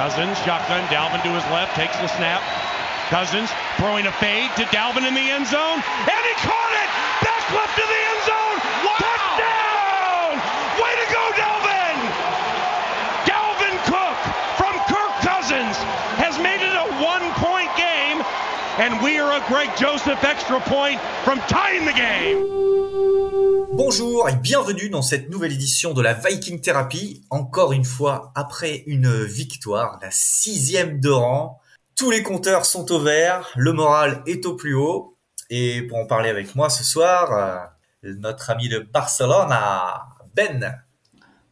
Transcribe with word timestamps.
Cousins, 0.00 0.38
shotgun, 0.48 0.80
Dalvin 0.88 1.22
to 1.24 1.28
his 1.28 1.44
left, 1.52 1.76
takes 1.76 1.94
the 1.98 2.08
snap. 2.08 2.40
Cousins 3.10 3.50
throwing 3.76 4.06
a 4.06 4.12
fade 4.12 4.48
to 4.56 4.64
Dalvin 4.72 5.06
in 5.06 5.12
the 5.12 5.28
end 5.28 5.46
zone, 5.46 5.76
and 5.76 6.22
he 6.24 6.34
caught 6.40 6.72
it! 6.72 6.88
Back 7.20 7.44
left 7.52 7.76
to 7.76 7.84
the 7.84 8.00
end 8.08 8.20
zone! 8.24 8.56
Wow. 8.86 9.29
And 18.80 18.98
we 19.02 19.18
are 19.18 19.32
a 19.32 19.46
Greg 19.46 19.68
Joseph 19.76 20.24
extra 20.24 20.58
point 20.60 20.98
from 21.22 21.38
tying 21.48 21.84
the 21.84 21.94
game. 21.94 22.38
Bonjour 23.74 24.26
et 24.30 24.36
bienvenue 24.36 24.88
dans 24.88 25.02
cette 25.02 25.28
nouvelle 25.28 25.52
édition 25.52 25.92
de 25.92 26.00
la 26.00 26.14
Viking 26.14 26.62
Therapy. 26.62 27.22
Encore 27.28 27.72
une 27.72 27.84
fois, 27.84 28.32
après 28.34 28.82
une 28.86 29.22
victoire, 29.24 29.98
la 30.00 30.08
sixième 30.10 30.98
de 30.98 31.10
rang. 31.10 31.60
Tous 31.94 32.10
les 32.10 32.22
compteurs 32.22 32.64
sont 32.64 32.90
au 32.90 33.00
vert, 33.00 33.50
le 33.54 33.74
moral 33.74 34.22
est 34.26 34.46
au 34.46 34.54
plus 34.54 34.74
haut. 34.74 35.14
Et 35.50 35.82
pour 35.82 35.98
en 35.98 36.06
parler 36.06 36.30
avec 36.30 36.54
moi 36.54 36.70
ce 36.70 36.82
soir, 36.82 37.70
euh, 38.02 38.14
notre 38.18 38.48
ami 38.48 38.70
de 38.70 38.78
Barcelone, 38.78 39.54
Ben. 40.34 40.74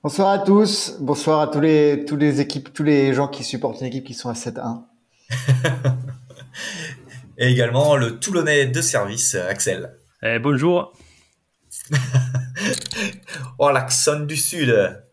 Bonsoir 0.02 0.30
à 0.30 0.38
tous, 0.38 0.96
bonsoir 0.98 1.40
à 1.40 1.48
tous 1.48 1.60
les, 1.60 2.06
tous 2.06 2.16
les 2.16 2.40
équipes, 2.40 2.72
tous 2.72 2.84
les 2.84 3.12
gens 3.12 3.28
qui 3.28 3.44
supportent 3.44 3.82
une 3.82 3.88
équipe 3.88 4.06
qui 4.06 4.14
sont 4.14 4.30
à 4.30 4.34
7-1. 4.34 4.84
et 7.38 7.50
également 7.50 7.96
le 7.96 8.18
Toulonnais 8.18 8.66
de 8.66 8.82
service, 8.82 9.36
Axel. 9.36 9.96
Eh, 10.22 10.40
bonjour. 10.40 10.92
oh, 13.58 13.70
l'accent 13.70 14.20
du 14.20 14.36
Sud. 14.36 15.04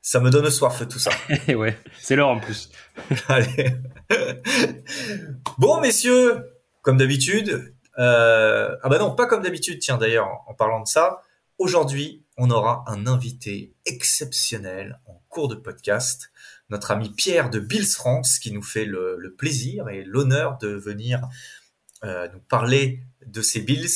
Ça 0.00 0.20
me 0.20 0.30
donne 0.30 0.48
soif 0.48 0.88
tout 0.88 1.00
ça. 1.00 1.10
ouais, 1.48 1.76
c'est 2.00 2.14
l'heure 2.14 2.28
en 2.28 2.38
plus. 2.38 2.70
Allez. 3.28 3.74
bon, 5.58 5.80
messieurs, 5.80 6.52
comme 6.82 6.96
d'habitude. 6.96 7.74
Euh... 7.98 8.76
Ah 8.82 8.88
bah 8.88 8.98
non, 8.98 9.14
pas 9.14 9.26
comme 9.26 9.42
d'habitude, 9.42 9.80
tiens 9.80 9.98
d'ailleurs, 9.98 10.28
en 10.46 10.54
parlant 10.54 10.80
de 10.80 10.86
ça. 10.86 11.20
Aujourd'hui, 11.58 12.24
on 12.36 12.50
aura 12.50 12.84
un 12.86 13.08
invité 13.08 13.74
exceptionnel 13.84 15.00
en 15.06 15.20
cours 15.28 15.48
de 15.48 15.56
podcast. 15.56 16.30
Notre 16.70 16.90
ami 16.90 17.10
Pierre 17.10 17.48
de 17.48 17.60
Bills 17.60 17.86
France 17.86 18.38
qui 18.38 18.52
nous 18.52 18.62
fait 18.62 18.84
le, 18.84 19.34
plaisir 19.38 19.88
et 19.88 20.04
l'honneur 20.04 20.58
de 20.58 20.68
venir 20.68 21.28
euh, 22.04 22.28
nous 22.32 22.40
parler 22.40 23.02
de 23.26 23.40
ces 23.40 23.60
Bills 23.60 23.88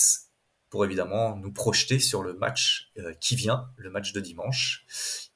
pour 0.71 0.87
évidemment 0.87 1.37
nous 1.37 1.53
projeter 1.53 1.99
sur 1.99 2.23
le 2.23 2.33
match 2.33 2.91
euh, 2.99 3.13
qui 3.21 3.37
vient, 3.37 3.69
le 3.77 3.91
match 3.91 4.15
de 4.15 4.21
dimanche, 4.21 4.87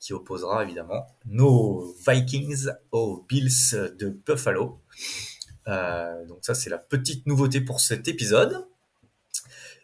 qui 0.01 0.15
opposera 0.15 0.65
évidemment 0.65 1.07
nos 1.27 1.95
Vikings 2.09 2.69
aux 2.91 3.27
Bills 3.29 3.73
de 3.99 4.09
Buffalo. 4.09 4.81
Euh, 5.69 6.25
donc 6.25 6.39
ça, 6.41 6.55
c'est 6.55 6.71
la 6.71 6.79
petite 6.79 7.27
nouveauté 7.27 7.61
pour 7.61 7.81
cet 7.81 8.09
épisode. 8.09 8.67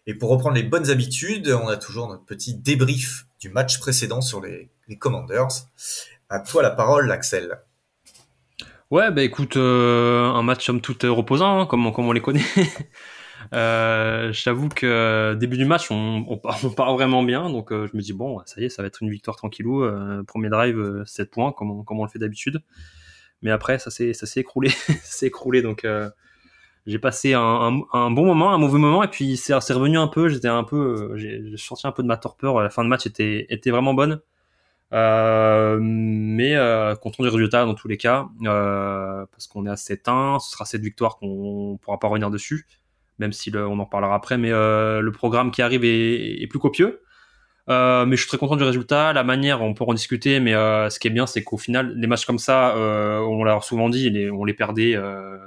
Et 0.07 0.15
pour 0.15 0.31
reprendre 0.31 0.57
les 0.57 0.63
bonnes 0.63 0.89
habitudes, 0.89 1.49
on 1.49 1.69
a 1.69 1.77
toujours 1.77 2.09
notre 2.09 2.25
petit 2.25 2.55
débrief 2.55 3.27
du 3.39 3.51
match 3.51 3.79
précédent 3.79 4.23
sur 4.23 4.41
les 4.41 4.71
Commanders. 4.99 5.49
À 6.33 6.41
toi 6.41 6.63
la 6.63 6.71
parole, 6.71 7.13
Axel. 7.13 7.59
Ouais, 8.91 9.11
bah 9.11 9.23
écoute, 9.23 9.59
euh, 9.59 10.25
un 10.25 10.43
match 10.43 10.65
somme 10.65 10.81
toute 10.81 11.03
reposant, 11.03 11.61
hein, 11.61 11.67
comme, 11.67 11.93
comme 11.93 12.07
on 12.07 12.13
les 12.13 12.23
connaît. 12.23 12.41
Euh, 13.55 14.33
J'avoue 14.33 14.69
que 14.69 14.87
euh, 14.87 15.35
début 15.35 15.59
du 15.59 15.65
match, 15.65 15.91
on, 15.91 16.25
on, 16.29 16.39
part, 16.39 16.95
vraiment 16.95 17.25
bien. 17.25 17.51
Donc 17.51 17.73
euh, 17.73 17.89
je 17.91 17.97
me 17.97 18.01
dis, 18.01 18.13
bon, 18.13 18.41
ça 18.47 18.61
y 18.61 18.65
est, 18.65 18.69
ça 18.69 18.83
va 18.83 18.87
être 18.87 19.03
une 19.03 19.11
victoire 19.11 19.37
tranquillou. 19.37 19.83
Euh, 19.83 20.23
premier 20.23 20.49
drive, 20.49 20.79
euh, 20.79 21.05
7 21.05 21.29
points, 21.29 21.53
comme 21.53 21.73
on, 21.73 21.83
comme 21.83 21.99
on 21.99 22.05
le 22.05 22.09
fait 22.09 22.21
d'habitude. 22.21 22.63
Mais 23.43 23.51
après, 23.51 23.81
ça 23.81 23.91
s'est 23.91 24.15
écroulé. 24.37 24.69
s'est 25.03 25.27
écroulé. 25.27 25.61
Donc 25.61 25.85
j'ai 26.87 26.99
passé 27.01 27.35
un, 27.35 27.73
bon 27.73 28.25
moment, 28.25 28.55
un 28.55 28.59
mauvais 28.59 28.79
moment. 28.79 29.03
Et 29.03 29.09
puis 29.09 29.37
c'est 29.37 29.55
revenu 29.55 29.99
un 29.99 30.09
peu. 30.09 30.29
J'étais 30.29 30.49
un 30.49 30.65
peu. 30.65 31.13
J'ai 31.17 31.43
sorti 31.57 31.87
un 31.89 31.93
peu 31.93 32.05
de 32.05 32.09
ma 32.09 32.17
torpeur. 32.17 32.63
La 32.63 32.71
fin 32.71 32.85
de 32.85 32.89
match 32.89 33.07
était, 33.07 33.47
était 33.51 33.73
vraiment 33.73 33.93
bonne. 33.93 34.21
Mais 34.93 36.55
content 37.01 37.23
du 37.23 37.29
résultat 37.29 37.65
dans 37.65 37.75
tous 37.75 37.89
les 37.89 37.97
cas. 37.97 38.29
parce 38.43 39.47
qu'on 39.47 39.67
est 39.67 39.71
à 39.71 39.75
7-1. 39.75 40.39
Ce 40.41 40.51
sera 40.51 40.65
cette 40.65 40.83
victoire 40.83 41.17
qu'on 41.17 41.79
pourra 41.83 41.99
pas 41.99 42.09
revenir 42.09 42.31
dessus 42.31 42.67
même 43.19 43.33
si 43.33 43.53
on 43.55 43.79
en 43.79 43.87
parlera 43.87 44.15
après, 44.15 44.37
mais 44.37 44.51
euh, 44.51 45.01
le 45.01 45.13
programme 45.13 45.51
qui 45.51 45.63
arrive 45.63 45.85
est, 45.85 46.47
plus 46.49 46.59
copieux. 46.59 47.03
Euh, 47.69 48.05
mais 48.05 48.17
je 48.17 48.23
suis 48.23 48.29
très 48.29 48.39
content 48.39 48.57
du 48.57 48.65
résultat, 48.65 49.13
la 49.13 49.23
manière, 49.23 49.63
on 49.63 49.73
peut 49.73 49.85
en 49.85 49.95
discuter, 49.95 50.41
mais 50.41 50.53
euh, 50.53 50.91
ce 50.91 50.99
qui 50.99 51.07
est 51.07 51.13
bien, 51.13 51.27
c'est 51.27 51.45
qu'au 51.45 51.59
final, 51.59 51.95
les 51.97 52.09
matchs 52.09 52.27
comme 52.27 52.41
ça, 52.41 52.77
euh, 52.77 53.21
on 53.21 53.45
l'a 53.45 53.61
souvent 53.61 53.89
dit, 53.89 54.29
on 54.33 54.45
les 54.45 54.55
perdait 54.55 54.97
euh, 54.97 55.39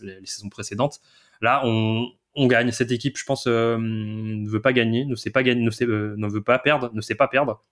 les, 0.00 0.24
saisons 0.24 0.48
précédentes. 0.48 1.00
Là, 1.40 1.62
on, 1.64 2.08
gagne. 2.46 2.70
Cette 2.70 2.92
équipe, 2.92 3.18
je 3.18 3.24
pense, 3.24 3.46
euh, 3.48 3.76
ne 3.80 4.48
veut 4.48 4.62
pas 4.62 4.72
gagner, 4.72 5.04
ne 5.04 5.16
sait 5.16 5.30
pas 5.30 5.42
gagner, 5.42 5.62
ne 5.64 6.28
veut 6.28 6.42
pas 6.42 6.58
perdre, 6.60 6.90
ne 6.94 7.00
sait 7.00 7.14
pas 7.16 7.26
perdre, 7.26 7.62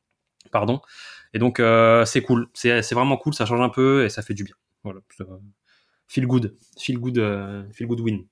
pardon. 0.51 0.81
Et 1.35 1.39
donc, 1.39 1.61
c'est 2.07 2.23
cool, 2.23 2.49
c'est 2.55 2.93
vraiment 2.93 3.17
cool, 3.19 3.35
ça 3.35 3.45
change 3.45 3.61
un 3.61 3.69
peu 3.69 4.05
et 4.05 4.09
ça 4.09 4.23
fait 4.23 4.35
du 4.35 4.45
bien. 4.45 4.55
Voilà, 4.85 5.01
feel 6.09 6.27
good, 6.27 6.57
feel 6.79 6.99
good, 6.99 7.17
feel 7.75 7.87
good 7.87 8.01
win. 8.01 8.25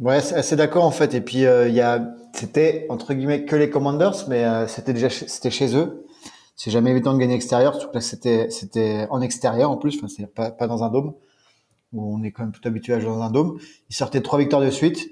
Ouais, 0.00 0.20
c'est 0.20 0.56
d'accord 0.56 0.84
en 0.84 0.90
fait. 0.90 1.14
Et 1.14 1.20
puis 1.20 1.46
euh, 1.46 1.68
il 1.68 1.74
y 1.74 1.80
a, 1.80 2.14
c'était 2.32 2.86
entre 2.88 3.14
guillemets 3.14 3.44
que 3.44 3.54
les 3.54 3.70
Commanders, 3.70 4.28
mais 4.28 4.44
euh, 4.44 4.66
c'était 4.66 4.92
déjà 4.92 5.08
c'était 5.08 5.50
chez 5.50 5.76
eux. 5.76 6.06
C'est 6.56 6.70
jamais 6.70 6.90
évident 6.90 7.14
de 7.14 7.18
gagner 7.18 7.34
extérieur, 7.34 7.74
surtout 7.76 7.98
que 7.98 8.04
c'était 8.04 8.50
c'était 8.50 9.06
en 9.10 9.20
extérieur 9.20 9.70
en 9.70 9.76
plus. 9.76 9.96
Enfin, 9.96 10.08
c'est 10.08 10.26
pas 10.26 10.50
pas 10.50 10.66
dans 10.66 10.82
un 10.82 10.90
dôme 10.90 11.14
où 11.92 12.16
on 12.16 12.22
est 12.24 12.32
quand 12.32 12.42
même 12.42 12.52
tout 12.52 12.66
habitué 12.66 12.92
à 12.94 13.00
jouer 13.00 13.10
dans 13.10 13.22
un 13.22 13.30
dôme. 13.30 13.58
Ils 13.88 13.94
sortaient 13.94 14.20
trois 14.20 14.38
victoires 14.38 14.62
de 14.62 14.70
suite. 14.70 15.08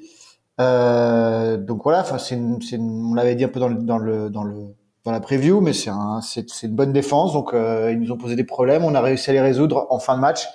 Euh, 0.60 1.56
donc 1.56 1.82
voilà, 1.84 2.00
enfin 2.00 2.18
c'est 2.18 2.36
on 2.78 3.14
l'avait 3.14 3.36
dit 3.36 3.44
un 3.44 3.48
peu 3.48 3.60
dans 3.60 3.68
le 3.68 3.76
dans 3.76 3.98
le 3.98 4.30
dans 4.30 4.44
le 4.44 4.74
dans 5.04 5.12
la 5.12 5.20
preview, 5.20 5.60
mais 5.60 5.72
c'est 5.72 5.90
un, 5.90 6.20
c'est 6.20 6.46
une 6.62 6.74
bonne 6.74 6.92
défense. 6.92 7.32
Donc 7.32 7.54
euh, 7.54 7.90
ils 7.92 8.00
nous 8.00 8.12
ont 8.12 8.16
posé 8.16 8.36
des 8.36 8.44
problèmes, 8.44 8.84
on 8.84 8.94
a 8.94 9.00
réussi 9.00 9.30
à 9.30 9.32
les 9.32 9.40
résoudre 9.40 9.86
en 9.90 9.98
fin 9.98 10.14
de 10.16 10.20
match, 10.20 10.48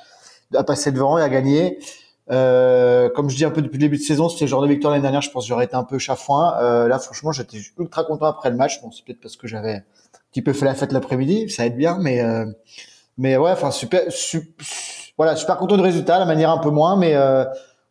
à 0.56 0.64
passer 0.64 0.92
devant 0.92 1.18
et 1.18 1.22
à 1.22 1.30
gagner. 1.30 1.80
Euh, 2.30 3.10
comme 3.10 3.30
je 3.30 3.38
dis 3.38 3.46
un 3.46 3.52
peu 3.52 3.62
depuis 3.62 3.78
le 3.78 3.82
début 3.82 3.98
de 3.98 4.02
saison, 4.04 4.28
c'était 4.28 4.46
le 4.46 4.50
genre 4.50 4.62
de 4.62 4.68
victoire 4.68 4.92
l'année 4.92 5.02
dernière, 5.02 5.22
je 5.22 5.32
pense 5.32 5.46
que 5.46 5.50
j'aurais 5.50 5.66
été 5.66 5.76
un 5.76 5.84
peu 5.84 5.98
chafouin. 5.98 6.56
Euh, 6.62 6.88
là, 6.88 7.00
franchement, 7.00 7.32
j'étais 7.32 7.58
ultra 7.78 8.04
content 8.04 8.26
après 8.26 8.50
le 8.50 8.58
match. 8.58 8.82
Bon, 8.82 8.92
c'est 8.92 9.06
peut-être 9.06 9.22
parce 9.22 9.38
que 9.38 9.48
j'avais 9.48 9.76
un 9.76 9.84
petit 10.32 10.42
peu 10.42 10.54
fait 10.54 10.66
la 10.66 10.76
fête 10.76 10.92
l'après-midi, 10.92 11.50
ça 11.50 11.66
aide 11.66 11.78
bien, 11.78 11.98
mais 12.00 12.22
euh, 12.22 12.46
mais 13.18 13.38
ouais, 13.38 13.52
enfin 13.52 13.72
super, 13.72 14.02
su, 14.10 14.54
voilà, 15.18 15.36
super 15.36 15.58
content 15.58 15.78
du 15.78 15.84
résultat, 15.84 16.20
la 16.20 16.26
manière 16.26 16.52
un 16.52 16.60
peu 16.60 16.70
moins, 16.70 16.98
mais 16.98 17.16
euh, 17.16 17.46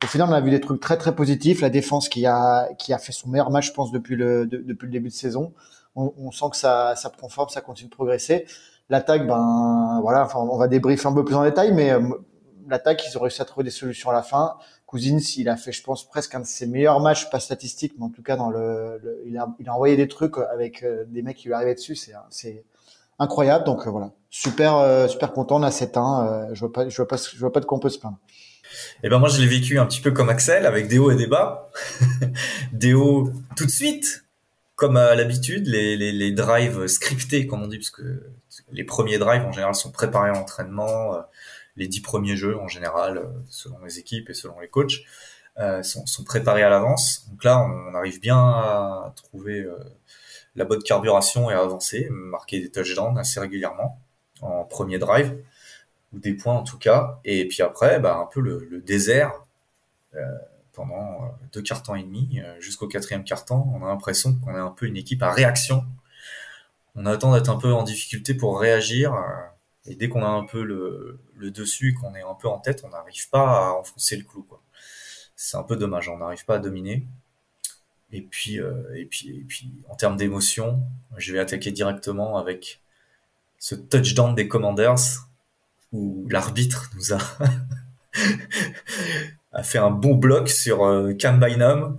au 0.04 0.06
final, 0.06 0.28
on 0.30 0.32
a 0.32 0.40
vu 0.40 0.50
des 0.50 0.60
trucs 0.60 0.80
très 0.80 0.98
très 0.98 1.14
positifs. 1.14 1.62
La 1.62 1.70
défense 1.70 2.08
qui 2.08 2.26
a 2.26 2.68
qui 2.78 2.92
a 2.92 2.98
fait 2.98 3.12
son 3.12 3.30
meilleur 3.30 3.50
match, 3.50 3.68
je 3.68 3.72
pense, 3.72 3.90
depuis 3.90 4.16
le 4.16 4.46
de, 4.46 4.58
depuis 4.58 4.86
le 4.86 4.92
début 4.92 5.08
de 5.08 5.14
saison. 5.14 5.52
On, 5.96 6.12
on, 6.18 6.30
sent 6.30 6.46
que 6.50 6.56
ça 6.56 6.94
ça 6.96 7.10
prend 7.10 7.28
ça 7.48 7.60
continue 7.60 7.88
de 7.88 7.94
progresser. 7.94 8.46
L'attaque, 8.88 9.26
ben 9.26 9.98
voilà, 10.02 10.24
enfin, 10.24 10.38
on 10.38 10.56
va 10.56 10.68
débriefer 10.68 11.08
un 11.08 11.12
peu 11.12 11.24
plus 11.24 11.34
en 11.34 11.42
détail, 11.42 11.72
mais 11.72 11.90
euh, 11.90 12.00
l'attaque, 12.68 13.02
ils 13.08 13.18
ont 13.18 13.20
réussi 13.20 13.42
à 13.42 13.44
trouver 13.44 13.64
des 13.64 13.70
solutions 13.70 14.10
à 14.10 14.12
la 14.12 14.22
fin. 14.22 14.56
Cousins, 14.86 15.18
il 15.36 15.48
a 15.48 15.56
fait, 15.56 15.72
je 15.72 15.82
pense, 15.82 16.08
presque 16.08 16.36
un 16.36 16.40
de 16.40 16.46
ses 16.46 16.66
meilleurs 16.66 17.00
matchs, 17.00 17.28
pas 17.28 17.40
statistiques, 17.40 17.94
mais 17.98 18.04
en 18.04 18.10
tout 18.10 18.22
cas 18.22 18.36
dans 18.36 18.50
le, 18.50 19.00
le 19.02 19.22
il, 19.26 19.36
a, 19.36 19.48
il 19.58 19.68
a 19.68 19.74
envoyé 19.74 19.96
des 19.96 20.06
trucs 20.06 20.34
avec 20.52 20.84
euh, 20.84 21.04
des 21.08 21.22
mecs 21.22 21.36
qui 21.36 21.48
lui 21.48 21.54
arrivaient 21.54 21.74
dessus, 21.74 21.96
c'est 21.96 22.64
incroyable. 23.18 23.64
Donc 23.64 23.88
euh, 23.88 23.90
voilà, 23.90 24.12
super 24.30 25.10
super 25.10 25.32
content. 25.32 25.56
On 25.56 25.64
a 25.64 25.70
7-1. 25.70 26.54
je 26.54 26.60
vois 26.60 26.72
pas, 26.72 26.88
je 26.88 26.96
vois 26.96 27.08
pas, 27.08 27.16
je 27.16 27.38
vois 27.38 27.52
pas 27.52 27.60
de 27.60 27.64
quoi 27.64 27.78
on 27.78 27.80
peut 27.80 27.88
se 27.88 27.98
plaindre. 27.98 28.18
Eh 29.02 29.08
ben 29.08 29.18
moi, 29.18 29.28
je 29.28 29.40
l'ai 29.40 29.46
vécu 29.46 29.78
un 29.78 29.86
petit 29.86 30.00
peu 30.00 30.12
comme 30.12 30.28
Axel, 30.28 30.66
avec 30.66 30.88
des 30.88 30.98
hauts 30.98 31.10
et 31.10 31.16
des 31.16 31.26
bas. 31.26 31.70
des 32.72 32.94
hauts 32.94 33.30
tout 33.56 33.66
de 33.66 33.70
suite, 33.70 34.25
comme 34.76 34.96
à 34.96 35.14
l'habitude, 35.14 35.66
les, 35.66 35.96
les, 35.96 36.12
les 36.12 36.32
drives 36.32 36.86
scriptés, 36.86 37.46
comme 37.46 37.62
on 37.62 37.66
dit, 37.66 37.78
parce 37.78 37.90
que 37.90 38.22
les 38.70 38.84
premiers 38.84 39.18
drives 39.18 39.44
en 39.44 39.52
général 39.52 39.74
sont 39.74 39.90
préparés 39.90 40.30
à 40.30 40.34
l'entraînement 40.34 41.16
les 41.76 41.88
dix 41.88 42.00
premiers 42.00 42.36
jeux 42.36 42.58
en 42.58 42.68
général, 42.68 43.28
selon 43.48 43.78
les 43.84 43.98
équipes 43.98 44.30
et 44.30 44.34
selon 44.34 44.58
les 44.60 44.68
coachs, 44.68 45.02
euh, 45.58 45.82
sont, 45.82 46.04
sont, 46.06 46.24
préparés 46.24 46.62
à 46.62 46.68
l'avance. 46.68 47.26
Donc 47.30 47.44
là, 47.44 47.60
on, 47.60 47.94
arrive 47.94 48.20
bien 48.20 48.38
à 48.38 49.12
trouver 49.16 49.60
euh, 49.60 49.78
la 50.54 50.64
bonne 50.64 50.82
carburation 50.82 51.50
et 51.50 51.54
à 51.54 51.60
avancer, 51.60 52.08
marquer 52.10 52.60
des 52.60 52.70
touchdowns 52.70 53.18
assez 53.18 53.40
régulièrement 53.40 53.98
en 54.42 54.64
premier 54.64 54.98
drive 54.98 55.34
ou 56.12 56.18
des 56.18 56.34
points 56.34 56.54
en 56.54 56.62
tout 56.62 56.78
cas. 56.78 57.20
Et 57.24 57.46
puis 57.48 57.62
après, 57.62 58.00
bah, 58.00 58.18
un 58.18 58.26
peu 58.26 58.40
le, 58.40 58.66
le 58.70 58.80
désert 58.80 59.32
euh, 60.14 60.20
pendant 60.76 61.36
deux 61.52 61.62
quarts 61.62 61.82
temps 61.82 61.96
et 61.96 62.04
demi 62.04 62.40
jusqu'au 62.60 62.86
quatrième 62.86 63.24
quart 63.24 63.44
temps. 63.44 63.72
On 63.74 63.84
a 63.84 63.88
l'impression 63.88 64.34
qu'on 64.34 64.54
est 64.54 64.58
un 64.58 64.70
peu 64.70 64.86
une 64.86 64.96
équipe 64.96 65.22
à 65.22 65.32
réaction. 65.32 65.84
On 66.94 67.06
attend 67.06 67.34
d'être 67.34 67.48
un 67.48 67.56
peu 67.56 67.72
en 67.72 67.82
difficulté 67.82 68.34
pour 68.34 68.60
réagir 68.60 69.12
et 69.86 69.94
dès 69.94 70.08
qu'on 70.08 70.22
a 70.22 70.28
un 70.28 70.44
peu 70.44 70.62
le, 70.62 71.20
le 71.36 71.50
dessus, 71.50 71.94
qu'on 71.94 72.14
est 72.14 72.22
un 72.22 72.34
peu 72.34 72.48
en 72.48 72.58
tête, 72.58 72.82
on 72.84 72.90
n'arrive 72.90 73.28
pas 73.30 73.68
à 73.68 73.72
enfoncer 73.72 74.16
le 74.16 74.24
clou. 74.24 74.46
C'est 75.36 75.56
un 75.56 75.62
peu 75.62 75.76
dommage, 75.76 76.08
on 76.08 76.18
n'arrive 76.18 76.44
pas 76.44 76.56
à 76.56 76.58
dominer. 76.58 77.06
Et 78.12 78.22
puis, 78.22 78.60
euh, 78.60 78.94
et 78.96 79.04
puis, 79.04 79.30
et 79.30 79.44
puis, 79.44 79.70
en 79.88 79.96
termes 79.96 80.16
d'émotion, 80.16 80.82
je 81.16 81.32
vais 81.32 81.38
attaquer 81.38 81.72
directement 81.72 82.38
avec 82.38 82.80
ce 83.58 83.74
touchdown 83.74 84.34
des 84.34 84.48
Commanders. 84.48 85.28
où 85.92 86.26
l'arbitre 86.28 86.90
nous 86.94 87.12
a 87.12 87.18
a 89.56 89.62
fait 89.62 89.78
un 89.78 89.90
bon 89.90 90.14
bloc 90.14 90.50
sur 90.50 90.84
euh, 90.84 91.14
Cam 91.14 91.40
Bynum 91.40 91.98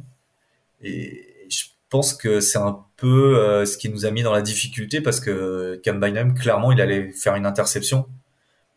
et 0.84 1.48
je 1.50 1.66
pense 1.90 2.14
que 2.14 2.40
c'est 2.40 2.60
un 2.60 2.86
peu 2.98 3.40
euh, 3.40 3.66
ce 3.66 3.78
qui 3.78 3.90
nous 3.90 4.06
a 4.06 4.12
mis 4.12 4.22
dans 4.22 4.32
la 4.32 4.44
difficulté 4.44 5.02
parce 5.02 5.20
que 5.20 5.82
Cam 5.84 6.00
Bynum 6.00 6.36
clairement 6.36 6.72
il 6.72 6.80
allait 6.80 7.12
faire 7.12 7.36
une 7.36 7.48
interception 7.48 8.08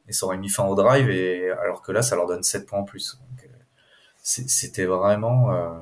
et 0.08 0.14
ça 0.14 0.24
aurait 0.24 0.38
mis 0.38 0.48
fin 0.48 0.64
au 0.64 0.74
drive 0.74 1.10
et 1.10 1.50
alors 1.50 1.82
que 1.82 1.92
là 1.92 2.00
ça 2.00 2.16
leur 2.16 2.26
donne 2.26 2.42
7 2.42 2.66
points 2.66 2.78
en 2.78 2.84
plus. 2.84 3.20
Euh, 3.44 3.46
c'était 4.22 4.86
vraiment 4.86 5.52
euh, 5.52 5.78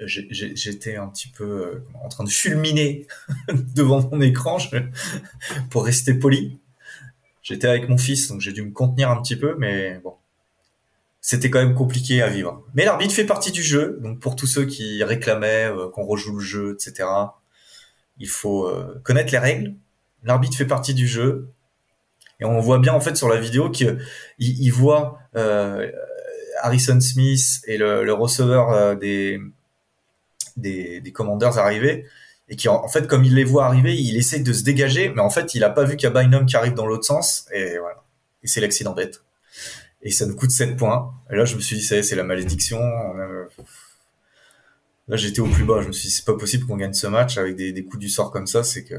j'étais 0.00 0.96
un 0.96 1.08
petit 1.08 1.28
peu 1.28 1.82
en 2.02 2.08
train 2.08 2.24
de 2.24 2.30
fulminer 2.30 3.06
devant 3.74 4.08
mon 4.10 4.22
écran 4.22 4.58
je, 4.58 4.78
pour 5.68 5.84
rester 5.84 6.14
poli. 6.14 6.58
J'étais 7.42 7.68
avec 7.68 7.88
mon 7.90 7.98
fils, 7.98 8.28
donc 8.28 8.40
j'ai 8.40 8.52
dû 8.52 8.62
me 8.62 8.72
contenir 8.72 9.10
un 9.10 9.20
petit 9.20 9.36
peu, 9.36 9.56
mais 9.58 10.00
bon, 10.04 10.14
c'était 11.28 11.50
quand 11.50 11.58
même 11.58 11.74
compliqué 11.74 12.22
à 12.22 12.28
vivre. 12.28 12.64
Mais 12.72 12.86
l'arbitre 12.86 13.12
fait 13.12 13.26
partie 13.26 13.52
du 13.52 13.62
jeu, 13.62 13.98
donc 14.00 14.18
pour 14.18 14.34
tous 14.34 14.46
ceux 14.46 14.64
qui 14.64 15.04
réclamaient 15.04 15.66
euh, 15.66 15.90
qu'on 15.90 16.06
rejoue 16.06 16.38
le 16.38 16.42
jeu, 16.42 16.74
etc., 16.74 17.06
il 18.18 18.30
faut 18.30 18.66
euh, 18.66 18.98
connaître 19.04 19.30
les 19.32 19.38
règles. 19.38 19.74
L'arbitre 20.24 20.56
fait 20.56 20.64
partie 20.64 20.94
du 20.94 21.06
jeu, 21.06 21.50
et 22.40 22.46
on 22.46 22.58
voit 22.60 22.78
bien 22.78 22.94
en 22.94 23.00
fait 23.00 23.14
sur 23.14 23.28
la 23.28 23.38
vidéo 23.38 23.68
qu'il 23.68 24.02
il 24.38 24.70
voit 24.70 25.18
euh, 25.36 25.92
Harrison 26.62 26.98
Smith 26.98 27.60
et 27.66 27.76
le, 27.76 28.10
receveur 28.14 28.96
des 28.96 29.38
commanders 31.12 31.58
arriver 31.58 32.06
et 32.48 32.56
qui 32.56 32.70
en, 32.70 32.88
fait 32.88 33.06
comme 33.06 33.24
il 33.24 33.34
les 33.34 33.44
voit 33.44 33.66
arriver 33.66 33.94
il 33.94 34.16
essaie 34.16 34.40
de 34.40 34.52
se 34.54 34.62
dégager 34.62 35.10
mais 35.10 35.20
en 35.20 35.30
fait 35.30 35.54
il 35.54 35.62
a 35.62 35.68
pas 35.70 35.84
vu 35.84 35.96
qu'il 35.96 36.08
y 36.08 36.10
a 36.10 36.22
Bynum 36.22 36.46
qui 36.46 36.56
arrive 36.56 36.74
dans 36.74 36.86
l'autre 36.86 37.04
sens 37.04 37.46
et 37.52 37.76
voilà 37.78 38.02
et 38.42 38.46
c'est 38.46 38.60
l'accident 38.60 38.94
bête 38.94 39.20
et 40.02 40.10
ça 40.10 40.26
nous 40.26 40.36
coûte 40.36 40.50
7 40.50 40.76
points. 40.76 41.12
Et 41.30 41.36
là 41.36 41.44
je 41.44 41.56
me 41.56 41.60
suis 41.60 41.76
dit 41.76 41.82
ça 41.82 42.02
c'est 42.02 42.16
la 42.16 42.24
malédiction. 42.24 42.78
Là 45.08 45.16
j'étais 45.16 45.40
au 45.40 45.46
plus 45.46 45.64
bas. 45.64 45.80
Je 45.82 45.88
me 45.88 45.92
suis 45.92 46.08
dit 46.08 46.14
c'est 46.14 46.24
pas 46.24 46.36
possible 46.36 46.66
qu'on 46.66 46.76
gagne 46.76 46.92
ce 46.92 47.06
match 47.06 47.38
avec 47.38 47.56
des, 47.56 47.72
des, 47.72 47.84
coups 47.84 47.98
du 47.98 48.08
sort 48.08 48.30
comme 48.30 48.46
ça. 48.46 48.62
C'est 48.62 48.84
que 48.84 48.94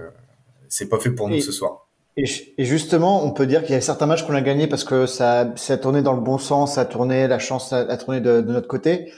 c'est 0.67 0.89
pas 0.89 0.99
fait 0.99 1.11
pour 1.11 1.29
nous 1.29 1.35
et, 1.35 1.41
ce 1.41 1.51
soir. 1.51 1.87
et, 2.17 2.25
et, 2.57 2.65
justement 2.65 3.25
on 3.25 3.31
peut 3.31 3.47
dire 3.47 3.63
qu'il 3.63 3.73
y 3.73 3.77
a 3.77 3.81
certains 3.81 4.05
matchs 4.05 4.23
qu'on 4.23 4.35
a 4.35 4.41
gagnés 4.41 4.67
parce 4.67 4.83
que 4.83 5.05
ça, 5.05 5.51
ça 5.55 5.73
a 5.73 5.77
tourné 5.77 6.01
dans 6.01 6.13
le 6.13 6.21
bon 6.21 6.37
sens 6.37 6.75
ça 6.75 6.81
a 6.81 6.85
tourné 6.85 7.27
la 7.27 7.39
chance 7.39 7.73
a, 7.73 7.79
a 7.79 7.97
tourné 7.97 8.21
de, 8.21 8.41
de 8.41 8.51
notre 8.51 8.67
côté. 8.67 9.11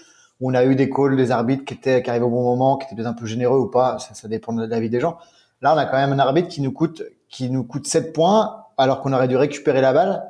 On 0.43 0.55
a 0.55 0.65
eu 0.65 0.75
des 0.75 0.89
calls 0.89 1.15
des 1.17 1.29
arbitres 1.29 1.65
qui 1.65 1.73
étaient 1.73 2.01
qui 2.01 2.09
arrivaient 2.09 2.25
au 2.25 2.29
bon 2.29 2.43
moment, 2.43 2.77
qui 2.77 2.85
étaient 2.85 2.95
peut-être 2.95 3.07
un 3.07 3.13
peu 3.13 3.25
généreux 3.25 3.59
ou 3.59 3.67
pas, 3.67 3.99
ça, 3.99 4.13
ça 4.13 4.27
dépend 4.27 4.53
de 4.53 4.65
l'avis 4.65 4.89
des 4.89 4.99
gens. 4.99 5.17
Là, 5.61 5.75
on 5.75 5.77
a 5.77 5.85
quand 5.85 5.97
même 5.97 6.11
un 6.13 6.19
arbitre 6.19 6.47
qui 6.47 6.61
nous 6.61 6.71
coûte 6.71 7.03
qui 7.29 7.49
nous 7.49 7.63
coûte 7.63 7.87
7 7.87 8.13
points 8.13 8.65
alors 8.77 9.01
qu'on 9.01 9.13
aurait 9.13 9.27
dû 9.27 9.37
récupérer 9.37 9.81
la 9.81 9.93
balle. 9.93 10.23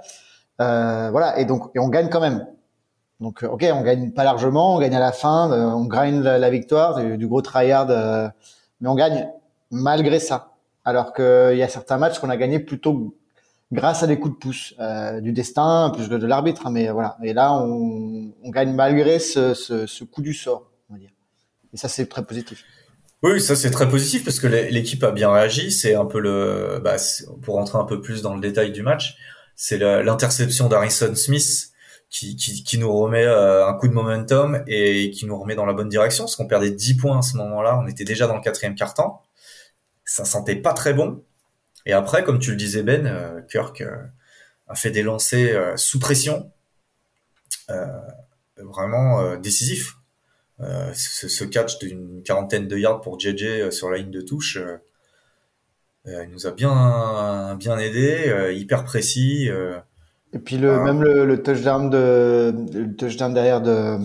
Euh, 0.62 1.10
voilà, 1.12 1.40
et 1.40 1.46
donc 1.46 1.72
on 1.76 1.90
gagne 1.90 2.10
quand 2.10 2.22
même. 2.22 2.46
Donc 3.22 3.44
OK, 3.44 3.64
on 3.72 3.82
gagne 3.82 4.12
pas 4.12 4.24
largement, 4.24 4.76
on 4.76 4.80
gagne 4.80 4.96
à 4.96 5.00
la 5.00 5.12
fin, 5.12 5.52
euh, 5.52 5.66
on 5.66 5.86
grind 5.86 6.24
la, 6.24 6.50
victoire, 6.50 7.00
du, 7.18 7.28
gros 7.28 7.44
tryhard 7.44 7.90
euh, 7.92 8.28
mais 8.82 8.90
on 8.90 8.96
gagne 8.96 9.30
malgré 9.70 10.20
ça. 10.20 10.56
Alors 10.84 11.14
qu'il 11.14 11.56
y 11.56 11.62
a 11.62 11.68
certains 11.68 11.98
matchs 11.98 12.18
qu'on 12.18 12.32
a 12.32 12.38
gagné 12.38 12.60
plutôt 12.60 13.16
grâce 13.72 14.02
à 14.02 14.08
des 14.08 14.20
coups 14.20 14.34
de 14.34 14.40
pouce 14.40 14.74
euh, 14.80 15.22
du 15.22 15.34
destin 15.34 15.92
plus 15.96 16.10
que 16.10 16.16
de 16.16 16.26
l'arbitre 16.26 16.66
hein, 16.66 16.72
mais 16.72 16.90
voilà 16.90 17.18
et 17.24 17.34
là 17.34 17.54
on, 17.54 18.32
gagne 18.50 18.74
malgré 18.74 19.20
ce, 19.20 20.04
coup 20.04 20.22
du 20.22 20.34
sort 20.34 20.70
on 20.90 20.94
va 20.96 21.00
dire 21.00 21.12
et 21.74 21.78
ça 21.78 21.88
c'est 21.88 22.08
très 22.08 22.26
positif 22.26 22.66
oui 23.24 23.40
ça 23.40 23.56
c'est 23.56 23.72
très 23.72 23.88
positif 23.88 24.26
parce 24.26 24.42
que 24.42 24.48
l'équipe 24.48 25.02
a 25.06 25.12
bien 25.12 25.32
réagi 25.32 25.72
c'est 25.72 25.96
un 25.96 26.06
peu 26.06 26.20
le 26.20 26.82
bah, 26.84 26.98
pour 27.44 27.56
rentrer 27.56 27.78
un 27.78 27.86
peu 27.86 28.02
plus 28.02 28.22
dans 28.22 28.34
le 28.34 28.42
détail 28.42 28.74
du 28.74 28.82
match 28.82 29.16
c'est 29.56 29.78
l'interception 29.78 30.68
d'Harrison 30.68 31.16
Smith 31.16 31.72
qui, 32.10 32.36
qui, 32.36 32.64
qui, 32.64 32.78
nous 32.78 32.92
remet 32.92 33.26
euh, 33.26 33.68
un 33.68 33.74
coup 33.74 33.88
de 33.88 33.94
momentum 33.94 34.64
et 34.68 35.12
qui 35.12 35.26
nous 35.26 35.40
remet 35.40 35.56
dans 35.56 35.66
la 35.66 35.74
bonne 35.74 35.90
direction 35.90 36.26
parce 36.26 36.36
qu'on 36.36 36.48
perdait 36.48 36.72
10 36.72 36.98
points 36.98 37.20
à 37.20 37.22
ce 37.22 37.38
moment-là 37.38 37.80
on 37.82 37.88
était 37.88 38.04
déjà 38.04 38.28
dans 38.28 38.36
le 38.36 38.42
quatrième 38.42 38.76
quart-temps 38.76 39.22
ça 40.04 40.26
sentait 40.26 40.58
pas 40.58 40.74
très 40.74 40.94
bon 40.94 41.24
et 41.86 41.94
après, 41.94 42.24
comme 42.24 42.40
tu 42.40 42.52
le 42.52 42.58
disais 42.58 42.84
Ben, 42.84 43.06
euh, 43.08 43.42
Kirk 43.42 43.82
euh, 43.82 43.96
a 44.68 44.76
fait 44.76 44.92
des 44.92 45.04
lancers 45.04 45.58
euh, 45.58 45.78
sous 45.78 46.00
pression, 46.00 46.52
vraiment 48.58 49.38
décisifs. 49.38 49.96
Ce, 50.60 51.30
ce, 51.30 51.44
catch 51.46 51.80
d'une 51.80 52.22
quarantaine 52.22 52.68
de 52.68 52.78
yards 52.78 53.00
pour 53.00 53.18
JJ 53.18 53.70
sur 53.70 53.90
la 53.90 53.98
ligne 53.98 54.12
de 54.12 54.20
touche, 54.20 54.60
il 56.06 56.30
nous 56.32 56.48
a 56.48 56.52
bien 56.52 57.56
bien 57.56 57.78
aidé, 57.78 58.54
hyper 58.56 58.84
précis. 58.84 59.50
Et 60.34 60.40
puis 60.40 60.58
le, 60.58 60.72
ah. 60.74 60.84
même 60.84 61.04
le, 61.04 61.26
le, 61.26 61.44
touchdown 61.44 61.90
de 61.90 62.56
le 62.74 62.96
touchdown 62.96 63.34
derrière 63.34 63.62
de 63.62 63.98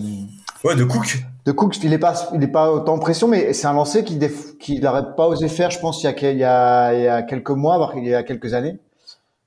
ouais 0.63 0.75
de 0.75 0.83
Cook 0.83 1.23
de 1.47 1.53
Cook, 1.53 1.81
il 1.81 1.93
est 1.93 1.97
pas, 1.97 2.29
il 2.33 2.43
est 2.43 2.49
pas 2.49 2.73
autant 2.73 2.95
en 2.95 2.99
pression, 2.99 3.29
mais 3.29 3.53
c'est 3.53 3.67
un 3.67 3.73
lancer 3.73 4.03
qu'il 4.03 4.19
qu'il 4.59 4.81
n'aurait 4.81 5.15
pas 5.15 5.29
osé 5.29 5.47
faire, 5.47 5.71
je 5.71 5.79
pense, 5.79 6.03
il 6.03 6.07
y 6.07 6.09
a, 6.09 6.31
il 6.31 6.37
y 6.37 6.43
a, 6.43 6.93
il 6.93 7.03
y 7.03 7.07
a 7.07 7.23
quelques 7.23 7.51
mois, 7.51 7.77
voire 7.77 7.93
il 7.95 8.05
y 8.05 8.13
a 8.13 8.21
quelques 8.23 8.53
années, 8.53 8.77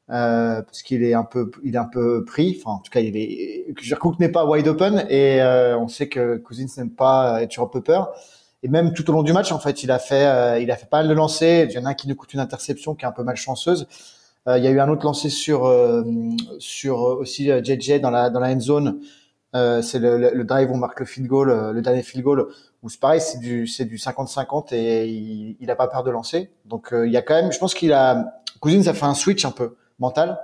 euh, 0.08 0.62
parce 0.62 0.80
qu'il 0.82 1.04
est 1.04 1.12
un 1.12 1.24
peu, 1.24 1.50
il 1.62 1.74
est 1.74 1.78
un 1.78 1.84
peu 1.84 2.24
pris. 2.24 2.58
Enfin, 2.58 2.76
en 2.76 2.78
tout 2.78 2.90
cas, 2.90 3.00
il 3.00 3.18
est, 3.18 3.66
Cook 3.98 4.18
n'est 4.18 4.30
pas 4.30 4.46
wide 4.46 4.66
open 4.66 5.04
et 5.10 5.42
euh, 5.42 5.78
on 5.78 5.88
sait 5.88 6.08
que 6.08 6.38
Cousins 6.38 6.64
n'aime 6.78 6.90
pas 6.90 7.42
être 7.42 7.52
sur 7.52 7.64
un 7.64 7.66
peu 7.68 7.82
peur. 7.82 8.14
Et 8.62 8.68
même 8.68 8.92
tout 8.92 9.08
au 9.10 9.12
long 9.12 9.22
du 9.22 9.32
match, 9.32 9.52
en 9.52 9.58
fait, 9.58 9.82
il 9.82 9.90
a 9.90 9.98
fait, 9.98 10.26
euh, 10.26 10.58
il 10.58 10.70
a 10.70 10.76
fait 10.76 10.86
pas 10.86 10.98
mal 10.98 11.08
de 11.08 11.14
lancers. 11.14 11.68
Il 11.70 11.72
y 11.72 11.78
en 11.78 11.86
a 11.86 11.90
un 11.90 11.94
qui 11.94 12.08
nous 12.08 12.14
coûte 12.14 12.34
une 12.34 12.40
interception 12.40 12.94
qui 12.94 13.04
est 13.04 13.08
un 13.08 13.12
peu 13.12 13.22
malchanceuse. 13.22 13.86
Euh, 14.48 14.58
il 14.58 14.64
y 14.64 14.66
a 14.66 14.70
eu 14.70 14.80
un 14.80 14.88
autre 14.88 15.04
lancé 15.04 15.30
sur, 15.30 15.66
euh, 15.66 16.04
sur 16.58 17.00
aussi 17.00 17.50
JJ 17.62 18.00
dans 18.00 18.10
la 18.10 18.30
dans 18.30 18.40
la 18.40 18.48
end 18.48 18.60
zone 18.60 19.00
euh, 19.56 19.82
c'est 19.82 19.98
le, 19.98 20.16
le, 20.16 20.44
drive 20.44 20.70
où 20.70 20.74
on 20.74 20.78
marque 20.78 21.00
le 21.00 21.06
field 21.06 21.26
goal, 21.26 21.50
euh, 21.50 21.72
le 21.72 21.82
dernier 21.82 22.02
field 22.02 22.22
goal, 22.24 22.46
où 22.82 22.88
c'est 22.88 23.00
pareil, 23.00 23.20
c'est 23.20 23.38
du 23.38 23.66
c'est 23.66 23.84
du 23.84 23.96
50-50 23.96 24.72
et 24.74 25.08
il, 25.08 25.56
il 25.58 25.70
a 25.70 25.76
pas 25.76 25.88
peur 25.88 26.04
de 26.04 26.10
lancer. 26.10 26.52
Donc 26.66 26.92
euh, 26.92 27.06
il 27.06 27.12
y 27.12 27.16
a 27.16 27.22
quand 27.22 27.34
même, 27.34 27.50
je 27.50 27.58
pense 27.58 27.74
qu'il 27.74 27.92
a, 27.92 28.42
Cousins 28.60 28.86
a 28.86 28.94
fait 28.94 29.06
un 29.06 29.14
switch 29.14 29.44
un 29.44 29.50
peu 29.50 29.76
mental. 29.98 30.38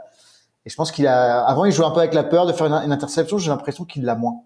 Et 0.64 0.70
je 0.70 0.74
pense 0.74 0.90
qu'il 0.90 1.06
a, 1.06 1.44
avant 1.44 1.64
il 1.64 1.72
jouait 1.72 1.86
un 1.86 1.92
peu 1.92 2.00
avec 2.00 2.14
la 2.14 2.24
peur 2.24 2.46
de 2.46 2.52
faire 2.52 2.66
une 2.66 2.92
interception. 2.92 3.38
J'ai 3.38 3.50
l'impression 3.50 3.84
qu'il 3.84 4.04
l'a 4.04 4.16
moins. 4.16 4.42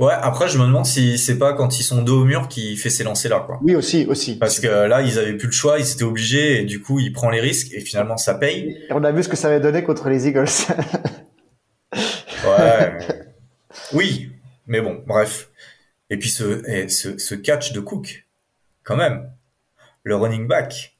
Ouais, 0.00 0.14
après 0.14 0.48
je 0.48 0.58
me 0.58 0.64
demande 0.64 0.86
si 0.86 1.18
c'est 1.18 1.36
pas 1.36 1.52
quand 1.52 1.78
ils 1.78 1.82
sont 1.82 2.00
dos 2.00 2.22
au 2.22 2.24
mur 2.24 2.48
qu'il 2.48 2.78
fait 2.78 2.88
ces 2.88 3.04
lancers 3.04 3.30
là 3.30 3.40
quoi. 3.40 3.60
Oui 3.62 3.76
aussi, 3.76 4.06
aussi. 4.06 4.38
Parce 4.38 4.58
que 4.58 4.66
là 4.66 5.02
ils 5.02 5.18
avaient 5.18 5.36
plus 5.36 5.48
le 5.48 5.52
choix, 5.52 5.78
ils 5.78 5.92
étaient 5.92 6.04
obligés 6.04 6.62
et 6.62 6.64
du 6.64 6.80
coup 6.80 6.98
il 6.98 7.12
prend 7.12 7.28
les 7.28 7.40
risques 7.40 7.72
et 7.72 7.80
finalement 7.80 8.16
ça 8.16 8.32
paye. 8.34 8.78
Et 8.88 8.92
on 8.92 9.04
a 9.04 9.12
vu 9.12 9.22
ce 9.22 9.28
que 9.28 9.36
ça 9.36 9.48
avait 9.48 9.60
donné 9.60 9.84
contre 9.84 10.08
les 10.08 10.26
Eagles. 10.26 10.48
ouais. 11.92 12.98
Oui, 13.92 14.30
mais 14.66 14.80
bon, 14.80 15.02
bref. 15.06 15.50
Et 16.08 16.16
puis 16.16 16.30
ce, 16.30 16.66
et 16.68 16.88
ce, 16.88 17.18
ce, 17.18 17.34
catch 17.34 17.72
de 17.72 17.80
Cook, 17.80 18.26
quand 18.82 18.96
même. 18.96 19.30
Le 20.02 20.16
running 20.16 20.48
back, 20.48 20.96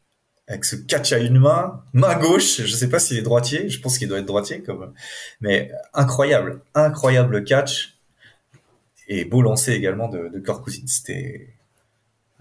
avec 0.47 0.65
ce 0.65 0.77
catch 0.77 1.13
à 1.13 1.19
une 1.19 1.39
main, 1.39 1.83
main 1.95 2.17
gauche, 2.17 2.61
je 2.61 2.75
sais 2.75 2.91
pas 2.91 2.99
s'il 2.99 3.17
est 3.17 3.23
droitier, 3.23 3.69
je 3.71 3.81
pense 3.81 3.97
qu'il 3.97 4.09
doit 4.09 4.19
être 4.19 4.27
droitier, 4.27 4.61
comme, 4.61 4.93
mais 5.41 5.71
incroyable, 5.95 6.61
incroyable 6.75 7.45
catch. 7.45 8.00
Et 9.11 9.27
beau 9.27 9.43
lancer 9.43 9.73
également 9.73 10.09
de, 10.09 10.29
de 10.29 10.43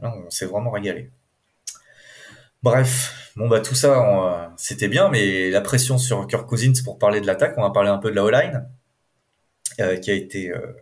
on 0.01 0.29
s'est 0.29 0.45
vraiment 0.45 0.71
régalé. 0.71 1.09
Bref, 2.63 3.33
bon 3.35 3.49
bah 3.49 3.59
tout 3.59 3.75
ça, 3.75 4.53
c'était 4.55 4.87
bien, 4.87 5.09
mais 5.09 5.49
la 5.49 5.59
pression 5.59 5.97
sur 5.97 6.25
Kirk 6.27 6.47
pour 6.85 6.97
parler 6.97 7.19
de 7.19 7.27
l'attaque, 7.27 7.55
on 7.57 7.63
va 7.63 7.71
parler 7.71 7.89
un 7.89 7.97
peu 7.97 8.11
de 8.11 8.15
la 8.15 8.23
O-line. 8.23 8.65
Euh, 9.79 9.95
qui 9.95 10.11
a 10.11 10.13
été 10.13 10.51
euh, 10.51 10.73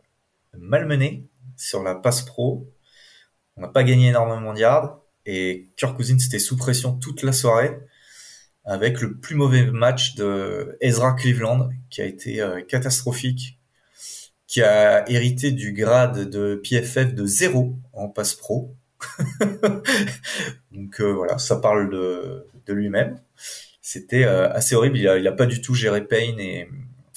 malmené 0.58 1.28
sur 1.56 1.84
la 1.84 1.94
passe 1.94 2.24
pro. 2.24 2.68
On 3.56 3.62
n'a 3.62 3.68
pas 3.68 3.84
gagné 3.84 4.08
énormément 4.08 4.54
de 4.54 4.60
yards 4.60 5.02
et 5.26 5.70
Kirk 5.76 6.00
était 6.00 6.40
sous 6.40 6.58
pression 6.58 6.94
toute 6.94 7.22
la 7.22 7.32
soirée 7.32 7.78
avec 8.66 9.02
le 9.02 9.18
plus 9.18 9.36
mauvais 9.36 9.66
match 9.66 10.16
de 10.16 10.78
Ezra 10.82 11.14
Cleveland 11.14 11.70
qui 11.92 12.02
a 12.02 12.06
été 12.06 12.42
euh, 12.42 12.62
catastrophique, 12.62 13.57
qui 14.48 14.62
a 14.62 15.10
hérité 15.10 15.52
du 15.52 15.74
grade 15.74 16.30
de 16.30 16.56
PFF 16.56 17.14
de 17.14 17.26
zéro 17.26 17.76
en 17.94 18.08
passe 18.10 18.34
pro. 18.34 18.74
Donc 20.72 21.02
euh, 21.02 21.14
voilà, 21.14 21.38
ça 21.38 21.58
parle 21.58 21.90
de, 21.92 22.48
de 22.66 22.74
lui-même. 22.74 23.20
C'était 23.82 24.24
euh, 24.26 24.52
assez 24.52 24.76
horrible. 24.76 24.98
Il 24.98 25.08
a, 25.08 25.18
il 25.18 25.28
a 25.28 25.32
pas 25.32 25.46
du 25.46 25.62
tout 25.62 25.74
géré 25.74 26.06
Payne 26.06 26.40
et, 26.40 26.70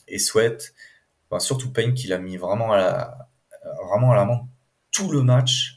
et 0.09 0.19
Sweat 0.19 0.75
surtout 1.39 1.73
Payne 1.73 1.95
qui 1.95 2.09
l'a 2.09 2.19
mis 2.19 2.37
vraiment 2.37 2.73
à 2.73 2.77
la, 2.77 3.29
vraiment 3.87 4.13
à 4.13 4.49
tout 4.91 5.11
le 5.11 5.23
match. 5.23 5.77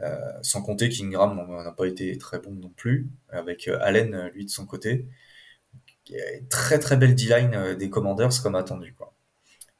Euh, 0.00 0.18
sans 0.42 0.62
compter 0.62 0.88
qu'Ingram 0.88 1.46
n'a 1.48 1.70
pas 1.70 1.86
été 1.86 2.16
très 2.18 2.40
bon 2.40 2.50
non 2.50 2.70
plus, 2.70 3.08
avec 3.28 3.68
euh, 3.68 3.78
Allen, 3.80 4.14
euh, 4.14 4.30
lui, 4.30 4.46
de 4.46 4.50
son 4.50 4.66
côté. 4.66 5.06
Très 6.50 6.80
très 6.80 6.96
belle 6.96 7.14
D-line 7.14 7.76
des 7.78 7.88
Commanders 7.88 8.42
comme 8.42 8.56
attendu. 8.56 8.96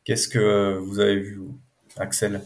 Qu'est-ce 0.05 0.29
que 0.29 0.79
vous 0.79 0.99
avez 0.99 1.19
vu, 1.19 1.41
Axel? 1.97 2.43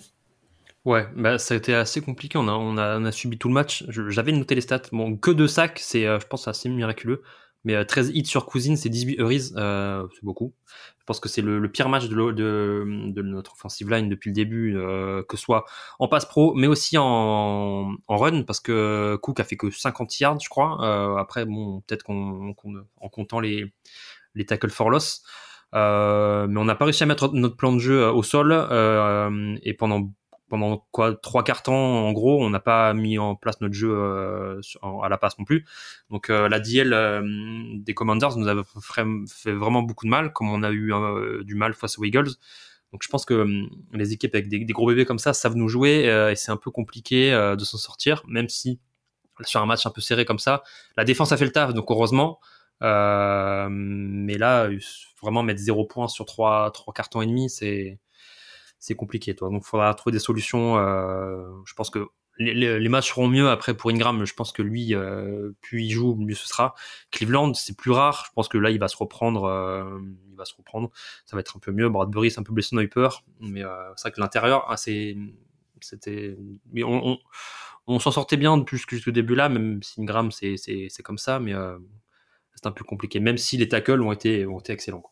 Ouais, 0.84 1.06
bah, 1.16 1.38
ça 1.38 1.54
a 1.54 1.56
été 1.56 1.74
assez 1.74 2.00
compliqué. 2.00 2.38
On 2.38 2.48
a, 2.48 2.52
on 2.52 2.76
a, 3.04 3.12
subi 3.12 3.38
tout 3.38 3.48
le 3.48 3.54
match. 3.54 3.84
J'avais 3.88 4.32
noté 4.32 4.54
les 4.54 4.60
stats. 4.60 4.82
Bon, 4.92 5.16
que 5.16 5.30
deux 5.30 5.48
sacs, 5.48 5.80
c'est, 5.80 6.02
je 6.02 6.26
pense, 6.26 6.46
assez 6.48 6.68
miraculeux. 6.68 7.22
Mais 7.66 7.84
13 7.84 8.12
hits 8.14 8.26
sur 8.26 8.46
Cousins 8.46 8.76
c'est 8.76 8.88
18 8.88 9.18
Euris, 9.18 9.50
euh, 9.56 10.06
c'est 10.14 10.22
beaucoup. 10.22 10.54
Je 11.00 11.04
pense 11.04 11.18
que 11.18 11.28
c'est 11.28 11.42
le, 11.42 11.68
pire 11.68 11.88
match 11.88 12.06
de, 12.06 12.84
notre 13.22 13.54
offensive 13.54 13.90
line 13.90 14.08
depuis 14.08 14.30
le 14.30 14.34
début, 14.34 14.76
euh, 14.76 15.24
que 15.24 15.36
ce 15.36 15.42
soit 15.42 15.64
en 15.98 16.06
passe 16.06 16.26
pro, 16.26 16.54
mais 16.54 16.68
aussi 16.68 16.96
en, 16.96 17.96
run, 18.08 18.42
parce 18.44 18.60
que 18.60 19.16
Cook 19.20 19.40
a 19.40 19.44
fait 19.44 19.56
que 19.56 19.68
50 19.68 20.20
yards, 20.20 20.38
je 20.38 20.48
crois. 20.48 20.78
Euh, 20.84 21.16
après, 21.16 21.44
bon, 21.44 21.80
peut-être 21.80 22.04
qu'on, 22.04 22.54
en 23.00 23.08
comptant 23.08 23.40
les, 23.40 23.72
les 24.36 24.46
tackles 24.46 24.70
for 24.70 24.88
loss. 24.88 25.24
Euh, 25.74 26.46
mais 26.48 26.60
on 26.60 26.64
n'a 26.64 26.76
pas 26.76 26.84
réussi 26.84 27.02
à 27.02 27.06
mettre 27.06 27.32
notre 27.34 27.56
plan 27.56 27.72
de 27.72 27.78
jeu 27.78 28.08
au 28.08 28.22
sol 28.22 28.52
euh, 28.52 29.56
et 29.62 29.74
pendant 29.74 30.10
pendant 30.48 30.86
quoi 30.92 31.14
trois 31.16 31.42
quarts 31.44 31.62
temps 31.62 31.74
en 31.74 32.12
gros 32.12 32.44
on 32.44 32.50
n'a 32.50 32.60
pas 32.60 32.94
mis 32.94 33.18
en 33.18 33.34
place 33.34 33.60
notre 33.60 33.74
jeu 33.74 33.90
euh, 33.92 34.60
à 35.02 35.08
la 35.08 35.18
passe 35.18 35.38
non 35.38 35.44
plus. 35.44 35.66
Donc 36.10 36.30
euh, 36.30 36.48
la 36.48 36.60
DL 36.60 36.92
euh, 36.92 37.22
des 37.74 37.94
Commanders 37.94 38.36
nous 38.36 38.48
a 38.48 38.62
fait 39.28 39.52
vraiment 39.52 39.82
beaucoup 39.82 40.04
de 40.04 40.10
mal 40.10 40.32
comme 40.32 40.50
on 40.50 40.62
a 40.62 40.70
eu 40.70 40.92
du 41.44 41.54
mal 41.54 41.74
face 41.74 41.98
aux 41.98 42.04
Eagles. 42.04 42.30
Donc 42.92 43.02
je 43.02 43.08
pense 43.08 43.24
que 43.24 43.34
hum, 43.34 43.68
les 43.92 44.12
équipes 44.12 44.34
avec 44.34 44.48
des, 44.48 44.64
gros 44.66 44.86
bébés 44.86 45.04
comme 45.04 45.18
ça 45.18 45.32
savent 45.32 45.56
nous 45.56 45.68
jouer 45.68 46.04
et 46.30 46.36
c'est 46.36 46.52
un 46.52 46.56
peu 46.56 46.70
compliqué 46.70 47.32
de 47.32 47.64
s'en 47.64 47.78
sortir 47.78 48.22
même 48.28 48.48
si 48.48 48.80
sur 49.42 49.60
un 49.60 49.66
match 49.66 49.84
un 49.84 49.90
peu 49.90 50.00
serré 50.00 50.24
comme 50.24 50.38
ça 50.38 50.62
la 50.96 51.04
défense 51.04 51.32
a 51.32 51.36
fait 51.36 51.44
le 51.44 51.52
taf. 51.52 51.74
Donc 51.74 51.90
heureusement 51.90 52.38
mais 52.80 54.38
là 54.38 54.68
vraiment 55.22 55.42
mettre 55.42 55.60
zéro 55.60 55.84
points 55.86 56.08
sur 56.08 56.26
trois 56.26 56.70
trois 56.72 56.92
cartons 56.92 57.22
et 57.22 57.26
demi 57.26 57.48
c'est 57.48 57.98
c'est 58.78 58.94
compliqué. 58.94 59.34
Toi. 59.34 59.50
Donc, 59.50 59.62
il 59.64 59.68
faudra 59.68 59.92
trouver 59.94 60.12
des 60.12 60.20
solutions. 60.20 60.78
Euh, 60.78 61.48
je 61.64 61.74
pense 61.74 61.90
que 61.90 62.06
les, 62.38 62.88
matchs 62.88 63.08
seront 63.08 63.28
mieux 63.28 63.48
après 63.48 63.74
pour 63.74 63.90
Ingram. 63.90 64.24
Je 64.24 64.34
pense 64.34 64.52
que 64.52 64.62
lui, 64.62 64.94
euh, 64.94 65.52
plus 65.62 65.84
il 65.84 65.90
joue, 65.90 66.14
mieux 66.16 66.34
ce 66.34 66.46
sera. 66.46 66.74
Cleveland, 67.10 67.54
c'est 67.54 67.76
plus 67.76 67.90
rare. 67.90 68.24
Je 68.26 68.32
pense 68.34 68.48
que 68.48 68.58
là, 68.58 68.70
il 68.70 68.78
va 68.78 68.88
se 68.88 68.96
reprendre. 68.96 69.44
Euh, 69.44 69.98
il 70.30 70.36
va 70.36 70.44
se 70.44 70.54
reprendre. 70.54 70.90
Ça 71.24 71.36
va 71.36 71.40
être 71.40 71.56
un 71.56 71.60
peu 71.60 71.72
mieux. 71.72 71.88
Bradbury, 71.88 72.30
c'est 72.30 72.40
un 72.40 72.44
peu 72.44 72.52
blessé 72.52 72.76
Neuper, 72.76 73.08
mais 73.40 73.62
c'est 73.96 74.08
vrai 74.08 74.12
que 74.12 74.20
l'intérieur, 74.20 74.66
ah, 74.68 74.76
c'est, 74.76 75.16
c'était, 75.80 76.36
mais 76.72 76.84
on, 76.84 77.18
on, 77.86 77.98
s'en 77.98 78.10
sortait 78.10 78.36
bien 78.36 78.56
depuis 78.58 78.78
ce 78.78 79.10
début 79.10 79.34
là, 79.34 79.48
même 79.48 79.82
si 79.82 80.00
Ingram, 80.00 80.30
c'est, 80.30 80.56
c'est, 80.58 80.88
c'est 80.90 81.02
comme 81.02 81.18
ça, 81.18 81.40
mais 81.40 81.54
c'est 82.56 82.66
un 82.66 82.72
peu 82.72 82.84
compliqué. 82.84 83.20
Même 83.20 83.38
si 83.38 83.56
les 83.56 83.68
tackles 83.68 84.02
ont 84.02 84.12
été, 84.12 84.46
ont 84.46 84.58
été 84.58 84.72
excellents. 84.72 85.04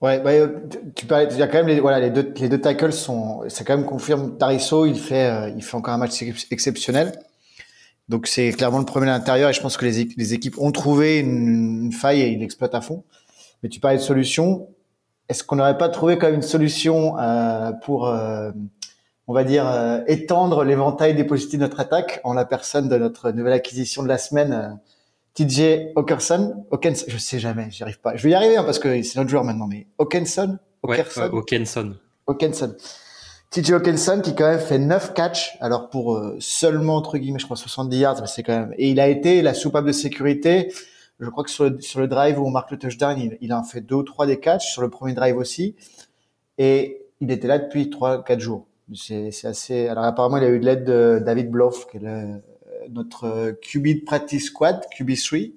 Ouais, 0.00 0.18
bah, 0.18 0.32
tu 0.96 1.06
parlais, 1.06 1.28
il 1.30 1.38
y 1.38 1.42
a 1.42 1.46
quand 1.46 1.58
même 1.58 1.68
les, 1.68 1.78
voilà, 1.78 2.00
les 2.00 2.10
deux, 2.10 2.34
les 2.36 2.48
deux 2.48 2.60
tackles 2.60 2.92
sont, 2.92 3.44
c'est 3.48 3.64
quand 3.64 3.76
même 3.76 3.86
confirme. 3.86 4.36
Tarisso, 4.36 4.84
il 4.84 4.98
fait, 4.98 5.30
euh, 5.30 5.52
il 5.56 5.62
fait 5.62 5.76
encore 5.76 5.94
un 5.94 5.98
match 5.98 6.22
exceptionnel. 6.50 7.12
Donc 8.08 8.26
c'est 8.26 8.50
clairement 8.52 8.78
le 8.78 8.84
premier 8.84 9.08
à 9.08 9.12
l'intérieur 9.12 9.50
et 9.50 9.52
je 9.52 9.60
pense 9.60 9.76
que 9.76 9.86
les, 9.86 10.08
les 10.16 10.34
équipes 10.34 10.58
ont 10.58 10.72
trouvé 10.72 11.18
une, 11.20 11.92
faille 11.92 12.20
et 12.20 12.28
ils 12.28 12.40
l'exploitent 12.40 12.74
à 12.74 12.80
fond. 12.80 13.04
Mais 13.62 13.68
tu 13.68 13.80
parlais 13.80 13.96
de 13.96 14.02
solution. 14.02 14.68
Est-ce 15.28 15.44
qu'on 15.44 15.56
n'aurait 15.56 15.78
pas 15.78 15.88
trouvé 15.88 16.18
quand 16.18 16.26
même 16.26 16.36
une 16.36 16.42
solution 16.42 17.18
euh, 17.18 17.72
pour, 17.84 18.08
euh, 18.08 18.50
on 19.28 19.32
va 19.32 19.44
dire, 19.44 19.66
euh, 19.66 20.00
étendre 20.08 20.64
l'éventail 20.64 21.14
des 21.14 21.24
positifs 21.24 21.58
de 21.58 21.64
notre 21.64 21.80
attaque 21.80 22.20
en 22.24 22.34
la 22.34 22.44
personne 22.44 22.88
de 22.88 22.96
notre 22.96 23.30
nouvelle 23.30 23.52
acquisition 23.52 24.02
de 24.02 24.08
la 24.08 24.18
semaine, 24.18 24.78
TJ 25.34 25.92
Hawkinson, 25.96 26.66
Hawkinson, 26.70 27.06
je 27.08 27.16
sais 27.16 27.38
jamais, 27.38 27.68
j'y 27.70 27.82
arrive 27.82 28.00
pas. 28.00 28.16
Je 28.16 28.22
vais 28.22 28.30
y 28.30 28.34
arriver 28.34 28.56
hein, 28.56 28.64
parce 28.64 28.78
que 28.78 29.02
c'est 29.02 29.18
notre 29.18 29.30
joueur 29.30 29.44
maintenant, 29.44 29.66
mais 29.66 29.86
Hawkinson, 29.98 30.58
Hawkinson, 30.82 31.30
Hawkinson, 31.32 31.94
Hawkinson. 32.26 32.76
TJ 33.50 33.72
Hawkinson 33.72 34.20
qui 34.22 34.34
quand 34.34 34.48
même 34.48 34.60
fait 34.60 34.78
9 34.78 35.14
catchs, 35.14 35.56
alors 35.60 35.90
pour 35.90 36.16
euh, 36.16 36.36
seulement 36.38 36.96
entre 36.96 37.18
guillemets, 37.18 37.38
je 37.38 37.44
crois 37.44 37.56
70 37.56 37.96
yards, 37.98 38.20
mais 38.20 38.26
c'est 38.26 38.42
quand 38.42 38.58
même. 38.58 38.74
Et 38.78 38.90
il 38.90 39.00
a 39.00 39.08
été 39.08 39.42
la 39.42 39.54
soupape 39.54 39.84
de 39.84 39.92
sécurité. 39.92 40.72
Je 41.20 41.28
crois 41.28 41.44
que 41.44 41.50
sur 41.50 41.64
le, 41.64 41.80
sur 41.80 42.00
le 42.00 42.08
drive 42.08 42.38
où 42.40 42.46
on 42.46 42.50
marque 42.50 42.70
le 42.70 42.78
touchdown, 42.78 43.18
il, 43.18 43.38
il 43.40 43.52
en 43.54 43.62
fait 43.62 43.80
deux 43.80 43.96
ou 43.96 44.02
trois 44.02 44.26
des 44.26 44.40
catchs 44.40 44.72
sur 44.72 44.82
le 44.82 44.90
premier 44.90 45.14
drive 45.14 45.36
aussi. 45.36 45.76
Et 46.58 47.06
il 47.20 47.30
était 47.30 47.48
là 47.48 47.58
depuis 47.58 47.90
trois, 47.90 48.22
quatre 48.24 48.40
jours. 48.40 48.66
C'est 48.94 49.30
assez. 49.44 49.88
Alors 49.88 50.04
apparemment, 50.04 50.36
il 50.38 50.44
a 50.44 50.48
eu 50.48 50.58
de 50.58 50.64
l'aide 50.64 50.84
de 50.84 51.22
David 51.24 51.50
Bloff, 51.50 51.86
qui 51.88 51.98
est 51.98 52.00
le 52.00 52.42
notre 52.90 53.24
euh, 53.24 53.52
QB 53.52 54.04
practice 54.04 54.46
squad, 54.46 54.84
QB3, 54.96 55.52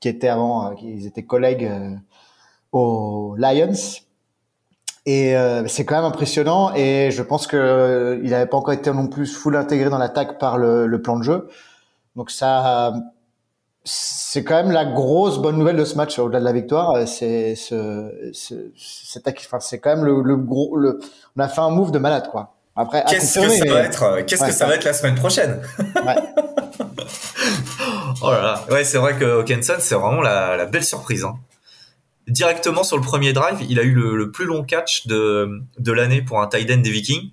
qui 0.00 0.08
était 0.08 0.28
avant, 0.28 0.70
euh, 0.70 0.74
ils 0.82 1.06
étaient 1.06 1.24
collègues 1.24 1.64
euh, 1.64 1.94
aux 2.72 3.34
Lions. 3.38 3.72
Et 5.06 5.34
c'est 5.66 5.84
quand 5.84 5.96
même 5.96 6.06
impressionnant. 6.06 6.74
Et 6.74 7.10
je 7.10 7.22
pense 7.22 7.46
que 7.46 8.18
il 8.24 8.30
n'avait 8.30 8.46
pas 8.46 8.56
encore 8.56 8.72
été 8.72 8.90
non 8.90 9.06
plus 9.06 9.26
full 9.26 9.54
intégré 9.54 9.90
dans 9.90 9.98
l'attaque 9.98 10.38
par 10.38 10.56
le, 10.56 10.86
le, 10.86 11.02
plan 11.02 11.18
de 11.18 11.22
jeu. 11.22 11.48
Donc 12.16 12.30
ça, 12.30 12.94
c'est 13.84 14.44
quand 14.44 14.54
même 14.54 14.70
la 14.70 14.86
grosse 14.86 15.38
bonne 15.42 15.58
nouvelle 15.58 15.76
de 15.76 15.84
ce 15.84 15.96
match 15.96 16.18
au-delà 16.18 16.40
de 16.40 16.44
la 16.46 16.52
victoire. 16.54 17.06
C'est 17.06 17.54
ce, 17.54 18.30
ce, 18.32 18.54
enfin, 19.18 19.60
c'est 19.60 19.78
quand 19.78 19.94
même 19.94 20.06
le, 20.06 20.22
le 20.22 20.36
gros. 20.38 20.74
Le, 20.78 20.98
on 21.36 21.40
a 21.40 21.48
fait 21.48 21.60
un 21.60 21.68
move 21.68 21.92
de 21.92 21.98
malade, 21.98 22.30
quoi. 22.30 22.53
Après, 22.76 23.04
qu'est-ce 23.08 23.38
que 23.38 23.48
ça 23.48 23.64
va 23.66 23.80
être 23.80 24.20
Qu'est-ce 24.26 24.44
que 24.44 24.52
ça 24.52 24.66
va 24.66 24.74
être 24.74 24.84
la 24.84 24.92
semaine 24.92 25.14
prochaine? 25.14 25.62
Ouais. 25.78 26.16
oh 28.22 28.30
là 28.30 28.42
là. 28.42 28.64
Ouais, 28.70 28.84
c'est 28.84 28.98
vrai 28.98 29.16
que 29.16 29.24
Hawkinson, 29.24 29.76
c'est 29.78 29.94
vraiment 29.94 30.22
la, 30.22 30.66
belle 30.66 30.84
surprise. 30.84 31.24
Hein. 31.24 31.38
Directement 32.26 32.82
sur 32.82 32.96
le 32.96 33.02
premier 33.02 33.32
drive, 33.32 33.58
il 33.68 33.78
a 33.78 33.82
eu 33.82 33.92
le, 33.92 34.30
plus 34.30 34.46
long 34.46 34.64
catch 34.64 35.06
de, 35.06 35.62
de 35.78 35.92
l'année 35.92 36.22
pour 36.22 36.40
un 36.40 36.48
tight 36.48 36.70
end 36.70 36.78
des 36.78 36.90
Vikings. 36.90 37.30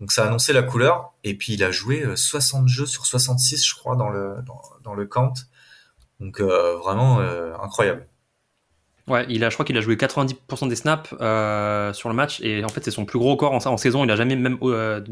Donc 0.00 0.12
ça 0.12 0.24
a 0.24 0.26
annoncé 0.28 0.52
la 0.52 0.62
couleur. 0.62 1.12
Et 1.24 1.34
puis 1.34 1.54
il 1.54 1.64
a 1.64 1.70
joué 1.70 2.04
60 2.14 2.64
euh, 2.64 2.68
jeux 2.68 2.86
sur 2.86 3.06
66, 3.06 3.66
je 3.66 3.74
crois, 3.74 3.96
dans 3.96 4.08
le, 4.08 4.36
dans, 4.82 4.94
le 4.94 5.06
count. 5.06 5.34
Donc 6.20 6.40
euh, 6.40 6.76
vraiment 6.76 7.20
euh, 7.20 7.54
incroyable. 7.62 8.07
Ouais, 9.08 9.26
il 9.28 9.44
a, 9.44 9.50
je 9.50 9.54
crois 9.54 9.64
qu'il 9.64 9.76
a 9.76 9.80
joué 9.80 9.96
90% 9.96 10.68
des 10.68 10.76
snaps 10.76 11.08
sur 11.96 12.08
le 12.08 12.14
match 12.14 12.40
et 12.42 12.64
en 12.64 12.68
fait 12.68 12.84
c'est 12.84 12.90
son 12.90 13.04
plus 13.04 13.18
gros 13.18 13.36
corps 13.36 13.52
en, 13.52 13.76
saison. 13.76 14.04
Il 14.04 14.10
a 14.10 14.16
jamais 14.16 14.36
même 14.36 14.58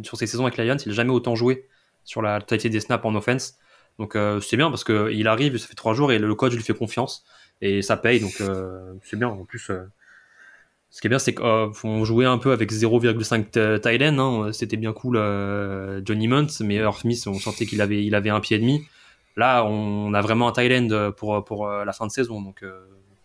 sur 0.02 0.16
ses 0.16 0.26
saisons 0.26 0.46
avec 0.46 0.58
Lions, 0.58 0.76
il 0.84 0.92
a 0.92 0.94
jamais 0.94 1.12
autant 1.12 1.34
joué 1.34 1.66
sur 2.04 2.22
la 2.22 2.40
totalité 2.40 2.70
des 2.70 2.80
snaps 2.80 3.04
en 3.04 3.14
offense. 3.14 3.58
Donc 3.98 4.16
euh, 4.16 4.40
c'est 4.40 4.56
bien 4.56 4.70
parce 4.70 4.84
que 4.84 5.10
il 5.12 5.28
arrive, 5.28 5.56
ça 5.58 5.66
fait 5.66 5.74
trois 5.74 5.94
jours 5.94 6.12
et 6.12 6.18
le 6.18 6.34
coach 6.34 6.54
lui 6.54 6.62
fait 6.62 6.74
confiance 6.74 7.24
et 7.60 7.82
ça 7.82 7.96
paye. 7.96 8.20
Donc 8.20 8.40
euh, 8.40 8.94
c'est 9.02 9.18
bien. 9.18 9.28
En 9.28 9.44
plus, 9.44 9.70
euh, 9.70 9.84
ce 10.90 11.00
qui 11.00 11.06
est 11.08 11.10
bien, 11.10 11.18
c'est 11.18 11.34
qu'on 11.34 12.04
jouait 12.04 12.26
un 12.26 12.38
peu 12.38 12.52
avec 12.52 12.72
0,5 12.72 13.80
Thailand. 13.80 14.18
Hein. 14.18 14.52
C'était 14.52 14.76
bien 14.76 14.92
cool, 14.92 15.16
Johnny 16.04 16.28
Munt, 16.28 16.46
mais 16.60 16.76
Earth 16.76 17.00
Smith, 17.00 17.26
on 17.26 17.34
sentait 17.34 17.66
qu'il 17.66 17.80
avait, 17.80 18.04
il 18.04 18.14
avait 18.14 18.30
un 18.30 18.40
pied 18.40 18.56
et 18.56 18.60
demi. 18.60 18.86
Là, 19.36 19.64
on 19.64 20.14
a 20.14 20.20
vraiment 20.22 20.48
un 20.48 20.52
Thailand 20.52 21.12
pour 21.12 21.44
pour 21.44 21.68
la 21.68 21.92
fin 21.92 22.06
de 22.06 22.12
saison. 22.12 22.40
Donc 22.40 22.64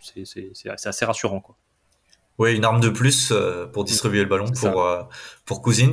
c'est 0.01 0.87
assez 0.87 1.05
rassurant, 1.05 1.41
quoi. 1.41 1.55
Oui, 2.37 2.55
une 2.55 2.65
arme 2.65 2.79
de 2.79 2.89
plus 2.89 3.33
pour 3.71 3.83
distribuer 3.83 4.21
le 4.21 4.29
ballon 4.29 4.49
pour 4.51 4.87
pour 5.45 5.61
Cousins. 5.61 5.91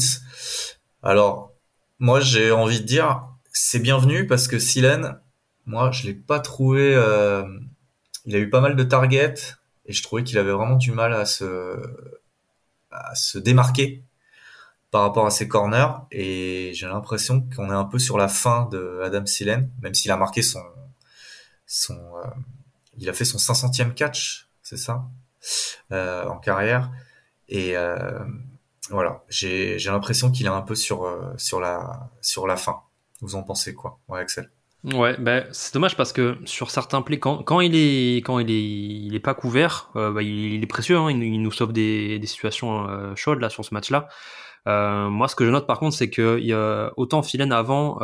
Alors 1.02 1.52
moi, 1.98 2.20
j'ai 2.20 2.52
envie 2.52 2.80
de 2.80 2.86
dire, 2.86 3.24
c'est 3.52 3.80
bienvenu 3.80 4.26
parce 4.26 4.46
que 4.46 4.58
Silen, 4.58 5.20
moi, 5.66 5.90
je 5.90 6.06
l'ai 6.06 6.14
pas 6.14 6.38
trouvé. 6.40 6.94
Euh, 6.94 7.44
il 8.24 8.34
a 8.36 8.38
eu 8.38 8.50
pas 8.50 8.60
mal 8.60 8.76
de 8.76 8.84
targets 8.84 9.34
et 9.86 9.92
je 9.92 10.02
trouvais 10.02 10.22
qu'il 10.22 10.38
avait 10.38 10.52
vraiment 10.52 10.76
du 10.76 10.92
mal 10.92 11.12
à 11.12 11.24
se 11.24 11.76
à 12.90 13.14
se 13.14 13.38
démarquer 13.38 14.04
par 14.90 15.02
rapport 15.02 15.26
à 15.26 15.30
ses 15.30 15.48
corners 15.48 15.88
et 16.10 16.70
j'ai 16.74 16.86
l'impression 16.86 17.46
qu'on 17.54 17.70
est 17.70 17.74
un 17.74 17.84
peu 17.84 17.98
sur 17.98 18.16
la 18.16 18.28
fin 18.28 18.66
de 18.66 19.00
Adam 19.04 19.26
Silen, 19.26 19.70
même 19.82 19.94
s'il 19.94 20.10
a 20.10 20.16
marqué 20.16 20.42
son 20.42 20.62
son 21.66 21.94
euh, 21.94 22.28
il 22.98 23.08
a 23.08 23.12
fait 23.12 23.24
son 23.24 23.38
500e 23.38 23.94
catch, 23.94 24.48
c'est 24.62 24.76
ça, 24.76 25.08
euh, 25.92 26.24
en 26.26 26.38
carrière 26.38 26.90
et 27.48 27.76
euh, 27.76 28.18
voilà, 28.90 29.22
j'ai 29.28 29.78
l'impression 29.86 30.30
qu'il 30.30 30.46
est 30.46 30.50
un 30.50 30.62
peu 30.62 30.74
sur, 30.74 31.04
euh, 31.04 31.32
sur, 31.36 31.60
la, 31.60 32.10
sur 32.20 32.46
la 32.46 32.56
fin. 32.56 32.80
Vous 33.20 33.34
en 33.34 33.42
pensez 33.42 33.74
quoi, 33.74 33.98
ouais, 34.08 34.20
Axel 34.20 34.50
Ouais, 34.84 35.16
ben 35.18 35.44
c'est 35.50 35.74
dommage 35.74 35.96
parce 35.96 36.12
que 36.12 36.38
sur 36.44 36.70
certains 36.70 37.02
plays, 37.02 37.18
quand, 37.18 37.42
quand 37.42 37.60
il 37.60 37.74
est 37.74 38.18
quand 38.18 38.38
il 38.38 38.48
est 38.48 38.62
il 38.62 39.12
est 39.12 39.20
pas 39.20 39.34
couvert, 39.34 39.90
euh, 39.96 40.12
bah, 40.12 40.22
il, 40.22 40.62
est 40.62 40.66
précieux. 40.68 40.96
Hein, 40.96 41.10
il, 41.10 41.42
nous 41.42 41.50
sauve 41.50 41.72
des, 41.72 42.20
des 42.20 42.26
situations 42.28 42.88
euh, 42.88 43.12
chaudes 43.16 43.40
là 43.40 43.50
sur 43.50 43.64
ce 43.64 43.74
match-là. 43.74 44.08
moi, 44.66 45.26
ce 45.26 45.34
que 45.34 45.44
je 45.44 45.50
note 45.50 45.66
par 45.66 45.80
contre, 45.80 45.96
c'est 45.96 46.10
que 46.10 46.92
autant 46.96 47.22
Philen 47.24 47.50
avant, 47.50 47.98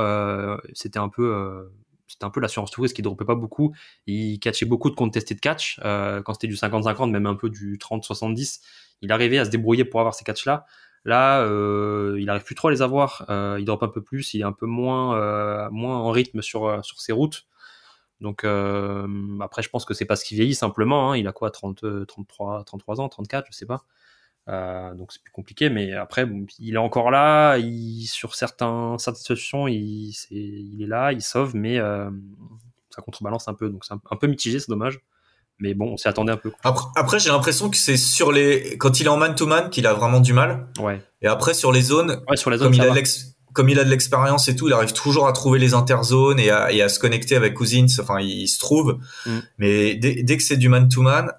c'était 0.72 0.98
un 0.98 1.08
peu 1.08 1.70
c'était 2.06 2.25
un 2.25 2.30
peu 2.30 2.40
l'assurance 2.40 2.70
touriste 2.70 2.94
qui 2.94 3.02
dropait 3.02 3.25
pas 3.25 3.34
beaucoup. 3.34 3.75
Il 4.06 4.38
catchait 4.38 4.66
beaucoup 4.66 4.90
de 4.90 4.94
contested 4.94 5.40
catch 5.40 5.80
quand 5.80 6.34
c'était 6.34 6.46
du 6.46 6.54
50-50, 6.54 7.11
même 7.11 7.26
un 7.26 7.34
peu 7.34 7.50
du 7.50 7.78
30-70 7.78 8.61
il 9.04 9.12
arrivait 9.12 9.38
à 9.38 9.44
se 9.44 9.50
débrouiller 9.50 9.84
pour 9.84 10.00
avoir 10.00 10.14
ces 10.14 10.25
catchs-là. 10.25 10.66
Là, 11.04 11.42
euh, 11.42 12.16
il 12.18 12.30
arrive 12.30 12.44
plus 12.44 12.54
trop 12.54 12.68
à 12.68 12.70
les 12.70 12.80
avoir. 12.80 13.26
Euh, 13.28 13.56
il 13.58 13.66
drop 13.66 13.82
un 13.82 13.88
peu 13.88 14.02
plus, 14.02 14.32
il 14.32 14.40
est 14.40 14.44
un 14.44 14.52
peu 14.52 14.66
moins, 14.66 15.16
euh, 15.18 15.68
en 15.70 16.11
rythme 16.11 16.40
sur, 16.40 16.66
euh, 16.66 16.80
sur 16.82 17.00
ses 17.00 17.12
routes. 17.12 17.46
Donc 18.20 18.44
après, 18.44 19.62
je 19.62 19.68
pense 19.68 19.84
que 19.84 19.92
c'est 19.92 20.06
parce 20.06 20.23
qu'il 20.25 20.37
vieillit 20.38 20.54
simplement. 20.54 21.12
Hein. 21.12 21.16
Il 21.18 21.28
a 21.28 21.32
quoi, 21.32 21.50
30, 21.50 22.06
33, 22.06 22.64
33 22.64 23.00
ans, 23.02 23.08
34, 23.11 23.46
je 23.50 23.56
sais 23.56 23.66
pas. 23.66 23.84
Donc 24.46 25.12
c'est 25.12 25.22
plus 25.22 25.32
compliqué, 25.32 25.70
mais 25.70 25.92
après, 25.92 26.26
il 26.58 26.74
est 26.74 26.78
encore 26.78 27.10
là. 27.10 27.56
Il, 27.58 28.06
sur 28.06 28.34
certains, 28.34 28.96
certaines 28.98 29.18
situations, 29.18 29.68
il, 29.68 30.10
est, 30.10 30.30
il 30.30 30.82
est 30.82 30.86
là, 30.86 31.12
il 31.12 31.22
sauve, 31.22 31.54
mais 31.56 31.78
ça 32.94 33.02
contrebalance 33.02 33.48
un 33.48 33.54
peu. 33.54 33.68
Donc 33.68 33.84
c'est 33.84 33.94
un, 33.94 34.16
peu 34.16 34.26
mitigé, 34.26 34.60
c'est 34.60 34.68
dommage. 34.68 35.00
Mais 35.60 35.74
bon, 35.74 35.92
on 35.92 35.96
s'y 35.96 36.08
attendait 36.08 36.32
un 36.32 36.36
peu. 36.36 36.52
Après, 36.64 36.86
après 36.96 37.18
j'ai 37.18 37.30
l'impression 37.30 37.70
que 37.70 37.76
c'est 37.76 37.96
sur 37.96 38.32
les 38.32 38.76
quand 38.78 39.00
il 39.00 39.06
est 39.06 39.10
en 39.10 39.16
man-to-man 39.16 39.70
qu'il 39.70 39.86
a 39.86 39.94
vraiment 39.94 40.20
du 40.20 40.32
mal. 40.32 40.68
Ouais. 40.80 41.00
Et 41.22 41.28
après 41.28 41.54
sur 41.54 41.72
les 41.72 41.82
zones, 41.82 42.22
ouais, 42.28 42.36
sur 42.36 42.50
les 42.50 42.58
zones 42.58 42.72
comme, 42.72 42.74
il 42.74 42.80
a 42.82 43.02
comme 43.52 43.68
il 43.68 43.78
a 43.78 43.84
de 43.84 43.90
l'expérience 43.90 44.48
et 44.48 44.56
tout, 44.56 44.66
il 44.66 44.72
arrive 44.72 44.92
toujours 44.92 45.28
à 45.28 45.32
trouver 45.32 45.60
les 45.60 45.74
interzones 45.74 46.40
et 46.40 46.50
à, 46.50 46.72
et 46.72 46.82
à 46.82 46.88
se 46.88 46.98
connecter 46.98 47.36
avec 47.36 47.54
Cousins. 47.54 47.86
Enfin, 48.00 48.18
il, 48.20 48.48
se 48.48 48.58
trouve. 48.58 48.98
Mm. 49.26 49.38
Mais 49.58 49.94
dès, 49.94 50.22
dès, 50.24 50.36
que 50.36 50.42
c'est 50.42 50.56
du 50.56 50.68
man-to-man, 50.68 51.30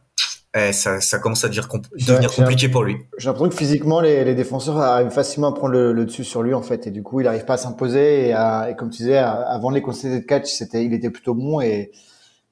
eh, 0.55 0.71
ça, 0.71 1.01
ça, 1.01 1.19
commence 1.19 1.43
à 1.43 1.49
devenir, 1.49 1.67
devenir 2.07 2.33
compliqué 2.33 2.69
pour 2.69 2.83
lui. 2.83 2.97
J'ai 3.17 3.27
l'impression 3.27 3.49
que 3.49 3.55
physiquement, 3.55 3.99
les, 3.99 4.23
les, 4.23 4.35
défenseurs 4.35 4.77
arrivent 4.77 5.09
facilement 5.09 5.49
à 5.49 5.53
prendre 5.53 5.73
le, 5.73 5.91
le, 5.91 6.05
dessus 6.05 6.23
sur 6.23 6.43
lui 6.43 6.53
en 6.53 6.61
fait, 6.61 6.87
et 6.87 6.91
du 6.91 7.03
coup, 7.03 7.19
il 7.19 7.25
n'arrive 7.25 7.45
pas 7.45 7.55
à 7.55 7.57
s'imposer. 7.57 8.27
Et, 8.27 8.29
et, 8.29 8.75
comme 8.77 8.89
tu 8.89 9.03
disais, 9.03 9.17
avant 9.17 9.69
les 9.69 9.81
conseils 9.81 10.13
de 10.13 10.25
catch, 10.25 10.45
c'était, 10.45 10.85
il 10.85 10.93
était 10.93 11.09
plutôt 11.09 11.33
bon. 11.33 11.59
Et 11.59 11.91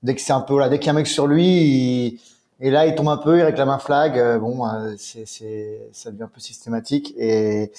dès 0.03 0.15
que 0.15 0.21
c'est 0.21 0.33
un 0.33 0.41
peu 0.41 0.59
là, 0.59 0.67
dès 0.67 0.79
qu'il 0.79 0.87
y 0.87 0.89
a 0.89 0.93
un 0.93 0.95
mec 0.95 1.07
sur 1.07 1.27
lui, 1.27 1.45
il, 1.45 2.19
et 2.59 2.69
là, 2.69 2.85
il 2.85 2.95
tombe 2.95 3.09
un 3.09 3.17
peu, 3.17 3.37
il 3.37 3.43
réclame 3.43 3.69
un 3.69 3.79
flag. 3.79 4.17
Euh, 4.17 4.39
bon, 4.39 4.65
euh, 4.65 4.93
c'est, 4.97 5.89
ça 5.91 6.11
devient 6.11 6.23
un 6.23 6.27
peu 6.27 6.39
systématique. 6.39 7.13
Et, 7.17 7.71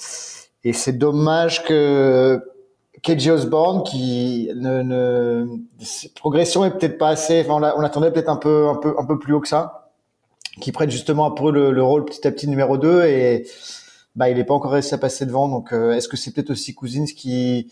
et 0.63 0.73
c'est 0.73 0.93
dommage 0.93 1.63
que 1.63 2.39
KJ 3.01 3.29
Osborne, 3.29 3.83
qui 3.83 4.49
ne, 4.55 4.81
ne 4.81 5.47
progression 6.15 6.65
est 6.65 6.71
peut-être 6.71 6.97
pas 6.97 7.09
assez. 7.09 7.41
Enfin, 7.47 7.73
on, 7.75 7.81
on 7.81 7.83
attendait 7.83 8.11
peut-être 8.11 8.29
un 8.29 8.35
peu, 8.35 8.67
un 8.67 8.75
peu, 8.75 8.95
un 8.97 9.05
peu 9.05 9.17
plus 9.17 9.33
haut 9.33 9.39
que 9.39 9.47
ça 9.47 9.84
qui 10.59 10.71
prête 10.71 10.89
justement 10.89 11.25
un 11.25 11.31
peu 11.31 11.51
le, 11.51 11.71
le, 11.71 11.83
rôle 11.83 12.05
petit 12.05 12.25
à 12.27 12.31
petit 12.31 12.47
numéro 12.47 12.77
2 12.77 13.05
et 13.05 13.47
bah 14.15 14.29
il 14.29 14.37
n'est 14.37 14.43
pas 14.43 14.53
encore 14.53 14.71
réussi 14.71 14.93
à 14.93 14.97
passer 14.97 15.25
devant. 15.25 15.47
Donc 15.47 15.73
euh, 15.73 15.93
est-ce 15.93 16.07
que 16.07 16.17
c'est 16.17 16.31
peut-être 16.31 16.51
aussi 16.51 16.73
Cousins 16.73 17.05
qui 17.05 17.67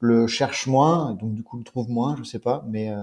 le 0.00 0.26
cherche 0.26 0.66
moins 0.66 1.16
donc 1.18 1.34
du 1.34 1.42
coup 1.42 1.56
le 1.56 1.64
trouve 1.64 1.88
moins 1.88 2.14
je 2.18 2.24
sais 2.24 2.38
pas 2.38 2.62
mais 2.68 2.90
euh, 2.90 2.96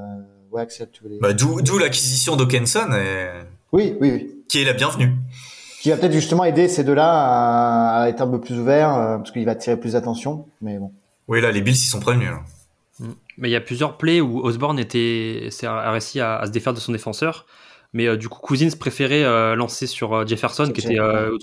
ouais 0.51 0.61
Axel 0.61 0.87
tu 0.91 1.01
voulais 1.01 1.17
bah, 1.19 1.33
d'où 1.33 1.77
l'acquisition 1.79 2.35
d'Okenson 2.35 2.91
et... 2.93 3.29
oui, 3.71 3.95
oui 3.99 4.11
oui. 4.11 4.43
qui 4.47 4.61
est 4.61 4.65
la 4.65 4.73
bienvenue. 4.73 5.11
Qui 5.81 5.89
va 5.89 5.97
peut-être 5.97 6.13
justement 6.13 6.43
aider 6.43 6.67
ces 6.67 6.83
deux-là 6.83 8.01
à, 8.01 8.09
être 8.09 8.21
un 8.21 8.27
peu 8.27 8.39
plus 8.39 8.59
ouverts 8.59 8.93
euh, 8.93 9.17
parce 9.17 9.31
qu'il 9.31 9.45
va 9.45 9.53
attirer 9.53 9.77
plus 9.77 9.93
d'attention 9.93 10.45
mais 10.61 10.77
bon. 10.77 10.91
Oui 11.27 11.41
là 11.41 11.51
les 11.51 11.61
Bills 11.61 11.73
ils 11.73 11.89
sont 11.89 12.01
prévenus 12.01 12.29
hein. 12.29 12.43
mm. 12.99 13.13
mais 13.37 13.49
il 13.49 13.51
y 13.51 13.55
a 13.55 13.61
plusieurs 13.61 13.97
plays 13.97 14.21
où 14.21 14.41
Osborne 14.41 14.77
était 14.77 15.49
a 15.63 15.91
réussi 15.91 16.19
à, 16.19 16.37
à 16.37 16.45
se 16.45 16.51
défaire 16.51 16.73
de 16.73 16.79
son 16.79 16.91
défenseur 16.91 17.47
mais 17.93 18.07
euh, 18.07 18.17
du 18.17 18.29
coup, 18.29 18.39
Cousins 18.39 18.75
préférait 18.79 19.23
euh, 19.23 19.55
lancer 19.55 19.87
sur 19.87 20.13
euh, 20.13 20.25
Jefferson, 20.25 20.71
qui 20.71 20.81
était 20.81 20.97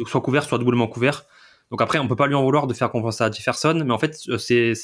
soit 0.07 0.21
couvert, 0.21 0.45
soit 0.45 0.59
doublement 0.59 0.87
couvert. 0.87 1.25
Donc 1.71 1.83
après, 1.83 1.99
on 1.99 2.09
peut 2.09 2.17
pas 2.17 2.27
lui 2.27 2.35
en 2.35 2.43
vouloir 2.43 2.67
de 2.67 2.75
faire 2.75 2.91
compenser 2.91 3.25
à 3.25 3.31
Jefferson, 3.31 3.83
mais 3.85 3.93
en 3.93 3.99
fait, 3.99 4.17
c'est 4.39 4.75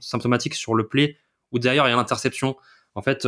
symptomatique 0.00 0.54
sur 0.54 0.74
le 0.74 0.88
play 0.88 1.16
où 1.52 1.60
derrière 1.60 1.86
il 1.86 1.90
y 1.90 1.92
a 1.92 1.96
l'interception. 1.96 2.56
En 2.96 3.02
fait, 3.02 3.24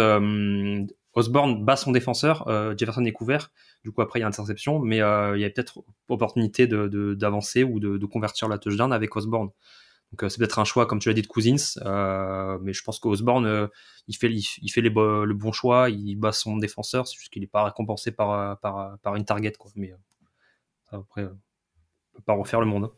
Osborne 1.12 1.64
bat 1.64 1.76
son 1.76 1.92
défenseur, 1.92 2.48
Jefferson 2.76 3.04
est 3.04 3.12
couvert. 3.12 3.52
Du 3.84 3.92
coup, 3.92 4.02
après, 4.02 4.18
il 4.18 4.22
y 4.22 4.24
a 4.24 4.26
interception, 4.26 4.80
mais 4.80 4.96
il 4.96 5.40
y 5.40 5.44
a 5.44 5.50
peut-être 5.50 5.84
opportunité 6.08 6.66
d'avancer 6.66 7.60
de, 7.60 7.64
ou 7.66 7.78
de, 7.78 7.96
de, 7.96 8.06
convertir 8.06 8.48
la 8.48 8.58
touchdown 8.58 8.92
avec 8.92 9.14
Osborne. 9.14 9.50
Donc 10.16 10.23
euh, 10.23 10.28
c'est 10.30 10.38
peut-être 10.38 10.58
un 10.58 10.64
choix, 10.64 10.87
comme 10.87 10.99
tu 10.99 11.11
l'as 11.11 11.14
dit, 11.14 11.20
de 11.20 11.26
Cousins, 11.26 11.78
euh, 11.85 12.56
mais 12.62 12.73
je 12.73 12.82
pense 12.82 12.99
qu'Osborne, 12.99 13.44
euh, 13.44 13.66
il 14.08 14.16
fait, 14.16 14.30
il, 14.32 14.68
fait 14.70 14.80
les 14.80 14.88
le 14.88 15.35
bon 15.35 15.52
choix, 15.52 15.90
il 15.90 16.14
bat 16.16 16.32
son 16.32 16.56
défenseur, 16.56 17.06
c'est 17.06 17.18
juste 17.18 17.30
qu'il 17.30 17.42
n'est 17.42 17.49
pas 17.49 17.64
récompensé 17.64 18.12
par, 18.12 18.58
par, 18.61 18.96
par, 19.02 19.16
une 19.16 19.26
target. 19.26 19.52
Quoi. 19.52 19.70
Mais 19.76 19.92
après, 20.90 21.25
on 21.25 22.16
peut 22.16 22.23
pas 22.25 22.32
refaire 22.32 22.61
le 22.61 22.66
monde. 22.66 22.85
Hein. 22.85 22.92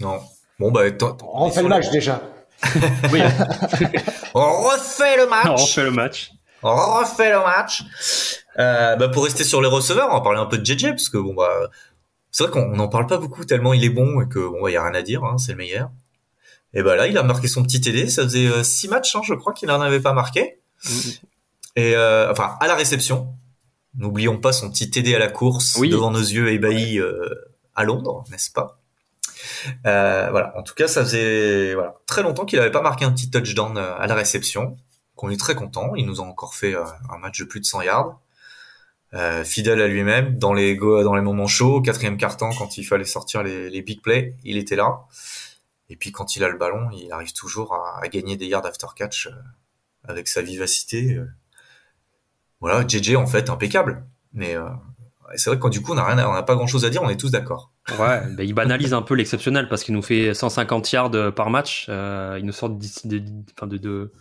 Non. 0.00 0.20
Bon, 0.58 0.72
bah, 0.72 0.80
on 1.22 1.44
refait 1.44 1.62
le 1.62 1.68
match 1.68 1.90
déjà. 1.90 2.20
oui. 3.12 3.20
on 4.34 4.62
refait 4.62 5.16
le 5.16 5.28
match. 5.28 5.46
On 5.46 5.54
refait 5.54 5.84
le 5.84 5.90
match. 5.92 6.32
On 6.64 6.74
refait 6.74 7.30
le 7.30 7.38
match. 7.38 7.84
Euh, 8.58 8.96
bah, 8.96 9.08
pour 9.10 9.22
rester 9.22 9.44
sur 9.44 9.62
les 9.62 9.68
receveurs, 9.68 10.08
on 10.10 10.14
va 10.14 10.22
parler 10.22 10.40
un 10.40 10.46
peu 10.46 10.58
de 10.58 10.66
JJ, 10.66 10.88
parce 10.88 11.08
que 11.08 11.18
bon, 11.18 11.34
bah, 11.34 11.70
c'est 12.32 12.42
vrai 12.42 12.52
qu'on 12.52 12.74
n'en 12.74 12.88
parle 12.88 13.06
pas 13.06 13.18
beaucoup 13.18 13.44
tellement 13.44 13.74
il 13.74 13.84
est 13.84 13.90
bon 13.90 14.22
et 14.22 14.28
que 14.28 14.40
bon, 14.40 14.58
il 14.58 14.62
bah, 14.62 14.70
y 14.72 14.76
a 14.76 14.82
rien 14.82 14.94
à 14.94 15.02
dire, 15.02 15.22
hein, 15.22 15.38
c'est 15.38 15.52
le 15.52 15.58
meilleur. 15.58 15.90
Et 16.74 16.82
ben 16.82 16.94
là, 16.94 17.06
il 17.06 17.18
a 17.18 17.22
marqué 17.22 17.48
son 17.48 17.62
petit 17.62 17.80
TD. 17.80 18.08
Ça 18.08 18.22
faisait 18.22 18.46
euh, 18.46 18.62
six 18.62 18.88
matchs, 18.88 19.14
hein, 19.16 19.20
je 19.24 19.34
crois 19.34 19.52
qu'il 19.52 19.68
n'en 19.68 19.80
avait 19.80 20.00
pas 20.00 20.12
marqué. 20.12 20.58
Mm-hmm. 20.84 21.20
Et 21.76 21.96
euh, 21.96 22.30
enfin, 22.30 22.56
à 22.60 22.66
la 22.66 22.74
réception. 22.74 23.34
N'oublions 23.94 24.38
pas 24.38 24.52
son 24.52 24.70
petit 24.70 24.88
TD 24.90 25.14
à 25.14 25.18
la 25.18 25.28
course 25.28 25.78
devant 25.78 26.10
nos 26.10 26.18
yeux 26.18 26.50
ébahis 26.50 26.98
euh, 26.98 27.28
à 27.74 27.84
Londres, 27.84 28.24
n'est-ce 28.30 28.50
pas? 28.50 28.80
Euh, 29.86 30.28
Voilà. 30.30 30.56
En 30.56 30.62
tout 30.62 30.72
cas, 30.74 30.88
ça 30.88 31.04
faisait 31.04 31.74
voilà, 31.74 31.96
très 32.06 32.22
longtemps 32.22 32.46
qu'il 32.46 32.58
n'avait 32.58 32.70
pas 32.70 32.80
marqué 32.80 33.04
un 33.04 33.12
petit 33.12 33.30
touchdown 33.30 33.76
euh, 33.76 33.94
à 33.98 34.06
la 34.06 34.14
réception. 34.14 34.76
Qu'on 35.14 35.28
est 35.28 35.38
très 35.38 35.54
content. 35.54 35.94
Il 35.94 36.06
nous 36.06 36.22
a 36.22 36.24
encore 36.24 36.54
fait 36.54 36.74
un 36.74 37.18
match 37.18 37.38
de 37.38 37.44
plus 37.44 37.60
de 37.60 37.66
100 37.66 37.82
yards. 37.82 38.18
fidèle 39.44 39.82
à 39.82 39.86
lui-même 39.86 40.38
dans 40.38 40.54
les 40.54 40.74
dans 40.74 41.14
les 41.14 41.20
moments 41.20 41.46
chauds, 41.46 41.82
quatrième 41.82 42.16
quart-temps 42.16 42.50
quand 42.56 42.78
il 42.78 42.84
fallait 42.84 43.04
sortir 43.04 43.42
les, 43.42 43.68
les 43.68 43.82
big 43.82 44.00
plays, 44.00 44.34
il 44.42 44.56
était 44.56 44.74
là. 44.74 45.00
Et 45.88 45.96
puis 45.96 46.12
quand 46.12 46.36
il 46.36 46.44
a 46.44 46.48
le 46.48 46.56
ballon, 46.56 46.90
il 46.92 47.10
arrive 47.12 47.32
toujours 47.32 47.74
à, 47.74 48.06
gagner 48.08 48.36
des 48.36 48.46
yards 48.46 48.66
after 48.66 48.86
catch 48.96 49.26
euh, 49.26 49.32
avec 50.04 50.28
sa 50.28 50.42
vivacité. 50.42 51.14
Euh. 51.14 51.26
Voilà, 52.60 52.86
JJ 52.86 53.16
en 53.16 53.26
fait 53.26 53.50
impeccable. 53.50 54.04
Mais 54.32 54.56
euh, 54.56 54.68
c'est 55.36 55.50
vrai 55.50 55.56
que 55.56 55.62
quand 55.62 55.68
du 55.68 55.82
coup 55.82 55.92
on 55.92 55.96
n'a 55.96 56.04
rien, 56.04 56.28
on 56.28 56.32
n'a 56.32 56.42
pas 56.42 56.54
grand 56.54 56.66
chose 56.66 56.84
à 56.84 56.90
dire, 56.90 57.02
on 57.02 57.08
est 57.08 57.20
tous 57.20 57.30
d'accord. 57.30 57.72
Ouais, 57.98 58.22
ben, 58.28 58.44
il 58.46 58.54
banalise 58.54 58.94
un 58.94 59.02
peu 59.02 59.14
l'exceptionnel 59.14 59.68
parce 59.68 59.82
qu'il 59.82 59.94
nous 59.94 60.02
fait 60.02 60.34
150 60.34 60.92
yards 60.92 61.34
par 61.34 61.50
match. 61.50 61.86
il 61.88 62.42
nous 62.44 62.52
sort 62.52 62.70
de, 62.70 62.86
de, 63.04 63.18
de, 63.18 63.76
de 63.76 64.12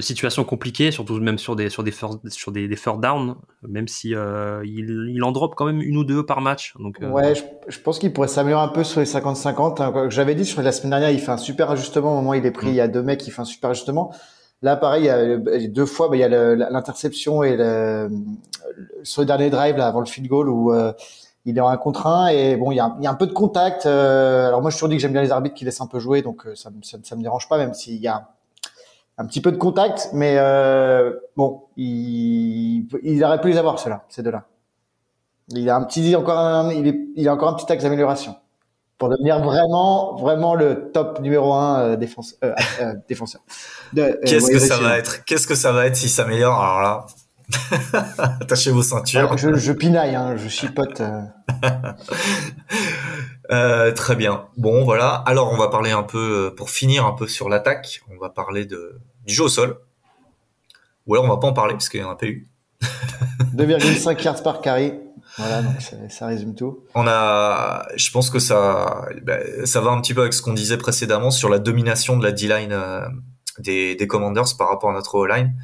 situations 0.00 0.44
compliquées, 0.44 0.90
surtout 0.90 1.18
même 1.20 1.38
sur 1.38 1.56
des 1.56 1.70
sur 1.70 1.82
des 1.82 1.90
first, 1.90 2.28
sur 2.28 2.52
des, 2.52 2.68
des 2.68 2.76
first 2.76 3.00
down, 3.00 3.34
même 3.62 3.88
si 3.88 4.14
euh, 4.14 4.62
il, 4.64 5.10
il, 5.14 5.22
en 5.24 5.32
drop 5.32 5.54
quand 5.54 5.66
même 5.66 5.80
une 5.80 5.96
ou 5.96 6.04
deux 6.04 6.24
par 6.24 6.40
match. 6.40 6.74
Donc 6.78 7.02
euh, 7.02 7.08
ouais, 7.08 7.34
je, 7.34 7.42
je, 7.68 7.78
pense 7.80 7.98
qu'il 7.98 8.12
pourrait 8.12 8.28
s'améliorer 8.28 8.62
un 8.62 8.68
peu 8.68 8.84
sur 8.84 9.00
les 9.00 9.06
50-50. 9.06 9.82
Hein. 9.82 10.08
J'avais 10.10 10.34
dit 10.34 10.44
sur 10.44 10.62
la 10.62 10.72
semaine 10.72 10.90
dernière, 10.90 11.10
il 11.10 11.20
fait 11.20 11.30
un 11.30 11.36
super 11.36 11.70
ajustement 11.70 12.12
au 12.12 12.16
moment 12.16 12.30
où 12.30 12.34
il 12.34 12.46
est 12.46 12.50
pris. 12.50 12.66
Mm. 12.66 12.70
Il 12.70 12.76
y 12.76 12.80
a 12.80 12.88
deux 12.88 13.02
mecs 13.02 13.20
qui 13.20 13.30
font 13.30 13.42
un 13.42 13.46
super 13.46 13.70
ajustement. 13.70 14.12
Là, 14.62 14.76
pareil, 14.76 15.04
il 15.04 15.06
y 15.62 15.64
a 15.64 15.68
deux 15.68 15.86
fois, 15.86 16.08
bah, 16.08 16.16
il 16.16 16.20
y 16.20 16.24
a 16.24 16.28
l'interception 16.28 17.42
et 17.44 17.56
le, 17.56 18.08
sur 19.04 19.22
le 19.22 19.26
dernier 19.26 19.50
drive 19.50 19.76
là 19.76 19.86
avant 19.86 20.00
le 20.00 20.06
field 20.06 20.28
goal 20.28 20.48
où 20.48 20.72
euh, 20.72 20.92
il 21.44 21.56
est 21.56 21.60
en 21.60 21.68
un 21.68 21.76
contre 21.76 22.08
un 22.08 22.26
et 22.28 22.56
bon, 22.56 22.72
il 22.72 22.76
y 22.76 22.80
a, 22.80 22.94
il 22.98 23.04
y 23.04 23.06
a 23.06 23.10
un 23.10 23.14
peu 23.14 23.26
de 23.26 23.32
contact. 23.32 23.86
alors 23.86 24.60
moi, 24.60 24.70
je 24.70 24.76
suis 24.76 24.80
toujours 24.80 24.88
dit 24.90 24.96
que 24.96 25.02
j'aime 25.02 25.12
bien 25.12 25.22
les 25.22 25.30
arbitres 25.30 25.54
qui 25.54 25.64
laissent 25.64 25.80
un 25.80 25.86
peu 25.86 25.98
jouer, 25.98 26.22
donc 26.22 26.46
ça, 26.54 26.70
ça, 26.82 26.98
ça 27.02 27.16
me 27.16 27.22
dérange 27.22 27.48
pas, 27.48 27.56
même 27.56 27.72
s'il 27.72 27.96
y 27.96 28.08
a 28.08 28.28
un 29.18 29.26
petit 29.26 29.40
peu 29.40 29.50
de 29.50 29.56
contact, 29.56 30.10
mais 30.12 30.36
euh, 30.38 31.12
bon, 31.36 31.64
il, 31.76 32.86
il 33.02 33.24
aurait 33.24 33.40
pu 33.40 33.48
les 33.48 33.58
avoir 33.58 33.78
ceux-là, 33.78 34.04
ces 34.08 34.22
deux-là. 34.22 34.44
Il 35.48 35.68
a 35.68 35.76
un 35.76 35.82
petit 35.82 36.14
encore 36.14 36.38
un, 36.38 36.72
il, 36.72 36.86
est, 36.86 36.98
il 37.16 37.28
a 37.28 37.34
encore 37.34 37.48
un 37.48 37.54
petit 37.54 37.70
axe 37.72 37.82
d'amélioration 37.82 38.36
pour 38.96 39.08
devenir 39.08 39.40
vraiment 39.40 40.16
vraiment 40.16 40.54
le 40.54 40.90
top 40.92 41.20
numéro 41.20 41.52
un 41.52 41.80
euh, 41.80 41.96
défense, 41.96 42.36
euh, 42.44 42.52
euh 42.80 42.94
défenseur. 43.08 43.40
Qu'est-ce 43.94 44.50
que 44.50 44.58
ça 44.58 44.78
va 44.78 44.98
être? 44.98 45.24
Qu'est-ce 45.24 45.46
que 45.46 45.54
ça 45.54 45.72
va 45.72 45.86
être 45.86 45.96
s'il 45.96 46.10
s'améliore? 46.10 46.62
Alors 46.62 46.82
là, 46.82 47.06
attachez 48.40 48.70
vos 48.70 48.82
ceintures. 48.82 49.36
je, 49.36 49.54
je 49.54 49.72
pinaille, 49.72 50.14
hein, 50.14 50.36
je 50.36 50.48
chipote. 50.48 51.02
Euh. 53.50 53.88
Euh, 53.88 53.92
très 53.92 54.16
bien. 54.16 54.46
Bon, 54.56 54.84
voilà. 54.84 55.14
Alors, 55.26 55.52
on 55.52 55.56
va 55.56 55.68
parler 55.68 55.90
un 55.90 56.02
peu, 56.02 56.52
pour 56.56 56.70
finir 56.70 57.06
un 57.06 57.12
peu 57.12 57.26
sur 57.26 57.48
l'attaque, 57.48 58.02
on 58.10 58.18
va 58.18 58.28
parler 58.28 58.66
de, 58.66 59.00
du 59.26 59.34
jeu 59.34 59.44
au 59.44 59.48
sol. 59.48 59.78
Ou 61.06 61.14
alors, 61.14 61.24
on 61.24 61.28
va 61.28 61.38
pas 61.38 61.46
en 61.46 61.52
parler 61.52 61.74
parce 61.74 61.88
qu'il 61.88 62.00
n'y 62.00 62.06
en 62.06 62.10
a 62.10 62.16
pas 62.16 62.26
eu. 62.26 62.46
2,5 63.56 64.22
yards 64.22 64.42
par 64.42 64.60
carré. 64.60 65.00
Voilà, 65.36 65.62
donc 65.62 65.80
ça, 66.08 66.26
résume 66.26 66.54
tout. 66.54 66.84
On 66.94 67.06
a, 67.06 67.86
je 67.96 68.10
pense 68.10 68.30
que 68.30 68.38
ça, 68.38 69.06
bah, 69.22 69.38
ça 69.64 69.80
va 69.80 69.90
un 69.90 70.00
petit 70.00 70.14
peu 70.14 70.22
avec 70.22 70.32
ce 70.32 70.42
qu'on 70.42 70.52
disait 70.54 70.78
précédemment 70.78 71.30
sur 71.30 71.48
la 71.48 71.58
domination 71.58 72.16
de 72.16 72.24
la 72.24 72.32
D-line 72.32 72.72
euh, 72.72 73.06
des, 73.58 73.94
des 73.94 74.06
Commanders 74.06 74.56
par 74.58 74.68
rapport 74.68 74.90
à 74.90 74.94
notre 74.94 75.14
O-line. 75.14 75.54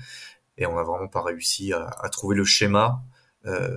Et 0.59 0.67
on 0.67 0.77
n'a 0.77 0.83
vraiment 0.83 1.09
pas 1.09 1.23
réussi 1.23 1.73
à, 1.73 1.91
à 2.01 2.09
trouver 2.09 2.37
le 2.37 2.45
schéma 2.45 3.03
euh, 3.47 3.77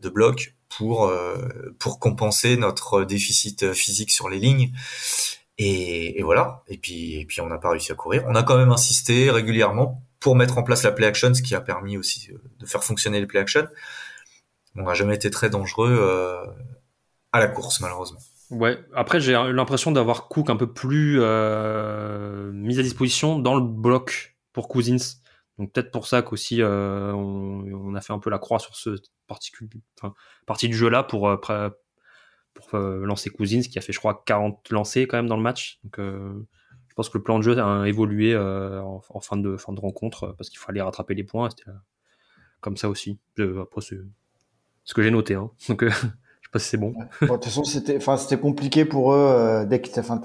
de 0.00 0.08
bloc 0.08 0.54
pour 0.76 1.06
euh, 1.06 1.36
pour 1.78 1.98
compenser 1.98 2.56
notre 2.56 3.04
déficit 3.04 3.72
physique 3.72 4.10
sur 4.10 4.28
les 4.28 4.38
lignes. 4.38 4.72
Et, 5.56 6.18
et, 6.18 6.22
voilà. 6.22 6.62
Et 6.66 6.78
puis 6.78 7.20
et 7.20 7.24
puis 7.26 7.40
on 7.40 7.46
n'a 7.46 7.58
pas 7.58 7.70
réussi 7.70 7.92
à 7.92 7.94
courir. 7.94 8.24
On 8.26 8.34
a 8.34 8.42
quand 8.42 8.56
même 8.56 8.72
insisté 8.72 9.30
régulièrement 9.30 10.02
pour 10.24 10.36
mettre 10.36 10.56
en 10.56 10.62
place 10.62 10.82
la 10.82 10.90
play 10.90 11.06
action, 11.06 11.34
ce 11.34 11.42
qui 11.42 11.54
a 11.54 11.60
permis 11.60 11.98
aussi 11.98 12.30
euh, 12.32 12.38
de 12.58 12.64
faire 12.64 12.82
fonctionner 12.82 13.20
les 13.20 13.26
play 13.26 13.40
action. 13.40 13.66
On 14.74 14.84
n'a 14.84 14.94
jamais 14.94 15.14
été 15.14 15.30
très 15.30 15.50
dangereux 15.50 15.94
euh, 16.00 16.44
à 17.32 17.40
la 17.40 17.46
course 17.46 17.80
malheureusement. 17.80 18.20
Ouais. 18.50 18.78
Après 18.94 19.20
j'ai 19.20 19.32
l'impression 19.32 19.92
d'avoir 19.92 20.28
Cook 20.28 20.48
un 20.48 20.56
peu 20.56 20.72
plus 20.72 21.18
euh, 21.20 22.50
mis 22.52 22.78
à 22.78 22.82
disposition 22.82 23.38
dans 23.38 23.54
le 23.54 23.60
bloc 23.60 24.36
pour 24.54 24.66
Cousins. 24.66 24.96
Donc 25.58 25.72
peut-être 25.72 25.90
pour 25.90 26.06
ça 26.06 26.22
qu'aussi 26.22 26.62
euh, 26.62 27.12
on, 27.12 27.64
on, 27.72 27.94
a 27.94 28.00
fait 28.00 28.12
un 28.12 28.18
peu 28.18 28.30
la 28.30 28.38
croix 28.38 28.58
sur 28.58 28.74
ce 28.74 28.96
enfin, 30.00 30.14
partie 30.46 30.68
du 30.68 30.74
jeu 30.74 30.88
là 30.88 31.02
pour 31.02 31.28
euh, 31.28 31.36
pour 32.54 32.74
euh, 32.74 33.04
lancer 33.04 33.30
Cousins 33.30 33.62
qui 33.62 33.78
a 33.78 33.80
fait 33.80 33.92
je 33.92 33.98
crois 33.98 34.22
40 34.26 34.70
lancés 34.70 35.06
quand 35.06 35.16
même 35.16 35.28
dans 35.28 35.36
le 35.36 35.42
match. 35.42 35.78
Donc 35.84 35.98
euh, 35.98 36.46
je 36.88 36.94
pense 36.94 37.08
que 37.08 37.18
le 37.18 37.24
plan 37.24 37.38
de 37.38 37.44
jeu 37.44 37.58
a 37.58 37.86
évolué 37.88 38.36
en, 38.36 39.00
fin 39.20 39.36
de 39.36 39.56
fin 39.56 39.72
de 39.72 39.80
rencontre 39.80 40.34
parce 40.38 40.48
qu'il 40.48 40.58
fallait 40.58 40.82
rattraper 40.82 41.14
les 41.14 41.24
points. 41.24 41.50
C'était 41.50 41.70
comme 42.60 42.76
ça 42.76 42.88
aussi. 42.88 43.18
après, 43.38 43.80
c'est 43.80 43.98
ce 44.84 44.94
que 44.94 45.02
j'ai 45.02 45.10
noté. 45.10 45.34
Hein. 45.34 45.50
Donc, 45.68 45.84
je 45.84 45.90
sais 45.90 46.50
pas 46.52 46.58
si 46.60 46.68
c'est 46.68 46.76
bon. 46.76 46.94
de 47.20 47.26
toute 47.26 47.44
façon, 47.44 47.64
c'était, 47.64 48.36
compliqué 48.38 48.84
pour 48.84 49.12
eux 49.12 49.66
dès 49.68 49.80
qu'ils, 49.80 49.98
enfin, 49.98 50.20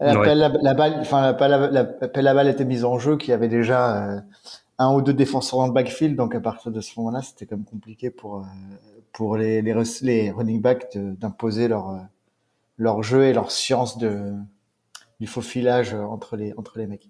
la, 0.00 0.34
la, 0.34 0.74
balle, 0.74 0.98
enfin, 1.00 1.32
la, 1.32 1.48
la, 1.70 1.86
la, 2.14 2.34
balle 2.34 2.48
était 2.48 2.64
mise 2.64 2.84
en 2.84 2.98
jeu, 2.98 3.16
qu'il 3.16 3.30
y 3.30 3.32
avait 3.32 3.48
déjà 3.48 4.22
un 4.78 4.92
ou 4.92 5.00
deux 5.00 5.14
défenseurs 5.14 5.60
dans 5.60 5.66
le 5.66 5.72
backfield, 5.72 6.16
donc 6.16 6.34
à 6.34 6.40
partir 6.40 6.70
de 6.70 6.80
ce 6.80 6.92
moment-là, 6.98 7.22
c'était 7.22 7.46
quand 7.46 7.56
même 7.56 7.64
compliqué 7.64 8.10
pour 8.10 8.44
pour 9.16 9.38
les, 9.38 9.62
les, 9.62 9.74
les 10.02 10.30
running 10.30 10.60
backs 10.60 10.94
d'imposer 10.94 11.68
leur, 11.68 11.88
euh, 11.88 11.98
leur 12.76 13.02
jeu 13.02 13.24
et 13.24 13.32
leur 13.32 13.50
science 13.50 13.96
de, 13.96 14.34
du 15.20 15.26
faux 15.26 15.40
filage 15.40 15.94
entre 15.94 16.36
les, 16.36 16.52
entre 16.58 16.78
les 16.78 16.86
mecs. 16.86 17.08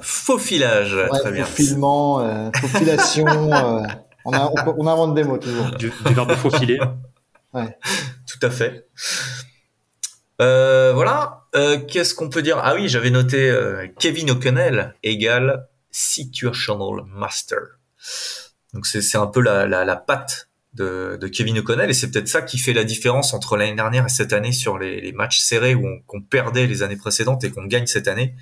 Faux 0.00 0.38
filage, 0.38 0.96
très 1.10 1.30
bien. 1.30 1.44
Faufilement, 1.44 2.20
euh, 2.20 2.50
faufilation, 2.56 3.26
euh, 3.52 3.82
on, 4.24 4.32
a, 4.32 4.52
on, 4.76 4.86
invente 4.88 5.14
des 5.14 5.22
mots 5.22 5.38
toujours. 5.38 5.70
Du, 5.76 5.92
du 6.04 6.14
verbe 6.14 6.32
faufiler. 6.32 6.80
ouais. 7.54 7.78
Tout 8.26 8.44
à 8.44 8.50
fait. 8.50 8.88
Euh, 10.40 10.92
voilà. 10.94 11.41
Euh, 11.54 11.78
Qu'est-ce 11.78 12.14
qu'on 12.14 12.30
peut 12.30 12.42
dire? 12.42 12.58
Ah 12.62 12.74
oui, 12.74 12.88
j'avais 12.88 13.10
noté 13.10 13.50
euh, 13.50 13.86
Kevin 13.98 14.30
O'Connell 14.30 14.94
égale 15.02 15.68
Situational 15.90 17.04
Master. 17.06 17.60
Donc 18.72 18.86
c'est 18.86 19.18
un 19.18 19.26
peu 19.26 19.40
la, 19.40 19.66
la, 19.66 19.84
la 19.84 19.96
patte 19.96 20.48
de, 20.72 21.18
de, 21.20 21.28
Kevin 21.28 21.58
O'Connell 21.58 21.90
et 21.90 21.92
c'est 21.92 22.10
peut-être 22.10 22.28
ça 22.28 22.40
qui 22.40 22.56
fait 22.56 22.72
la 22.72 22.84
différence 22.84 23.34
entre 23.34 23.58
l'année 23.58 23.74
dernière 23.74 24.06
et 24.06 24.08
cette 24.08 24.32
année 24.32 24.52
sur 24.52 24.78
les, 24.78 25.02
les 25.02 25.12
matchs 25.12 25.40
serrés 25.40 25.74
où 25.74 25.86
on, 25.86 26.00
qu'on 26.06 26.22
perdait 26.22 26.66
les 26.66 26.82
années 26.82 26.96
précédentes 26.96 27.44
et 27.44 27.50
qu'on 27.50 27.66
gagne 27.66 27.86
cette 27.86 28.08
année. 28.08 28.34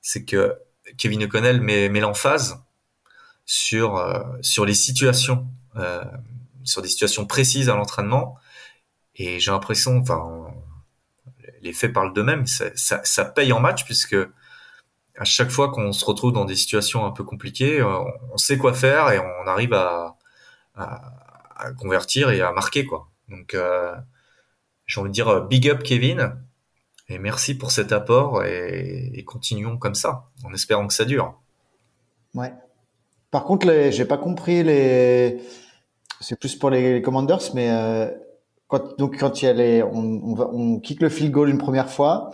C'est 0.00 0.24
que 0.24 0.54
Kevin 0.96 1.24
O'Connell 1.24 1.60
met, 1.60 1.90
met 1.90 2.00
l'emphase 2.00 2.56
sur 3.44 3.96
euh, 3.98 4.22
sur 4.40 4.64
les 4.64 4.74
situations, 4.74 5.46
euh, 5.76 6.02
sur 6.62 6.80
des 6.80 6.88
situations 6.88 7.26
précises 7.26 7.68
à 7.68 7.74
l'entraînement 7.76 8.38
et 9.16 9.38
j'ai 9.38 9.50
l'impression, 9.50 9.98
enfin, 9.98 10.46
les 11.64 11.72
faits 11.72 11.92
parlent 11.92 12.12
d'eux-mêmes, 12.12 12.46
ça, 12.46 12.66
ça, 12.74 13.00
ça, 13.04 13.24
paye 13.24 13.52
en 13.52 13.60
match 13.60 13.84
puisque 13.84 14.16
à 15.16 15.24
chaque 15.24 15.50
fois 15.50 15.70
qu'on 15.70 15.92
se 15.92 16.04
retrouve 16.04 16.32
dans 16.32 16.44
des 16.44 16.56
situations 16.56 17.06
un 17.06 17.10
peu 17.10 17.24
compliquées, 17.24 17.82
on, 17.82 18.06
on 18.32 18.36
sait 18.36 18.58
quoi 18.58 18.74
faire 18.74 19.10
et 19.10 19.18
on 19.18 19.46
arrive 19.46 19.72
à, 19.72 20.16
à, 20.76 21.72
convertir 21.78 22.30
et 22.30 22.40
à 22.40 22.52
marquer 22.52 22.84
quoi. 22.84 23.08
Donc 23.28 23.54
euh, 23.54 23.94
j'ai 24.86 25.00
envie 25.00 25.10
de 25.10 25.14
dire 25.14 25.28
euh, 25.28 25.40
big 25.40 25.68
up 25.68 25.82
Kevin 25.82 26.36
et 27.08 27.18
merci 27.18 27.56
pour 27.56 27.70
cet 27.70 27.92
apport 27.92 28.44
et, 28.44 29.22
continuons 29.26 29.78
comme 29.78 29.94
ça 29.94 30.26
en 30.44 30.52
espérant 30.52 30.86
que 30.86 30.94
ça 30.94 31.04
dure. 31.04 31.40
Ouais. 32.34 32.52
Par 33.30 33.44
contre, 33.44 33.90
j'ai 33.90 34.04
pas 34.04 34.18
compris 34.18 34.62
les. 34.62 35.40
C'est 36.20 36.38
plus 36.38 36.56
pour 36.56 36.70
les, 36.70 37.02
commanders, 37.02 37.40
mais 37.54 37.70
euh, 37.70 38.10
donc 38.98 39.18
quand 39.18 39.42
il 39.42 39.46
y 39.46 39.48
a 39.48 39.52
les, 39.52 39.82
on, 39.82 40.20
on, 40.24 40.34
va, 40.34 40.50
on 40.52 40.78
kick 40.78 41.00
le 41.00 41.08
field 41.08 41.32
goal 41.32 41.48
une 41.48 41.58
première 41.58 41.90
fois, 41.90 42.30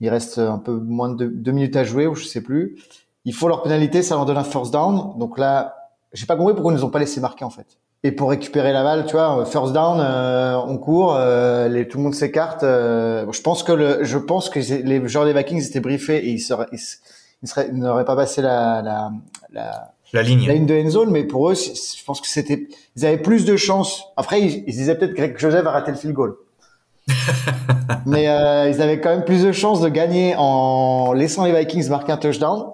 il 0.00 0.08
reste 0.08 0.38
un 0.38 0.58
peu 0.58 0.72
moins 0.72 1.08
de 1.08 1.26
deux, 1.26 1.52
minutes 1.52 1.76
à 1.76 1.84
jouer 1.84 2.06
ou 2.06 2.14
je 2.14 2.24
sais 2.24 2.42
plus. 2.42 2.78
Il 3.24 3.34
faut 3.34 3.48
leur 3.48 3.62
pénalité, 3.62 4.02
ça 4.02 4.14
leur 4.14 4.26
donne 4.26 4.36
un 4.36 4.44
first 4.44 4.72
down. 4.72 5.18
Donc 5.18 5.38
là, 5.38 5.74
j'ai 6.12 6.26
pas 6.26 6.36
compris 6.36 6.54
pourquoi 6.54 6.72
ils 6.72 6.76
nous 6.76 6.84
ont 6.84 6.90
pas 6.90 7.00
laissé 7.00 7.20
marquer 7.20 7.44
en 7.44 7.50
fait 7.50 7.78
et 8.04 8.12
pour 8.12 8.30
récupérer 8.30 8.72
la 8.72 8.84
balle, 8.84 9.06
tu 9.06 9.12
vois, 9.12 9.44
first 9.44 9.72
down, 9.72 9.98
euh, 10.00 10.56
on 10.56 10.78
court, 10.78 11.16
euh, 11.16 11.68
les, 11.68 11.88
tout 11.88 11.98
le 11.98 12.04
monde 12.04 12.14
s'écarte. 12.14 12.62
Euh, 12.62 13.26
je 13.32 13.42
pense 13.42 13.64
que 13.64 13.72
le, 13.72 14.04
je 14.04 14.18
pense 14.18 14.50
que 14.50 14.60
les 14.60 15.08
joueurs 15.08 15.24
des 15.24 15.32
Vikings 15.32 15.66
étaient 15.66 15.80
briefés 15.80 16.18
et 16.18 16.30
ils 16.30 16.38
seraient, 16.38 16.68
ils, 16.72 17.48
seraient, 17.48 17.68
ils 17.68 17.78
n'auraient 17.78 18.04
pas 18.04 18.14
passé 18.14 18.40
la, 18.40 18.82
la, 18.82 19.10
la, 19.50 19.94
la 20.12 20.22
ligne. 20.22 20.46
la 20.46 20.54
ligne 20.54 20.66
de 20.66 20.74
end 20.74 20.90
zone, 20.90 21.10
mais 21.10 21.24
pour 21.24 21.50
eux, 21.50 21.54
je 21.54 22.04
pense 22.04 22.20
que 22.20 22.28
c'était, 22.28 22.68
ils 22.96 23.06
avaient 23.06 23.18
plus 23.18 23.44
de 23.44 23.56
chances. 23.56 24.04
Après, 24.16 24.40
ils, 24.40 24.64
ils 24.66 24.74
disaient 24.74 24.96
peut-être 24.96 25.12
que 25.12 25.16
Greg 25.16 25.38
Joseph 25.38 25.66
a 25.66 25.70
raté 25.70 25.90
le 25.90 25.96
field 25.96 26.14
goal. 26.14 26.36
mais 28.06 28.28
euh, 28.28 28.68
ils 28.68 28.82
avaient 28.82 29.00
quand 29.00 29.10
même 29.10 29.24
plus 29.24 29.42
de 29.42 29.52
chances 29.52 29.80
de 29.80 29.88
gagner 29.88 30.34
en 30.36 31.12
laissant 31.12 31.44
les 31.44 31.58
Vikings 31.58 31.88
marquer 31.88 32.12
un 32.12 32.16
touchdown 32.16 32.72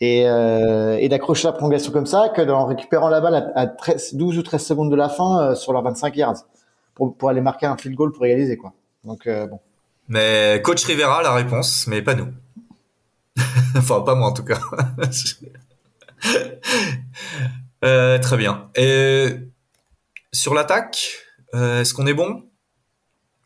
et, 0.00 0.26
euh, 0.26 0.96
et 0.98 1.08
d'accrocher 1.08 1.48
la 1.48 1.52
prolongation 1.52 1.92
comme 1.92 2.06
ça 2.06 2.30
que 2.34 2.42
en 2.50 2.66
récupérant 2.66 3.08
la 3.08 3.20
balle 3.20 3.34
à, 3.34 3.60
à 3.60 3.66
13, 3.66 4.14
12 4.14 4.38
ou 4.38 4.42
13 4.42 4.64
secondes 4.64 4.90
de 4.90 4.96
la 4.96 5.08
fin 5.08 5.40
euh, 5.40 5.54
sur 5.54 5.72
leurs 5.72 5.82
25 5.82 6.16
yards 6.16 6.44
pour, 6.94 7.16
pour 7.16 7.28
aller 7.28 7.40
marquer 7.40 7.66
un 7.66 7.76
field 7.76 7.96
goal 7.96 8.12
pour 8.12 8.24
égaliser 8.24 8.56
quoi. 8.56 8.72
Donc 9.04 9.28
bon. 9.28 9.58
Mais 10.08 10.60
coach 10.62 10.84
Rivera 10.84 11.22
la 11.22 11.32
réponse, 11.32 11.86
mais 11.88 12.02
pas 12.02 12.14
nous. 12.14 12.28
enfin 13.76 14.00
pas 14.02 14.14
moi 14.14 14.28
en 14.28 14.32
tout 14.32 14.44
cas. 14.44 14.58
Euh, 17.84 18.18
très 18.18 18.36
bien. 18.36 18.70
Et 18.76 19.26
sur 20.32 20.54
l'attaque, 20.54 21.18
euh, 21.54 21.80
est-ce 21.80 21.94
qu'on 21.94 22.06
est 22.06 22.14
bon? 22.14 22.48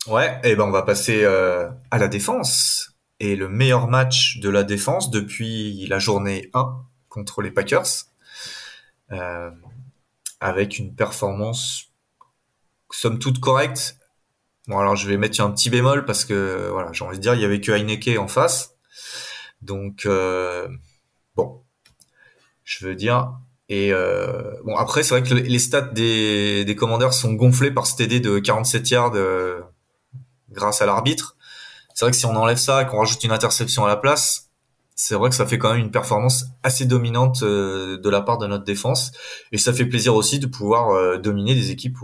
Ouais. 0.05 0.39
Et 0.43 0.51
eh 0.51 0.55
ben 0.55 0.65
on 0.65 0.71
va 0.71 0.83
passer 0.83 1.23
euh, 1.23 1.67
à 1.89 1.97
la 1.97 2.07
défense 2.07 2.91
et 3.19 3.35
le 3.35 3.49
meilleur 3.49 3.87
match 3.87 4.39
de 4.39 4.49
la 4.49 4.63
défense 4.63 5.09
depuis 5.09 5.87
la 5.87 5.97
journée 5.97 6.51
1 6.53 6.85
contre 7.09 7.41
les 7.41 7.49
Packers, 7.49 8.05
avec 10.39 10.77
une 10.77 10.93
performance 10.93 11.85
somme 12.91 13.17
toute 13.17 13.39
correcte. 13.39 13.97
Bon 14.67 14.77
alors 14.77 14.95
je 14.95 15.09
vais 15.09 15.17
mettre 15.17 15.41
un 15.41 15.49
petit 15.49 15.71
bémol 15.71 16.05
parce 16.05 16.25
que 16.25 16.69
voilà 16.71 16.91
j'ai 16.93 17.03
envie 17.03 17.17
de 17.17 17.23
dire 17.23 17.33
il 17.33 17.41
y 17.41 17.45
avait 17.45 17.59
que 17.59 17.71
Heineke 17.71 18.19
en 18.19 18.27
face, 18.27 18.75
donc 19.61 20.07
bon 21.35 21.63
je 22.67 22.85
veux 22.85 22.95
dire 22.95 23.31
et 23.69 23.91
euh, 23.91 24.53
bon 24.63 24.75
après 24.75 25.03
c'est 25.03 25.17
vrai 25.17 25.27
que 25.27 25.33
les 25.33 25.59
stats 25.59 25.81
des, 25.81 26.65
des 26.65 26.75
commandeurs 26.75 27.13
sont 27.13 27.33
gonflés 27.33 27.71
par 27.71 27.87
ce 27.87 27.95
TD 27.95 28.19
de 28.19 28.39
47 28.39 28.89
yards 28.89 29.15
euh, 29.15 29.61
grâce 30.51 30.81
à 30.81 30.85
l'arbitre 30.85 31.37
c'est 31.97 32.05
vrai 32.05 32.11
que 32.11 32.17
si 32.17 32.27
on 32.27 32.35
enlève 32.35 32.57
ça 32.57 32.83
et 32.83 32.85
qu'on 32.85 32.99
rajoute 32.99 33.23
une 33.23 33.31
interception 33.31 33.83
à 33.83 33.87
la 33.87 33.95
place, 33.95 34.51
c'est 34.93 35.15
vrai 35.15 35.31
que 35.31 35.35
ça 35.35 35.47
fait 35.47 35.57
quand 35.57 35.71
même 35.71 35.79
une 35.79 35.89
performance 35.89 36.45
assez 36.61 36.85
dominante 36.85 37.41
euh, 37.41 37.97
de 37.97 38.07
la 38.07 38.21
part 38.21 38.37
de 38.37 38.45
notre 38.45 38.65
défense. 38.65 39.11
Et 39.51 39.57
ça 39.57 39.73
fait 39.73 39.87
plaisir 39.87 40.13
aussi 40.13 40.37
de 40.37 40.45
pouvoir 40.45 40.91
euh, 40.91 41.17
dominer 41.17 41.55
des 41.55 41.71
équipes 41.71 41.97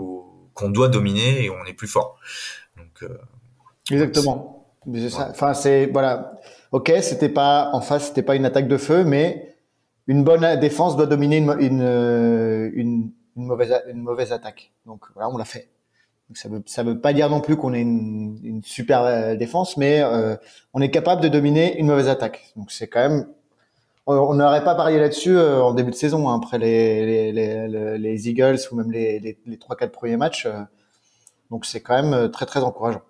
qu'on 0.56 0.70
doit 0.72 0.88
dominer 0.88 1.46
et 1.46 1.50
où 1.52 1.54
on 1.54 1.66
est 1.66 1.74
plus 1.74 1.88
fort. 1.88 2.18
Donc, 2.76 3.04
euh, 3.04 3.20
Exactement. 3.92 4.66
Enfin, 5.30 5.54
c'est 5.54 5.86
voilà. 5.86 6.40
Ok, 6.72 6.92
c'était 7.04 7.30
pas 7.30 7.70
en 7.74 7.82
face, 7.82 8.08
c'était 8.08 8.24
pas 8.24 8.36
une 8.36 8.46
attaque 8.46 8.68
de 8.68 8.78
feu, 8.78 9.04
mais 9.04 9.53
une 10.08 10.24
bonne 10.24 10.60
défense 10.60 10.98
doit 10.98 11.06
dominer 11.06 11.38
une, 11.38 11.56
une, 11.60 12.72
une, 12.74 13.12
une 13.36 13.46
mauvaise, 13.46 13.74
une 13.88 14.02
mauvaise 14.02 14.32
attaque. 14.32 14.72
Donc 14.86 15.06
voilà, 15.14 15.30
on 15.30 15.38
l'a 15.38 15.46
fait. 15.46 15.70
Ça 16.36 16.50
veut 16.50 16.64
ça 16.66 16.84
veut 16.84 17.00
pas 17.00 17.14
dire 17.14 17.30
non 17.30 17.42
plus 17.42 17.58
qu'on 17.58 17.74
ait 17.74 17.82
une, 17.82 18.62
super 18.64 19.04
euh, 19.04 19.36
défense, 19.36 19.78
mais 19.78 20.02
euh, 20.02 20.36
on 20.74 20.82
est 20.82 20.90
capable 20.90 21.22
de 21.22 21.28
dominer 21.28 21.78
une 21.78 21.88
mauvaise 21.88 22.08
attaque. 22.08 22.52
Donc 22.56 22.72
c'est 22.72 22.88
quand 22.88 23.08
même 23.08 23.28
on 24.06 24.34
n'aurait 24.34 24.64
pas 24.64 24.76
parié 24.76 25.00
là-dessus 25.00 25.38
euh, 25.38 25.62
en 25.62 25.74
début 25.74 25.92
de 25.92 25.96
saison 25.96 26.28
hein, 26.30 26.36
après 26.36 26.58
les, 26.58 27.32
les, 27.32 27.68
les, 27.68 27.98
les, 27.98 28.30
Eagles 28.30 28.58
ou 28.72 28.76
même 28.76 28.92
les, 28.92 29.20
les, 29.20 29.38
les 29.46 29.56
3-4 29.58 29.90
premiers 29.92 30.18
matchs. 30.18 30.48
donc 31.52 31.66
c'est 31.66 31.82
quand 31.82 32.02
même 32.02 32.30
très 32.32 32.46
très 32.46 32.62
encourageant. 32.62 33.02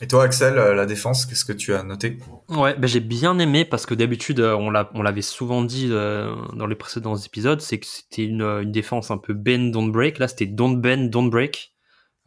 Et 0.00 0.06
toi, 0.06 0.24
Axel, 0.24 0.54
la 0.54 0.86
défense, 0.86 1.24
qu'est-ce 1.24 1.44
que 1.44 1.52
tu 1.52 1.72
as 1.74 1.82
noté? 1.82 2.18
Ouais, 2.48 2.74
ben 2.74 2.86
j'ai 2.86 3.00
bien 3.00 3.38
aimé 3.38 3.64
parce 3.64 3.86
que 3.86 3.94
d'habitude, 3.94 4.40
on 4.40 4.70
l'avait 4.70 5.22
souvent 5.22 5.62
dit 5.62 5.88
dans 5.88 6.66
les 6.66 6.74
précédents 6.74 7.16
épisodes, 7.16 7.60
c'est 7.60 7.80
que 7.80 7.86
c'était 7.86 8.24
une, 8.24 8.70
défense 8.70 9.10
un 9.10 9.18
peu 9.18 9.32
bend, 9.32 9.70
don't 9.70 9.90
break. 9.90 10.18
Là, 10.18 10.28
c'était 10.28 10.46
don't 10.46 10.76
bend, 10.76 11.08
don't 11.10 11.30
break. 11.30 11.76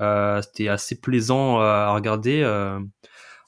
Euh, 0.02 0.42
c'était 0.42 0.70
assez 0.70 1.00
plaisant 1.00 1.60
euh, 1.62 1.64
à 1.64 1.94
regarder. 1.94 2.42
Euh, 2.42 2.80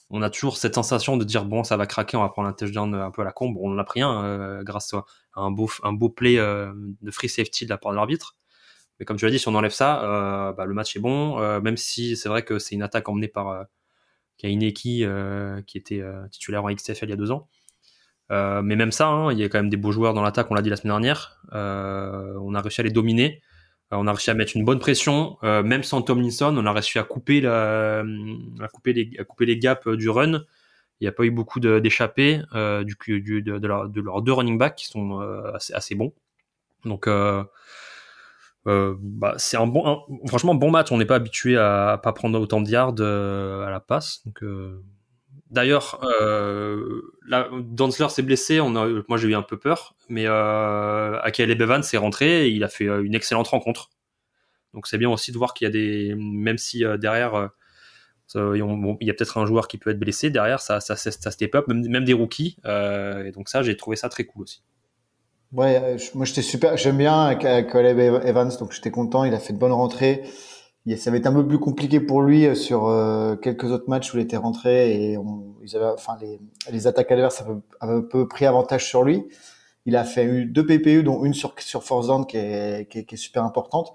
on 0.09 0.21
a 0.21 0.29
toujours 0.29 0.57
cette 0.57 0.75
sensation 0.75 1.17
de 1.17 1.23
dire 1.23 1.45
bon, 1.45 1.63
ça 1.63 1.77
va 1.77 1.87
craquer, 1.87 2.17
on 2.17 2.21
va 2.21 2.29
prendre 2.29 2.49
un 2.49 2.53
touchdown 2.53 2.93
un 2.93 3.11
peu 3.11 3.21
à 3.21 3.25
la 3.25 3.31
con. 3.31 3.55
on 3.59 3.71
en 3.73 3.77
a 3.77 3.83
pris 3.85 4.01
un 4.01 4.61
grâce 4.63 4.93
à 4.93 5.03
un 5.35 5.51
beau, 5.51 5.69
un 5.83 5.93
beau 5.93 6.09
play 6.09 6.35
de 6.35 7.11
free 7.11 7.29
safety 7.29 7.65
de 7.65 7.69
la 7.69 7.77
part 7.77 7.91
de 7.93 7.97
l'arbitre. 7.97 8.35
Mais 8.99 9.05
comme 9.05 9.17
tu 9.17 9.25
l'as 9.25 9.31
dit, 9.31 9.39
si 9.39 9.47
on 9.47 9.55
enlève 9.55 9.71
ça, 9.71 10.53
bah, 10.57 10.65
le 10.65 10.73
match 10.73 10.97
est 10.97 10.99
bon. 10.99 11.39
même 11.61 11.77
si 11.77 12.17
c'est 12.17 12.27
vrai 12.27 12.43
que 12.43 12.59
c'est 12.59 12.75
une 12.75 12.83
attaque 12.83 13.07
emmenée 13.07 13.29
par 13.29 13.65
Kaineki, 14.41 15.05
qui 15.67 15.77
était 15.77 16.03
titulaire 16.31 16.63
en 16.63 16.73
XFL 16.73 17.05
il 17.05 17.09
y 17.09 17.13
a 17.13 17.15
deux 17.15 17.31
ans. 17.31 17.47
mais 18.29 18.75
même 18.75 18.91
ça, 18.91 19.07
hein, 19.07 19.31
il 19.31 19.39
y 19.39 19.43
a 19.43 19.49
quand 19.49 19.59
même 19.59 19.69
des 19.69 19.77
beaux 19.77 19.91
joueurs 19.91 20.13
dans 20.13 20.21
l'attaque, 20.21 20.49
on 20.49 20.55
l'a 20.55 20.61
dit 20.61 20.69
la 20.69 20.75
semaine 20.75 20.93
dernière. 20.93 21.41
on 21.51 22.55
a 22.55 22.61
réussi 22.61 22.81
à 22.81 22.83
les 22.83 22.91
dominer. 22.91 23.41
Euh, 23.93 23.97
on 23.97 24.07
a 24.07 24.11
réussi 24.11 24.29
à 24.29 24.33
mettre 24.33 24.55
une 24.55 24.65
bonne 24.65 24.79
pression, 24.79 25.37
euh, 25.43 25.63
même 25.63 25.83
sans 25.83 26.01
Tomlinson, 26.01 26.55
on 26.57 26.65
a 26.65 26.71
réussi 26.71 26.97
à 26.99 27.03
couper, 27.03 27.41
la, 27.41 28.03
couper, 28.71 28.93
les, 28.93 29.09
couper 29.25 29.45
les 29.45 29.57
gaps 29.57 29.85
euh, 29.87 29.97
du 29.97 30.09
run. 30.09 30.43
Il 30.99 31.05
n'y 31.05 31.07
a 31.07 31.11
pas 31.11 31.23
eu 31.23 31.31
beaucoup 31.31 31.59
d'échappées 31.59 32.41
du, 32.83 33.41
de, 33.41 33.57
de, 33.57 33.67
leurs 33.67 34.21
deux 34.21 34.33
running 34.33 34.59
backs 34.59 34.75
qui 34.75 34.85
sont 34.85 35.19
assez, 35.51 35.73
assez, 35.73 35.95
bons. 35.95 36.13
Donc, 36.85 37.09
euh, 38.67 38.95
bah, 38.99 39.33
c'est 39.37 39.57
un 39.57 39.67
bon, 39.67 40.03
franchement 40.27 40.55
bon 40.55 40.71
match. 40.71 40.91
On 40.91 40.97
n'est 40.97 41.05
pas 41.05 41.15
habitué 41.15 41.57
à, 41.57 41.93
à, 41.93 41.97
pas 41.97 42.13
prendre 42.13 42.39
autant 42.39 42.61
de 42.61 42.69
yards 42.69 43.01
à 43.01 43.69
la 43.69 43.79
passe. 43.79 44.21
Donc, 44.25 44.43
D'ailleurs, 45.51 45.99
euh, 46.21 47.01
Danzler 47.29 48.07
s'est 48.07 48.21
blessé. 48.21 48.61
On 48.61 48.73
a, 48.77 48.87
moi, 49.09 49.17
j'ai 49.17 49.27
eu 49.27 49.35
un 49.35 49.41
peu 49.41 49.59
peur, 49.59 49.95
mais 50.07 50.23
euh, 50.25 51.19
Akele 51.21 51.53
Bevan 51.55 51.83
s'est 51.83 51.97
rentré 51.97 52.47
et 52.47 52.49
il 52.49 52.63
a 52.63 52.69
fait 52.69 52.87
euh, 52.87 53.03
une 53.03 53.13
excellente 53.13 53.49
rencontre. 53.49 53.89
Donc, 54.73 54.87
c'est 54.87 54.97
bien 54.97 55.09
aussi 55.09 55.33
de 55.33 55.37
voir 55.37 55.53
qu'il 55.53 55.65
y 55.65 55.67
a 55.67 55.71
des, 55.71 56.15
même 56.15 56.57
si 56.57 56.85
euh, 56.85 56.95
derrière, 56.95 57.35
euh, 57.35 58.55
il 58.55 59.05
y 59.05 59.09
a 59.09 59.13
peut-être 59.13 59.37
un 59.37 59.45
joueur 59.45 59.67
qui 59.67 59.77
peut 59.77 59.89
être 59.89 59.99
blessé 59.99 60.29
derrière, 60.29 60.61
ça, 60.61 60.79
ça, 60.79 60.95
ça, 60.95 61.11
même, 61.67 61.85
même 61.85 62.05
des 62.05 62.13
rookies. 62.13 62.55
et 62.63 63.31
donc 63.33 63.49
ça, 63.49 63.61
j'ai 63.61 63.75
trouvé 63.75 63.97
ça 63.97 64.07
très 64.07 64.23
cool 64.23 64.43
aussi. 64.43 64.63
Ouais, 65.53 65.97
moi 66.15 66.25
j'étais 66.25 66.41
super, 66.41 66.77
j'aime 66.77 66.97
bien 66.97 67.25
Akele 67.25 67.85
Evans, 68.25 68.51
donc 68.59 68.71
j'étais 68.71 68.91
content. 68.91 69.25
Il 69.25 69.33
a 69.33 69.39
fait 69.39 69.53
de 69.53 69.57
bonnes 69.57 69.73
rentrées 69.73 70.23
ça 70.97 71.11
va 71.11 71.17
être 71.17 71.27
un 71.27 71.33
peu 71.33 71.47
plus 71.47 71.59
compliqué 71.59 71.99
pour 71.99 72.21
lui 72.21 72.45
euh, 72.45 72.55
sur 72.55 72.87
euh, 72.87 73.35
quelques 73.35 73.65
autres 73.65 73.87
matchs 73.87 74.13
où 74.13 74.17
il 74.17 74.23
était 74.23 74.37
rentré 74.37 75.11
et 75.11 75.17
on, 75.17 75.55
ils 75.63 75.75
avaient, 75.75 75.85
enfin 75.93 76.17
les, 76.19 76.39
les 76.71 76.87
attaques 76.87 77.11
adverses 77.11 77.41
avaient 77.41 77.59
un 77.81 78.01
peu 78.01 78.27
pris 78.27 78.45
avantage 78.45 78.87
sur 78.87 79.03
lui. 79.03 79.23
Il 79.85 79.95
a 79.95 80.03
fait 80.03 80.45
deux 80.45 80.65
PPU 80.65 81.03
dont 81.03 81.23
une 81.23 81.33
sur 81.33 81.53
sur 81.59 81.83
Force 81.83 82.07
qui 82.27 82.37
est, 82.37 82.87
qui 82.89 82.99
est, 82.99 83.05
qui 83.05 83.15
est 83.15 83.17
super 83.17 83.43
importante. 83.43 83.93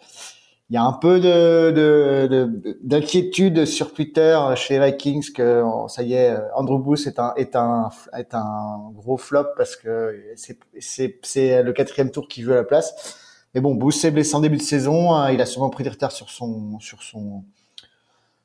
Il 0.68 0.74
y 0.74 0.76
a 0.76 0.84
un 0.84 0.94
peu 0.94 1.20
de 1.20 2.50
d'inquiétude 2.82 3.54
de, 3.54 3.64
sur 3.64 3.94
Twitter 3.94 4.36
chez 4.56 4.80
Vikings 4.80 5.32
que 5.32 5.62
ça 5.88 6.02
y 6.02 6.14
est, 6.14 6.36
Andrew 6.54 6.78
Booth 6.78 7.06
est 7.06 7.20
un 7.20 7.32
est 7.36 7.54
un 7.54 7.90
est 8.12 8.34
un 8.34 8.90
gros 8.92 9.16
flop 9.16 9.46
parce 9.56 9.76
que 9.76 10.20
c'est 10.34 10.58
c'est 10.80 11.20
c'est 11.22 11.62
le 11.62 11.72
quatrième 11.72 12.10
tour 12.10 12.26
qui 12.26 12.42
joue 12.42 12.52
à 12.52 12.56
la 12.56 12.64
place. 12.64 13.22
Mais 13.56 13.62
bon, 13.62 13.74
Booth 13.74 13.94
s'est 13.94 14.10
blessé 14.10 14.34
en 14.34 14.40
début 14.40 14.58
de 14.58 14.62
saison. 14.62 15.14
Hein, 15.14 15.30
il 15.32 15.40
a 15.40 15.46
sûrement 15.46 15.70
pris 15.70 15.82
du 15.82 15.88
retard 15.88 16.12
sur 16.12 16.28
son, 16.28 16.78
sur 16.78 17.02
son, 17.02 17.42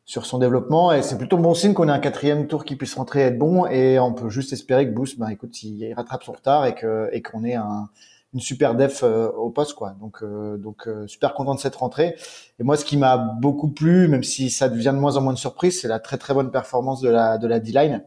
sur 0.05 0.25
son 0.25 0.38
développement. 0.39 0.93
Et 0.93 1.01
c'est 1.03 1.17
plutôt 1.17 1.38
bon 1.38 1.53
signe 1.53 1.73
qu'on 1.73 1.89
ait 1.89 1.91
un 1.91 1.99
quatrième 1.99 2.47
tour 2.47 2.63
qui 2.63 2.77
puisse 2.77 2.93
rentrer 2.95 3.19
et 3.19 3.23
être 3.23 3.38
bon. 3.38 3.65
Et 3.65 3.99
on 3.99 4.13
peut 4.13 4.29
juste 4.29 4.53
espérer 4.53 4.88
que 4.88 4.93
Boost, 4.93 5.19
ben, 5.19 5.27
écoute, 5.27 5.63
il 5.63 5.93
rattrape 5.95 6.23
son 6.23 6.31
retard 6.31 6.65
et 6.65 6.75
que, 6.75 7.10
et 7.12 7.21
qu'on 7.21 7.43
ait 7.43 7.55
un, 7.55 7.89
une 8.34 8.39
super 8.39 8.76
def 8.76 9.04
euh, 9.04 9.30
au 9.32 9.50
poste, 9.50 9.74
quoi. 9.74 9.96
Donc, 10.00 10.24
euh, 10.24 10.58
donc 10.58 10.88
euh, 10.88 11.06
super 11.08 11.34
content 11.34 11.56
de 11.56 11.60
cette 11.60 11.76
rentrée. 11.76 12.15
Et 12.60 12.63
moi, 12.63 12.78
ce 12.78 12.86
qui 12.86 12.98
m'a 12.98 13.17
beaucoup 13.17 13.70
plu, 13.70 14.08
même 14.08 14.24
si 14.24 14.50
ça 14.50 14.70
devient 14.70 14.91
de 14.94 15.00
moins 15.00 15.17
en 15.17 15.22
moins 15.22 15.34
de 15.34 15.38
surprise, 15.38 15.82
c'est 15.82 15.88
la 15.88 16.00
très 16.00 16.17
très 16.17 16.34
bonne 16.34 16.52
performance 16.52 17.02
de 17.02 17.10
la 17.10 17.38
de 17.38 17.48
la 17.48 17.60
D-line, 17.60 18.04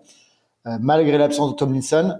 malgré 0.64 1.18
l'absence 1.18 1.50
de 1.50 1.56
Tomlinson. 1.56 2.18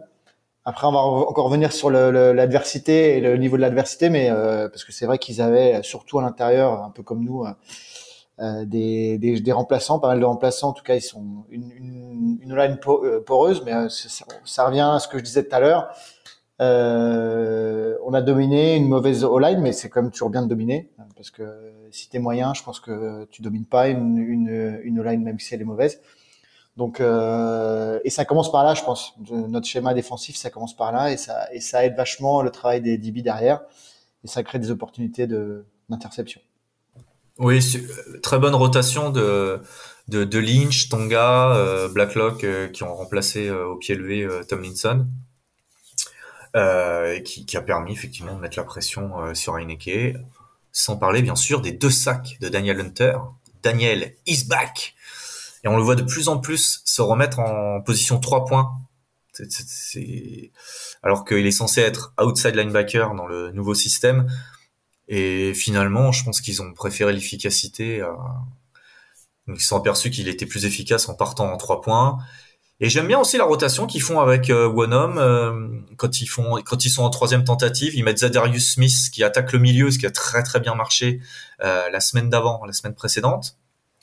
Après, 0.66 0.86
on 0.86 0.92
va 0.92 0.98
encore 1.00 1.44
revenir 1.44 1.72
sur 1.72 1.90
l'adversité 1.90 3.18
et 3.18 3.20
le 3.20 3.36
niveau 3.36 3.56
de 3.56 3.60
l'adversité, 3.60 4.08
mais 4.08 4.30
euh, 4.30 4.68
parce 4.68 4.84
que 4.84 4.92
c'est 4.92 5.04
vrai 5.04 5.18
qu'ils 5.18 5.42
avaient, 5.42 5.82
surtout 5.82 6.18
à 6.18 6.22
l'intérieur, 6.22 6.82
un 6.82 6.88
peu 6.88 7.02
comme 7.02 7.22
nous, 7.22 7.44
euh, 8.40 8.64
des, 8.64 9.18
des, 9.18 9.40
des, 9.40 9.52
remplaçants, 9.52 9.98
pas 9.98 10.08
mal 10.08 10.20
de 10.20 10.24
remplaçants. 10.24 10.70
En 10.70 10.72
tout 10.72 10.82
cas, 10.82 10.94
ils 10.94 11.02
sont 11.02 11.44
une, 11.50 11.70
une, 11.70 12.38
une 12.40 12.56
line 12.56 12.78
poreuse, 13.26 13.62
mais 13.66 13.72
ça, 13.90 14.24
ça, 14.44 14.66
revient 14.66 14.88
à 14.90 14.98
ce 15.00 15.06
que 15.06 15.18
je 15.18 15.22
disais 15.22 15.44
tout 15.44 15.54
à 15.54 15.60
l'heure. 15.60 15.94
Euh, 16.60 17.96
on 18.04 18.14
a 18.14 18.22
dominé 18.22 18.76
une 18.76 18.88
mauvaise 18.88 19.24
O-line, 19.24 19.60
mais 19.60 19.72
c'est 19.72 19.88
quand 19.88 20.02
même 20.02 20.10
toujours 20.10 20.30
bien 20.30 20.42
de 20.42 20.48
dominer, 20.48 20.90
parce 21.16 21.30
que 21.30 21.72
si 21.90 22.08
t'es 22.08 22.18
moyen, 22.18 22.54
je 22.54 22.62
pense 22.62 22.80
que 22.80 23.26
tu 23.30 23.42
domines 23.42 23.66
pas 23.66 23.88
une, 23.88 24.98
O-line 24.98 25.22
même 25.22 25.38
si 25.40 25.54
elle 25.54 25.62
est 25.62 25.64
mauvaise. 25.64 26.00
Donc 26.76 27.00
euh, 27.00 28.00
et 28.04 28.10
ça 28.10 28.24
commence 28.24 28.50
par 28.50 28.64
là, 28.64 28.74
je 28.74 28.82
pense. 28.82 29.14
Notre 29.30 29.66
schéma 29.66 29.94
défensif, 29.94 30.36
ça 30.36 30.50
commence 30.50 30.76
par 30.76 30.92
là 30.92 31.12
et 31.12 31.16
ça 31.16 31.84
aide 31.84 31.96
vachement 31.96 32.42
le 32.42 32.50
travail 32.50 32.80
des 32.80 32.98
DB 32.98 33.22
derrière 33.22 33.60
et 34.24 34.28
ça 34.28 34.42
crée 34.42 34.58
des 34.58 34.70
opportunités 34.70 35.28
d'interception. 35.88 36.40
Oui, 37.38 37.60
très 38.22 38.38
bonne 38.38 38.54
rotation 38.54 39.10
de 39.10 39.60
de, 40.08 40.38
Lynch, 40.38 40.88
Tonga, 40.88 41.54
euh, 41.54 41.88
Blacklock 41.88 42.44
euh, 42.44 42.68
qui 42.68 42.82
ont 42.82 42.94
remplacé 42.94 43.48
euh, 43.48 43.66
au 43.66 43.76
pied 43.76 43.94
levé 43.94 44.28
Tomlinson. 44.48 45.06
Et 46.54 47.22
qui, 47.24 47.46
qui, 47.46 47.56
a 47.56 47.62
permis 47.62 47.92
effectivement 47.92 48.34
de 48.34 48.40
mettre 48.40 48.56
la 48.56 48.64
pression 48.64 49.34
sur 49.34 49.56
Heineke, 49.56 50.16
sans 50.72 50.96
parler 50.96 51.20
bien 51.20 51.36
sûr 51.36 51.60
des 51.60 51.72
deux 51.72 51.90
sacs 51.90 52.36
de 52.40 52.48
Daniel 52.48 52.80
Hunter. 52.80 53.18
Daniel 53.62 54.14
is 54.26 54.44
back 54.44 54.94
et 55.64 55.68
on 55.68 55.76
le 55.76 55.82
voit 55.82 55.96
de 55.96 56.02
plus 56.02 56.28
en 56.28 56.38
plus 56.38 56.82
se 56.84 57.00
remettre 57.00 57.38
en 57.38 57.80
position 57.80 58.20
3 58.20 58.44
points. 58.44 58.70
C'est, 59.32 60.52
alors 61.02 61.24
qu'il 61.24 61.44
est 61.44 61.50
censé 61.50 61.80
être 61.80 62.12
outside 62.22 62.54
linebacker 62.54 63.14
dans 63.14 63.26
le 63.26 63.50
nouveau 63.50 63.74
système. 63.74 64.30
Et 65.08 65.54
finalement, 65.54 66.12
je 66.12 66.22
pense 66.24 66.40
qu'ils 66.40 66.62
ont 66.62 66.72
préféré 66.72 67.12
l'efficacité. 67.12 68.02
À... 68.02 68.14
ils 69.48 69.60
se 69.60 69.68
sont 69.68 69.76
aperçus 69.76 70.10
qu'il 70.10 70.28
était 70.28 70.46
plus 70.46 70.66
efficace 70.66 71.08
en 71.08 71.14
partant 71.14 71.50
en 71.50 71.56
3 71.56 71.80
points. 71.80 72.18
Et 72.80 72.88
j'aime 72.88 73.06
bien 73.06 73.20
aussi 73.20 73.38
la 73.38 73.44
rotation 73.44 73.86
qu'ils 73.86 74.02
font 74.02 74.20
avec 74.20 74.50
euh, 74.50 74.66
One 74.66 74.92
euh, 74.92 75.68
quand 75.96 76.20
ils 76.20 76.26
font 76.26 76.60
quand 76.64 76.84
ils 76.84 76.90
sont 76.90 77.04
en 77.04 77.10
troisième 77.10 77.44
tentative, 77.44 77.94
ils 77.94 78.02
mettent 78.02 78.18
Zadarius 78.18 78.72
Smith 78.72 79.10
qui 79.12 79.22
attaque 79.22 79.52
le 79.52 79.60
milieu, 79.60 79.90
ce 79.90 79.98
qui 79.98 80.06
a 80.06 80.10
très 80.10 80.42
très 80.42 80.58
bien 80.58 80.74
marché 80.74 81.20
euh, 81.62 81.88
la 81.90 82.00
semaine 82.00 82.30
d'avant, 82.30 82.64
la 82.64 82.72
semaine 82.72 82.94
précédente 82.94 83.56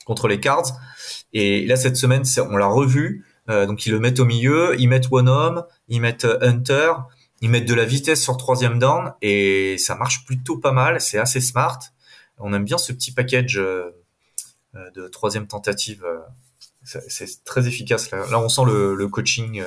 contre 0.04 0.28
les 0.28 0.40
Cards. 0.40 0.72
Et 1.32 1.66
là, 1.66 1.76
cette 1.76 1.96
semaine, 1.96 2.22
on 2.50 2.56
l'a 2.56 2.66
revu. 2.66 3.24
Euh, 3.50 3.66
donc, 3.66 3.86
ils 3.86 3.90
le 3.92 3.98
mettent 3.98 4.20
au 4.20 4.24
milieu, 4.24 4.78
ils 4.78 4.88
mettent 4.88 5.10
One 5.10 5.28
Home, 5.28 5.64
ils 5.88 6.00
mettent 6.00 6.24
euh, 6.24 6.38
Hunter, 6.42 6.92
ils 7.40 7.50
mettent 7.50 7.68
de 7.68 7.74
la 7.74 7.84
vitesse 7.84 8.22
sur 8.22 8.36
troisième 8.36 8.78
down 8.78 9.14
et 9.20 9.76
ça 9.78 9.96
marche 9.96 10.24
plutôt 10.24 10.58
pas 10.58 10.72
mal. 10.72 11.00
C'est 11.00 11.18
assez 11.18 11.40
smart. 11.40 11.78
On 12.38 12.52
aime 12.52 12.64
bien 12.64 12.78
ce 12.78 12.92
petit 12.92 13.12
package 13.12 13.58
euh, 13.58 13.90
de 14.94 15.08
troisième 15.08 15.46
tentative. 15.46 16.04
C'est 16.84 17.44
très 17.44 17.68
efficace. 17.68 18.10
Là, 18.10 18.38
on 18.38 18.48
sent 18.48 18.62
le, 18.66 19.06
coaching 19.08 19.62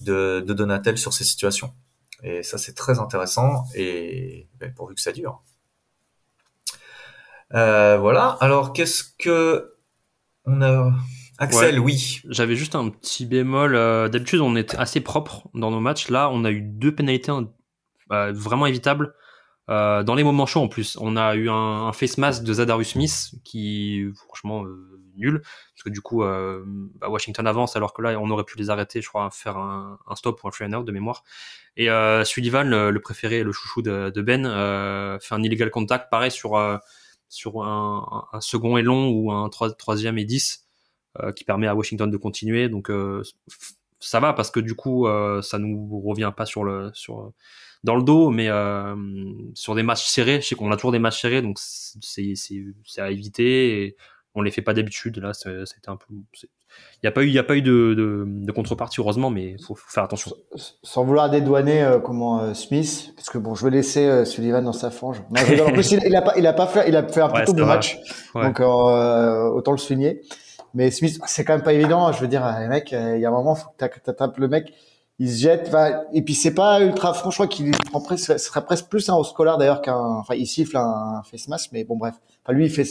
de, 0.00 0.40
de, 0.40 0.52
Donatel 0.52 0.98
sur 0.98 1.12
ces 1.12 1.24
situations. 1.24 1.74
Et 2.22 2.42
ça, 2.42 2.58
c'est 2.58 2.74
très 2.74 2.98
intéressant. 2.98 3.64
Et 3.74 4.48
ben, 4.58 4.72
pourvu 4.74 4.94
que 4.94 5.00
ça 5.00 5.12
dure. 5.12 5.42
Euh, 7.54 7.98
voilà. 7.98 8.36
Alors, 8.40 8.72
qu'est-ce 8.72 9.04
que 9.18 9.74
on 10.44 10.62
a? 10.62 10.92
Axel, 11.38 11.80
oui. 11.80 12.20
J'avais 12.28 12.56
juste 12.56 12.76
un 12.76 12.88
petit 12.88 13.26
bémol. 13.26 13.74
Euh, 13.74 14.08
d'habitude, 14.08 14.40
on 14.40 14.54
est 14.54 14.74
assez 14.76 15.00
propre 15.00 15.48
dans 15.54 15.70
nos 15.70 15.80
matchs. 15.80 16.08
Là, 16.08 16.30
on 16.30 16.44
a 16.44 16.50
eu 16.50 16.60
deux 16.60 16.94
pénalités 16.94 17.32
euh, 18.12 18.32
vraiment 18.32 18.66
évitables. 18.66 19.14
dans 19.68 20.14
les 20.14 20.24
moments 20.24 20.46
chauds 20.46 20.62
en 20.62 20.68
plus, 20.68 20.96
on 21.00 21.16
a 21.16 21.34
eu 21.34 21.48
un, 21.50 21.92
face 21.92 22.18
mask 22.18 22.44
de 22.44 22.52
Zadarius 22.52 22.90
Smith 22.90 23.32
qui, 23.44 24.04
franchement, 24.26 24.64
nul. 25.16 25.40
Parce 25.42 25.82
que 25.84 25.90
du 25.90 26.00
coup, 26.00 26.22
bah, 26.22 27.08
Washington 27.08 27.46
avance 27.46 27.76
alors 27.76 27.92
que 27.92 28.02
là, 28.02 28.18
on 28.20 28.30
aurait 28.30 28.44
pu 28.44 28.58
les 28.58 28.70
arrêter, 28.70 29.00
je 29.00 29.08
crois, 29.08 29.30
faire 29.30 29.56
un, 29.56 29.98
stop 30.14 30.42
ou 30.42 30.48
un 30.48 30.50
free 30.50 30.66
and 30.66 30.72
out 30.72 30.86
de 30.86 30.92
mémoire. 30.92 31.24
Et 31.76 31.88
Sullivan, 32.24 32.68
le, 32.68 33.00
préféré, 33.00 33.42
le 33.42 33.52
chouchou 33.52 33.82
de, 33.82 34.20
Ben, 34.22 34.44
fait 35.20 35.34
un 35.34 35.42
illegal 35.42 35.70
contact, 35.70 36.10
pareil 36.10 36.30
sur 36.30 36.56
sur 37.32 37.62
un, 37.64 38.28
second 38.40 38.76
et 38.76 38.82
long 38.82 39.08
ou 39.08 39.32
un 39.32 39.48
troisième 39.48 40.18
et 40.18 40.24
10 40.24 40.66
euh, 41.20 41.32
qui 41.32 41.44
permet 41.44 41.66
à 41.66 41.74
Washington 41.74 42.10
de 42.10 42.16
continuer. 42.18 42.68
Donc 42.68 42.90
euh, 42.90 43.22
ça 44.00 44.20
va 44.20 44.34
parce 44.34 44.50
que 44.50 44.60
du 44.60 44.74
coup 44.74 45.06
euh, 45.06 45.40
ça 45.40 45.58
nous 45.58 46.00
revient 46.00 46.32
pas 46.36 46.44
sur 46.44 46.62
le 46.62 46.90
sur 46.92 47.32
dans 47.84 47.96
le 47.96 48.02
dos, 48.02 48.30
mais 48.30 48.48
sur 49.54 49.74
des 49.74 49.82
matchs 49.82 50.04
serrés, 50.04 50.40
je 50.42 50.48
sais 50.48 50.54
qu'on 50.54 50.70
a 50.70 50.76
toujours 50.76 50.92
des 50.92 50.98
matchs 50.98 51.22
serrés, 51.22 51.42
donc 51.42 51.58
c'est 51.58 52.34
c'est 52.34 53.00
à 53.00 53.10
éviter. 53.10 53.96
On 54.34 54.42
les 54.42 54.50
fait 54.50 54.62
pas 54.62 54.74
d'habitude. 54.74 55.18
Là, 55.18 55.32
c'était 55.34 55.88
un 55.88 55.96
peu. 55.96 56.06
Il 56.10 57.04
n'y 57.04 57.08
a 57.08 57.12
pas 57.12 57.22
eu, 57.22 57.26
il 57.26 57.32
y 57.32 57.38
a 57.38 57.44
pas 57.44 57.56
eu 57.56 57.62
de, 57.62 57.94
de, 57.94 58.24
de 58.26 58.52
contrepartie 58.52 59.00
heureusement, 59.00 59.30
mais 59.30 59.52
il 59.58 59.62
faut, 59.62 59.74
faire 59.74 60.04
attention. 60.04 60.32
Sans 60.82 61.04
vouloir 61.04 61.28
dédouaner 61.30 61.82
euh, 61.82 61.98
comment 61.98 62.40
euh, 62.40 62.54
Smith, 62.54 63.12
parce 63.14 63.28
que 63.28 63.38
bon, 63.38 63.54
je 63.54 63.64
vais 63.64 63.70
laisser 63.70 64.06
euh, 64.06 64.24
Sullivan 64.24 64.64
dans 64.64 64.72
sa 64.72 64.90
fange. 64.90 65.22
en 65.30 65.72
plus, 65.72 65.92
il, 65.92 66.02
il, 66.06 66.16
a 66.16 66.22
pas, 66.22 66.34
il 66.38 66.46
a 66.46 66.52
pas 66.52 66.66
fait, 66.66 66.88
il 66.88 66.96
a 66.96 67.06
fait 67.06 67.20
un 67.20 67.28
plutôt 67.28 67.52
bon 67.52 67.66
match, 67.66 67.98
donc 68.34 68.60
autant 68.60 69.72
le 69.72 69.78
souligner. 69.78 70.22
Mais 70.74 70.90
Smith, 70.90 71.20
c'est 71.26 71.44
quand 71.44 71.54
même 71.54 71.62
pas 71.62 71.74
évident. 71.74 72.10
Je 72.12 72.20
veux 72.20 72.28
dire, 72.28 72.46
les 72.58 72.68
mecs, 72.68 72.92
il 72.92 73.18
y 73.20 73.26
a 73.26 73.28
un 73.28 73.32
moment, 73.32 73.54
faut 73.54 73.68
que 73.76 74.00
t'attrapes 74.00 74.38
le 74.38 74.48
mec, 74.48 74.72
il 75.18 75.30
se 75.30 75.42
jette, 75.42 75.70
et 76.14 76.22
puis 76.22 76.34
c'est 76.34 76.54
pas 76.54 76.80
ultra 76.80 77.12
franc. 77.12 77.30
Je 77.30 77.36
crois 77.36 77.46
qu'il 77.46 77.70
prend 77.72 78.00
presque, 78.00 78.24
ce 78.24 78.38
serait 78.38 78.64
presque 78.64 78.86
plus 78.88 79.06
un 79.10 79.14
haut 79.14 79.24
scolaire 79.24 79.58
d'ailleurs 79.58 79.82
qu'un, 79.82 79.98
enfin, 79.98 80.34
il 80.34 80.46
siffle 80.46 80.78
un 80.78 81.20
face 81.30 81.48
mask, 81.48 81.70
mais 81.72 81.84
bon, 81.84 81.96
bref. 81.96 82.14
Enfin, 82.42 82.56
lui, 82.56 82.64
il 82.64 82.70
fait 82.70 82.86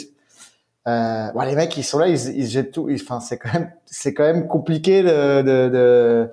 euh, 0.87 1.31
bon, 1.31 1.41
les 1.41 1.55
mecs, 1.55 1.75
ils 1.77 1.83
sont 1.83 1.99
là, 1.99 2.07
ils, 2.07 2.37
ils 2.37 2.47
jettent 2.47 2.71
tout. 2.71 2.89
Enfin, 2.91 3.19
c'est 3.19 3.37
quand 3.37 3.53
même, 3.53 3.71
c'est 3.85 4.13
quand 4.13 4.23
même 4.23 4.47
compliqué 4.47 5.03
de, 5.03 5.41
de, 5.41 5.69
de, 5.69 6.31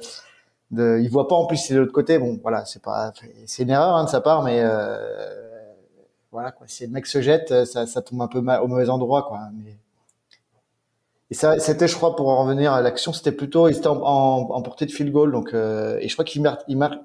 de, 0.71 1.01
ils 1.03 1.11
voient 1.11 1.29
pas 1.29 1.37
en 1.37 1.47
plus 1.47 1.59
c'est 1.59 1.75
de 1.75 1.81
l'autre 1.81 1.93
côté. 1.93 2.19
Bon, 2.19 2.39
voilà, 2.43 2.65
c'est 2.65 2.83
pas, 2.83 3.13
c'est 3.47 3.65
une 3.65 3.71
erreur 3.71 3.97
hein, 3.97 4.05
de 4.05 4.09
sa 4.09 4.21
part, 4.21 4.43
mais 4.43 4.61
euh, 4.63 4.97
voilà 6.33 6.51
quoi. 6.53 6.67
Si 6.69 6.87
le 6.87 6.93
mec 6.93 7.07
se 7.07 7.21
jette, 7.21 7.65
ça, 7.67 7.87
ça 7.87 8.03
tombe 8.03 8.23
un 8.23 8.29
peu 8.29 8.41
mal, 8.41 8.63
au 8.63 8.69
mauvais 8.69 8.89
endroit, 8.89 9.25
quoi. 9.25 9.41
Mais 9.55 9.77
et 11.31 11.35
ça, 11.35 11.59
c'était, 11.59 11.89
je 11.89 11.95
crois, 11.95 12.17
pour 12.17 12.31
en 12.31 12.43
revenir 12.43 12.73
à 12.73 12.81
l'action, 12.81 13.13
c'était 13.13 13.33
plutôt, 13.33 13.69
il 13.69 13.77
était 13.77 13.87
en, 13.87 14.01
en, 14.03 14.63
portée 14.63 14.87
de 14.87 14.91
field 14.91 15.13
goal, 15.13 15.31
donc 15.31 15.53
euh, 15.53 15.99
et 16.01 16.09
je 16.09 16.15
crois 16.15 16.25
qu'il 16.25 16.41
marque, 16.41 16.63
il 16.69 16.79
marque. 16.79 16.99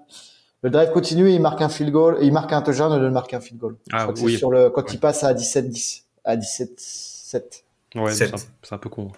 Le 0.62 0.70
drive 0.70 0.92
continue, 0.92 1.30
il 1.30 1.42
marque 1.42 1.62
un 1.62 1.68
field 1.68 1.92
goal, 1.92 2.20
il 2.22 2.32
marque 2.32 2.54
un 2.54 2.62
touchdown, 2.62 2.94
il 2.94 3.10
marque 3.10 3.34
un 3.34 3.42
field 3.42 3.60
goal. 3.60 3.76
Ah, 3.92 4.08
oui. 4.22 4.38
sur 4.38 4.50
le 4.50 4.70
quand 4.70 4.94
il 4.94 5.00
passe 5.02 5.26
à 5.26 5.34
17-10, 5.34 6.04
à 6.24 6.38
17 6.38 7.13
Ouais, 7.96 8.14
c'est 8.14 8.32
un, 8.72 8.78
peu 8.78 8.90
con. 8.90 9.12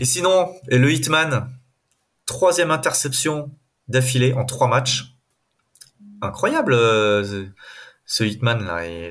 Et 0.00 0.04
sinon, 0.04 0.54
et 0.68 0.78
le 0.78 0.90
Hitman 0.90 1.48
troisième 2.28 2.70
interception 2.70 3.50
d'affilée 3.88 4.34
en 4.34 4.44
trois 4.44 4.68
matchs. 4.68 5.14
Incroyable 6.20 6.74
euh, 6.74 7.46
ce 8.04 8.24
Hitman 8.24 8.64
là. 8.64 8.86
Et 8.86 9.10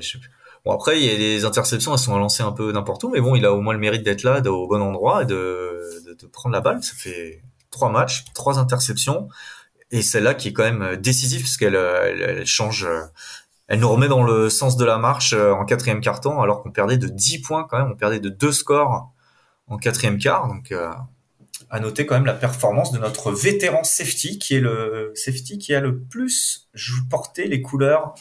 Bon 0.64 0.72
après 0.72 1.00
il 1.00 1.06
y 1.06 1.10
a 1.10 1.16
des 1.16 1.44
interceptions, 1.44 1.92
elles 1.92 1.98
sont 1.98 2.18
lancées 2.18 2.42
un 2.42 2.52
peu 2.52 2.72
n'importe 2.72 3.04
où, 3.04 3.10
mais 3.10 3.20
bon 3.20 3.34
il 3.34 3.44
a 3.44 3.52
au 3.52 3.60
moins 3.60 3.72
le 3.72 3.78
mérite 3.78 4.02
d'être 4.02 4.22
là, 4.22 4.40
au 4.50 4.66
bon 4.66 4.82
endroit 4.82 5.22
et 5.22 5.26
de, 5.26 5.80
de, 6.20 6.26
prendre 6.26 6.54
la 6.54 6.60
balle. 6.60 6.82
Ça 6.82 6.94
fait 6.94 7.42
trois 7.70 7.90
matchs, 7.90 8.24
trois 8.34 8.58
interceptions 8.58 9.28
et 9.90 10.02
celle-là 10.02 10.34
qui 10.34 10.48
est 10.48 10.52
quand 10.52 10.64
même 10.64 10.96
décisive 10.96 11.42
parce 11.42 11.56
qu'elle 11.56 11.74
elle, 11.76 12.46
change, 12.46 12.86
elle 13.68 13.80
nous 13.80 13.88
remet 13.88 14.08
dans 14.08 14.24
le 14.24 14.50
sens 14.50 14.76
de 14.76 14.84
la 14.84 14.98
marche 14.98 15.34
en 15.34 15.64
quatrième 15.64 16.00
quart-temps 16.00 16.40
alors 16.42 16.62
qu'on 16.62 16.70
perdait 16.70 16.96
de 16.98 17.06
10 17.06 17.42
points 17.42 17.66
quand 17.68 17.78
même, 17.78 17.92
on 17.92 17.96
perdait 17.96 18.20
de 18.20 18.30
deux 18.30 18.52
scores 18.52 19.12
en 19.68 19.76
quatrième 19.78 20.18
quart. 20.18 20.48
Donc 20.48 20.72
euh, 20.72 20.90
à 21.70 21.80
noter 21.80 22.06
quand 22.06 22.14
même 22.14 22.26
la 22.26 22.34
performance 22.34 22.92
de 22.92 22.98
notre 22.98 23.32
vétéran 23.32 23.84
safety, 23.84 24.38
qui 24.38 24.54
est 24.54 24.60
le 24.60 25.12
safety 25.14 25.58
qui 25.58 25.74
a 25.74 25.80
le 25.80 26.00
plus 26.00 26.68
porté 27.10 27.46
les 27.46 27.60
couleurs 27.60 28.14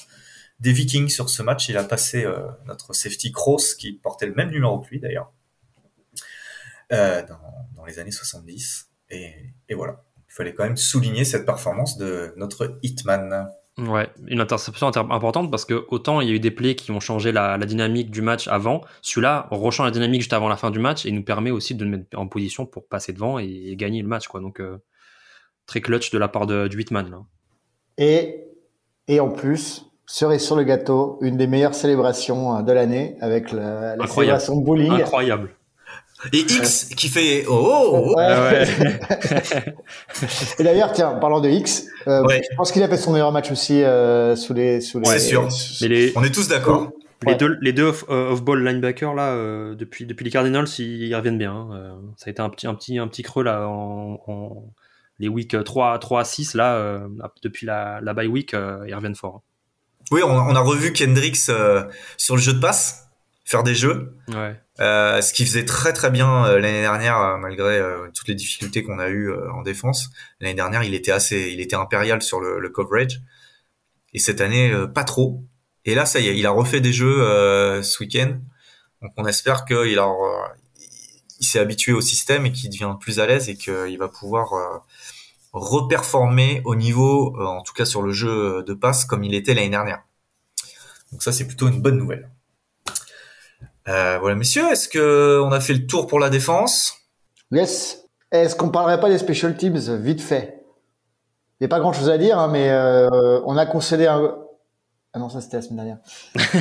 des 0.60 0.72
Vikings 0.72 1.10
sur 1.10 1.30
ce 1.30 1.42
match. 1.44 1.70
Il 1.70 1.78
a 1.78 1.84
passé 1.84 2.26
euh, 2.26 2.48
notre 2.66 2.94
safety 2.94 3.32
Cross, 3.32 3.76
qui 3.76 3.94
portait 3.94 4.26
le 4.26 4.34
même 4.34 4.50
numéro 4.50 4.80
que 4.80 4.90
lui 4.90 5.00
d'ailleurs, 5.00 5.32
euh, 6.92 7.24
dans, 7.76 7.86
les 7.86 8.00
années 8.00 8.12
70. 8.12 8.90
Et, 9.12 9.34
et 9.70 9.76
voilà, 9.76 10.04
il 10.28 10.34
fallait 10.34 10.54
quand 10.54 10.66
même 10.66 10.76
souligner 10.76 11.24
cette 11.24 11.46
performance 11.46 11.98
de 11.98 12.34
notre 12.36 12.78
Hitman. 12.84 13.50
Ouais, 13.78 14.10
une 14.26 14.42
interception 14.42 14.88
importante 14.88 15.52
parce 15.52 15.63
que 15.63 15.86
autant 15.90 16.20
il 16.20 16.28
y 16.28 16.32
a 16.32 16.34
eu 16.34 16.40
des 16.40 16.50
plays 16.50 16.74
qui 16.74 16.90
ont 16.90 17.00
changé 17.00 17.32
la, 17.32 17.58
dynamique 17.60 18.10
du 18.10 18.24
match 18.24 18.48
avant, 18.48 18.82
celui-là 19.04 19.48
rechange 19.52 19.86
la 19.86 19.92
dynamique 19.92 20.22
juste 20.22 20.34
avant 20.34 20.50
la 20.50 20.58
fin 20.58 20.72
du 20.72 20.80
match 20.80 21.06
et 21.06 21.12
nous 21.12 21.24
permet 21.24 21.52
aussi 21.52 21.76
de 21.76 21.86
nous 21.86 21.92
mettre 21.92 22.18
en 22.18 22.28
position 22.28 22.66
pour 22.66 22.88
passer 22.88 23.13
devant 23.13 23.38
et, 23.38 23.76
gagner 23.76 24.02
le 24.02 24.08
match. 24.08 24.28
Quoi. 24.28 24.40
Donc 24.40 24.60
euh, 24.60 24.78
très 25.68 25.82
clutch 25.82 26.10
de 26.10 26.18
la 26.18 26.28
part 26.28 26.48
de, 26.48 26.68
du 26.68 26.78
Whitman. 26.78 27.24
Et, 28.00 28.46
et 29.08 29.20
en 29.20 29.30
plus, 29.30 29.86
serait 30.08 30.40
sur 30.40 30.56
le 30.56 30.63
gâteau, 30.63 31.20
une 31.22 31.38
des 31.38 31.48
meilleures 31.48 31.76
célébrations 31.76 32.58
euh, 32.58 32.62
de 32.63 32.72
l'année 32.72 33.16
avec 33.22 33.52
la, 33.52 33.96
la 33.96 34.08
célébration 34.08 34.56
bowling. 34.56 34.92
Incroyable. 34.92 35.52
Et 36.34 36.40
X 36.40 36.86
qui 36.96 37.10
fait 37.10 37.46
oh, 37.48 37.54
oh, 37.54 38.14
oh. 38.16 38.18
Ouais. 38.18 38.66
et 40.60 40.64
d'ailleurs, 40.64 40.92
tiens, 40.92 41.12
parlant 41.14 41.40
de 41.40 41.50
X, 41.50 41.86
euh, 42.08 42.24
je 42.28 42.56
pense 42.56 42.72
qu'il 42.72 42.82
a 42.82 42.90
fait 42.90 42.98
son 42.98 43.14
meilleur 43.14 43.32
match 43.32 43.52
aussi 43.52 43.84
euh, 43.84 44.36
sous 44.36 44.54
les 44.54 44.82
sous 44.82 45.00
les. 45.00 45.06
C'est 45.06 45.20
sûr. 45.20 45.48
Mais 45.82 45.88
les... 45.88 46.14
On 46.16 46.24
est 46.24 46.34
tous 46.34 46.48
d'accord. 46.48 46.92
Les 47.26 47.36
deux 47.36 47.58
les 47.62 47.72
deux 47.72 47.84
off, 47.84 48.06
euh, 48.10 48.32
off 48.32 48.44
ball 48.44 48.64
linebackers 48.64 49.16
là 49.16 49.30
euh, 49.30 49.74
depuis 49.74 50.06
depuis 50.06 50.24
les 50.24 50.30
Cardinals 50.30 50.68
ils, 50.80 51.16
reviennent 51.16 51.40
bien. 51.40 51.52
Hein. 51.52 52.00
ça 52.16 52.28
a 52.28 52.30
été 52.30 52.42
un 52.42 52.50
petit 52.50 52.68
un 52.68 52.76
petit 52.76 53.00
un 53.00 53.08
petit 53.08 53.24
creux 53.24 53.44
là 53.44 53.68
en, 53.68 54.20
en 54.28 54.64
les 55.18 55.28
week 55.28 55.56
3 55.64 55.98
3 55.98 56.22
à 56.22 56.24
6 56.24 56.54
là 56.54 57.02
depuis 57.42 57.66
la 57.66 58.02
la 58.04 58.14
bye 58.14 58.28
week 58.28 58.54
ils 58.54 58.94
reviennent 58.94 59.16
fort. 59.16 59.38
Hein. 59.38 59.42
Oui, 60.12 60.22
on, 60.24 60.30
on, 60.30 60.56
a 60.56 60.60
revu 60.60 60.94
Kendricks 60.94 61.36
sur 62.18 62.36
le 62.36 62.42
jeu 62.42 62.54
de 62.54 62.60
passe 62.60 63.08
faire 63.48 63.64
des 63.64 63.76
jeux. 63.76 64.14
Ouais. 64.28 64.60
Euh, 64.80 65.22
ce 65.22 65.34
qui 65.34 65.44
faisait 65.46 65.66
très 65.66 65.92
très 65.92 66.12
bien 66.12 66.46
euh, 66.46 66.60
l'année 66.60 66.82
dernière, 66.82 67.18
euh, 67.18 67.38
malgré 67.38 67.82
toutes 68.13 68.28
les 68.28 68.36
difficultés 68.36 68.84
qu'on 68.84 69.00
a 69.00 69.10
eues 69.10 69.34
en 69.54 69.62
défense. 69.62 70.10
L'année 70.40 70.54
dernière, 70.54 70.84
il 70.84 70.94
était 70.94 71.12
assez, 71.12 71.52
il 71.52 71.60
était 71.62 71.76
impérial 71.76 72.22
sur 72.22 72.40
le, 72.40 72.60
le 72.60 72.70
coverage. 72.70 73.22
Et 74.13 74.20
cette 74.20 74.42
année, 74.42 74.74
pas 74.94 75.04
trop. 75.04 75.44
Et 75.86 75.96
là, 75.96 76.06
ça 76.06 76.20
y 76.20 76.28
est, 76.28 76.38
il 76.38 76.46
a 76.46 76.52
refait 76.52 76.82
des 76.82 76.94
jeux 76.94 77.24
ce 77.84 78.04
week-end. 78.04 78.40
Donc 79.02 79.12
on 79.18 79.26
espère 79.26 79.66
qu'il 79.66 80.00
a, 80.00 80.08
il 81.40 81.46
s'est 81.46 81.60
habitué 81.60 81.94
au 81.94 82.02
système 82.02 82.46
et 82.46 82.52
qu'il 82.52 82.70
devient 82.70 82.96
plus 83.00 83.20
à 83.20 83.28
l'aise 83.28 83.50
et 83.50 83.56
qu'il 83.56 83.98
va 83.98 84.08
pouvoir 84.08 84.84
reperformer 85.54 86.62
au 86.66 86.76
niveau, 86.76 87.36
en 87.40 87.62
tout 87.62 87.74
cas 87.74 87.86
sur 87.86 88.02
le 88.02 88.12
jeu 88.12 88.63
de 88.63 88.74
passe, 88.74 89.06
comme 89.06 89.24
il 89.24 89.36
était 89.36 89.54
l'année 89.54 89.70
dernière. 89.70 90.04
Donc 91.12 91.24
ça, 91.24 91.32
c'est 91.32 91.46
plutôt 91.46 91.68
une 91.68 91.82
bonne 91.82 91.98
nouvelle. 91.98 92.30
Euh, 93.88 94.17
voilà, 94.19 94.36
messieurs, 94.36 94.65
est-ce 94.71 94.89
que 94.89 95.41
on 95.41 95.52
a 95.52 95.60
fait 95.60 95.73
le 95.73 95.88
tour 95.88 96.08
pour 96.08 96.19
la 96.19 96.30
défense? 96.30 96.93
Yes. 97.52 98.06
Est-ce 98.32 98.56
qu'on 98.56 98.69
parlerait 98.69 99.00
pas 99.00 99.10
des 99.10 99.17
special 99.17 99.56
teams 99.56 99.78
vite 99.97 100.21
fait? 100.21 100.65
Il 101.60 101.63
n'y 101.63 101.65
a 101.65 101.69
pas 101.69 101.80
grand-chose 101.80 102.10
à 102.10 102.17
dire, 102.17 102.38
hein, 102.38 102.50
mais 102.52 102.69
euh, 102.69 103.39
on 103.45 103.58
a 103.58 103.65
concédé 103.65 104.06
un. 104.06 104.36
Ah 105.13 105.19
non, 105.19 105.30
ça 105.30 105.41
c'était 105.41 105.58
la 105.58 105.63
semaine 105.63 105.78
dernière. 105.78 105.97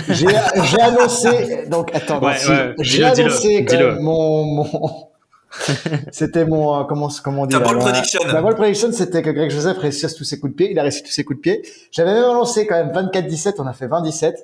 j'ai 0.65 0.81
annoncé. 0.81 1.67
Donc 1.67 1.95
attends, 1.95 2.21
j'ai 2.81 3.05
annoncé 3.05 3.65
quand 3.65 3.77
même 3.77 3.99
mon, 3.99 4.45
mon... 4.45 5.09
c'était 6.13 6.45
mon 6.45 6.81
euh, 6.81 6.85
comment 6.85 7.09
comment 7.23 7.47
dire 7.47 7.61
la 7.61 7.67
ball 7.67 7.79
prediction. 7.79 8.21
La 8.25 8.41
ball 8.41 8.55
prediction, 8.55 8.93
c'était 8.93 9.23
que 9.23 9.31
Greg 9.31 9.51
Joseph 9.51 9.79
réussisse 9.79 10.15
tous 10.15 10.25
ses 10.25 10.39
coups 10.39 10.53
de 10.53 10.57
pied. 10.57 10.71
Il 10.71 10.79
a 10.79 10.83
réussi 10.83 11.03
tous 11.03 11.11
ses 11.11 11.25
coups 11.25 11.39
de 11.39 11.43
pied. 11.43 11.63
J'avais 11.91 12.13
même 12.13 12.25
annoncé 12.25 12.67
quand 12.67 12.77
même 12.77 12.93
24-17. 12.93 13.57
On 13.59 13.67
a 13.67 13.73
fait 13.73 13.89
20-17. 13.89 14.37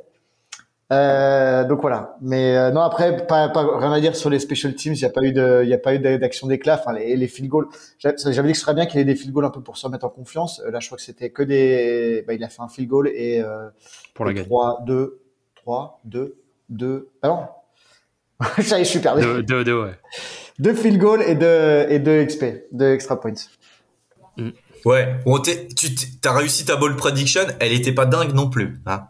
Euh, 0.93 1.65
donc 1.65 1.81
voilà. 1.81 2.17
Mais 2.21 2.57
euh, 2.57 2.71
non, 2.71 2.83
après, 2.83 3.27
pas, 3.27 3.49
pas, 3.49 3.79
rien 3.79 3.93
à 3.93 4.01
dire 4.01 4.15
sur 4.15 4.29
les 4.29 4.39
special 4.39 4.75
teams. 4.75 4.95
Il 4.95 4.99
n'y 4.99 5.05
a 5.05 5.11
pas 5.11 5.23
eu 5.23 5.33
de, 5.33 5.63
il 5.63 5.69
y 5.69 5.75
a 5.75 5.79
pas 5.79 5.95
eu 5.95 5.99
d'action 5.99 6.47
d'éclat. 6.47 6.79
Enfin, 6.79 6.93
les, 6.93 7.17
les 7.17 7.29
field 7.29 7.49
goals. 7.49 7.69
J'avais 7.99 8.15
dit 8.17 8.53
que 8.53 8.59
ce 8.59 8.63
serait 8.63 8.75
bien 8.75 8.87
qu'il 8.87 9.01
ait 9.01 9.05
des 9.05 9.17
field 9.17 9.33
goals 9.33 9.47
un 9.47 9.51
peu 9.51 9.63
pour 9.63 9.79
se 9.79 9.87
remettre 9.87 10.05
en 10.05 10.11
confiance. 10.11 10.61
Euh, 10.61 10.71
là, 10.71 10.81
je 10.81 10.87
crois 10.87 10.99
que 10.99 11.05
c'était 11.05 11.31
que 11.31 11.43
des. 11.43 12.25
Bah, 12.27 12.35
il 12.35 12.45
a 12.45 12.49
fait 12.49 12.61
un 12.61 12.69
field 12.69 12.89
goal 12.89 13.09
et 13.09 13.41
euh, 13.41 13.69
pour 14.15 14.27
la 14.27 14.35
3, 14.35 14.83
2, 14.87 15.21
3, 15.55 16.01
2, 16.05 16.37
2. 16.69 17.09
Ah 17.23 17.29
non. 17.29 17.47
Ça 18.63 18.79
y 18.79 18.83
est, 18.83 18.85
je 18.85 18.91
suis 18.91 19.01
perdu. 19.01 19.23
2, 19.23 19.43
2, 19.43 19.65
2, 19.65 19.83
ouais. 19.83 19.93
Deux 20.59 20.75
field 20.75 20.99
goals 20.99 21.23
et 21.23 21.35
deux, 21.35 21.87
et 21.89 21.99
deux 21.99 22.25
XP, 22.25 22.45
deux 22.73 22.93
extra 22.93 23.19
points. 23.19 23.33
Mm. 24.37 24.51
Ouais. 24.85 25.17
Bon, 25.25 25.39
tu 25.39 25.51
as 26.25 26.33
réussi 26.33 26.65
ta 26.65 26.77
ball 26.77 26.97
prediction. 26.97 27.43
Elle 27.61 27.73
était 27.73 27.93
pas 27.93 28.05
dingue 28.05 28.35
non 28.35 28.51
plus. 28.51 28.81
Hein 28.85 29.05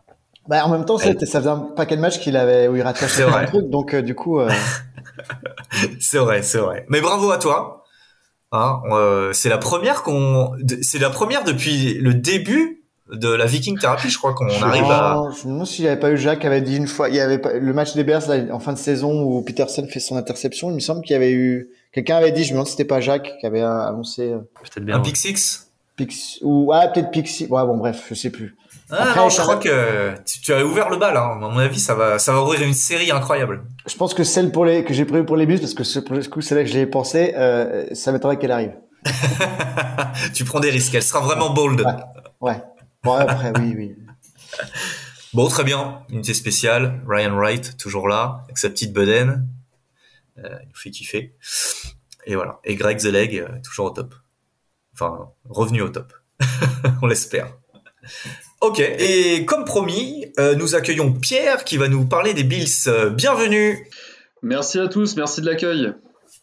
bah, 0.48 0.64
en 0.66 0.70
même 0.70 0.84
temps, 0.84 0.98
ça 0.98 1.14
faisait 1.14 1.48
un 1.48 1.58
paquet 1.58 1.96
de 1.96 2.00
matchs 2.00 2.18
qu'il 2.18 2.36
avait 2.36 2.68
où 2.68 2.76
il 2.76 2.82
ratait 2.82 3.06
un 3.22 3.44
truc, 3.44 3.70
donc 3.70 3.94
euh, 3.94 4.02
du 4.02 4.14
coup. 4.14 4.40
Euh... 4.40 4.50
c'est 6.00 6.18
vrai, 6.18 6.42
c'est 6.42 6.58
vrai. 6.58 6.84
Mais 6.88 7.00
bravo 7.00 7.30
à 7.30 7.38
toi. 7.38 7.84
Hein, 8.50 8.82
euh, 8.90 9.32
c'est 9.32 9.48
la 9.48 9.56
première 9.56 10.02
qu'on, 10.02 10.52
c'est 10.82 10.98
la 10.98 11.08
première 11.08 11.42
depuis 11.42 11.94
le 11.94 12.12
début 12.12 12.82
de 13.10 13.28
la 13.28 13.46
Viking 13.46 13.78
Therapy, 13.78 14.10
je 14.10 14.18
crois 14.18 14.34
qu'on 14.34 14.48
arrive 14.48 14.84
à. 14.84 15.22
Je 15.40 15.46
me 15.46 15.52
demande 15.52 15.66
s'il 15.66 15.84
n'y 15.84 15.90
avait 15.90 16.00
pas 16.00 16.10
eu 16.10 16.18
Jacques 16.18 16.40
qui 16.40 16.46
avait 16.46 16.60
dit 16.60 16.76
une 16.76 16.86
fois, 16.86 17.08
il 17.08 17.14
y 17.14 17.20
avait 17.20 17.38
pas, 17.38 17.54
le 17.54 17.72
match 17.72 17.94
des 17.94 18.04
Bears 18.04 18.28
là, 18.28 18.54
en 18.54 18.58
fin 18.58 18.72
de 18.72 18.78
saison 18.78 19.22
où 19.22 19.40
Peterson 19.42 19.86
fait 19.88 20.00
son 20.00 20.16
interception. 20.16 20.70
Il 20.70 20.74
me 20.74 20.80
semble 20.80 21.02
qu'il 21.02 21.12
y 21.12 21.16
avait 21.16 21.32
eu, 21.32 21.70
quelqu'un 21.92 22.16
avait 22.16 22.32
dit, 22.32 22.44
je 22.44 22.48
me 22.48 22.54
demande 22.54 22.66
si 22.66 22.72
c'était 22.72 22.84
pas 22.84 23.00
Jacques 23.00 23.36
qui 23.40 23.46
avait 23.46 23.62
annoncé. 23.62 24.34
Peut-être 24.54 24.84
bien. 24.84 24.96
Un 24.96 25.00
pick 25.00 25.16
six? 25.16 25.70
Pix 25.96 26.38
ou 26.42 26.72
ah 26.72 26.88
peut-être 26.88 27.10
Pixie. 27.10 27.46
Ouais 27.46 27.64
bon 27.64 27.76
bref, 27.78 28.06
je 28.10 28.14
sais 28.14 28.30
plus. 28.30 28.54
Ah, 28.94 29.14
non, 29.16 29.30
je 29.30 29.40
crois 29.40 29.56
que 29.56 30.14
tu, 30.24 30.52
as 30.52 30.64
ouvert 30.64 30.90
le 30.90 30.98
bal. 30.98 31.16
Hein. 31.16 31.38
À 31.42 31.48
mon 31.48 31.58
avis, 31.58 31.80
ça 31.80 31.94
va, 31.94 32.18
ça 32.18 32.32
va 32.32 32.42
ouvrir 32.42 32.60
une 32.62 32.74
série 32.74 33.10
incroyable. 33.10 33.64
Je 33.86 33.96
pense 33.96 34.12
que 34.12 34.22
celle 34.22 34.52
pour 34.52 34.66
les 34.66 34.84
que 34.84 34.92
j'ai 34.92 35.06
prévue 35.06 35.24
pour 35.24 35.36
les 35.36 35.46
bus, 35.46 35.60
parce 35.60 35.74
que 35.74 35.82
ce 35.82 35.98
coup, 36.28 36.42
celle-là 36.42 36.64
que 36.64 36.70
je 36.70 36.74
l'ai 36.74 36.86
pensé, 36.86 37.32
euh, 37.36 37.86
ça 37.94 38.12
m'étonnerait 38.12 38.38
qu'elle 38.38 38.52
arrive. 38.52 38.74
tu 40.34 40.44
prends 40.44 40.60
des 40.60 40.70
risques. 40.70 40.94
Elle 40.94 41.02
sera 41.02 41.20
vraiment 41.20 41.50
bold. 41.50 41.84
Ouais. 42.40 42.62
Bon 43.02 43.14
après, 43.14 43.52
oui, 43.58 43.74
oui. 43.76 43.96
Bon, 45.34 45.48
très 45.48 45.64
bien. 45.64 46.02
Unité 46.10 46.34
spéciale. 46.34 47.00
Ryan 47.08 47.34
Wright 47.34 47.78
toujours 47.78 48.06
là 48.06 48.42
avec 48.44 48.58
sa 48.58 48.68
petite 48.68 48.92
bedaine. 48.92 49.48
Euh, 50.38 50.58
il 50.62 50.68
nous 50.68 50.74
fait 50.74 50.90
kiffer. 50.90 51.34
Et 52.26 52.34
voilà. 52.34 52.60
Et 52.64 52.76
Greg 52.76 52.98
The 52.98 53.04
Leg 53.04 53.38
euh, 53.38 53.48
toujours 53.64 53.86
au 53.86 53.90
top. 53.90 54.14
Enfin, 54.92 55.30
revenu 55.48 55.80
au 55.80 55.88
top. 55.88 56.12
On 57.02 57.06
l'espère. 57.06 57.56
Ok, 58.62 58.78
et 58.78 59.44
comme 59.44 59.64
promis, 59.64 60.26
euh, 60.38 60.54
nous 60.54 60.76
accueillons 60.76 61.12
Pierre 61.12 61.64
qui 61.64 61.78
va 61.78 61.88
nous 61.88 62.06
parler 62.06 62.32
des 62.32 62.44
Bills. 62.44 62.68
Euh, 62.86 63.10
bienvenue 63.10 63.88
Merci 64.40 64.78
à 64.78 64.86
tous, 64.86 65.16
merci 65.16 65.40
de 65.40 65.46
l'accueil. 65.46 65.92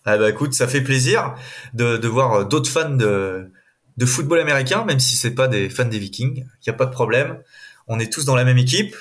Ah 0.03 0.17
bah 0.17 0.29
écoute, 0.29 0.53
ça 0.53 0.67
fait 0.67 0.81
plaisir 0.81 1.33
de, 1.73 1.95
de 1.95 2.07
voir 2.09 2.45
d'autres 2.45 2.69
fans 2.69 2.89
de, 2.89 3.49
de 3.95 4.05
football 4.05 4.41
américain, 4.41 4.83
même 4.83 4.99
si 4.99 5.15
c'est 5.15 5.33
pas 5.33 5.47
des 5.47 5.69
fans 5.69 5.85
des 5.85 5.97
Vikings, 5.97 6.43
il 6.43 6.69
n'y 6.69 6.71
a 6.71 6.73
pas 6.73 6.87
de 6.87 6.91
problème. 6.91 7.41
On 7.87 8.01
est 8.01 8.11
tous 8.11 8.25
dans 8.25 8.35
la 8.35 8.43
même 8.43 8.57
équipe. 8.57 8.97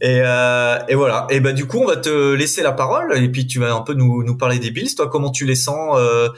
Et, 0.00 0.22
euh, 0.24 0.78
et 0.88 0.94
voilà. 0.94 1.26
Et 1.28 1.40
bah 1.40 1.52
du 1.52 1.66
coup, 1.66 1.76
on 1.76 1.86
va 1.86 1.98
te 1.98 2.32
laisser 2.32 2.62
la 2.62 2.72
parole 2.72 3.18
et 3.18 3.28
puis 3.28 3.46
tu 3.46 3.58
vas 3.58 3.74
un 3.74 3.82
peu 3.82 3.92
nous, 3.92 4.24
nous 4.24 4.38
parler 4.38 4.58
des 4.58 4.70
Bills. 4.70 4.94
Toi, 4.94 5.10
comment 5.10 5.30
tu 5.30 5.44
les 5.44 5.56
sens 5.56 5.98
euh, 5.98 6.30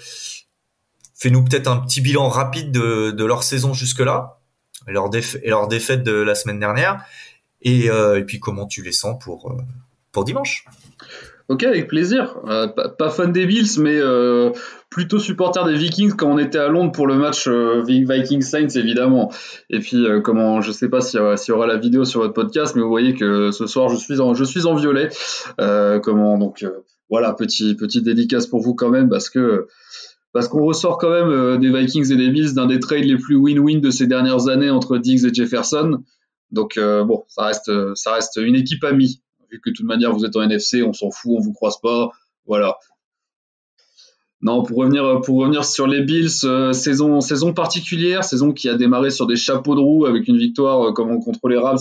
Fais-nous 1.14 1.44
peut-être 1.44 1.68
un 1.68 1.76
petit 1.76 2.00
bilan 2.00 2.28
rapide 2.28 2.72
de, 2.72 3.12
de 3.12 3.24
leur 3.24 3.44
saison 3.44 3.72
jusque-là 3.72 4.39
et 4.88 4.92
leur, 4.92 5.10
et 5.14 5.48
leur 5.48 5.68
défaite 5.68 6.02
de 6.02 6.12
la 6.12 6.34
semaine 6.34 6.58
dernière. 6.58 7.04
Et, 7.62 7.90
euh, 7.90 8.18
et, 8.18 8.24
puis 8.24 8.40
comment 8.40 8.66
tu 8.66 8.82
les 8.82 8.92
sens 8.92 9.22
pour, 9.22 9.50
euh, 9.50 9.56
pour 10.12 10.24
dimanche? 10.24 10.64
Ok, 11.48 11.64
avec 11.64 11.88
plaisir. 11.88 12.36
Euh, 12.46 12.68
pas, 12.68 13.10
fan 13.10 13.32
des 13.32 13.44
Bills, 13.44 13.80
mais 13.80 13.98
plutôt 14.88 15.18
supporter 15.18 15.64
des 15.66 15.74
Vikings 15.74 16.14
quand 16.14 16.32
on 16.32 16.38
était 16.38 16.58
à 16.58 16.68
Londres 16.68 16.92
pour 16.92 17.06
le 17.06 17.16
match 17.16 17.46
euh, 17.48 17.82
Vikings 17.84 18.42
Saints, 18.42 18.76
évidemment. 18.76 19.32
Et 19.68 19.80
puis, 19.80 20.06
comment, 20.24 20.60
je 20.60 20.72
sais 20.72 20.88
pas 20.88 21.00
s'il 21.00 21.20
y, 21.20 21.52
aura 21.52 21.66
la 21.66 21.76
vidéo 21.76 22.04
sur 22.04 22.20
votre 22.20 22.34
podcast, 22.34 22.74
mais 22.76 22.82
vous 22.82 22.88
voyez 22.88 23.14
que 23.14 23.50
ce 23.50 23.66
soir, 23.66 23.88
je 23.88 23.96
suis 23.96 24.20
en, 24.20 24.34
je 24.34 24.44
suis 24.44 24.66
en 24.66 24.74
violet. 24.74 25.10
comment, 26.02 26.38
donc, 26.38 26.64
voilà, 27.10 27.34
petit, 27.34 27.74
petit 27.74 28.00
dédicace 28.00 28.46
pour 28.46 28.60
vous 28.60 28.74
quand 28.74 28.88
même, 28.88 29.08
parce 29.08 29.28
que 29.28 29.66
parce 30.32 30.48
qu'on 30.48 30.64
ressort 30.64 30.98
quand 30.98 31.10
même 31.10 31.58
des 31.58 31.70
Vikings 31.70 32.12
et 32.12 32.16
des 32.16 32.30
Bills 32.30 32.54
d'un 32.54 32.66
des 32.66 32.78
trades 32.78 33.04
les 33.04 33.16
plus 33.16 33.36
win-win 33.36 33.80
de 33.80 33.90
ces 33.90 34.06
dernières 34.06 34.48
années 34.48 34.70
entre 34.70 34.98
Diggs 34.98 35.24
et 35.24 35.34
Jefferson. 35.34 36.02
Donc 36.50 36.78
bon, 36.78 37.24
ça 37.28 37.46
reste, 37.46 37.70
ça 37.94 38.14
reste 38.14 38.38
une 38.40 38.56
équipe 38.56 38.84
amie. 38.84 39.22
Vu 39.50 39.60
que 39.60 39.70
de 39.70 39.74
toute 39.74 39.86
manière 39.86 40.12
vous 40.12 40.24
êtes 40.24 40.36
en 40.36 40.42
NFC, 40.42 40.82
on 40.82 40.92
s'en 40.92 41.10
fout, 41.10 41.32
on 41.36 41.40
vous 41.40 41.52
croise 41.52 41.80
pas. 41.80 42.10
Voilà. 42.46 42.76
Non, 44.42 44.62
pour 44.62 44.78
revenir, 44.78 45.20
pour 45.20 45.38
revenir 45.38 45.66
sur 45.66 45.86
les 45.86 46.00
Bills, 46.00 46.30
euh, 46.44 46.72
saison, 46.72 47.20
saison 47.20 47.52
particulière, 47.52 48.24
saison 48.24 48.52
qui 48.52 48.70
a 48.70 48.74
démarré 48.74 49.10
sur 49.10 49.26
des 49.26 49.36
chapeaux 49.36 49.74
de 49.74 49.80
roue 49.80 50.06
avec 50.06 50.28
une 50.28 50.38
victoire 50.38 50.88
euh, 50.88 50.92
comme 50.92 51.22
contre 51.22 51.48
les 51.48 51.58
Rams, 51.58 51.78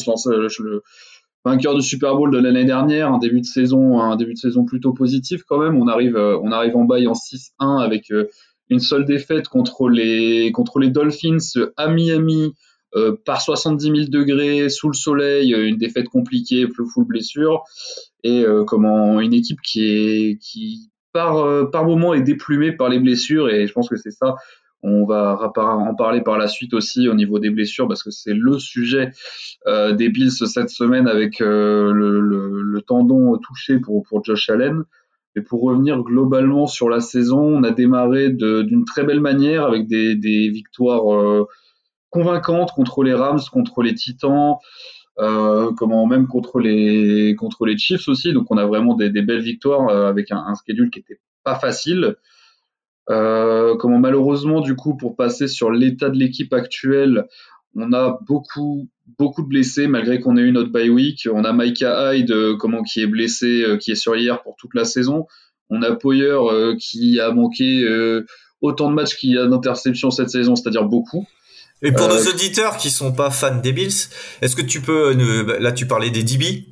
vainqueur 1.45 1.75
du 1.75 1.81
Super 1.81 2.15
Bowl 2.15 2.31
de 2.31 2.37
l'année 2.37 2.65
dernière, 2.65 3.11
un 3.11 3.17
début 3.17 3.41
de 3.41 3.45
saison, 3.45 3.99
un 3.99 4.15
début 4.15 4.33
de 4.33 4.39
saison 4.39 4.65
plutôt 4.65 4.93
positif 4.93 5.43
quand 5.43 5.59
même. 5.59 5.75
On 5.75 5.87
arrive, 5.87 6.15
euh, 6.15 6.37
on 6.41 6.51
arrive 6.51 6.75
en 6.75 6.83
bail 6.83 7.07
en 7.07 7.13
6-1 7.13 7.81
avec 7.81 8.11
une 8.69 8.79
seule 8.79 9.05
défaite 9.05 9.47
contre 9.47 9.89
les, 9.89 10.51
contre 10.51 10.79
les 10.79 10.89
Dolphins 10.89 11.37
à 11.77 11.87
Miami 11.87 12.53
par 13.23 13.39
70 13.39 13.83
000 13.83 13.97
degrés 14.09 14.67
sous 14.69 14.87
le 14.87 14.95
soleil, 14.95 15.53
une 15.53 15.77
défaite 15.77 16.09
compliquée, 16.09 16.67
plus 16.67 16.87
full 16.87 17.05
blessure 17.05 17.63
et 18.23 18.43
comment 18.65 19.19
une 19.19 19.33
équipe 19.33 19.61
qui 19.61 19.83
est 19.83 20.39
qui 20.41 20.89
par, 21.13 21.37
euh, 21.37 21.65
par 21.65 21.85
moment 21.85 22.13
est 22.13 22.21
déplumé 22.21 22.71
par 22.71 22.89
les 22.89 22.99
blessures 22.99 23.49
et 23.49 23.67
je 23.67 23.73
pense 23.73 23.89
que 23.89 23.95
c'est 23.95 24.11
ça. 24.11 24.35
On 24.81 25.05
va 25.05 25.51
en 25.57 25.95
parler 25.95 26.21
par 26.21 26.37
la 26.37 26.47
suite 26.47 26.73
aussi 26.73 27.09
au 27.09 27.13
niveau 27.13 27.39
des 27.39 27.49
blessures 27.49 27.87
parce 27.87 28.01
que 28.01 28.11
c'est 28.11 28.33
le 28.33 28.59
sujet 28.59 29.11
euh, 29.67 29.93
des 29.93 30.09
Bills 30.09 30.31
cette 30.31 30.69
semaine 30.69 31.07
avec 31.07 31.41
euh, 31.41 31.91
le, 31.91 32.81
tendon 32.87 33.37
touché 33.37 33.77
pour, 33.77 34.05
Josh 34.23 34.49
Allen. 34.49 34.83
Et 35.35 35.41
pour 35.41 35.61
revenir 35.61 36.01
globalement 36.01 36.65
sur 36.65 36.89
la 36.89 37.01
saison, 37.01 37.39
on 37.39 37.63
a 37.63 37.71
démarré 37.71 38.29
d'une 38.29 38.85
très 38.85 39.03
belle 39.03 39.21
manière 39.21 39.65
avec 39.65 39.87
des, 39.87 40.49
victoires 40.49 41.45
convaincantes 42.09 42.71
contre 42.71 43.03
les 43.03 43.13
Rams, 43.13 43.39
contre 43.51 43.83
les 43.83 43.93
Titans, 43.93 44.55
euh, 45.19 45.71
comment 45.77 46.05
même 46.07 46.27
contre 46.27 46.59
les 46.59 47.35
contre 47.35 47.67
Chiefs 47.77 48.07
aussi. 48.07 48.33
Donc 48.33 48.47
on 48.49 48.57
a 48.57 48.65
vraiment 48.65 48.95
des, 48.95 49.09
belles 49.09 49.41
victoires 49.41 49.89
euh, 49.89 50.07
avec 50.07 50.31
un, 50.31 50.37
un, 50.37 50.55
schedule 50.55 50.89
qui 50.89 50.99
était 50.99 51.19
pas 51.43 51.55
facile. 51.55 52.15
Euh, 53.09 53.75
comment 53.77 53.97
malheureusement 53.97 54.61
du 54.61 54.75
coup 54.75 54.95
pour 54.95 55.15
passer 55.15 55.47
sur 55.47 55.71
l'état 55.71 56.09
de 56.09 56.17
l'équipe 56.17 56.53
actuelle, 56.53 57.25
on 57.75 57.93
a 57.93 58.19
beaucoup 58.27 58.87
beaucoup 59.17 59.41
de 59.41 59.47
blessés 59.47 59.87
malgré 59.87 60.19
qu'on 60.19 60.37
ait 60.37 60.41
eu 60.41 60.51
notre 60.51 60.71
bye 60.71 60.89
week. 60.89 61.27
On 61.31 61.43
a 61.43 61.53
Micah 61.53 62.13
Hyde 62.13 62.31
euh, 62.31 62.55
comment 62.57 62.83
qui 62.83 63.01
est 63.01 63.07
blessé, 63.07 63.63
qui 63.79 63.91
est 63.91 63.95
sur 63.95 64.15
hier 64.15 64.41
pour 64.43 64.55
toute 64.57 64.73
la 64.75 64.85
saison. 64.85 65.25
On 65.69 65.81
a 65.81 65.95
Poyer 65.95 66.35
qui 66.79 67.19
a 67.19 67.31
manqué 67.31 67.85
autant 68.61 68.89
de 68.89 68.95
matchs 68.95 69.15
qu'il 69.15 69.31
y 69.31 69.37
a 69.37 69.45
d'interceptions 69.45 70.11
cette 70.11 70.29
saison, 70.29 70.55
c'est-à-dire 70.55 70.85
beaucoup. 70.85 71.27
Et 71.81 71.91
pour 71.91 72.07
nos 72.09 72.27
euh, 72.27 72.31
auditeurs 72.31 72.77
qui 72.77 72.89
sont 72.89 73.13
pas 73.13 73.31
fans 73.31 73.55
des 73.55 73.71
Bills, 73.71 74.09
est-ce 74.41 74.55
que 74.55 74.61
tu 74.61 74.81
peux, 74.81 75.13
là 75.59 75.71
tu 75.71 75.87
parlais 75.87 76.09
des 76.09 76.23
DB 76.23 76.65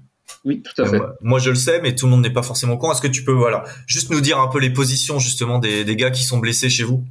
oui, 0.45 0.61
tout 0.61 0.81
à 0.81 0.85
fait. 0.85 1.01
moi, 1.21 1.39
je 1.39 1.49
le 1.49 1.55
sais, 1.55 1.81
mais 1.81 1.95
tout 1.95 2.05
le 2.05 2.11
monde 2.11 2.21
n'est 2.21 2.33
pas 2.33 2.43
forcément 2.43 2.73
au 2.73 2.77
courant. 2.77 2.93
Est-ce 2.93 3.01
que 3.01 3.07
tu 3.07 3.23
peux, 3.23 3.33
voilà, 3.33 3.63
juste 3.85 4.11
nous 4.11 4.21
dire 4.21 4.39
un 4.39 4.47
peu 4.47 4.59
les 4.59 4.69
positions 4.69 5.19
justement 5.19 5.59
des, 5.59 5.83
des 5.83 5.95
gars 5.95 6.11
qui 6.11 6.23
sont 6.23 6.37
blessés 6.37 6.69
chez 6.69 6.83
vous? 6.83 7.03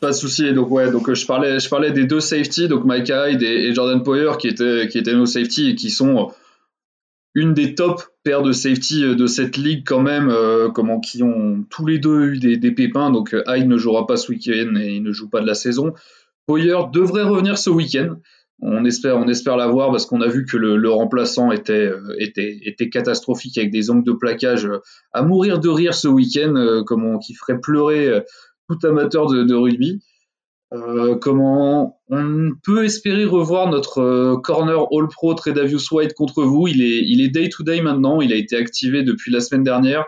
Pas 0.00 0.08
de 0.08 0.14
souci. 0.14 0.52
Donc 0.54 0.70
ouais, 0.70 0.90
donc 0.90 1.12
je 1.12 1.26
parlais, 1.26 1.60
je 1.60 1.68
parlais 1.68 1.92
des 1.92 2.06
deux 2.06 2.20
safety, 2.20 2.68
donc 2.68 2.84
Mike 2.84 3.10
Hyde 3.10 3.42
et, 3.42 3.74
Jordan 3.74 4.02
Poyer 4.02 4.32
qui 4.38 4.48
étaient 4.48 4.88
qui 4.88 4.98
étaient 4.98 5.14
nos 5.14 5.26
safety 5.26 5.70
et 5.70 5.74
qui 5.74 5.90
sont 5.90 6.32
une 7.34 7.52
des 7.52 7.74
top 7.74 8.02
paires 8.22 8.42
de 8.42 8.52
safety 8.52 9.02
de 9.14 9.26
cette 9.26 9.58
ligue 9.58 9.82
quand 9.86 10.00
même, 10.00 10.30
euh, 10.30 10.70
comment 10.70 11.00
qui 11.00 11.22
ont 11.22 11.64
tous 11.68 11.86
les 11.86 11.98
deux 11.98 12.32
eu 12.32 12.38
des, 12.38 12.56
des 12.56 12.70
pépins. 12.72 13.10
Donc 13.10 13.36
Hyde 13.46 13.68
ne 13.68 13.76
jouera 13.76 14.06
pas 14.06 14.16
ce 14.16 14.32
week-end 14.32 14.74
et 14.76 14.94
il 14.94 15.02
ne 15.02 15.12
joue 15.12 15.28
pas 15.28 15.42
de 15.42 15.46
la 15.46 15.54
saison. 15.54 15.92
Poyer 16.46 16.74
devrait 16.92 17.22
revenir 17.22 17.58
ce 17.58 17.68
week-end. 17.68 18.16
On 18.62 18.84
espère, 18.84 19.16
on 19.16 19.26
espère 19.26 19.56
l'avoir 19.56 19.90
parce 19.90 20.04
qu'on 20.04 20.20
a 20.20 20.28
vu 20.28 20.44
que 20.44 20.56
le, 20.56 20.90
remplaçant 20.90 21.50
était, 21.50 21.86
euh, 21.86 22.14
était, 22.18 22.58
était 22.64 22.90
catastrophique 22.90 23.56
avec 23.56 23.70
des 23.70 23.90
angles 23.90 24.04
de 24.04 24.12
plaquage 24.12 24.66
euh, 24.66 24.80
à 25.12 25.22
mourir 25.22 25.60
de 25.60 25.68
rire 25.68 25.94
ce 25.94 26.08
week-end, 26.08 26.54
euh, 26.56 26.82
comment 26.84 27.18
qui 27.18 27.34
ferait 27.34 27.58
pleurer 27.58 28.22
tout 28.68 28.86
amateur 28.86 29.26
de, 29.26 29.54
rugby. 29.54 30.00
comment 31.20 32.00
on 32.10 32.50
peut 32.62 32.84
espérer 32.84 33.24
revoir 33.24 33.68
notre 33.70 34.36
corner 34.42 34.86
All 34.92 35.08
Pro 35.08 35.34
Tredavious 35.34 35.92
White 35.92 36.14
contre 36.14 36.42
vous? 36.44 36.68
Il 36.68 36.82
est, 36.82 37.02
il 37.04 37.20
est 37.22 37.28
day 37.28 37.48
to 37.48 37.64
day 37.64 37.80
maintenant. 37.80 38.20
Il 38.20 38.32
a 38.32 38.36
été 38.36 38.56
activé 38.56 39.02
depuis 39.02 39.32
la 39.32 39.40
semaine 39.40 39.64
dernière. 39.64 40.04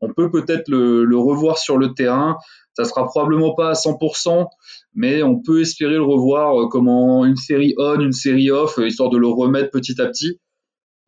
On 0.00 0.12
peut 0.12 0.30
peut-être 0.30 0.68
le, 0.68 1.04
le 1.04 1.18
revoir 1.18 1.58
sur 1.58 1.76
le 1.76 1.92
terrain. 1.92 2.36
Ça 2.76 2.84
sera 2.84 3.06
probablement 3.06 3.54
pas 3.54 3.70
à 3.70 3.72
100%, 3.72 4.46
mais 4.94 5.22
on 5.22 5.40
peut 5.40 5.62
espérer 5.62 5.94
le 5.94 6.02
revoir 6.02 6.60
euh, 6.60 6.68
comme 6.68 6.88
une 6.88 7.36
série 7.36 7.74
on, 7.78 7.98
une 7.98 8.12
série 8.12 8.50
off, 8.50 8.78
euh, 8.78 8.86
histoire 8.86 9.08
de 9.08 9.16
le 9.16 9.28
remettre 9.28 9.70
petit 9.70 10.00
à 10.00 10.06
petit. 10.06 10.38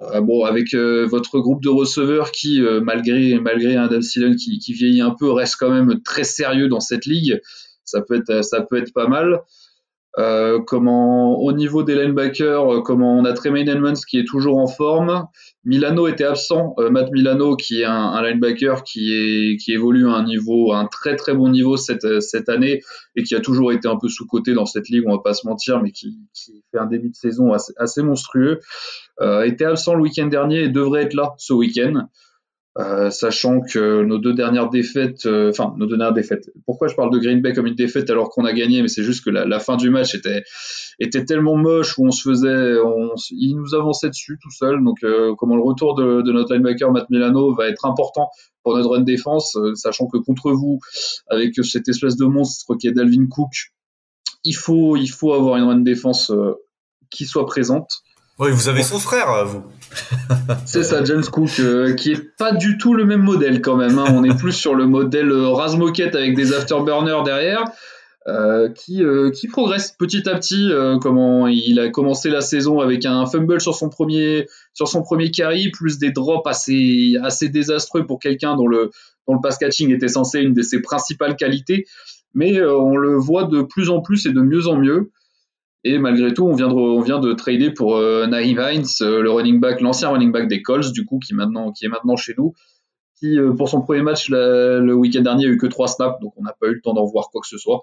Euh, 0.01 0.23
bon, 0.23 0.45
avec 0.45 0.75
votre 0.75 1.41
groupe 1.41 1.63
de 1.63 1.69
receveurs 1.69 2.33
qui, 2.33 2.63
malgré 2.83 3.39
malgré 3.39 3.77
un 3.77 3.85
Adam 3.85 4.01
qui, 4.01 4.59
qui, 4.59 4.73
vieillit 4.73 5.03
un 5.03 5.11
peu, 5.11 5.31
reste 5.31 5.57
quand 5.59 5.71
même 5.71 6.01
très 6.03 6.25
sérieux 6.25 6.69
dans 6.69 6.81
cette 6.81 7.05
ligue. 7.05 7.41
Ça 7.85 8.01
peut 8.01 8.15
être 8.15 8.43
ça 8.45 8.63
peut 8.63 8.77
être 8.77 8.95
pas 8.95 9.09
mal. 9.09 9.43
Comment 10.67 11.39
au 11.41 11.53
niveau 11.53 11.83
des 11.83 11.97
linebackers, 11.97 12.83
comment 12.85 13.19
on 13.19 13.25
a 13.25 13.33
Tremaine 13.33 13.69
Edmonds 13.69 14.01
qui 14.09 14.19
est 14.19 14.27
toujours 14.27 14.59
en 14.59 14.69
forme. 14.69 15.27
Milano 15.69 16.09
était 16.09 16.25
absent. 16.25 16.75
Euh, 16.79 16.91
Matt 16.91 17.13
Milano 17.13 17.55
qui 17.55 17.83
est 17.83 17.85
un, 17.85 18.21
linebacker 18.23 18.83
qui 18.83 19.59
évolue 19.69 20.09
à 20.09 20.15
un 20.15 20.25
niveau, 20.25 20.73
à 20.73 20.79
un 20.79 20.87
très 20.87 21.15
très 21.15 21.35
bon 21.35 21.51
niveau 21.51 21.77
cette 21.77 22.21
cette 22.21 22.49
année 22.49 22.83
et 23.15 23.23
qui 23.23 23.35
a 23.35 23.41
toujours 23.41 23.71
été 23.71 23.87
un 23.87 23.97
peu 23.97 24.09
sous 24.09 24.27
côté 24.27 24.55
dans 24.55 24.67
cette 24.67 24.89
ligue, 24.89 25.05
on 25.07 25.13
va 25.13 25.23
pas 25.23 25.35
se 25.35 25.47
mentir, 25.47 25.83
mais 25.83 25.93
qui, 25.93 26.19
fait 26.73 26.79
un 26.79 26.87
début 26.87 27.11
de 27.11 27.15
saison 27.15 27.53
assez, 27.53 27.73
assez 27.77 28.03
monstrueux. 28.03 28.61
était 29.45 29.67
absent 29.67 29.95
le 29.95 30.03
week-end 30.03 30.27
dernier 30.27 30.65
et 30.65 30.69
devrait 30.69 31.03
être 31.03 31.15
là 31.15 31.35
ce 31.37 31.53
week-end. 31.53 32.09
Euh, 32.79 33.11
sachant 33.11 33.61
que 33.61 34.05
nos 34.05 34.19
deux 34.19 34.35
dernières 34.35 34.71
défaites, 34.71 35.27
euh, 35.27 35.51
enfin 35.51 35.75
nos 35.79 35.87
dernières 35.87 36.13
défaites. 36.13 36.49
Pourquoi 36.65 36.87
je 36.87 36.95
parle 36.95 37.13
de 37.13 37.19
Green 37.19 37.41
Bay 37.41 37.53
comme 37.53 37.67
une 37.67 37.75
défaite 37.75 38.09
alors 38.09 38.31
qu'on 38.31 38.45
a 38.45 38.53
gagné 38.53 38.83
Mais 38.83 38.89
c'est 38.89 39.03
juste 39.03 39.25
que 39.25 39.31
la, 39.31 39.45
la, 39.45 39.59
fin 39.59 39.77
du 39.77 39.91
match 39.91 40.15
était 40.15 40.45
était 41.01 41.25
tellement 41.25 41.57
moche 41.57 41.99
où 41.99 42.07
on 42.07 42.13
se 42.13 42.23
faisait, 42.23 42.79
on, 42.79 43.15
il 43.31 43.57
nous 43.57 43.75
avançait 43.75 44.11
dessus 44.11 44.39
tout 44.41 44.53
seul. 44.53 44.85
Donc 44.85 45.03
euh, 45.03 45.35
comment 45.37 45.57
le 45.57 45.63
retour 45.63 45.97
de, 45.97 46.23
de, 46.23 46.31
notre 46.31 46.55
linebacker 46.55 46.93
Matt 46.93 47.11
Milano 47.11 47.53
va 47.53 47.69
être 47.69 47.85
important 47.85 48.31
pour 48.63 48.77
notre 48.77 48.91
run 48.91 49.01
défense, 49.01 49.59
sachant 49.75 50.07
que 50.07 50.19
contre 50.19 50.53
vous, 50.53 50.79
avec 51.29 51.57
cette 51.65 51.89
espèce 51.89 52.17
de 52.17 52.27
monstre 52.27 52.77
qui 52.77 52.87
est 52.87 52.93
Dalvin 52.93 53.27
Cook, 53.29 53.73
il 54.45 54.55
faut 54.55 54.97
il 54.97 55.11
faut 55.11 55.33
avoir 55.33 55.57
une 55.57 55.65
run 55.65 55.81
défense 55.81 56.31
qui 57.11 57.25
soit 57.25 57.47
présente. 57.47 57.91
Oui, 58.39 58.53
vous 58.53 58.69
avez 58.69 58.85
son 58.85 59.01
frère, 59.01 59.45
vous. 59.47 59.65
c'est 60.65 60.85
ça, 60.85 61.03
James 61.03 61.25
Cook, 61.25 61.59
euh, 61.59 61.95
qui 61.95 62.13
est 62.13 62.37
pas 62.37 62.53
du 62.53 62.79
tout 62.79 62.95
le 62.95 63.05
même 63.05 63.23
modèle 63.23 63.61
quand 63.61 63.77
même. 63.77 63.99
Hein. 63.99 64.05
On 64.11 64.23
est 64.23 64.37
plus 64.37 64.53
sur 64.53 64.77
le 64.77 64.87
modèle 64.87 65.31
euh, 65.33 65.49
Razmoket 65.49 66.15
avec 66.15 66.37
des 66.37 66.53
afterburners 66.53 67.25
derrière, 67.25 67.65
euh, 68.29 68.69
qui, 68.69 69.03
qui 69.35 69.49
progresse 69.49 69.91
petit 69.91 70.29
à 70.29 70.37
petit. 70.37 70.71
comment 71.01 71.49
il 71.49 71.81
a 71.81 71.89
commencé 71.89 72.31
la 72.31 72.41
saison 72.41 72.79
avec 72.79 73.07
un 73.07 73.27
fumble 73.27 73.61
sur 73.61 73.75
son 73.75 73.89
premier 73.89 74.47
sur 74.73 74.87
son 74.87 75.03
premier 75.03 75.33
carry, 75.33 75.71
plus 75.71 75.99
des 75.99 76.13
drops 76.13 76.47
assez 76.47 77.17
assez 77.23 77.49
désastreux 77.49 78.07
pour 78.07 78.21
quelqu'un 78.21 78.55
dont 78.55 78.69
le 78.69 78.91
dont 79.27 79.35
le 79.35 79.41
pass 79.41 79.59
catching 79.59 79.93
était 79.93 80.09
censé 80.09 80.41
une 80.41 80.53
de 80.53 80.63
ses 80.63 80.81
principales 80.81 81.35
qualités. 81.35 81.87
Mais 82.35 82.63
on 82.63 82.97
le 82.97 83.17
voit 83.17 83.45
de 83.45 83.63
plus 83.63 83.89
en 83.89 84.01
plus 84.01 84.27
et 84.27 84.33
de 84.33 84.43
mieux 84.43 84.69
en 84.69 84.77
mieux. 84.77 85.11
Et 85.89 85.97
malgré 85.97 86.35
tout, 86.35 86.45
on 86.45 86.53
vient 86.53 86.69
de, 86.69 87.33
trader 87.33 87.71
pour 87.71 87.97
euh, 87.97 88.27
Hines, 88.27 88.85
euh, 89.01 89.23
le 89.23 89.31
running 89.31 89.59
back, 89.59 89.81
l'ancien 89.81 90.11
running 90.11 90.31
back 90.31 90.47
des 90.47 90.61
Colts, 90.61 90.93
du 90.93 91.07
coup, 91.07 91.19
qui, 91.19 91.33
maintenant, 91.35 91.73
qui 91.73 91.87
est 91.87 91.89
maintenant 91.89 92.15
chez 92.15 92.35
nous, 92.37 92.53
qui, 93.19 93.39
euh, 93.39 93.55
pour 93.55 93.71
son 93.71 93.81
premier 93.81 94.03
match 94.03 94.29
le 94.29 94.93
week-end 94.93 95.23
dernier, 95.23 95.47
a 95.47 95.49
eu 95.49 95.57
que 95.57 95.67
trois 95.67 95.89
snaps, 95.89 96.21
donc 96.21 96.35
on 96.37 96.43
n'a 96.43 96.55
pas 96.61 96.67
eu 96.67 96.75
le 96.75 96.83
temps 96.83 96.93
d'en 96.93 97.07
voir 97.07 97.31
quoi 97.31 97.41
que 97.41 97.49
ce 97.49 97.57
soit. 97.57 97.81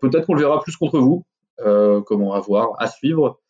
Peut-être 0.00 0.26
qu'on 0.26 0.34
le 0.34 0.40
verra 0.40 0.60
plus 0.60 0.76
contre 0.76 0.98
vous, 0.98 1.24
comment 2.06 2.34
à 2.34 2.40
voir, 2.40 2.70
à 2.78 2.88
suivre. 2.88 3.40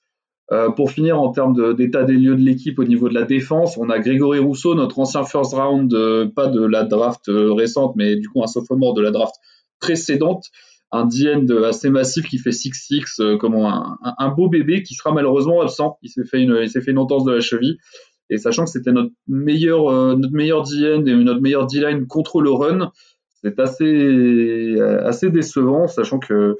pour 0.76 0.90
finir, 0.90 1.18
en 1.18 1.30
termes 1.30 1.74
d'état 1.74 2.04
des 2.04 2.14
lieux 2.14 2.36
de 2.36 2.42
l'équipe 2.42 2.78
au 2.78 2.84
niveau 2.84 3.08
de 3.08 3.14
la 3.14 3.24
défense, 3.24 3.78
on 3.78 3.88
a 3.88 3.98
Grégory 3.98 4.40
Rousseau, 4.40 4.74
notre 4.74 4.98
ancien 4.98 5.24
first 5.24 5.54
round, 5.54 5.90
pas 6.34 6.48
de 6.48 6.64
la 6.64 6.84
draft 6.84 7.24
récente, 7.28 7.94
mais 7.96 8.16
du 8.16 8.28
coup 8.28 8.42
un 8.42 8.46
sophomore 8.46 8.92
de 8.92 9.02
la 9.02 9.10
draft 9.10 9.34
précédente, 9.80 10.50
un 10.94 11.06
DN 11.06 11.50
assez 11.64 11.90
massif 11.90 12.24
qui 12.26 12.38
fait 12.38 12.50
6-6, 12.50 13.20
euh, 13.20 13.36
comme 13.36 13.56
un, 13.56 14.28
beau 14.28 14.48
bébé 14.48 14.84
qui 14.84 14.94
sera 14.94 15.12
malheureusement 15.12 15.60
absent. 15.60 15.98
Il 16.02 16.08
s'est 16.08 16.24
fait 16.24 16.40
une, 16.40 16.56
il 16.62 16.70
s'est 16.70 16.80
fait 16.80 16.92
une 16.92 16.98
entorse 16.98 17.24
de 17.24 17.32
la 17.32 17.40
cheville. 17.40 17.78
Et 18.30 18.38
sachant 18.38 18.64
que 18.64 18.70
c'était 18.70 18.92
notre 18.92 19.10
meilleur, 19.26 19.88
euh, 19.88 20.14
notre 20.14 20.34
meilleur 20.34 20.62
DN 20.62 21.06
et 21.06 21.14
notre 21.16 21.40
meilleur 21.40 21.66
D-line 21.66 22.06
contre 22.06 22.40
le 22.40 22.52
run, 22.52 22.92
c'est 23.42 23.58
assez, 23.58 23.84
euh, 23.84 25.04
assez 25.04 25.30
décevant, 25.30 25.88
sachant 25.88 26.20
que 26.20 26.56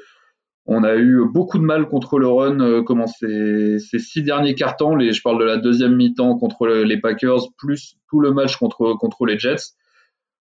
on 0.67 0.83
a 0.83 0.97
eu 0.97 1.21
beaucoup 1.33 1.59
de 1.59 1.65
mal 1.65 1.87
contre 1.89 2.19
le 2.19 2.27
run, 2.27 2.83
comment 2.85 3.07
ces, 3.07 3.79
ces 3.79 3.99
six 3.99 4.23
derniers 4.23 4.55
cartons, 4.55 4.97
les, 4.97 5.13
je 5.13 5.21
parle 5.23 5.39
de 5.39 5.45
la 5.45 5.59
deuxième 5.59 5.95
mi-temps 5.95 6.39
contre 6.39 6.67
les 6.67 6.99
Packers, 6.99 7.51
plus 7.59 7.97
tout 8.09 8.19
le 8.19 8.33
match 8.33 8.57
contre, 8.57 8.95
contre 8.99 9.27
les 9.27 9.39
Jets. 9.39 9.75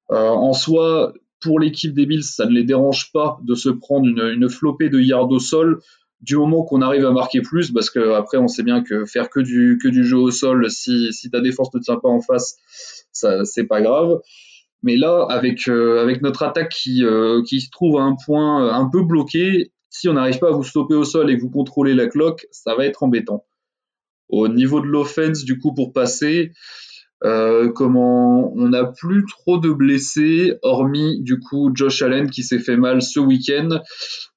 en 0.07 0.53
soi, 0.53 1.11
pour 1.43 1.59
l'équipe 1.59 1.93
des 1.93 2.05
Bills, 2.05 2.23
ça 2.23 2.45
ne 2.45 2.51
les 2.51 2.63
dérange 2.63 3.11
pas 3.11 3.37
de 3.43 3.53
se 3.53 3.69
prendre 3.69 4.07
une, 4.07 4.49
flopée 4.49 4.89
de 4.89 4.99
yards 4.99 5.29
au 5.29 5.39
sol 5.39 5.81
du 6.21 6.37
moment 6.37 6.63
qu'on 6.63 6.81
arrive 6.81 7.05
à 7.05 7.11
marquer 7.11 7.41
plus, 7.41 7.71
parce 7.71 7.89
que 7.89 8.13
après 8.13 8.37
on 8.37 8.47
sait 8.47 8.63
bien 8.63 8.81
que 8.81 9.05
faire 9.05 9.29
que 9.29 9.41
du 9.41 10.03
jeu 10.05 10.17
au 10.17 10.31
sol, 10.31 10.69
si 10.69 11.29
ta 11.31 11.41
défense 11.41 11.73
ne 11.73 11.79
tient 11.81 11.97
pas 11.97 12.07
en 12.07 12.21
face, 12.21 12.55
ça 13.11 13.43
c'est 13.43 13.65
pas 13.65 13.81
grave. 13.81 14.19
Mais 14.83 14.97
là, 14.97 15.25
avec 15.29 15.67
euh, 15.69 16.13
notre 16.21 16.43
attaque 16.43 16.69
qui 16.69 17.05
euh, 17.05 17.41
qui 17.43 17.61
se 17.61 17.69
trouve 17.69 17.97
à 17.99 18.03
un 18.03 18.15
point 18.25 18.73
un 18.73 18.89
peu 18.89 19.01
bloqué, 19.03 19.71
si 19.89 20.09
on 20.09 20.13
n'arrive 20.13 20.39
pas 20.39 20.49
à 20.49 20.51
vous 20.51 20.63
stopper 20.63 20.95
au 20.95 21.05
sol 21.05 21.29
et 21.29 21.37
que 21.37 21.41
vous 21.41 21.49
contrôlez 21.49 21.93
la 21.93 22.07
cloque, 22.07 22.47
ça 22.51 22.75
va 22.75 22.85
être 22.85 23.03
embêtant. 23.03 23.45
Au 24.27 24.47
niveau 24.47 24.81
de 24.81 24.87
l'offense, 24.87 25.43
du 25.43 25.59
coup, 25.59 25.73
pour 25.73 25.93
passer, 25.93 26.51
euh, 27.24 27.71
comment 27.71 28.53
on 28.53 28.69
n'a 28.69 28.84
plus 28.84 29.26
trop 29.26 29.57
de 29.57 29.69
blessés, 29.69 30.55
hormis 30.61 31.21
du 31.21 31.39
coup 31.39 31.71
Josh 31.74 32.01
Allen 32.01 32.30
qui 32.30 32.43
s'est 32.43 32.59
fait 32.59 32.76
mal 32.76 33.01
ce 33.01 33.19
week-end. 33.19 33.80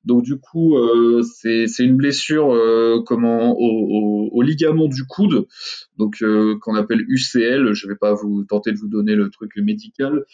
Donc 0.04 0.22
du 0.22 0.38
coup, 0.38 0.76
euh, 0.76 1.22
c'est 1.22 1.66
une 1.80 1.96
blessure 1.96 2.54
euh, 2.54 3.02
comment 3.04 3.58
au, 3.58 4.28
au, 4.32 4.42
ligament 4.42 4.86
du 4.86 5.04
coude, 5.04 5.46
donc 5.98 6.22
euh, 6.22 6.56
qu'on 6.60 6.76
appelle 6.76 7.04
UCL. 7.08 7.72
Je 7.72 7.88
vais 7.88 7.96
pas 7.96 8.14
vous 8.14 8.44
tenter 8.44 8.70
de 8.70 8.78
vous 8.78 8.88
donner 8.88 9.16
le 9.16 9.30
truc 9.30 9.50
médical, 9.56 10.24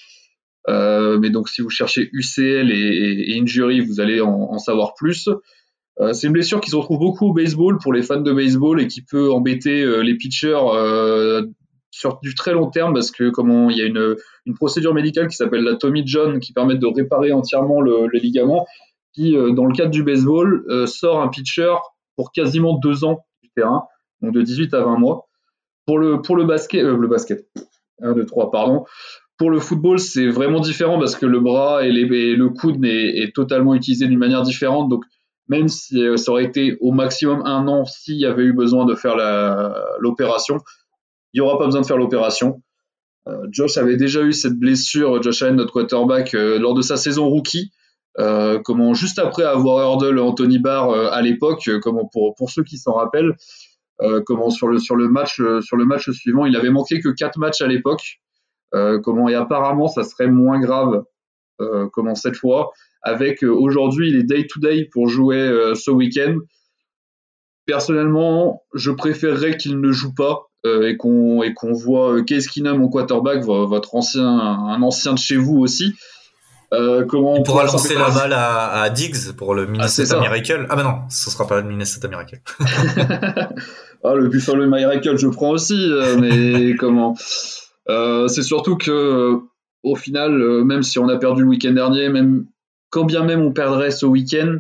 euh, 0.69 1.19
mais 1.19 1.31
donc 1.31 1.49
si 1.49 1.63
vous 1.63 1.71
cherchez 1.71 2.11
UCL 2.13 2.71
et, 2.71 3.33
et, 3.33 3.41
injury, 3.41 3.81
vous 3.81 4.01
allez 4.01 4.21
en, 4.21 4.29
en 4.31 4.59
savoir 4.59 4.95
plus. 4.95 5.31
Euh, 6.01 6.13
c'est 6.13 6.27
une 6.27 6.33
blessure 6.35 6.61
qui 6.61 6.71
se 6.71 6.77
retrouve 6.77 6.99
beaucoup 6.99 7.29
au 7.29 7.33
baseball 7.33 7.79
pour 7.79 7.95
les 7.95 8.03
fans 8.03 8.21
de 8.21 8.33
baseball 8.33 8.79
et 8.81 8.89
qui 8.89 9.01
peut 9.01 9.33
embêter 9.33 10.03
les 10.03 10.17
pitchers 10.17 10.59
sur 11.93 12.19
du 12.23 12.35
très 12.35 12.53
long 12.53 12.71
terme 12.71 12.95
parce 12.95 13.11
que 13.11 13.29
comment 13.29 13.71
il 13.71 13.77
y 13.77 13.83
a 13.83 13.87
une, 13.87 14.17
une 14.47 14.55
procédure 14.55 14.95
médicale 14.95 15.29
qui 15.29 15.37
s'appelle 15.37 15.63
la 15.63 15.77
Tommy 15.77 16.03
John 16.05 16.41
qui 16.41 16.53
permet 16.53 16.77
de 16.77 16.87
réparer 16.87 17.33
entièrement 17.33 17.81
le, 17.81 18.07
le 18.11 18.19
ligament 18.19 18.67
qui 19.13 19.37
euh, 19.37 19.53
dans 19.53 19.67
le 19.67 19.75
cadre 19.75 19.91
du 19.91 20.03
baseball 20.03 20.65
euh, 20.69 20.87
sort 20.87 21.21
un 21.21 21.29
pitcher 21.29 21.75
pour 22.17 22.33
quasiment 22.33 22.79
deux 22.79 23.05
ans 23.05 23.25
du 23.43 23.51
terrain 23.55 23.85
donc 24.23 24.33
de 24.33 24.43
18 24.43 24.73
à 24.75 24.83
20 24.83 24.99
mois. 24.99 25.29
Pour 25.87 25.99
le 25.99 26.23
pour 26.23 26.35
le 26.35 26.45
basket 26.45 26.83
euh, 26.83 26.97
le 26.97 27.09
basket. 27.09 27.47
1 28.01 28.15
2 28.15 28.25
3 28.25 28.51
pardon. 28.51 28.85
Pour 29.37 29.51
le 29.51 29.61
football, 29.61 29.99
c'est 29.99 30.29
vraiment 30.29 30.61
différent 30.61 30.99
parce 30.99 31.17
que 31.17 31.27
le 31.27 31.41
bras 31.41 31.85
et, 31.85 31.91
les, 31.91 32.37
le 32.37 32.49
coude 32.51 32.85
est, 32.85 33.23
est, 33.23 33.35
totalement 33.35 33.75
utilisé 33.75 34.07
d'une 34.07 34.19
manière 34.19 34.43
différente. 34.43 34.89
Donc, 34.89 35.05
même 35.49 35.67
si 35.69 36.01
ça 36.17 36.31
aurait 36.31 36.45
été 36.45 36.77
au 36.81 36.93
maximum 36.93 37.43
un 37.45 37.67
an 37.67 37.85
s'il 37.85 38.19
y 38.19 38.27
avait 38.27 38.45
eu 38.45 38.53
besoin 38.53 38.85
de 38.85 38.95
faire 38.95 39.17
l'opération, 39.99 40.59
il 41.33 41.41
n'y 41.41 41.47
aura 41.47 41.59
pas 41.59 41.67
besoin 41.67 41.81
de 41.81 41.87
faire 41.87 41.97
l'opération. 41.97 42.63
Euh, 43.29 43.47
Josh 43.51 43.77
avait 43.77 43.97
déjà 43.97 44.23
eu 44.23 44.33
cette 44.33 44.59
blessure, 44.59 45.23
Josh 45.23 45.43
Allen, 45.43 45.57
notre 45.57 45.73
quarterback, 45.73 46.35
euh, 46.35 46.59
lors 46.59 46.75
de 46.75 46.83
sa 46.83 46.97
saison 46.97 47.29
rookie. 47.29 47.73
Euh, 48.19 48.61
comment 48.63 48.93
juste 48.93 49.19
après 49.19 49.45
avoir 49.45 49.79
hurdle 49.79 50.19
Anthony 50.19 50.59
Barr 50.59 50.91
à 50.91 51.23
l'époque, 51.23 51.71
comment 51.81 52.07
pour 52.13 52.35
pour 52.35 52.51
ceux 52.51 52.63
qui 52.63 52.77
s'en 52.77 52.93
rappellent, 52.93 53.35
comment 54.27 54.51
sur 54.51 54.69
le 54.69 54.79
sur 54.79 54.97
le 54.97 55.09
match 55.09 55.41
sur 55.61 55.77
le 55.79 55.87
match 55.87 56.11
suivant, 56.11 56.45
il 56.45 56.55
avait 56.55 56.69
manqué 56.69 57.01
que 57.01 57.09
quatre 57.09 57.39
matchs 57.39 57.63
à 57.63 57.67
l'époque. 57.67 58.21
comment 59.03 59.31
et 59.31 59.35
apparemment 59.35 59.89
ça 59.89 60.03
serait 60.03 60.29
moins 60.29 60.61
grave 60.61 61.05
comment 61.95 62.15
cette 62.15 62.37
fois 62.37 62.73
avec 63.01 63.43
aujourd'hui 63.43 64.11
il 64.11 64.17
est 64.17 64.25
day 64.25 64.47
to 64.47 64.61
day 64.61 64.91
pour 64.93 65.09
jouer 65.09 65.73
ce 65.75 65.91
week-end. 65.91 66.37
Personnellement, 67.65 68.63
je 68.75 68.91
préférerais 68.91 69.57
qu'il 69.57 69.81
ne 69.81 69.91
joue 69.91 70.13
pas 70.13 70.52
et 70.65 70.97
qu'on 70.97 71.43
et 71.43 71.55
qu'on 71.55 71.73
voit 71.73 72.15
euh, 72.15 72.23
Case 72.23 72.47
Keenum 72.47 72.83
en 72.83 72.89
quarterback, 72.89 73.43
votre 73.45 73.95
ancien 73.95 74.27
un 74.27 74.81
ancien 74.83 75.15
de 75.15 75.19
chez 75.19 75.37
vous 75.37 75.59
aussi. 75.59 75.95
Euh, 76.73 77.05
comment 77.05 77.37
il 77.37 77.43
pourra 77.43 77.65
lancer 77.65 77.95
la 77.95 78.09
balle 78.09 78.33
à, 78.33 78.83
à, 78.83 78.91
Diggs 78.91 79.33
pour 79.37 79.55
le 79.55 79.67
Minnesota 79.67 80.15
ah, 80.17 80.21
Miracle. 80.21 80.67
Ah 80.71 80.77
bah 80.77 80.83
non, 80.83 81.01
ce 81.11 81.31
sera 81.31 81.47
pas 81.47 81.61
le 81.61 81.69
Minnesota 81.69 82.09
Miracle. 82.09 82.41
ah 84.05 84.15
le 84.15 84.29
Buffalo 84.29 84.67
Miracle, 84.67 85.19
je 85.19 85.29
prends 85.29 85.51
aussi, 85.51 85.77
euh, 85.79 86.17
mais 86.19 86.75
comment 86.79 87.15
euh, 87.91 88.27
C'est 88.29 88.43
surtout 88.43 88.77
que 88.77 89.39
au 89.83 89.97
final, 89.97 90.65
même 90.65 90.83
si 90.83 90.99
on 90.99 91.09
a 91.09 91.19
perdu 91.19 91.43
le 91.43 91.49
week-end 91.49 91.73
dernier, 91.73 92.09
même 92.09 92.47
quand 92.89 93.05
bien 93.05 93.25
même 93.25 93.43
on 93.43 93.53
perdrait 93.53 93.91
ce 93.91 94.07
week-end, 94.07 94.59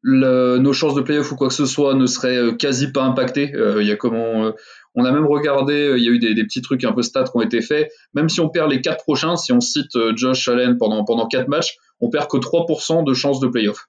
le, 0.00 0.58
nos 0.58 0.72
chances 0.72 0.96
de 0.96 1.02
playoff 1.02 1.30
ou 1.30 1.36
quoi 1.36 1.48
que 1.48 1.54
ce 1.54 1.66
soit 1.66 1.94
ne 1.94 2.06
seraient 2.06 2.56
quasi 2.56 2.90
pas 2.90 3.04
impactées. 3.04 3.52
Il 3.78 3.86
y 3.86 3.92
a 3.92 3.96
comment 3.96 4.52
on 4.94 5.04
a 5.04 5.12
même 5.12 5.26
regardé, 5.26 5.74
euh, 5.74 5.98
il 5.98 6.04
y 6.04 6.08
a 6.08 6.10
eu 6.10 6.18
des, 6.18 6.44
petits 6.44 6.62
trucs 6.62 6.84
un 6.84 6.92
peu 6.92 7.02
stats 7.02 7.24
qui 7.24 7.30
ont 7.34 7.42
été 7.42 7.60
faits. 7.62 7.90
Même 8.14 8.28
si 8.28 8.40
on 8.40 8.48
perd 8.48 8.70
les 8.70 8.80
quatre 8.80 9.04
prochains, 9.04 9.36
si 9.36 9.52
on 9.52 9.60
cite 9.60 9.96
euh, 9.96 10.12
Josh 10.16 10.48
Allen 10.48 10.76
pendant, 10.78 11.04
pendant 11.04 11.26
quatre 11.26 11.48
matchs, 11.48 11.76
on 12.00 12.10
perd 12.10 12.28
que 12.28 12.36
3% 12.36 13.04
de 13.04 13.14
chances 13.14 13.40
de 13.40 13.48
playoff. 13.48 13.88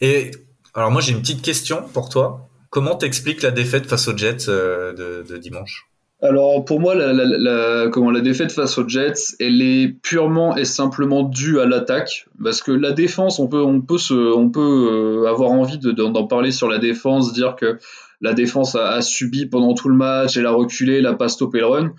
Et 0.00 0.30
alors 0.74 0.90
moi 0.90 1.00
j'ai 1.00 1.12
une 1.12 1.20
petite 1.20 1.42
question 1.42 1.82
pour 1.92 2.08
toi. 2.08 2.48
Comment 2.70 2.94
t'expliques 2.94 3.42
la 3.42 3.50
défaite 3.50 3.86
face 3.86 4.06
aux 4.06 4.16
Jets 4.16 4.48
euh, 4.48 5.22
de, 5.24 5.36
dimanche? 5.36 5.86
Alors 6.22 6.64
pour 6.64 6.80
moi, 6.80 6.94
la, 6.94 7.88
comment, 7.88 8.10
la 8.10 8.20
défaite 8.20 8.52
face 8.52 8.78
aux 8.78 8.86
Jets, 8.86 9.34
elle 9.40 9.62
est 9.62 9.88
purement 9.88 10.54
et 10.56 10.66
simplement 10.66 11.22
due 11.22 11.60
à 11.60 11.66
l'attaque, 11.66 12.26
parce 12.42 12.62
que 12.62 12.70
la 12.70 12.92
défense, 12.92 13.38
on 13.38 13.48
peut, 13.48 13.62
on 13.62 13.80
peut, 13.80 13.98
se, 13.98 14.14
on 14.14 14.50
peut 14.50 15.26
avoir 15.26 15.50
envie 15.50 15.78
d'en 15.78 16.26
parler 16.26 16.52
sur 16.52 16.68
la 16.68 16.78
défense, 16.78 17.32
dire 17.32 17.56
que 17.56 17.78
la 18.20 18.34
défense 18.34 18.74
a, 18.74 19.00
subi 19.00 19.46
pendant 19.46 19.74
tout 19.74 19.88
le 19.88 19.96
match, 19.96 20.36
elle 20.36 20.46
a 20.46 20.52
reculé, 20.52 20.98
elle 20.98 21.06
a 21.06 21.14
pas 21.14 21.28
stoppé 21.28 21.58
le 21.58 21.66
run. 21.66 21.92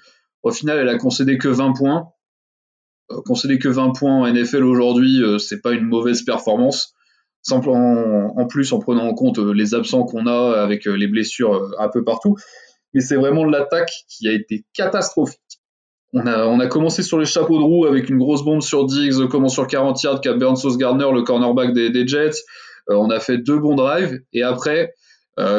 Au 0.43 0.51
final, 0.51 0.80
elle 0.80 0.89
a 0.89 0.97
concédé 0.97 1.38
que 1.38 1.47
20 1.47 1.74
points. 1.74 2.09
Euh, 3.11 3.22
concédé 3.26 3.57
que 3.57 3.69
20 3.69 3.91
points 3.91 4.22
en 4.22 4.32
NFL 4.32 4.63
aujourd'hui, 4.63 5.24
euh, 5.24 5.38
c'est 5.38 5.61
pas 5.61 5.72
une 5.72 5.86
mauvaise 5.86 6.22
performance. 6.24 6.93
Simplement, 7.41 8.39
en, 8.39 8.45
plus, 8.45 8.72
en 8.72 8.80
prenant 8.80 9.07
en 9.07 9.15
compte 9.15 9.39
euh, 9.39 9.51
les 9.51 9.74
absents 9.74 10.03
qu'on 10.03 10.28
a 10.28 10.61
avec 10.61 10.86
les 10.86 11.07
blessures 11.07 11.72
un 11.80 11.89
peu 11.89 12.03
partout. 12.03 12.36
Mais 12.93 13.01
c'est 13.01 13.15
vraiment 13.15 13.45
l'attaque 13.45 13.91
qui 14.07 14.28
a 14.28 14.34
été 14.34 14.63
catastrophique. 14.74 15.39
On 16.13 16.28
a, 16.28 16.45
on 16.45 16.59
a 16.59 16.67
commencé 16.67 17.03
sur 17.03 17.17
les 17.17 17.26
chapeaux 17.26 17.57
de 17.57 17.63
roue 17.63 17.86
avec 17.86 18.09
une 18.09 18.17
grosse 18.17 18.43
bombe 18.43 18.61
sur 18.61 18.86
Diggs, 18.86 19.28
comment 19.30 19.47
sur 19.47 19.65
40 19.65 20.03
yards 20.03 20.22
qu'a 20.22 20.34
Burns 20.34 20.78
Gardner, 20.78 21.07
le 21.13 21.24
cornerback 21.24 21.74
des, 21.74 21.89
des 21.89 22.05
Jets. 22.05 22.43
on 22.89 23.09
a 23.09 23.22
fait 23.22 23.38
deux 23.38 23.57
bons 23.57 23.76
drives 23.76 24.19
et 24.34 24.43
après, 24.43 24.84
euh, 24.84 24.88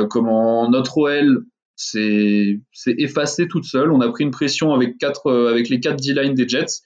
comment 0.09 0.69
notre 0.71 0.99
OL 0.99 1.45
s'est 1.77 2.61
effacé 2.87 3.49
toute 3.49 3.65
seule. 3.65 3.91
On 3.93 4.01
a 4.01 4.09
pris 4.09 4.25
une 4.25 4.31
pression 4.31 4.73
avec 4.73 4.97
euh, 5.27 5.63
les 5.69 5.81
quatre 5.81 6.01
D-line 6.01 6.35
des 6.35 6.49
Jets. 6.49 6.83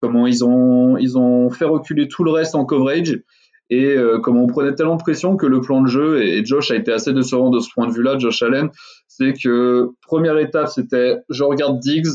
Comment 0.00 0.26
ils 0.26 0.44
ont, 0.44 0.96
ils 0.96 1.18
ont 1.18 1.50
fait 1.50 1.66
reculer 1.66 2.08
tout 2.08 2.24
le 2.24 2.30
reste 2.30 2.54
en 2.54 2.64
coverage 2.64 3.20
et 3.68 3.84
euh, 3.84 4.18
comment 4.18 4.42
on 4.42 4.46
prenait 4.46 4.74
tellement 4.74 4.96
de 4.96 5.02
pression 5.02 5.36
que 5.36 5.46
le 5.46 5.60
plan 5.60 5.82
de 5.82 5.88
jeu 5.88 6.22
et, 6.22 6.44
Josh 6.44 6.70
a 6.70 6.76
été 6.76 6.90
assez 6.90 7.12
décevant 7.12 7.50
de 7.50 7.60
ce 7.60 7.68
point 7.72 7.86
de 7.86 7.92
vue-là, 7.92 8.18
Josh 8.18 8.42
Allen, 8.42 8.70
c'est 9.06 9.32
que 9.32 9.90
première 10.02 10.38
étape 10.38 10.68
c'était 10.68 11.18
je 11.28 11.44
regarde 11.44 11.78
Diggs, 11.78 12.08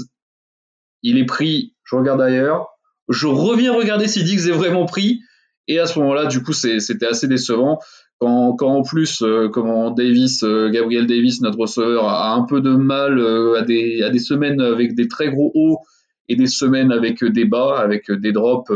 il 1.01 1.17
est 1.17 1.25
pris, 1.25 1.73
je 1.83 1.95
regarde 1.95 2.19
ailleurs, 2.19 2.67
je 3.07 3.27
reviens 3.27 3.73
regarder 3.73 4.07
si 4.07 4.23
Diggs 4.23 4.47
est 4.47 4.57
vraiment 4.57 4.85
pris 4.85 5.21
et 5.69 5.79
à 5.79 5.85
ce 5.85 5.97
moment-là 5.99 6.25
du 6.25 6.43
coup 6.43 6.53
c'était 6.53 7.05
assez 7.05 7.27
décevant. 7.27 7.79
Quand, 8.19 8.55
quand 8.55 8.69
en 8.69 8.81
plus, 8.81 9.21
euh, 9.23 9.49
comment 9.49 9.91
Davis, 9.91 10.43
euh, 10.43 10.69
Gabriel 10.69 11.05
Davis, 11.05 11.41
notre 11.41 11.59
receveur, 11.59 12.07
a 12.07 12.33
un 12.33 12.43
peu 12.43 12.61
de 12.61 12.75
mal 12.75 13.19
euh, 13.19 13.59
à, 13.59 13.61
des, 13.61 14.03
à 14.03 14.09
des 14.09 14.19
semaines 14.19 14.61
avec 14.61 14.95
des 14.95 15.07
très 15.07 15.29
gros 15.29 15.51
hauts 15.53 15.79
et 16.29 16.35
des 16.35 16.47
semaines 16.47 16.91
avec 16.91 17.23
des 17.23 17.45
bas, 17.45 17.77
avec 17.77 18.09
des 18.09 18.31
drops 18.31 18.71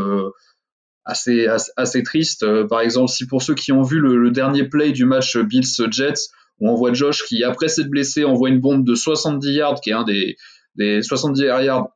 assez, 1.04 1.48
assez, 1.76 2.02
tristes. 2.04 2.46
par 2.68 2.80
exemple, 2.80 3.10
si 3.10 3.26
pour 3.26 3.42
ceux 3.42 3.54
qui 3.54 3.72
ont 3.72 3.82
vu 3.82 3.98
le, 3.98 4.30
dernier 4.30 4.64
play 4.64 4.92
du 4.92 5.04
match 5.04 5.36
Bills-Jets, 5.36 6.28
où 6.60 6.70
on 6.70 6.76
voit 6.76 6.92
Josh 6.92 7.24
qui, 7.24 7.42
après 7.42 7.66
s'être 7.66 7.88
blessé, 7.88 8.24
envoie 8.24 8.50
une 8.50 8.60
bombe 8.60 8.84
de 8.84 8.94
70 8.94 9.50
yards, 9.52 9.80
qui 9.80 9.90
est 9.90 9.94
un 9.94 10.04
des, 10.04 10.36
des 10.76 11.02
70 11.02 11.42
yards, 11.42 11.88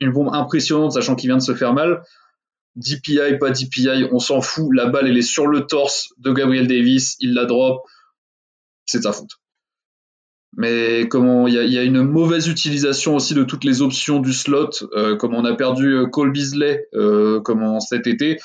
une 0.00 0.10
bombe 0.10 0.30
impressionnante, 0.32 0.92
sachant 0.92 1.14
qu'il 1.14 1.28
vient 1.28 1.36
de 1.36 1.42
se 1.42 1.54
faire 1.54 1.72
mal. 1.72 2.02
DPI, 2.76 3.38
pas 3.38 3.50
DPI, 3.50 4.08
on 4.12 4.18
s'en 4.18 4.40
fout. 4.40 4.68
La 4.74 4.86
balle, 4.86 5.08
elle 5.08 5.18
est 5.18 5.22
sur 5.22 5.46
le 5.46 5.66
torse 5.66 6.10
de 6.18 6.32
Gabriel 6.32 6.66
Davis, 6.66 7.16
il 7.20 7.34
la 7.34 7.44
drop. 7.44 7.82
C'est 8.86 9.02
sa 9.02 9.12
faute. 9.12 9.30
Mais 10.56 11.06
comment 11.08 11.46
il 11.46 11.54
y 11.54 11.78
a, 11.78 11.82
une 11.84 12.02
mauvaise 12.02 12.48
utilisation 12.48 13.14
aussi 13.14 13.34
de 13.34 13.44
toutes 13.44 13.62
les 13.64 13.82
options 13.82 14.18
du 14.18 14.32
slot, 14.32 14.70
euh, 14.96 15.16
comme 15.16 15.34
on 15.34 15.44
a 15.44 15.54
perdu 15.54 15.94
euh, 15.94 16.06
Cole 16.06 16.32
Beasley 16.32 16.88
euh, 16.94 17.40
comment 17.40 17.78
cet 17.78 18.08
été, 18.08 18.38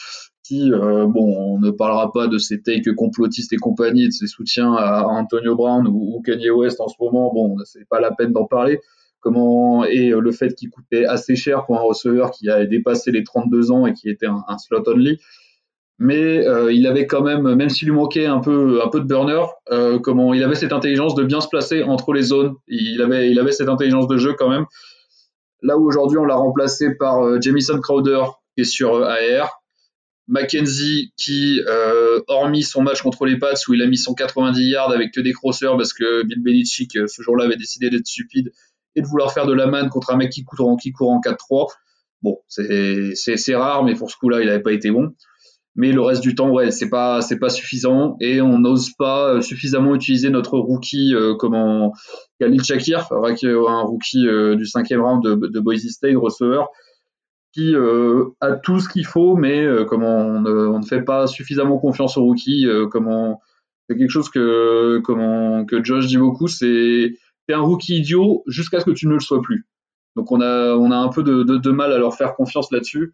qui 0.44 0.70
bon, 0.70 1.56
on 1.56 1.60
ne 1.60 1.72
parlera 1.72 2.12
pas 2.12 2.28
de 2.28 2.38
ses 2.38 2.62
takes 2.62 2.94
complotistes 2.96 3.52
et 3.54 3.58
compagnie, 3.58 4.06
de 4.06 4.12
ses 4.12 4.28
soutiens 4.28 4.76
à 4.76 5.06
Antonio 5.08 5.56
Brown 5.56 5.88
ou, 5.88 6.16
ou 6.16 6.22
Kanye 6.22 6.52
West 6.52 6.80
en 6.80 6.88
ce 6.88 6.94
moment. 7.00 7.34
Bon, 7.34 7.58
c'est 7.66 7.88
pas 7.90 8.00
la 8.00 8.12
peine 8.12 8.32
d'en 8.32 8.46
parler 8.46 8.80
et 9.28 10.12
euh, 10.12 10.20
le 10.20 10.32
fait 10.32 10.54
qu'il 10.56 10.70
coûtait 10.70 11.06
assez 11.06 11.36
cher 11.36 11.66
pour 11.66 11.78
un 11.78 11.82
receveur 11.82 12.32
qui 12.32 12.50
avait 12.50 12.68
dépassé 12.68 13.12
les 13.12 13.24
32 13.24 13.72
ans 13.72 13.86
et 13.86 13.94
qui 13.94 14.10
était 14.10 14.28
un, 14.28 14.58
slot 14.58 14.84
only. 14.88 15.20
Mais 15.98 16.46
euh, 16.46 16.74
il 16.74 16.86
avait 16.88 17.08
quand 17.08 17.22
même, 17.22 17.56
même 17.56 17.70
s'il 17.70 17.88
lui 17.88 17.96
manquait 17.96 18.26
un 18.26 18.40
peu, 18.40 18.82
un 18.84 18.90
peu 18.90 19.00
de 19.00 19.06
burner, 19.06 19.46
euh, 19.72 19.98
il 20.34 20.44
avait 20.44 20.56
cette 20.56 20.74
intelligence 20.74 21.16
de 21.16 21.24
bien 21.24 21.40
se 21.40 21.48
placer 21.48 21.84
entre 21.84 22.14
les 22.14 22.24
zones. 22.24 22.56
Il 22.68 23.02
avait, 23.02 23.32
il 23.32 23.40
avait 23.40 23.54
cette 23.54 23.70
intelligence 23.70 24.08
de 24.08 24.18
jeu 24.18 24.34
quand 24.38 24.50
même. 24.50 24.66
Là 25.62 25.78
où 25.78 25.88
aujourd'hui 25.88 26.18
on 26.18 26.26
l'a 26.26 26.36
remplacé 26.36 26.96
par 26.96 27.42
Jamison 27.42 27.80
Crowder, 27.80 28.24
qui 28.56 28.62
est 28.62 28.66
sur 28.66 29.04
AR. 29.04 29.62
Mackenzie 30.28 31.14
qui, 31.18 31.62
hormis 32.28 32.64
son 32.64 32.82
match 32.82 33.02
contre 33.02 33.26
les 33.26 33.38
Pats 33.38 33.54
où 33.70 33.74
il 33.76 33.82
a 33.82 33.86
mis 33.86 33.98
son 33.98 34.16
90 34.16 34.68
yards 34.68 34.92
avec 34.92 35.14
que 35.14 35.22
des 35.22 35.34
crosseurs 35.34 35.78
parce 35.78 35.94
que 35.94 36.24
Bill 36.24 36.42
Belichick 36.42 36.98
ce 37.08 37.22
jour-là 37.22 37.46
avait 37.46 37.58
décidé 37.58 37.92
d'être 37.92 38.08
stupide 38.08 38.52
et 38.96 39.02
de 39.02 39.08
vouloir 39.08 39.34
faire 39.34 39.46
de 39.46 39.54
la 39.54 39.68
manne 39.68 39.90
contre 39.90 40.12
un 40.12 40.18
mec 40.18 40.32
qui 40.32 40.44
court 40.44 40.70
en, 40.70 40.76
qui 40.76 40.92
court 40.92 41.12
en 41.12 41.20
4-3. 41.20 41.68
Bon, 42.22 42.38
c'est 42.48 43.56
rare, 43.56 43.84
mais 43.84 43.94
pour 43.94 44.10
ce 44.10 44.18
coup-là, 44.18 44.42
il 44.42 44.48
n'avait 44.48 44.62
pas 44.62 44.74
été 44.74 44.90
bon. 44.92 45.14
Mais 45.76 45.92
le 45.92 46.02
reste 46.02 46.22
du 46.22 46.36
temps, 46.36 46.50
ouais, 46.52 46.72
c'est 46.72 46.90
pas 46.90 47.22
c'est 47.22 47.38
pas 47.38 47.50
suffisant 47.50 48.16
et 48.22 48.42
on 48.42 48.60
n'ose 48.60 48.92
pas 48.98 49.34
euh, 49.34 49.42
suffisamment 49.42 49.94
utiliser 49.94 50.30
notre 50.30 50.58
rookie 50.58 51.14
euh, 51.14 51.36
comme 51.36 51.54
en 51.54 51.92
Khalil 52.40 52.64
Shakir, 52.64 53.12
un 53.12 53.82
rookie 53.82 54.26
euh, 54.26 54.56
du 54.56 54.66
cinquième 54.66 55.02
round 55.02 55.22
de, 55.22 55.60
Boise 55.60 55.86
State, 55.90 56.16
receveur, 56.16 56.70
qui 57.54 57.76
euh, 57.76 58.28
a 58.40 58.54
tout 58.54 58.80
ce 58.80 58.88
qu'il 58.88 59.06
faut, 59.06 59.36
mais 59.36 59.68
comment 59.90 60.18
on, 60.18 60.46
on, 60.46 60.80
ne 60.80 60.86
fait 60.86 61.02
pas 61.02 61.28
suffisamment 61.28 61.78
confiance 61.78 62.16
au 62.16 62.24
rookie. 62.24 62.66
comment 62.90 63.42
c'est 63.90 63.98
quelque 63.98 64.10
chose 64.10 64.30
que 64.30 65.02
que 65.68 65.84
Josh 65.84 66.08
dit 66.08 66.18
beaucoup, 66.18 66.48
c'est 66.48 67.16
t'es 67.48 67.54
un 67.54 67.62
rookie 67.62 67.98
idiot 67.98 68.44
jusqu'à 68.48 68.80
ce 68.80 68.86
que 68.86 68.92
tu 68.92 69.08
ne 69.08 69.14
le 69.14 69.20
sois 69.20 69.42
plus. 69.42 69.66
Donc 70.16 70.32
on 70.32 70.42
a, 70.42 70.76
on 70.76 70.92
a 70.92 70.96
un 70.96 71.10
peu 71.10 71.24
de, 71.24 71.44
de, 71.44 71.72
mal 71.72 71.92
à 71.92 71.98
leur 71.98 72.16
faire 72.16 72.36
confiance 72.36 72.72
là-dessus. 72.72 73.14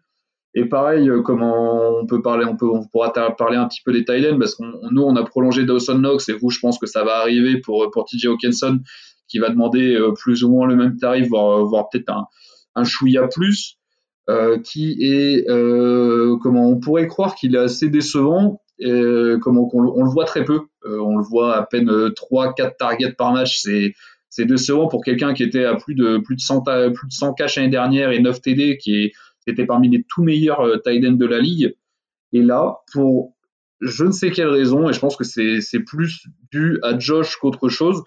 Et 0.54 0.66
pareil, 0.66 1.08
euh, 1.08 1.22
comment 1.22 1.98
on 1.98 2.06
peut 2.06 2.20
parler, 2.20 2.44
on 2.44 2.56
peut, 2.56 2.68
on 2.68 2.86
pourra 2.86 3.12
parler 3.12 3.56
un 3.56 3.66
petit 3.66 3.80
peu 3.84 3.92
des 3.92 4.04
Titans 4.04 4.38
parce 4.38 4.54
qu'on 4.54 4.72
nous 4.90 5.02
on 5.02 5.16
a 5.16 5.24
prolongé 5.24 5.64
Dawson 5.64 5.98
Knox 5.98 6.28
et 6.28 6.34
vous, 6.34 6.50
je 6.50 6.60
pense 6.60 6.78
que 6.78 6.86
ça 6.86 7.04
va 7.04 7.16
arriver 7.16 7.60
pour 7.60 7.90
pour 7.90 8.04
TJ 8.04 8.26
Hawkinson 8.26 8.80
qui 9.32 9.38
va 9.38 9.48
demander 9.48 9.94
euh, 9.94 10.12
plus 10.12 10.44
ou 10.44 10.50
moins 10.50 10.68
le 10.68 10.76
même 10.76 10.98
tarif, 10.98 11.28
voire, 11.28 11.64
voire 11.64 11.88
peut-être 11.90 12.10
un 12.10 12.26
un 12.74 12.84
chouïa 12.84 13.28
plus, 13.28 13.76
euh, 14.30 14.58
qui 14.58 14.96
est 15.02 15.46
euh, 15.50 16.38
comment 16.42 16.70
on 16.70 16.80
pourrait 16.80 17.06
croire 17.06 17.34
qu'il 17.34 17.54
est 17.54 17.58
assez 17.58 17.88
décevant. 17.88 18.60
Comment 18.80 19.68
on, 19.72 19.92
on, 19.94 20.02
le 20.02 20.10
voit 20.10 20.24
très 20.24 20.44
peu, 20.44 20.62
on 20.84 21.16
le 21.16 21.22
voit 21.22 21.54
à 21.54 21.64
peine 21.64 21.88
3-4 21.88 22.76
targets 22.76 23.12
par 23.12 23.32
match, 23.32 23.60
c'est 23.60 23.92
c'est 24.32 24.46
décevant 24.46 24.88
pour 24.88 25.04
quelqu'un 25.04 25.34
qui 25.34 25.42
était 25.42 25.66
à 25.66 25.74
plus 25.74 25.94
de 25.94 26.16
plus 26.16 26.36
de 26.36 26.40
100 26.40 26.62
plus 26.62 27.06
de 27.06 27.12
100 27.12 27.34
cash 27.34 27.56
l'année 27.56 27.68
dernière 27.68 28.12
et 28.12 28.18
9 28.18 28.40
TD 28.40 28.78
qui 28.78 29.12
était 29.46 29.66
parmi 29.66 29.90
les 29.90 30.04
tout 30.08 30.22
meilleurs 30.22 30.62
euh, 30.62 30.78
tight 30.78 31.02
de 31.02 31.26
la 31.26 31.38
ligue. 31.38 31.76
Et 32.32 32.40
là, 32.40 32.78
pour 32.94 33.34
je 33.82 34.04
ne 34.04 34.10
sais 34.10 34.30
quelle 34.30 34.48
raison, 34.48 34.88
et 34.88 34.94
je 34.94 35.00
pense 35.00 35.16
que 35.16 35.24
c'est 35.24 35.80
plus 35.80 36.24
dû 36.50 36.78
à 36.82 36.98
Josh 36.98 37.36
qu'autre 37.36 37.68
chose, 37.68 38.04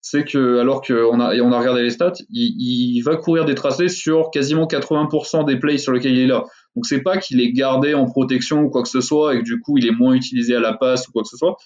c'est 0.00 0.24
que 0.24 0.58
alors 0.58 0.82
qu'on 0.82 1.18
a, 1.18 1.34
on 1.40 1.50
a 1.50 1.58
regardé 1.58 1.82
les 1.82 1.90
stats, 1.90 2.12
il, 2.30 2.54
il, 2.96 3.02
va 3.02 3.16
courir 3.16 3.44
des 3.44 3.56
tracés 3.56 3.88
sur 3.88 4.30
quasiment 4.30 4.66
80% 4.66 5.46
des 5.46 5.56
plays 5.58 5.78
sur 5.78 5.92
lesquels 5.92 6.12
il 6.12 6.20
est 6.20 6.26
là. 6.28 6.44
Donc 6.76 6.86
c'est 6.86 7.02
pas 7.02 7.16
qu'il 7.16 7.40
est 7.40 7.50
gardé 7.50 7.94
en 7.94 8.04
protection 8.04 8.60
ou 8.60 8.70
quoi 8.70 8.84
que 8.84 8.88
ce 8.88 9.00
soit 9.00 9.34
et 9.34 9.38
que 9.38 9.44
du 9.44 9.58
coup 9.58 9.78
il 9.78 9.86
est 9.88 9.90
moins 9.98 10.14
utilisé 10.14 10.54
à 10.54 10.60
la 10.60 10.74
passe 10.74 11.08
ou 11.08 11.12
quoi 11.12 11.22
que 11.22 11.28
ce 11.28 11.36
soit. 11.36 11.56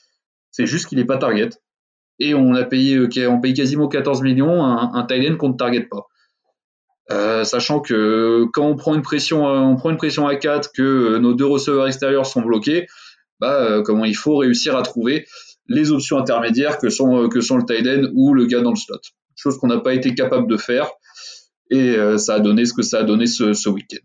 C'est 0.52 0.64
juste 0.64 0.86
qu'il 0.86 0.96
n'est 0.96 1.04
pas 1.04 1.18
target 1.18 1.50
et 2.20 2.34
on 2.34 2.54
a 2.54 2.64
payé, 2.64 2.96
euh, 2.96 3.30
on 3.30 3.40
paye 3.40 3.54
quasiment 3.54 3.88
14 3.88 4.22
millions 4.22 4.62
un, 4.62 4.92
un 4.94 5.06
tight 5.06 5.36
qu'on 5.38 5.48
ne 5.48 5.56
target 5.56 5.88
pas. 5.90 6.06
Euh, 7.10 7.42
sachant 7.42 7.80
que 7.80 8.44
quand 8.52 8.66
on 8.66 8.76
prend 8.76 8.94
une 8.94 9.02
pression, 9.02 9.48
euh, 9.48 9.58
on 9.58 9.74
prend 9.74 9.90
une 9.90 9.96
pression 9.96 10.28
à 10.28 10.36
4, 10.36 10.70
que 10.72 11.18
nos 11.18 11.34
deux 11.34 11.46
receveurs 11.46 11.88
extérieurs 11.88 12.26
sont 12.26 12.42
bloqués, 12.42 12.86
bah, 13.40 13.80
comment 13.84 14.04
il 14.04 14.14
faut 14.14 14.36
réussir 14.36 14.76
à 14.76 14.82
trouver 14.82 15.26
les 15.66 15.90
options 15.90 16.18
intermédiaires 16.18 16.78
que 16.78 16.90
sont, 16.90 17.28
que 17.28 17.40
sont 17.40 17.56
le 17.56 17.64
tight 17.64 18.10
ou 18.14 18.34
le 18.34 18.44
gars 18.44 18.60
dans 18.60 18.70
le 18.70 18.76
slot. 18.76 19.00
Chose 19.34 19.58
qu'on 19.58 19.68
n'a 19.68 19.78
pas 19.78 19.94
été 19.94 20.14
capable 20.14 20.46
de 20.46 20.58
faire. 20.58 20.90
Et 21.70 21.96
ça 22.18 22.34
a 22.34 22.40
donné 22.40 22.66
ce 22.66 22.74
que 22.74 22.82
ça 22.82 22.98
a 22.98 23.02
donné 23.04 23.26
ce, 23.26 23.54
ce 23.54 23.68
week-end. 23.68 24.04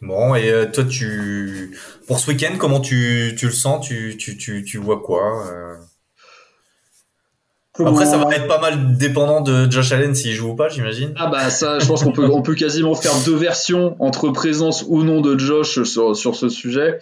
Bon, 0.00 0.34
et 0.34 0.66
toi, 0.72 0.84
tu 0.84 1.78
pour 2.08 2.18
ce 2.18 2.30
week-end, 2.30 2.56
comment 2.58 2.80
tu, 2.80 3.34
tu 3.38 3.46
le 3.46 3.52
sens? 3.52 3.86
Tu, 3.86 4.16
tu, 4.16 4.36
tu, 4.36 4.64
tu 4.64 4.78
vois 4.78 5.00
quoi 5.00 5.78
après, 7.86 8.06
ça 8.06 8.18
va 8.18 8.34
être 8.34 8.46
pas 8.46 8.60
mal 8.60 8.96
dépendant 8.96 9.40
de 9.40 9.70
Josh 9.70 9.92
Allen 9.92 10.14
s'il 10.14 10.32
joue 10.32 10.50
ou 10.50 10.54
pas, 10.54 10.68
j'imagine. 10.68 11.12
Ah 11.16 11.28
bah 11.28 11.50
ça, 11.50 11.78
je 11.78 11.86
pense 11.86 12.02
qu'on 12.02 12.12
peut, 12.12 12.28
on 12.30 12.42
peut 12.42 12.54
quasiment 12.54 12.94
faire 12.94 13.12
deux 13.24 13.36
versions 13.36 13.96
entre 14.00 14.30
présence 14.30 14.84
ou 14.88 15.02
non 15.02 15.20
de 15.20 15.38
Josh 15.38 15.82
sur, 15.82 16.16
sur 16.16 16.34
ce 16.34 16.48
sujet. 16.48 16.98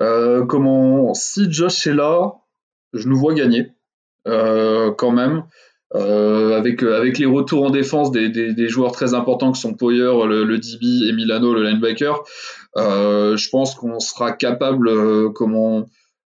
Euh, 0.00 0.46
comment, 0.46 1.14
si 1.14 1.50
Josh 1.52 1.86
est 1.86 1.94
là, 1.94 2.34
je 2.92 3.08
nous 3.08 3.18
vois 3.18 3.34
gagner 3.34 3.72
euh, 4.26 4.92
quand 4.92 5.12
même. 5.12 5.44
Euh, 5.94 6.58
avec, 6.58 6.82
avec 6.82 7.18
les 7.18 7.24
retours 7.24 7.64
en 7.64 7.70
défense 7.70 8.10
des, 8.10 8.28
des, 8.28 8.52
des, 8.52 8.68
joueurs 8.68 8.92
très 8.92 9.14
importants 9.14 9.52
que 9.52 9.56
sont 9.56 9.72
Poyer, 9.72 10.12
le, 10.26 10.44
le 10.44 10.58
DB 10.58 11.08
et 11.08 11.12
Milano, 11.14 11.54
le 11.54 11.62
linebacker, 11.62 12.24
euh, 12.76 13.38
je 13.38 13.48
pense 13.48 13.74
qu'on 13.74 13.98
sera 13.98 14.32
capable, 14.32 14.88
euh, 14.88 15.30
comment 15.34 15.88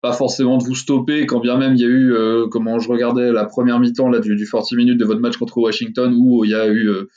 pas 0.03 0.13
forcément 0.13 0.59
de 0.59 0.65
vous 0.65 0.75
stopper, 0.75 1.27
quand 1.27 1.39
bien 1.39 1.57
même 1.57 1.75
il 1.75 1.81
y 1.81 1.85
a 1.85 1.89
eu, 1.89 2.13
euh, 2.13 2.49
comment 2.49 2.81
je 2.81 2.89
regardais 2.89 3.31
la 3.33 3.45
première 3.45 3.79
mi-temps 3.79 4.09
là 4.09 4.19
du, 4.19 4.35
du 4.35 4.51
40 4.51 4.73
minutes 4.73 4.99
de 4.99 5.05
votre 5.05 5.21
match 5.21 5.37
contre 5.37 5.59
Washington 5.59 6.13
où 6.19 6.45
il 6.45 6.51
y 6.51 6.55
a 6.57 6.67
eu 6.67 6.89
euh, 6.89 7.09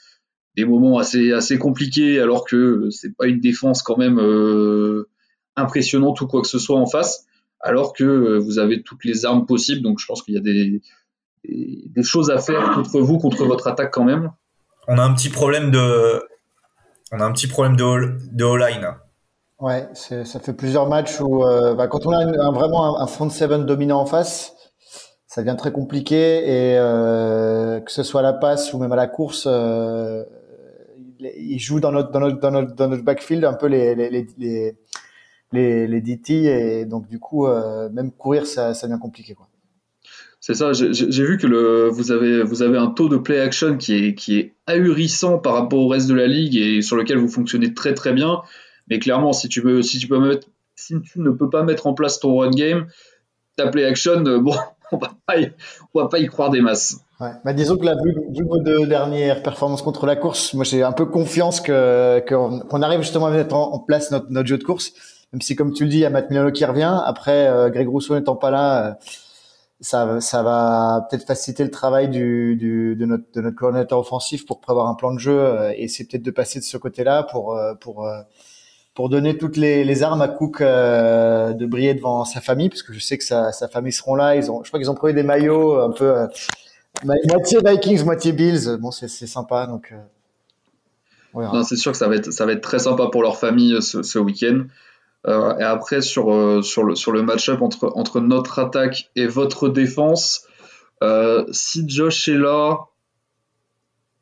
des 0.56 0.64
moments 0.64 0.96
assez 0.96 1.32
assez 1.32 1.58
compliqués 1.58 2.20
alors 2.20 2.46
que 2.46 2.88
c'est 2.90 3.14
pas 3.14 3.26
une 3.26 3.40
défense 3.40 3.82
quand 3.82 3.96
même 3.96 4.20
euh, 4.20 5.08
impressionnante 5.56 6.20
ou 6.20 6.28
quoi 6.28 6.42
que 6.42 6.46
ce 6.46 6.60
soit 6.60 6.78
en 6.78 6.86
face, 6.86 7.26
alors 7.60 7.92
que 7.92 8.38
vous 8.38 8.60
avez 8.60 8.82
toutes 8.82 9.04
les 9.04 9.26
armes 9.26 9.46
possibles. 9.46 9.82
Donc 9.82 9.98
je 9.98 10.06
pense 10.06 10.22
qu'il 10.22 10.34
y 10.34 10.38
a 10.38 10.40
des, 10.40 10.80
des, 11.44 11.82
des 11.86 12.02
choses 12.04 12.30
à 12.30 12.38
faire 12.38 12.70
contre 12.70 13.00
vous, 13.00 13.18
contre 13.18 13.46
votre 13.46 13.66
attaque 13.66 13.92
quand 13.92 14.04
même. 14.04 14.30
On 14.86 14.96
a 14.98 15.02
un 15.02 15.12
petit 15.12 15.30
problème 15.30 15.72
de 15.72 16.22
on 17.10 17.18
a 17.18 17.24
un 17.24 17.32
petit 17.32 17.48
problème 17.48 17.76
de 17.76 18.16
de 18.32 18.44
all-line. 18.44 18.94
Ouais, 19.58 19.88
ça 19.94 20.38
fait 20.38 20.52
plusieurs 20.52 20.86
matchs 20.86 21.18
où 21.20 21.42
euh, 21.42 21.74
bah, 21.74 21.86
quand 21.86 22.04
on 22.04 22.12
a 22.12 22.50
vraiment 22.50 23.00
un, 23.00 23.06
front 23.06 23.30
seven 23.30 23.64
dominant 23.64 24.00
en 24.00 24.06
face, 24.06 24.54
ça 25.26 25.40
devient 25.40 25.56
très 25.56 25.72
compliqué 25.72 26.16
et 26.16 26.78
euh, 26.78 27.80
que 27.80 27.90
ce 27.90 28.02
soit 28.02 28.20
à 28.20 28.22
la 28.22 28.34
passe 28.34 28.74
ou 28.74 28.78
même 28.78 28.92
à 28.92 28.96
la 28.96 29.06
course, 29.06 29.48
euh, 29.50 30.24
il 31.20 31.58
joue 31.58 31.80
dans 31.80 31.90
notre 31.90 32.10
dans 32.10 32.20
notre 32.20 32.74
dans 32.74 32.88
notre, 32.88 33.02
backfield 33.02 33.46
un 33.46 33.54
peu 33.54 33.66
les 33.66 33.94
les 33.94 34.10
les 34.10 34.76
les, 35.52 35.86
les, 35.86 36.00
DT 36.02 36.34
et 36.44 36.84
donc 36.84 37.08
du 37.08 37.18
coup 37.18 37.46
même 37.46 38.12
courir 38.12 38.46
ça 38.46 38.74
ça 38.74 38.86
devient 38.86 39.00
compliqué 39.00 39.34
quoi. 39.34 39.48
C'est 40.38 40.54
ça, 40.54 40.72
j'ai 40.72 41.24
vu 41.24 41.38
que 41.38 41.46
le, 41.48 41.88
vous, 41.88 42.12
avez, 42.12 42.44
vous 42.44 42.62
avez 42.62 42.78
un 42.78 42.86
taux 42.86 43.08
de 43.08 43.16
play 43.16 43.40
action 43.40 43.76
qui 43.78 43.94
est, 43.94 44.14
qui 44.14 44.38
est 44.38 44.54
ahurissant 44.66 45.38
par 45.38 45.54
rapport 45.54 45.80
au 45.80 45.88
reste 45.88 46.06
de 46.08 46.14
la 46.14 46.28
ligue 46.28 46.56
et 46.56 46.82
sur 46.82 46.94
lequel 46.94 47.18
vous 47.18 47.26
fonctionnez 47.26 47.74
très 47.74 47.94
très 47.94 48.12
bien. 48.12 48.42
Mais 48.88 48.98
clairement, 48.98 49.32
si 49.32 49.48
tu 49.48 49.62
peux, 49.62 49.82
si 49.82 49.98
tu 49.98 50.08
peux 50.08 50.18
mettre, 50.18 50.48
si 50.74 51.00
tu 51.00 51.20
ne 51.20 51.30
peux 51.30 51.50
pas 51.50 51.62
mettre 51.62 51.86
en 51.86 51.94
place 51.94 52.20
ton 52.20 52.36
run 52.36 52.50
game, 52.50 52.86
ta 53.56 53.68
play 53.68 53.84
action, 53.84 54.24
euh, 54.26 54.38
bon, 54.38 54.54
on 54.92 54.98
on 55.94 56.00
va 56.00 56.08
pas 56.08 56.18
y 56.18 56.26
croire 56.26 56.50
des 56.50 56.60
masses. 56.60 56.98
Ouais. 57.20 57.30
Bah, 57.44 57.54
disons 57.54 57.78
que 57.78 57.86
la 57.86 57.94
vu, 57.94 58.14
vu 58.30 58.44
vos 58.44 58.58
deux 58.58 58.86
dernières 58.86 59.42
performances 59.42 59.80
contre 59.80 60.04
la 60.04 60.16
course, 60.16 60.52
moi 60.52 60.64
j'ai 60.64 60.82
un 60.82 60.92
peu 60.92 61.06
confiance 61.06 61.62
que 61.62 62.22
qu'on 62.28 62.82
arrive 62.82 63.00
justement 63.00 63.26
à 63.26 63.30
mettre 63.30 63.54
en, 63.54 63.78
place 63.78 64.10
notre, 64.10 64.26
notre, 64.30 64.46
jeu 64.46 64.58
de 64.58 64.64
course. 64.64 64.92
Même 65.32 65.40
si, 65.40 65.56
comme 65.56 65.72
tu 65.72 65.84
le 65.84 65.90
dis, 65.90 65.96
il 65.96 66.00
y 66.00 66.04
a 66.04 66.10
Matt 66.10 66.30
Milano 66.30 66.52
qui 66.52 66.64
revient. 66.64 67.00
Après, 67.04 67.48
euh, 67.48 67.70
Greg 67.70 67.88
Rousseau 67.88 68.14
n'étant 68.14 68.36
pas 68.36 68.50
là, 68.50 68.86
euh, 68.86 68.94
ça, 69.80 70.20
ça 70.20 70.42
va 70.42 71.06
peut-être 71.10 71.26
faciliter 71.26 71.64
le 71.64 71.70
travail 71.70 72.08
du, 72.08 72.56
du, 72.56 72.96
de, 72.96 73.06
notre, 73.06 73.24
de 73.34 73.40
notre 73.40 73.56
coordinateur 73.56 73.98
offensif 73.98 74.46
pour 74.46 74.60
prévoir 74.60 74.88
un 74.88 74.94
plan 74.94 75.12
de 75.12 75.18
jeu 75.18 75.38
euh, 75.38 75.72
et 75.74 75.84
essayer 75.84 76.06
peut-être 76.06 76.22
de 76.22 76.30
passer 76.30 76.58
de 76.58 76.64
ce 76.64 76.76
côté-là 76.76 77.22
pour, 77.24 77.58
pour 77.80 78.08
pour 78.96 79.08
donner 79.10 79.38
toutes 79.38 79.56
les, 79.56 80.02
armes 80.02 80.22
à 80.22 80.28
Cook 80.28 80.60
euh, 80.60 81.52
de 81.52 81.66
briller 81.66 81.94
devant 81.94 82.24
sa 82.24 82.40
famille, 82.40 82.70
parce 82.70 82.82
que 82.82 82.92
je 82.92 82.98
sais 82.98 83.18
que 83.18 83.24
sa, 83.24 83.52
famille 83.70 83.92
seront 83.92 84.16
là. 84.16 84.34
Ils 84.34 84.50
ont, 84.50 84.64
je 84.64 84.68
crois 84.70 84.80
qu'ils 84.80 84.90
ont 84.90 84.94
trouvé 84.94 85.12
des 85.12 85.22
maillots 85.22 85.78
un 85.78 85.90
peu 85.90 86.16
euh, 86.16 86.26
moitié 87.04 87.58
Vikings, 87.64 88.04
moitié 88.04 88.32
Bills. 88.32 88.78
Bon, 88.80 88.90
c'est 88.90 89.08
sympa. 89.08 89.66
Donc, 89.66 89.92
euh, 89.92 91.62
c'est 91.62 91.76
sûr 91.76 91.92
que 91.92 91.98
ça 91.98 92.08
va 92.08 92.16
être 92.16 92.30
ça 92.30 92.46
va 92.46 92.52
être 92.52 92.62
très 92.62 92.78
sympa 92.78 93.08
pour 93.12 93.22
leur 93.22 93.38
famille 93.38 93.74
euh, 93.74 93.80
ce, 93.80 94.02
ce 94.02 94.18
week-end. 94.18 94.64
Euh, 95.26 95.58
et 95.58 95.64
après 95.64 96.00
sur 96.00 96.32
euh, 96.32 96.62
sur 96.62 96.84
le 96.84 96.94
sur 96.94 97.12
le 97.12 97.22
match-up 97.22 97.60
entre 97.60 97.92
entre 97.94 98.20
notre 98.20 98.58
attaque 98.58 99.10
et 99.16 99.26
votre 99.26 99.68
défense, 99.68 100.46
si 101.50 101.88
Josh 101.88 102.28
est 102.28 102.38
là, 102.38 102.78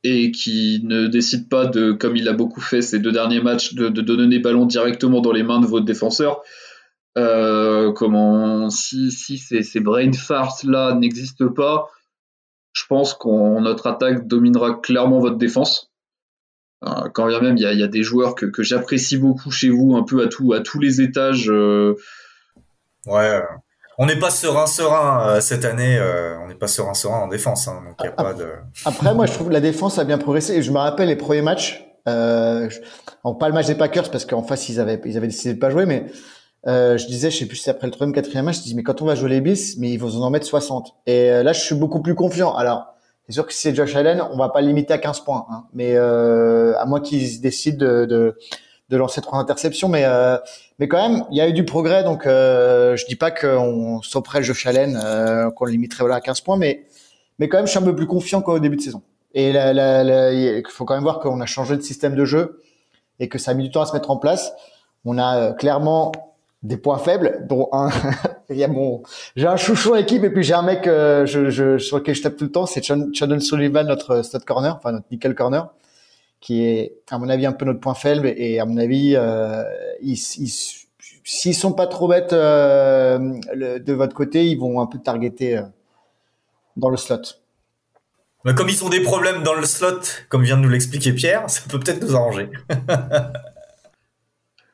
et 0.05 0.31
qui 0.31 0.81
ne 0.85 1.07
décide 1.07 1.49
pas 1.49 1.65
de, 1.65 1.93
comme 1.93 2.15
il 2.15 2.29
a 2.29 2.35
beaucoup 2.35 2.61
fait 2.61 2.83
ces 2.83 2.99
deux 2.99 3.11
derniers 3.11 3.41
matchs, 3.41 3.75
de, 3.75 3.89
donner 3.89 4.27
les 4.27 4.39
ballons 4.39 4.67
directement 4.67 5.23
dans 5.23 5.33
les 5.33 5.43
mains 5.43 5.61
de 5.61 5.67
votre 5.67 5.87
défenseur. 5.87 6.43
Euh, 7.17 7.91
comment 7.93 8.69
si, 8.69 9.11
ces, 9.11 9.63
ces 9.63 9.81
brain 9.81 10.13
farts 10.13 10.59
là 10.65 10.95
n'existent 10.95 11.49
pas, 11.49 11.89
je 12.75 12.83
pense 12.87 13.15
qu'on 13.15 13.63
notre 13.63 13.87
attaque 13.87 14.27
dominera 14.27 14.75
clairement 14.75 15.21
votre 15.21 15.39
défense. 15.39 15.91
Euh, 16.85 17.09
quand 17.15 17.27
bien 17.27 17.41
même 17.41 17.57
il 17.57 17.63
y 17.63 17.83
a, 17.83 17.87
des 17.87 18.03
joueurs 18.03 18.35
que, 18.35 18.63
j'apprécie 18.63 19.17
beaucoup 19.17 19.51
chez 19.51 19.71
vous, 19.71 19.97
un 19.97 20.03
peu 20.03 20.23
à 20.23 20.29
tous 20.29 20.79
les 20.81 21.01
étages. 21.01 21.49
Euh... 21.49 21.95
Ouais, 23.07 23.41
on 23.99 24.07
n'est 24.07 24.19
pas 24.19 24.31
serein 24.31 24.67
serein 24.67 25.29
euh, 25.29 25.41
cette 25.41 25.65
année. 25.65 25.97
Euh, 25.99 26.37
on 26.45 26.49
n'est 26.49 26.55
pas 26.55 26.67
serein 26.69 26.95
serein 26.95 27.21
en 27.21 27.29
défense. 27.29 27.69
Hein, 27.69 27.83
donc 27.87 27.95
y 28.03 28.07
a 28.09 28.13
pas 28.13 28.35
de... 28.35 28.49
Après, 28.85 29.15
moi, 29.15 29.27
je 29.27 29.33
trouve 29.33 29.49
que 29.49 29.53
la 29.53 29.61
défense 29.61 29.99
a 29.99 30.05
bien 30.05 30.19
progressé. 30.19 30.55
Et 30.55 30.63
je 30.63 30.71
me 30.73 30.79
rappelle 30.79 31.09
les 31.09 31.17
premiers 31.17 31.43
matchs. 31.43 31.87
Euh, 32.09 32.69
je- 32.69 32.81
alors, 33.25 33.39
pas 33.39 33.49
le 33.49 33.55
match 33.55 33.67
des 33.67 33.75
Packers 33.75 34.11
parce 34.11 34.27
qu'en 34.27 34.43
face 34.43 34.69
ils 34.69 34.79
avaient 34.79 35.01
ils 35.07 35.17
avaient 35.17 35.27
décidé 35.27 35.55
de 35.55 35.59
pas 35.59 35.71
jouer, 35.71 35.87
mais 35.87 36.05
euh, 36.67 36.99
je 36.99 37.07
disais, 37.07 37.31
je 37.31 37.39
sais 37.39 37.47
plus 37.47 37.57
si 37.57 37.63
c'est 37.65 37.71
après 37.71 37.87
le 37.87 37.93
troisième, 37.93 38.15
quatrième 38.15 38.45
match, 38.45 38.59
je 38.59 38.63
dis 38.63 38.75
mais 38.75 38.83
quand 38.83 39.01
on 39.01 39.07
va 39.07 39.15
jouer 39.15 39.31
les 39.31 39.41
Bills, 39.41 39.77
mais 39.79 39.91
ils 39.91 39.97
vont 39.99 40.11
en 40.23 40.29
mettre 40.31 40.47
60. 40.47 40.95
Et 41.07 41.31
euh, 41.31 41.43
là, 41.43 41.53
je 41.55 41.61
suis 41.61 41.75
beaucoup 41.75 42.03
plus 42.03 42.15
confiant. 42.15 42.55
Alors, 42.55 42.95
c'est 43.27 43.33
sûr 43.33 43.47
que 43.47 43.55
si 43.55 43.61
c'est 43.61 43.75
Josh 43.75 43.97
Allen, 43.97 44.23
on 44.33 44.37
va 44.37 44.51
pas 44.51 44.61
le 44.61 44.67
limiter 44.69 44.93
à 44.93 44.99
15 44.99 45.21
points, 45.21 45.47
hein. 45.51 45.65
mais 45.73 45.95
euh, 45.97 46.75
à 46.79 46.85
moins 46.85 47.01
qu'ils 47.01 47.41
décident 47.41 47.79
de, 47.79 48.05
de 48.05 48.37
de 48.91 48.97
lancer 48.97 49.21
trois 49.21 49.39
interceptions, 49.39 49.89
mais 49.89 50.05
euh, 50.05 50.37
mais 50.79 50.89
quand 50.89 51.09
même, 51.09 51.25
il 51.31 51.37
y 51.37 51.41
a 51.41 51.49
eu 51.49 51.53
du 51.53 51.65
progrès, 51.65 52.05
donc 52.05 52.27
euh, 52.27 52.97
je 52.97 53.07
dis 53.07 53.17
pas 53.17 53.31
qu'on 53.31 54.03
stopperait 54.03 54.43
Josh 54.43 54.67
Allen, 54.67 55.01
euh, 55.03 55.51
qu'on 55.51 55.65
le 55.65 55.73
limiterait 55.73 56.03
voilà 56.03 56.17
à 56.17 56.21
15 56.21 56.43
points, 56.43 56.57
mais 56.57 56.85
mais 57.39 57.49
quand 57.49 57.57
même, 57.57 57.67
je 57.67 57.71
suis 57.71 57.79
un 57.79 57.83
peu 57.83 57.97
plus 57.97 58.07
confiant 58.07 58.43
qu'au 58.43 58.59
début 58.59 58.77
de 58.77 58.83
saison. 58.83 59.03
Et 59.35 59.51
il 59.51 60.63
faut 60.69 60.85
quand 60.85 60.95
même 60.95 61.03
voir 61.03 61.19
qu'on 61.19 61.41
a 61.41 61.47
changé 61.47 61.77
de 61.77 61.83
système 61.83 62.15
de 62.15 62.25
jeu 62.25 62.63
et 63.19 63.29
que 63.29 63.39
ça 63.39 63.51
a 63.51 63.55
mis 63.55 63.65
du 63.65 63.71
temps 63.71 63.83
à 63.83 63.87
se 63.87 63.93
mettre 63.93 64.11
en 64.11 64.17
place. 64.17 64.53
On 65.05 65.19
a 65.19 65.39
euh, 65.39 65.53
clairement 65.53 66.13
des 66.63 66.77
points 66.77 66.99
faibles, 66.99 67.45
dont 67.49 67.69
un. 67.73 67.91
il 68.51 68.57
y 68.57 68.65
a 68.65 68.69
mon, 68.69 69.03
j'ai 69.37 69.47
un 69.47 69.57
chouchou 69.57 69.95
à 69.95 69.99
l'équipe 69.99 70.23
et 70.25 70.31
puis 70.31 70.45
j'ai 70.45 70.55
un 70.55 70.63
mec 70.63 70.87
euh, 70.87 71.27
je, 71.27 71.51
je, 71.51 71.79
sur 71.79 71.99
lequel 71.99 72.15
je 72.15 72.23
tape 72.23 72.37
tout 72.37 72.45
le 72.45 72.53
temps, 72.53 72.67
c'est 72.67 72.83
Chandon 72.83 73.41
Sullivan, 73.41 73.87
notre 73.87 74.23
stud 74.23 74.45
corner, 74.45 74.75
enfin 74.77 74.93
notre 74.93 75.07
nickel 75.11 75.35
corner, 75.35 75.69
qui 76.45 76.63
est 76.63 76.97
à 77.11 77.17
mon 77.19 77.29
avis 77.31 77.47
un 77.47 77.53
peu 77.53 77.65
notre 77.65 77.81
point 77.81 77.95
faible 77.95 78.27
et 78.37 78.61
à 78.61 78.67
mon 78.67 78.77
avis 78.77 79.15
euh, 79.17 79.63
ils, 80.03 80.13
ils- 80.39 80.53
s'ils 81.25 81.55
sont 81.55 81.73
pas 81.73 81.87
trop 81.87 82.07
bêtes 82.07 82.35
euh, 82.35 83.19
le- 83.55 83.79
de 83.81 83.93
votre 83.95 84.15
côté, 84.15 84.45
ils 84.47 84.59
vont 84.59 84.79
un 84.83 84.87
peu 84.87 84.99
targeter 84.99 85.57
euh, 85.57 85.63
dans 86.77 86.91
le 86.91 86.99
slot. 86.99 87.17
Mais 88.45 88.55
comme 88.55 88.69
ils 88.69 88.85
ont 88.85 88.91
des 88.91 89.01
problèmes 89.01 89.43
dans 89.43 89.55
le 89.55 89.65
slot, 89.65 90.01
comme 90.29 90.43
vient 90.43 90.59
de 90.59 90.63
nous 90.63 90.69
l'expliquer 90.69 91.15
Pierre, 91.15 91.49
ça 91.49 91.63
peut 91.67 91.81
peut-être 91.81 92.03
nous 92.03 92.15
arranger. 92.15 92.51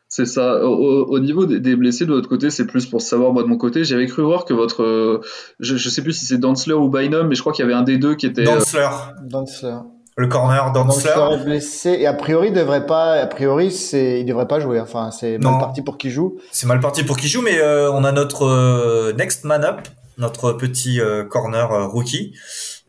C'est 0.08 0.26
ça. 0.26 0.64
Au, 0.64 0.74
au- 0.74 1.04
au 1.06 1.20
niveau 1.20 1.46
des, 1.46 1.60
des 1.60 1.76
blessés 1.76 2.04
de 2.04 2.12
votre 2.12 2.28
côté, 2.28 2.50
c'est 2.50 2.66
plus 2.66 2.84
pour 2.86 3.00
savoir 3.00 3.32
moi 3.32 3.44
de 3.44 3.48
mon 3.48 3.56
côté. 3.56 3.84
J'avais 3.84 4.06
cru 4.06 4.22
voir 4.24 4.44
que 4.44 4.52
votre, 4.52 4.82
euh, 4.82 5.20
je, 5.60 5.76
je 5.76 5.88
sais 5.88 6.02
plus 6.02 6.14
si 6.14 6.26
c'est 6.26 6.38
Dantzler 6.38 6.74
ou 6.74 6.88
Bynum, 6.88 7.28
mais 7.28 7.36
je 7.36 7.40
crois 7.42 7.52
qu'il 7.52 7.62
y 7.64 7.68
avait 7.68 7.76
un 7.78 7.84
des 7.84 7.96
deux 7.96 8.16
qui 8.16 8.26
était. 8.26 8.42
euh, 8.42 8.56
Dantzler, 8.56 8.88
Dantzler. 9.22 9.76
Le 10.16 10.26
corner 10.26 10.72
Dantzler 10.72 11.12
est 11.32 11.44
blessé 11.44 11.90
et 11.90 12.06
a 12.06 12.12
priori 12.12 12.48
il 12.48 12.52
devrait 12.52 12.84
pas, 12.86 13.14
a 13.14 13.26
priori 13.26 13.70
c'est, 13.72 14.20
il 14.20 14.24
devrait 14.26 14.48
pas 14.48 14.60
jouer. 14.60 14.80
Enfin 14.80 15.10
c'est 15.10 15.38
mal 15.38 15.58
parti 15.58 15.82
pour 15.82 15.96
qu'il 15.98 16.10
joue. 16.10 16.38
C'est 16.52 16.66
mal 16.66 16.80
parti 16.80 17.04
pour 17.04 17.16
qui 17.16 17.28
joue, 17.28 17.42
mais 17.42 17.58
euh, 17.58 17.90
on 17.92 18.04
a 18.04 18.12
notre 18.12 18.44
euh, 18.46 19.12
next 19.14 19.44
man 19.44 19.64
up, 19.64 19.80
notre 20.18 20.52
petit 20.52 21.00
euh, 21.00 21.24
corner 21.24 21.72
euh, 21.72 21.86
rookie, 21.86 22.34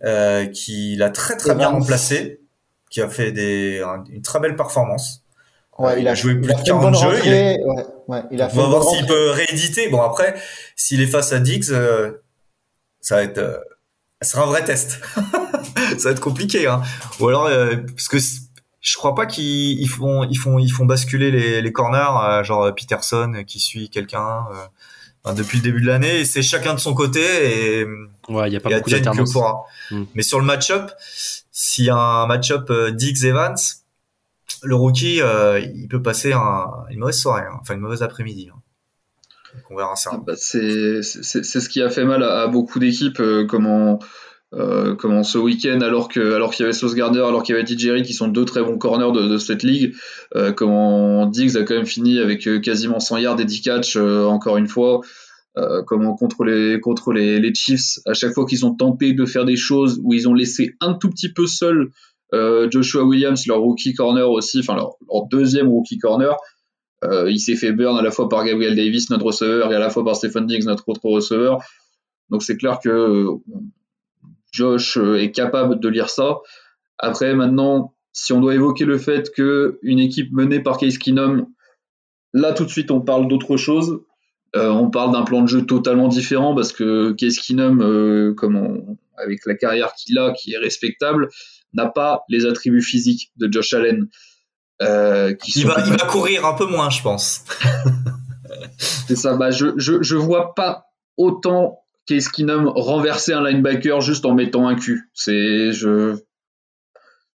euh, 0.04 0.46
qui 0.48 0.96
l'a 0.98 1.10
très 1.10 1.38
très 1.38 1.56
bien 1.56 1.70
remplacé, 1.70 2.42
qui 2.90 3.02
a 3.02 3.08
fait 3.08 3.32
des, 3.32 3.82
un- 3.82 4.04
une 4.12 4.22
très 4.22 4.40
belle 4.40 4.56
performance. 4.56 5.24
Ouais, 5.80 6.02
il 6.02 6.08
a 6.08 6.14
joué 6.16 6.36
plus 6.36 6.42
de 6.44 6.48
fait 6.48 6.58
une 6.60 6.64
40 6.66 6.82
bonne 6.82 6.96
jeux, 6.96 7.08
rentrée, 7.08 7.58
ouais, 7.64 7.86
ouais, 8.10 8.24
il 8.32 8.42
a 8.42 8.48
On 8.48 8.50
fait 8.50 8.58
va 8.58 8.64
une 8.64 8.70
voir 8.70 8.84
s'il 8.84 9.06
peut 9.06 9.30
rééditer. 9.32 9.90
Bon 9.90 10.02
après, 10.02 10.36
s'il 10.76 11.02
est 11.02 11.08
face 11.08 11.32
à 11.34 11.40
Diggs, 11.40 11.72
euh, 11.72 12.12
ça 13.00 13.16
va 13.16 13.24
être, 13.24 13.38
euh, 13.38 13.58
ça 14.22 14.32
sera 14.32 14.44
un 14.44 14.48
vrai 14.48 14.64
test. 14.66 15.00
ça 16.00 16.10
va 16.10 16.12
être 16.12 16.20
compliqué, 16.22 16.68
hein. 16.68 16.82
Ou 17.20 17.28
alors 17.28 17.46
euh, 17.48 17.76
parce 17.96 18.08
que 18.08 18.18
je 18.20 18.96
crois 18.98 19.14
pas 19.16 19.26
qu'ils 19.26 19.80
ils 19.80 19.88
font, 19.88 20.24
ils 20.24 20.38
font, 20.38 20.58
ils 20.60 20.72
font 20.72 20.86
basculer 20.86 21.30
les, 21.32 21.62
les 21.62 21.72
corners, 21.72 22.00
euh, 22.24 22.44
genre 22.44 22.74
Peterson 22.76 23.44
qui 23.46 23.60
suit 23.60 23.90
quelqu'un 23.90 24.46
euh, 24.52 24.66
enfin, 25.24 25.36
depuis 25.36 25.58
le 25.60 25.64
début 25.64 25.82
de 25.82 25.88
l'année. 25.88 26.22
Et 26.22 26.26
c'est 26.26 26.42
chacun 26.42 26.74
de 26.74 26.80
son 26.80 26.94
côté 26.94 27.22
et 27.82 27.86
Ouais, 28.30 28.50
il 28.50 28.54
y 28.54 28.58
a 28.58 28.60
pas 28.60 28.70
beaucoup 28.70 28.90
d'alternance. 28.90 29.34
pourra. 29.34 29.64
Hmm. 29.92 30.04
Mais 30.16 30.24
sur 30.24 30.40
le 30.40 30.46
match-up, 30.46 30.92
s'il 31.52 31.86
y 31.86 31.90
a 31.90 31.96
un 31.98 32.26
match-up 32.28 32.70
euh, 32.70 32.92
Diggs 32.92 33.24
Evans, 33.26 33.56
le 34.64 34.76
rookie, 34.76 35.22
euh, 35.22 35.60
il 35.60 35.88
peut 35.88 36.02
passer 36.02 36.34
un- 36.34 36.68
une 36.90 37.00
mauvaise 37.00 37.20
soirée, 37.20 37.44
hein. 37.52 37.58
enfin 37.62 37.74
une 37.76 37.80
mauvaise 37.82 38.04
après-midi. 38.04 38.50
hein. 38.54 38.58
Donc 39.56 39.64
on 39.72 39.76
verra 39.76 39.96
ça. 39.96 40.12
Ah 40.14 40.18
bah, 40.26 40.34
c'est 40.38 41.04
c'est- 41.04 41.44
c'est 41.44 41.60
ce 41.60 41.68
qui 41.70 41.82
a 41.82 41.90
fait 41.90 42.06
mal 42.06 42.24
à, 42.24 42.42
à 42.44 42.48
beaucoup 42.48 42.80
d'équipes, 42.80 43.20
euh, 43.20 43.46
comment, 43.46 44.00
euh, 44.54 44.96
comment 44.96 45.24
ce 45.24 45.38
week-end, 45.38 45.80
alors 45.82 46.10
que 46.10 46.34
alors 46.34 46.52
qu'il 46.52 46.64
y 46.64 46.66
avait 46.66 46.74
Sauce 46.74 46.94
Gardner, 46.94 47.22
alors 47.22 47.44
qu'il 47.44 47.56
y 47.56 47.58
avait 47.58 47.66
DJ 47.66 48.04
qui 48.06 48.14
sont 48.14 48.28
deux 48.28 48.44
très 48.44 48.62
bons 48.62 48.78
corners 48.78 49.12
de, 49.14 49.28
de 49.28 49.38
cette 49.38 49.64
ligue, 49.64 49.94
euh, 50.36 50.52
comment 50.52 51.26
Diggs 51.26 51.56
a 51.56 51.64
quand 51.64 51.76
même 51.76 51.86
fini 51.86 52.20
avec 52.20 52.48
euh, 52.48 52.60
quasiment 52.60 53.00
100 53.00 53.18
yards 53.18 53.40
et 53.40 53.46
10 53.46 53.62
catch 53.62 53.96
euh, 53.96 54.26
encore 54.26 54.58
une 54.58 54.68
fois. 54.68 55.02
Euh, 55.58 55.84
comment 55.84 56.16
contre 56.16 56.46
les 56.46 56.80
contre 56.80 57.12
les, 57.12 57.40
les 57.40 57.54
Chiefs, 57.54 58.00
à 58.06 58.14
chaque 58.14 58.34
fois 58.34 58.46
qu'ils 58.46 58.66
ont 58.66 58.74
tenté 58.74 59.14
de 59.14 59.26
faire 59.26 59.44
des 59.44 59.58
choses 59.58 60.00
où 60.04 60.14
ils 60.14 60.28
ont 60.30 60.34
laissé 60.34 60.76
un 60.80 60.94
tout 60.94 61.10
petit 61.10 61.32
peu 61.32 61.46
seul 61.46 61.90
euh, 62.34 62.70
Joshua 62.72 63.04
Williams, 63.04 63.46
leur 63.48 63.60
rookie 63.60 63.94
corner 63.94 64.30
aussi, 64.30 64.60
enfin 64.60 64.76
leur, 64.76 64.96
leur 65.10 65.28
deuxième 65.30 65.68
rookie 65.68 65.98
corner, 65.98 66.36
il 67.04 67.40
s'est 67.40 67.56
fait 67.56 67.72
burn 67.72 67.98
à 67.98 68.04
la 68.04 68.12
fois 68.12 68.30
par 68.30 68.46
Gabriel 68.46 68.76
Davis, 68.76 69.10
notre 69.10 69.26
receveur, 69.26 69.72
et 69.72 69.76
à 69.76 69.80
la 69.80 69.90
fois 69.90 70.06
par 70.06 70.16
Stephen 70.16 70.46
Diggs, 70.46 70.66
notre 70.66 70.88
autre 70.88 71.04
receveur. 71.04 71.58
Donc 72.30 72.44
c'est 72.44 72.58
clair 72.58 72.80
que 72.82 73.26
Josh 74.52 74.98
euh, 74.98 75.16
est 75.22 75.32
capable 75.32 75.80
de 75.80 75.88
lire 75.90 76.10
ça. 76.10 76.38
Après, 77.00 77.34
maintenant, 77.34 77.94
si 78.14 78.34
on 78.34 78.42
doit 78.42 78.54
évoquer 78.56 78.86
le 78.86 78.98
fait 78.98 79.32
que 79.36 79.80
une 79.82 80.00
équipe 80.00 80.32
menée 80.34 80.60
par 80.60 80.78
Case 80.78 80.98
Keenum, 80.98 81.48
là 82.34 82.54
tout 82.54 82.66
de 82.66 82.70
suite 82.70 82.92
on 82.92 83.02
parle 83.02 83.28
d'autre 83.28 83.58
chose. 83.58 84.02
Euh, 84.56 84.70
on 84.70 84.90
parle 84.90 85.14
d'un 85.14 85.24
plan 85.24 85.42
de 85.42 85.48
jeu 85.48 85.66
totalement 85.66 86.10
différent 86.10 86.54
parce 86.54 86.74
que 86.74 87.14
Case 87.14 87.38
Keenum, 87.40 87.82
euh, 87.82 88.34
comme 88.34 88.58
on- 88.58 88.98
avec 89.18 89.46
la 89.46 89.56
carrière 89.56 89.94
qu'il 89.94 90.18
a, 90.20 90.32
qui 90.34 90.54
est 90.54 90.58
respectable, 90.58 91.30
n'a 91.74 91.88
pas 91.88 92.24
les 92.28 92.46
attributs 92.46 92.82
physiques 92.82 93.32
de 93.38 93.52
Josh 93.52 93.74
Allen. 93.74 94.08
euh, 94.82 95.34
qui 95.36 95.60
Il 95.60 95.68
va, 95.68 95.76
il 95.86 95.92
va 95.92 96.06
courir 96.08 96.46
un 96.46 96.54
peu 96.56 96.66
moins, 96.66 96.90
je 96.90 97.02
pense. 97.04 97.46
C'est 98.78 99.16
ça. 99.16 99.36
Bah, 99.36 99.52
je, 99.52 99.68
je, 99.78 100.02
je 100.02 100.16
vois 100.16 100.54
pas 100.56 100.86
autant 101.18 101.81
Case 102.08 102.30
Keenum 102.30 102.68
renverser 102.68 103.34
un 103.34 103.44
linebacker 103.44 104.02
juste 104.02 104.26
en 104.26 104.34
mettant 104.34 104.68
un 104.68 104.76
cul. 104.76 105.10
C'est, 105.14 105.72
je, 105.72 106.16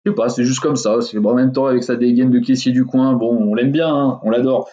je 0.05 0.11
sais 0.11 0.15
pas, 0.15 0.29
c'est 0.29 0.45
juste 0.45 0.61
comme 0.61 0.77
ça. 0.77 1.01
C'est, 1.01 1.19
en 1.19 1.35
même 1.35 1.53
temps, 1.53 1.67
avec 1.67 1.83
sa 1.83 1.97
dégaine 1.97 2.31
de 2.31 2.39
caissier 2.39 2.73
du 2.73 2.85
coin, 2.85 3.15
bon, 3.15 3.37
on 3.37 3.55
l'aime 3.55 3.73
bien, 3.73 3.95
hein, 3.95 4.21
on 4.23 4.31
l'adore. 4.31 4.69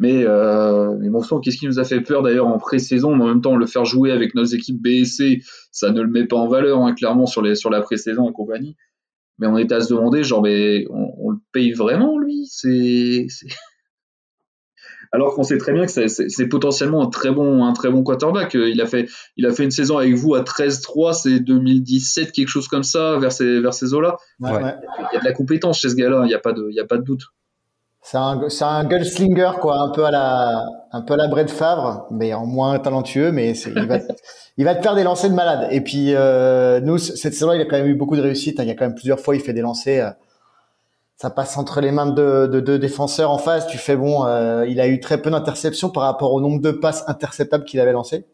Mais, 0.00 0.22
euh, 0.24 0.96
mais 1.00 1.10
bon 1.10 1.22
sang, 1.22 1.40
qu'est-ce 1.40 1.56
qui 1.56 1.66
nous 1.66 1.80
a 1.80 1.84
fait 1.84 2.00
peur 2.00 2.22
d'ailleurs 2.22 2.46
en 2.46 2.58
pré-saison, 2.58 3.16
mais 3.16 3.24
en 3.24 3.28
même 3.28 3.40
temps, 3.40 3.56
le 3.56 3.66
faire 3.66 3.84
jouer 3.84 4.12
avec 4.12 4.34
nos 4.36 4.44
équipes 4.44 4.80
B 4.80 4.86
et 4.88 5.04
C, 5.04 5.42
ça 5.72 5.90
ne 5.90 6.00
le 6.00 6.08
met 6.08 6.24
pas 6.24 6.36
en 6.36 6.46
valeur, 6.46 6.78
hein, 6.82 6.94
clairement, 6.94 7.26
sur, 7.26 7.42
les, 7.42 7.56
sur 7.56 7.68
la 7.68 7.80
pré-saison 7.80 8.30
et 8.30 8.32
compagnie. 8.32 8.76
Mais 9.40 9.48
on 9.48 9.58
était 9.58 9.74
à 9.74 9.80
se 9.80 9.92
demander, 9.92 10.22
genre, 10.22 10.42
mais 10.42 10.86
on, 10.90 11.14
on 11.18 11.30
le 11.30 11.38
paye 11.52 11.72
vraiment, 11.72 12.16
lui? 12.18 12.46
C'est. 12.46 13.26
Alors 15.12 15.34
qu'on 15.34 15.42
sait 15.42 15.58
très 15.58 15.72
bien 15.72 15.86
que 15.86 15.90
c'est- 16.08 16.46
potentiellement 16.48 17.02
un 17.02 17.10
très 17.10 17.30
bon 17.30 17.64
un 17.64 17.72
très 17.72 17.90
bon 17.90 18.02
quarterback. 18.02 18.54
Euh, 18.54 18.68
Il 18.68 18.80
a 18.80 18.86
fait 18.86 19.08
il 19.36 19.46
a 19.46 19.52
fait 19.52 19.64
une 19.64 19.70
saison 19.70 19.98
avec 19.98 20.14
vous 20.14 20.34
à 20.34 20.42
13-3, 20.42 21.12
c'est 21.14 21.40
2017 21.40 22.32
quelque 22.32 22.48
chose 22.48 22.68
comme 22.68 22.82
ça 22.84 23.18
vers 23.18 23.32
ces 23.32 23.60
vers 23.60 23.74
ces 23.74 23.94
eaux-là. 23.94 24.16
Ouais, 24.40 24.50
Ouais. 24.50 24.62
ouais. 24.64 24.74
Il 25.10 25.14
y 25.14 25.16
a 25.16 25.20
de 25.20 25.24
la 25.24 25.32
compétence 25.32 25.78
chez 25.80 25.88
ce 25.88 25.94
gars-là, 25.94 26.22
il 26.24 26.30
y 26.30 26.34
a 26.34 26.38
pas 26.38 26.52
de 26.52 26.66
il 26.70 26.74
y 26.76 26.80
a 26.80 26.84
pas 26.86 26.96
de 26.98 27.02
doute. 27.02 27.22
C'est 28.00 28.16
un, 28.16 28.48
c'est 28.48 28.64
un 28.64 28.84
gunslinger, 28.84 29.50
quoi, 29.60 29.80
un 29.80 29.90
peu 29.90 30.04
à 30.04 30.10
la, 30.10 30.64
un 30.92 31.02
peu 31.02 31.14
à 31.14 31.16
la 31.16 31.26
Brett 31.28 31.50
Favre, 31.50 32.06
mais 32.10 32.32
en 32.32 32.46
moins 32.46 32.78
talentueux, 32.78 33.32
mais 33.32 33.50
il 33.58 33.86
va, 33.86 33.98
il 34.56 34.64
va 34.64 34.74
te 34.76 34.82
faire 34.82 34.94
des 34.94 35.02
lancers 35.02 35.28
de 35.28 35.34
malade. 35.34 35.68
Et 35.72 35.80
puis, 35.82 36.14
euh, 36.14 36.80
nous, 36.80 36.96
cette 36.96 37.34
saison, 37.34 37.52
il 37.52 37.60
a 37.60 37.64
quand 37.66 37.76
même 37.76 37.88
eu 37.88 37.94
beaucoup 37.96 38.16
de 38.16 38.22
réussite. 38.22 38.60
hein. 38.60 38.62
Il 38.62 38.68
y 38.68 38.70
a 38.70 38.74
quand 38.76 38.86
même 38.86 38.94
plusieurs 38.94 39.18
fois, 39.20 39.34
il 39.34 39.40
fait 39.42 39.52
des 39.52 39.60
lancers. 39.60 40.06
euh, 40.06 40.10
ça 41.20 41.30
passe 41.30 41.56
entre 41.58 41.80
les 41.80 41.90
mains 41.90 42.06
de 42.06 42.46
de 42.50 42.60
deux 42.60 42.78
défenseurs 42.78 43.30
en 43.30 43.38
face. 43.38 43.66
Tu 43.66 43.76
fais 43.76 43.96
bon, 43.96 44.24
euh, 44.24 44.64
il 44.68 44.80
a 44.80 44.86
eu 44.88 45.00
très 45.00 45.20
peu 45.20 45.30
d'interceptions 45.30 45.90
par 45.90 46.04
rapport 46.04 46.32
au 46.32 46.40
nombre 46.40 46.60
de 46.62 46.70
passes 46.70 47.04
interceptables 47.08 47.64
qu'il 47.64 47.80
avait 47.80 47.92
lancées. 47.92 48.24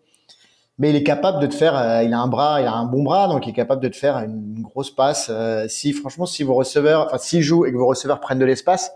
Mais 0.79 0.91
il 0.91 0.97
est 0.97 1.05
capable 1.05 1.41
de 1.41 1.47
te 1.47 1.55
faire, 1.55 1.77
euh, 1.79 2.03
il 2.03 2.13
a 2.13 2.19
un 2.19 2.27
bras, 2.27 2.61
il 2.61 2.67
a 2.67 2.73
un 2.75 2.85
bon 2.85 3.03
bras, 3.05 3.29
donc 3.29 3.47
il 3.47 3.51
est 3.51 3.55
capable 3.55 3.81
de 3.81 3.89
te 3.89 3.97
faire 3.97 4.19
une, 4.19 4.55
une 4.57 4.63
grosse 4.63 4.91
passe. 4.91 5.29
Euh, 5.31 5.67
si 5.69 5.93
franchement, 5.93 6.27
si 6.27 6.43
vos 6.43 6.55
receveurs, 6.55 7.07
enfin 7.07 7.19
s'il 7.19 7.43
joue 7.43 7.65
et 7.65 7.73
que 7.73 7.77
vos 7.77 7.87
receveurs 7.87 8.19
prennent 8.21 8.41
de 8.41 8.45
l'espace, 8.45 8.91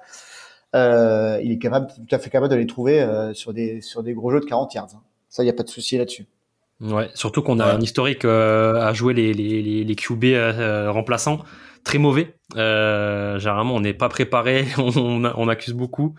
euh, 0.75 1.41
il 1.43 1.53
est 1.53 1.59
capable, 1.59 1.87
tout 1.87 2.15
à 2.15 2.19
fait 2.19 2.31
capable 2.31 2.51
de 2.51 2.57
les 2.59 2.67
trouver 2.67 3.01
euh, 3.01 3.33
sur 3.33 3.53
des 3.53 3.81
sur 3.81 4.03
des 4.03 4.13
gros 4.13 4.31
jeux 4.31 4.41
de 4.41 4.45
40 4.45 4.75
yards. 4.75 4.89
hein. 4.95 5.01
Ça, 5.31 5.43
il 5.45 5.47
y 5.47 5.51
a 5.51 5.55
pas 5.55 5.63
de 5.63 5.69
souci 5.69 5.97
là-dessus. 5.99 6.27
Ouais, 6.81 7.09
surtout 7.15 7.43
qu'on 7.43 7.59
a 7.61 7.67
Ouais. 7.67 7.73
un 7.73 7.81
historique 7.81 8.25
euh, 8.25 8.75
à 8.81 8.93
jouer 8.93 9.13
les, 9.15 9.33
les, 9.33 9.63
les, 9.63 9.85
les 9.85 9.95
QB 9.97 10.25
euh, 10.25 10.91
remplaçants 10.91 11.39
très 11.85 11.99
mauvais. 11.99 12.35
Euh, 12.57 13.39
généralement, 13.39 13.75
on 13.75 13.81
n'est 13.81 13.95
pas 13.95 14.09
préparé, 14.09 14.67
on, 14.79 15.25
on 15.25 15.49
accuse 15.49 15.75
beaucoup. 15.75 16.15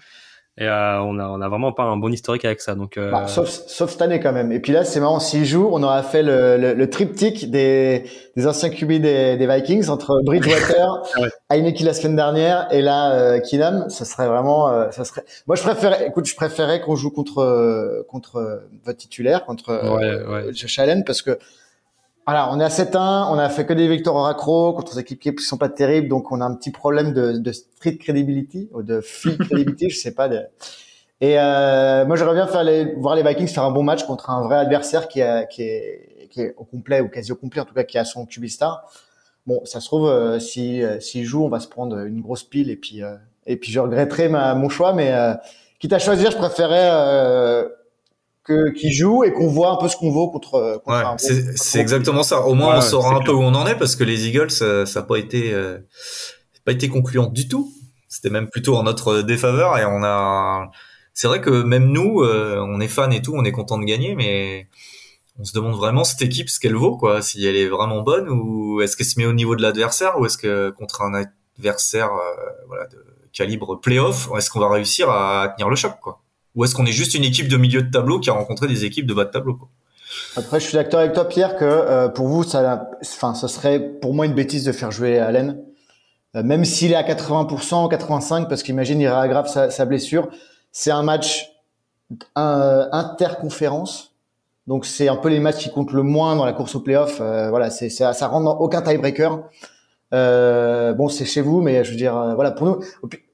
Et 0.61 0.65
euh, 0.67 1.01
on, 1.03 1.17
a, 1.19 1.25
on 1.29 1.39
a 1.39 1.47
vraiment 1.47 1.71
pas 1.71 1.83
un 1.83 1.95
bon 1.95 2.11
historique 2.11 2.43
avec 2.43 2.59
ça. 2.59 2.75
Donc, 2.75 2.97
euh, 2.97 3.11
Bah, 3.11 3.27
sauf, 3.27 3.47
sauf 3.47 3.91
cette 3.91 4.01
année 4.01 4.19
quand 4.19 4.33
même. 4.33 4.51
Et 4.51 4.59
puis 4.59 4.73
là, 4.73 4.83
c'est 4.83 4.99
marrant, 4.99 5.21
s'il 5.21 5.45
joue, 5.45 5.69
on 5.71 5.81
aura 5.83 6.03
fait 6.03 6.21
le, 6.21 6.57
le, 6.57 6.73
le 6.73 6.89
triptyque 6.89 7.49
des, 7.49 8.03
des 8.35 8.45
anciens 8.45 8.69
QB 8.69 8.93
des, 8.95 9.37
des 9.37 9.47
Vikings 9.47 9.87
entre 9.87 10.21
Bridgewater, 10.21 11.01
Ouais. 11.21 11.29
Heineke 11.49 11.79
la 11.79 11.93
semaine 11.93 12.17
dernière 12.17 12.67
et 12.71 12.81
là, 12.81 13.13
euh, 13.13 13.39
Keenum. 13.39 13.89
Ça 13.89 14.03
serait 14.03 14.27
vraiment, 14.27 14.67
euh, 14.67 14.91
ça 14.91 15.05
serait. 15.05 15.23
Moi, 15.47 15.55
je 15.55 15.61
préférais, 15.63 16.07
écoute, 16.07 16.25
je 16.25 16.35
préférais 16.35 16.81
qu'on 16.81 16.97
joue 16.97 17.11
contre 17.11 18.03
contre 18.09 18.61
votre 18.83 18.97
titulaire, 18.97 19.45
contre 19.45 19.69
euh, 19.69 19.95
Ouais, 19.95 20.45
ouais. 20.47 20.53
Josh 20.53 20.77
Allen, 20.77 21.05
parce 21.05 21.21
que 21.21 21.39
Voilà, 22.31 22.51
on 22.51 22.59
est 22.59 22.63
à 22.63 22.67
7-1, 22.67 23.31
on 23.31 23.39
a 23.39 23.49
fait 23.49 23.65
que 23.65 23.73
des 23.73 23.87
victoires 23.87 24.15
au 24.15 24.21
raccro 24.21 24.73
contre 24.73 24.93
des 24.93 25.01
équipes 25.01 25.39
qui 25.39 25.43
sont 25.43 25.57
pas 25.57 25.67
terribles, 25.67 26.07
donc 26.07 26.31
on 26.31 26.41
a 26.41 26.45
un 26.45 26.53
petit 26.53 26.69
problème 26.69 27.11
de, 27.11 27.31
de 27.39 27.51
street 27.51 27.97
credibility 27.97 28.69
ou 28.71 28.83
de 28.83 29.01
field 29.01 29.39
credibility, 29.45 29.89
je 29.89 29.97
sais 29.97 30.13
pas. 30.13 30.29
De... 30.29 30.43
Et 31.21 31.39
euh, 31.39 32.05
moi, 32.05 32.15
j'aimerais 32.17 32.35
bien 32.35 32.45
faire 32.45 32.63
les, 32.63 32.93
voir 32.93 33.15
les 33.15 33.23
Vikings 33.23 33.47
faire 33.47 33.63
un 33.63 33.71
bon 33.71 33.81
match 33.81 34.03
contre 34.03 34.29
un 34.29 34.43
vrai 34.43 34.57
adversaire 34.57 35.07
qui, 35.07 35.23
a, 35.23 35.45
qui, 35.45 35.63
est, 35.63 36.27
qui 36.29 36.41
est 36.41 36.53
au 36.57 36.65
complet 36.65 37.01
ou 37.01 37.09
quasi 37.09 37.31
au 37.31 37.35
complet, 37.35 37.61
en 37.61 37.65
tout 37.65 37.73
cas 37.73 37.83
qui 37.83 37.97
a 37.97 38.05
son 38.05 38.27
QB 38.27 38.45
star. 38.45 38.85
Bon, 39.47 39.65
ça 39.65 39.79
se 39.79 39.87
trouve, 39.87 40.07
euh, 40.07 40.37
si 40.37 40.83
euh, 40.83 40.99
s'il 40.99 41.25
joue, 41.25 41.43
on 41.43 41.49
va 41.49 41.59
se 41.59 41.67
prendre 41.67 41.97
une 41.97 42.21
grosse 42.21 42.43
pile 42.43 42.69
et 42.69 42.75
puis 42.75 43.01
euh, 43.01 43.15
et 43.47 43.57
puis 43.57 43.71
je 43.71 43.79
regretterai 43.79 44.29
ma, 44.29 44.53
mon 44.53 44.69
choix, 44.69 44.93
mais 44.93 45.11
euh, 45.13 45.33
quitte 45.79 45.93
à 45.93 45.99
choisir, 45.99 46.29
je 46.29 46.37
préférais 46.37 46.89
euh, 46.91 47.67
que 48.49 48.71
qui 48.71 48.91
joue 48.91 49.23
et 49.23 49.31
qu'on 49.31 49.47
voit 49.47 49.69
un 49.71 49.77
peu 49.77 49.87
ce 49.87 49.95
qu'on 49.95 50.09
vaut 50.11 50.29
contre. 50.29 50.81
contre 50.83 50.97
Ouais, 50.97 51.05
un 51.05 51.17
c'est 51.55 51.79
exactement 51.79 52.23
ça. 52.23 52.41
Au 52.41 52.55
moins, 52.55 52.71
Ouais, 52.71 52.77
on 52.77 52.81
saura 52.81 53.15
un 53.15 53.21
peu 53.21 53.31
où 53.31 53.41
on 53.41 53.53
en 53.53 53.67
est 53.67 53.75
parce 53.75 53.95
que 53.95 54.03
les 54.03 54.27
Eagles, 54.27 54.51
ça 54.51 54.83
n'a 54.83 55.01
pas 55.03 55.17
été, 55.17 55.53
euh, 55.53 55.77
pas 56.65 56.71
été 56.71 56.89
concluant 56.89 57.27
du 57.27 57.47
tout. 57.47 57.71
C'était 58.07 58.31
même 58.31 58.49
plutôt 58.49 58.75
en 58.75 58.83
notre 58.83 59.21
défaveur 59.21 59.77
et 59.77 59.85
on 59.85 60.03
a. 60.03 60.71
C'est 61.13 61.27
vrai 61.27 61.41
que 61.41 61.63
même 61.63 61.87
nous, 61.91 62.21
euh, 62.21 62.57
on 62.67 62.79
est 62.79 62.87
fans 62.87 63.11
et 63.11 63.21
tout, 63.21 63.33
on 63.35 63.43
est 63.43 63.51
content 63.51 63.77
de 63.77 63.85
gagner, 63.85 64.15
mais 64.15 64.67
on 65.37 65.43
se 65.43 65.53
demande 65.53 65.75
vraiment 65.75 66.03
cette 66.03 66.21
équipe 66.21 66.49
ce 66.49 66.59
qu'elle 66.59 66.75
vaut, 66.75 66.97
quoi. 66.97 67.21
Si 67.21 67.45
elle 67.45 67.55
est 67.55 67.67
vraiment 67.67 68.01
bonne 68.01 68.29
ou 68.29 68.81
est-ce 68.81 68.97
qu'elle 68.97 69.05
se 69.05 69.19
met 69.19 69.25
au 69.25 69.33
niveau 69.33 69.55
de 69.55 69.61
l'adversaire 69.61 70.19
ou 70.19 70.25
est-ce 70.25 70.37
que 70.37 70.71
contre 70.71 71.03
un 71.03 71.13
adversaire, 71.13 72.09
euh, 72.13 72.51
voilà, 72.67 72.87
de 72.87 73.05
calibre 73.31 73.79
playoff, 73.79 74.29
est-ce 74.37 74.49
qu'on 74.49 74.59
va 74.59 74.69
réussir 74.69 75.09
à 75.09 75.53
tenir 75.55 75.69
le 75.69 75.75
choc, 75.75 75.93
quoi 76.01 76.21
Ou 76.55 76.63
est-ce 76.65 76.73
qu'on 76.75 76.85
est 76.85 76.91
juste 76.91 77.13
une 77.13 77.23
équipe 77.23 77.47
de 77.47 77.57
milieu 77.57 77.81
de 77.83 77.91
tableau 77.91 78.19
qui 78.19 78.29
a 78.29 78.33
rencontré 78.33 78.67
des 78.67 78.85
équipes 78.85 79.05
de 79.05 79.13
bas 79.13 79.25
de 79.25 79.29
tableau, 79.31 79.55
quoi? 79.55 79.69
Après, 80.35 80.59
je 80.59 80.65
suis 80.65 80.75
d'accord 80.75 80.99
avec 81.01 81.13
toi, 81.13 81.27
Pierre, 81.27 81.55
que 81.55 81.65
euh, 81.65 82.07
pour 82.09 82.27
vous, 82.27 82.43
ça, 82.43 82.89
enfin, 83.01 83.35
ce 83.35 83.47
serait 83.47 83.79
pour 83.79 84.13
moi 84.13 84.25
une 84.25 84.33
bêtise 84.33 84.63
de 84.65 84.71
faire 84.71 84.91
jouer 84.91 85.19
Allen, 85.19 85.59
Euh, 86.35 86.43
même 86.43 86.63
s'il 86.65 86.91
est 86.91 86.95
à 86.95 87.01
80%, 87.03 87.89
85%, 87.89 88.47
parce 88.47 88.61
qu'imagine 88.61 89.01
il 89.01 89.07
réaggrave 89.07 89.47
sa, 89.47 89.71
sa 89.71 89.85
blessure. 89.85 90.27
C'est 90.71 90.91
un 90.91 91.01
match 91.01 91.49
euh, 92.37 92.85
interconférence, 92.91 94.15
donc 94.67 94.85
c'est 94.85 95.07
un 95.09 95.15
peu 95.15 95.29
les 95.29 95.39
matchs 95.39 95.57
qui 95.63 95.71
comptent 95.71 95.91
le 95.91 96.03
moins 96.03 96.35
dans 96.35 96.45
la 96.45 96.53
course 96.53 96.75
au 96.75 96.81
playoff. 96.81 97.17
Euh, 97.21 97.49
voilà, 97.49 97.69
c'est, 97.71 97.89
c'est- 97.89 98.13
ça 98.13 98.27
rentre 98.27 98.45
dans 98.45 98.57
aucun 98.59 98.81
tiebreaker. 98.83 99.39
Euh, 100.13 100.93
bon, 100.93 101.09
c'est 101.09 101.25
chez 101.25 101.41
vous, 101.41 101.61
mais 101.61 101.83
je 101.83 101.91
veux 101.91 101.97
dire, 101.97 102.15
euh, 102.17 102.33
voilà, 102.35 102.51
pour 102.51 102.65
nous, 102.67 102.79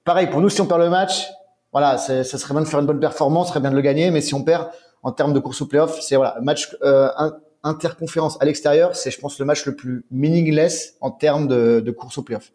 pareil, 0.04 0.28
pour 0.28 0.42
nous, 0.42 0.50
si 0.50 0.60
on 0.62 0.66
perd 0.66 0.82
le 0.82 0.90
match, 0.90 1.28
voilà, 1.76 1.98
ça 1.98 2.24
serait 2.24 2.54
bien 2.54 2.64
de 2.64 2.68
faire 2.68 2.80
une 2.80 2.86
bonne 2.86 3.02
performance, 3.02 3.48
ça 3.48 3.54
serait 3.54 3.60
bien 3.60 3.72
de 3.72 3.76
le 3.76 3.82
gagner, 3.82 4.10
mais 4.10 4.22
si 4.22 4.34
on 4.34 4.44
perd 4.44 4.70
en 5.04 5.12
termes 5.12 5.34
de 5.34 5.40
course 5.40 5.62
au 5.62 5.66
playoff, 5.66 6.00
c'est 6.00 6.16
voilà, 6.16 6.38
match 6.42 6.74
euh, 6.84 7.10
in- 7.18 7.36
interconférence 7.64 8.38
à 8.40 8.46
l'extérieur, 8.46 8.96
c'est 8.96 9.12
je 9.12 9.20
pense 9.20 9.38
le 9.40 9.46
match 9.46 9.66
le 9.66 9.76
plus 9.76 10.06
meaningless 10.10 10.96
en 11.02 11.12
termes 11.12 11.48
de, 11.50 11.82
de 11.82 11.92
course 11.92 12.18
au 12.18 12.22
playoff. 12.22 12.54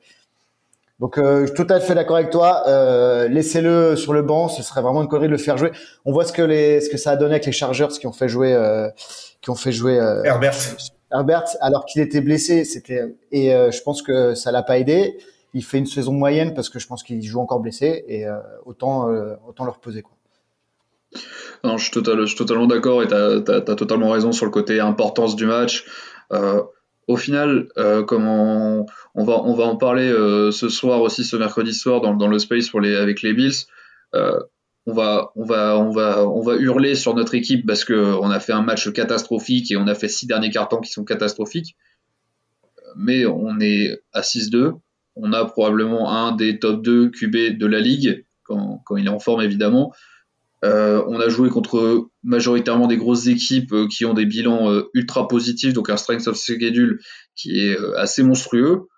Donc 1.00 1.18
euh, 1.18 1.42
je 1.42 1.46
suis 1.48 1.54
tout 1.54 1.66
à 1.68 1.80
fait 1.80 1.94
d'accord 1.94 2.16
avec 2.16 2.30
toi. 2.30 2.62
Euh, 2.66 3.28
laissez-le 3.28 3.94
sur 3.94 4.14
le 4.14 4.22
banc, 4.22 4.48
ce 4.48 4.62
serait 4.62 4.80
vraiment 4.80 5.02
une 5.02 5.08
connerie 5.08 5.28
de 5.28 5.32
le 5.32 5.38
faire 5.38 5.58
jouer. 5.58 5.72
On 6.06 6.12
voit 6.12 6.24
ce 6.24 6.32
que 6.32 6.42
les 6.42 6.80
ce 6.80 6.88
que 6.88 6.96
ça 6.96 7.10
a 7.10 7.16
donné 7.16 7.32
avec 7.32 7.44
les 7.44 7.52
Chargers 7.52 7.88
qui 8.00 8.06
ont 8.06 8.12
fait 8.12 8.28
jouer 8.28 8.54
euh, 8.54 8.88
qui 9.42 9.50
ont 9.50 9.54
fait 9.54 9.72
jouer 9.72 9.98
euh, 9.98 10.22
Herbert. 10.24 10.56
Herbert 11.12 11.44
alors 11.60 11.84
qu'il 11.84 12.00
était 12.00 12.22
blessé. 12.22 12.64
C'était 12.64 13.14
et 13.32 13.54
euh, 13.54 13.70
je 13.70 13.82
pense 13.82 14.00
que 14.00 14.34
ça 14.34 14.50
l'a 14.50 14.62
pas 14.62 14.78
aidé. 14.78 15.18
Il 15.54 15.64
fait 15.64 15.78
une 15.78 15.86
saison 15.86 16.12
moyenne 16.12 16.54
parce 16.54 16.68
que 16.68 16.78
je 16.78 16.86
pense 16.86 17.02
qu'il 17.02 17.22
joue 17.22 17.40
encore 17.40 17.60
blessé 17.60 18.04
et 18.06 18.26
euh, 18.26 18.38
autant 18.64 19.10
euh, 19.10 19.34
autant 19.46 19.64
le 19.64 19.70
reposer 19.70 20.02
quoi. 20.02 20.16
Non, 21.64 21.76
je 21.76 21.84
suis, 21.84 22.36
totalement 22.36 22.66
d'accord 22.66 23.02
et 23.02 23.08
tu 23.08 23.14
as, 23.14 23.60
totalement 23.62 24.10
raison 24.10 24.30
sur 24.32 24.46
le 24.46 24.52
côté 24.52 24.78
importance 24.78 25.34
du 25.34 25.44
match. 25.44 25.84
Euh, 26.32 26.62
au 27.08 27.16
final, 27.16 27.68
euh, 27.76 28.04
comme 28.04 28.28
on, 28.28 28.86
va, 29.16 29.42
on 29.42 29.54
va 29.54 29.64
en 29.64 29.76
parler 29.76 30.08
ce 30.52 30.68
soir 30.68 31.02
aussi, 31.02 31.24
ce 31.24 31.36
mercredi 31.36 31.74
soir, 31.74 32.00
dans, 32.00 32.14
dans 32.14 32.28
le 32.28 32.38
space 32.38 32.72
avec 32.74 33.22
les 33.22 33.34
Bills, 33.34 33.66
on, 34.14 34.92
va, 34.92 35.32
on, 35.34 35.44
va, 35.44 35.78
on, 35.78 35.90
va, 35.90 36.26
on 36.28 36.40
va 36.40 36.54
hurler 36.54 36.94
sur 36.94 37.14
notre 37.14 37.34
équipe 37.34 37.66
parce 37.66 37.84
qu'on 37.84 38.30
a 38.30 38.40
fait 38.40 38.52
un 38.52 38.62
match 38.62 38.92
catastrophique 38.92 39.72
et 39.72 39.76
on 39.76 39.88
a 39.88 39.96
fait 39.96 40.08
six 40.08 40.26
derniers 40.26 40.50
cartons 40.50 40.80
qui 40.80 40.92
sont 40.92 41.04
catastrophiques. 41.04 41.76
Mais 42.96 43.26
on 43.26 43.58
est 43.60 44.00
à 44.12 44.20
6-2. 44.20 44.78
On 45.16 45.32
a 45.32 45.44
probablement 45.44 46.10
un 46.12 46.32
des 46.32 46.58
top 46.58 46.82
2 46.82 47.10
QB 47.10 47.58
de 47.58 47.66
la 47.66 47.80
ligue, 47.80 48.24
quand, 48.44 48.82
il 48.96 49.06
est 49.06 49.10
en 49.10 49.18
forme 49.18 49.42
évidemment. 49.42 49.92
Euh, 50.64 51.02
on 51.08 51.18
a 51.20 51.28
joué 51.28 51.48
contre 51.48 52.08
majoritairement 52.22 52.86
des 52.86 52.98
grosses 52.98 53.28
équipes 53.28 53.72
euh, 53.72 53.88
qui 53.88 54.04
ont 54.04 54.12
des 54.12 54.26
bilans 54.26 54.70
euh, 54.70 54.90
ultra 54.92 55.26
positifs, 55.26 55.72
donc 55.72 55.88
un 55.88 55.96
strength 55.96 56.28
of 56.28 56.36
schedule 56.36 57.00
qui 57.34 57.60
est 57.60 57.76
assez 57.96 58.22
monstrueux. 58.22 58.88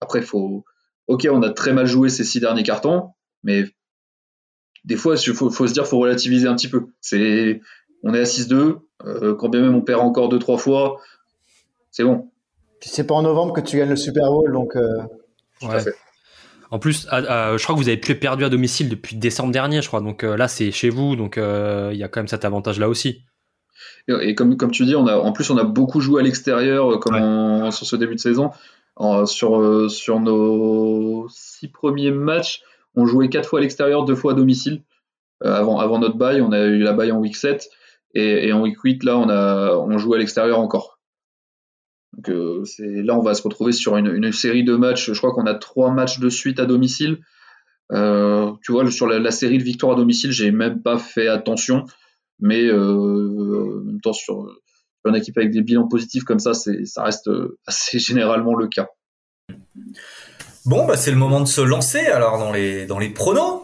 Après, 0.00 0.22
faut, 0.22 0.64
ok, 1.06 1.28
on 1.30 1.42
a 1.42 1.50
très 1.50 1.72
mal 1.72 1.86
joué 1.86 2.08
ces 2.08 2.24
six 2.24 2.40
derniers 2.40 2.64
cartons, 2.64 3.10
mais 3.44 3.66
des 4.84 4.96
fois, 4.96 5.14
il 5.14 5.34
faut, 5.34 5.50
se 5.50 5.72
dire, 5.72 5.86
faut 5.86 5.98
relativiser 5.98 6.48
un 6.48 6.56
petit 6.56 6.68
peu. 6.68 6.86
On 8.02 8.14
est 8.14 8.20
à 8.20 8.24
6-2, 8.24 8.80
euh, 9.04 9.34
quand 9.34 9.48
bien 9.48 9.60
même 9.60 9.74
on 9.74 9.82
perd 9.82 10.00
encore 10.00 10.28
deux 10.28 10.38
trois 10.38 10.58
fois, 10.58 11.00
c'est 11.90 12.02
bon. 12.02 12.31
Puis 12.82 12.90
c'est 12.92 13.06
pas 13.06 13.14
en 13.14 13.22
novembre 13.22 13.52
que 13.54 13.60
tu 13.60 13.76
gagnes 13.78 13.90
le 13.90 13.96
Super 13.96 14.24
Bowl, 14.26 14.52
donc. 14.52 14.74
euh, 14.76 14.98
Ouais. 15.62 15.78
En 16.72 16.80
plus, 16.80 17.06
à- 17.10 17.50
à- 17.52 17.56
je 17.56 17.62
crois 17.62 17.76
que 17.76 17.80
vous 17.80 17.86
avez 17.88 17.96
plus 17.96 18.18
perdu 18.18 18.44
à 18.44 18.48
domicile 18.48 18.88
depuis 18.88 19.14
décembre 19.14 19.52
dernier, 19.52 19.80
je 19.82 19.86
crois. 19.86 20.00
Donc 20.00 20.24
euh, 20.24 20.36
là, 20.36 20.48
c'est 20.48 20.72
chez 20.72 20.90
vous, 20.90 21.14
donc 21.14 21.38
euh, 21.38 21.90
il 21.92 21.98
y 21.98 22.02
a 22.02 22.08
quand 22.08 22.18
même 22.20 22.26
cet 22.28 22.44
avantage-là 22.44 22.88
aussi. 22.88 23.22
Et, 24.08 24.30
et 24.30 24.34
comme, 24.34 24.56
comme 24.56 24.72
tu 24.72 24.84
dis, 24.84 24.96
on 24.96 25.06
a, 25.06 25.16
en 25.16 25.30
plus, 25.32 25.48
on 25.50 25.58
a 25.58 25.62
beaucoup 25.64 26.00
joué 26.00 26.20
à 26.20 26.24
l'extérieur, 26.24 26.98
comme 26.98 27.14
Ouais. 27.14 27.20
on- 27.22 27.70
sur 27.70 27.86
ce 27.86 27.94
début 27.94 28.16
de 28.16 28.20
saison. 28.20 28.50
En- 28.96 29.24
sur, 29.26 29.88
sur 29.90 30.18
nos 30.18 31.28
six 31.30 31.68
premiers 31.68 32.10
matchs, 32.10 32.62
on 32.96 33.06
jouait 33.06 33.28
quatre 33.28 33.48
fois 33.48 33.60
à 33.60 33.62
l'extérieur, 33.62 34.04
deux 34.04 34.16
fois 34.16 34.32
à 34.32 34.34
domicile. 34.34 34.82
Euh, 35.44 35.54
avant, 35.54 35.78
avant 35.78 35.98
notre 36.00 36.16
bail, 36.16 36.40
on 36.42 36.50
a 36.52 36.60
eu 36.64 36.78
la 36.80 36.92
bail 36.94 37.12
en 37.12 37.18
week 37.18 37.36
7. 37.36 37.68
Et, 38.14 38.48
et 38.48 38.52
en 38.52 38.60
week 38.62 38.78
8, 38.82 39.04
là, 39.04 39.16
on, 39.18 39.28
a, 39.28 39.76
on 39.76 39.96
joue 39.98 40.14
à 40.14 40.18
l'extérieur 40.18 40.58
encore. 40.58 40.98
Donc, 42.12 42.28
euh, 42.28 42.64
là, 42.78 43.16
on 43.16 43.22
va 43.22 43.34
se 43.34 43.42
retrouver 43.42 43.72
sur 43.72 43.96
une, 43.96 44.32
série 44.32 44.64
de 44.64 44.76
matchs. 44.76 45.12
Je 45.12 45.18
crois 45.18 45.32
qu'on 45.32 45.46
a 45.46 45.54
trois 45.54 45.90
matchs 45.90 46.18
de 46.18 46.28
suite 46.28 46.60
à 46.60 46.66
domicile. 46.66 47.18
Euh, 47.90 48.52
tu 48.62 48.72
vois, 48.72 48.90
sur 48.90 49.06
la, 49.06 49.30
série 49.30 49.58
de 49.58 49.62
victoires 49.62 49.92
à 49.92 49.96
domicile, 49.96 50.30
j'ai 50.30 50.50
même 50.50 50.82
pas 50.82 50.98
fait 50.98 51.28
attention. 51.28 51.86
Mais 52.38 52.64
euh, 52.64 53.80
en 53.80 53.84
même 53.84 54.00
temps, 54.00 54.12
sur, 54.12 54.46
une 55.04 55.16
équipe 55.16 55.36
avec 55.38 55.50
des 55.50 55.62
bilans 55.62 55.88
positifs 55.88 56.24
comme 56.24 56.38
ça, 56.38 56.52
ça 56.54 57.02
reste 57.02 57.30
assez 57.66 57.98
généralement 57.98 58.54
le 58.54 58.68
cas. 58.68 58.88
Bon, 60.64 60.86
bah, 60.86 60.96
c'est 60.96 61.10
le 61.10 61.16
moment 61.16 61.40
de 61.40 61.48
se 61.48 61.60
lancer 61.60 62.06
alors 62.06 62.38
dans 62.38 62.52
les 62.52 62.86
dans 62.86 63.00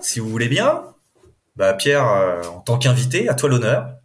si 0.01 0.21
vous 0.21 0.29
voulez 0.29 0.49
bien. 0.49 0.83
Bah 1.55 1.75
Pierre, 1.75 2.05
en 2.53 2.61
tant 2.61 2.79
qu'invité, 2.79 3.29
à 3.29 3.35
toi 3.35 3.49
l'honneur. 3.49 3.98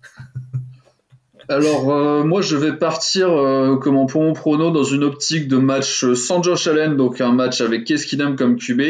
Alors, 1.53 1.91
euh, 1.91 2.23
moi, 2.23 2.41
je 2.41 2.55
vais 2.55 2.73
partir 2.73 3.29
euh, 3.29 3.75
comme 3.75 3.95
en 3.95 4.07
pour 4.07 4.23
mon 4.23 4.33
prono 4.33 4.71
dans 4.71 4.83
une 4.83 5.03
optique 5.03 5.47
de 5.47 5.57
match 5.57 6.03
euh, 6.03 6.15
sans 6.15 6.41
Josh 6.41 6.65
Allen, 6.65 6.97
donc 6.97 7.21
un 7.21 7.31
match 7.31 7.61
avec 7.61 7.85
Keenum 7.85 8.35
comme 8.35 8.55
QB, 8.55 8.81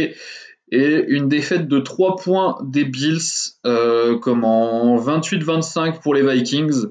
et 0.71 1.05
une 1.09 1.27
défaite 1.27 1.67
de 1.67 1.79
3 1.79 2.15
points 2.15 2.57
des 2.63 2.85
Bills, 2.85 3.19
euh, 3.65 4.17
comme 4.17 4.45
en 4.45 4.97
28-25 4.97 5.99
pour 5.99 6.15
les 6.15 6.25
Vikings, 6.25 6.85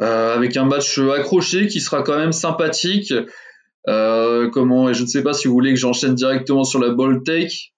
avec 0.00 0.56
un 0.56 0.64
match 0.64 1.00
accroché 1.00 1.66
qui 1.66 1.80
sera 1.80 2.02
quand 2.02 2.16
même 2.16 2.30
sympathique. 2.30 3.12
Comment, 3.84 4.90
et 4.90 4.94
je 4.94 5.02
ne 5.02 5.08
sais 5.08 5.24
pas 5.24 5.32
si 5.32 5.48
vous 5.48 5.54
voulez 5.54 5.74
que 5.74 5.80
j'enchaîne 5.80 6.14
directement 6.14 6.62
sur 6.62 6.78
la 6.78 6.90
ball 6.90 7.24
take. 7.24 7.72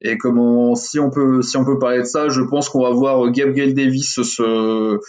Et 0.00 0.18
comment, 0.18 0.76
si 0.76 1.00
on 1.00 1.10
peut, 1.10 1.42
si 1.42 1.56
on 1.56 1.64
peut 1.64 1.80
parler 1.80 1.98
de 1.98 2.04
ça, 2.04 2.28
je 2.28 2.42
pense 2.42 2.68
qu'on 2.68 2.82
va 2.82 2.90
voir 2.90 3.28
Gabriel 3.32 3.74
Davis 3.74 4.20
se, 4.22 5.00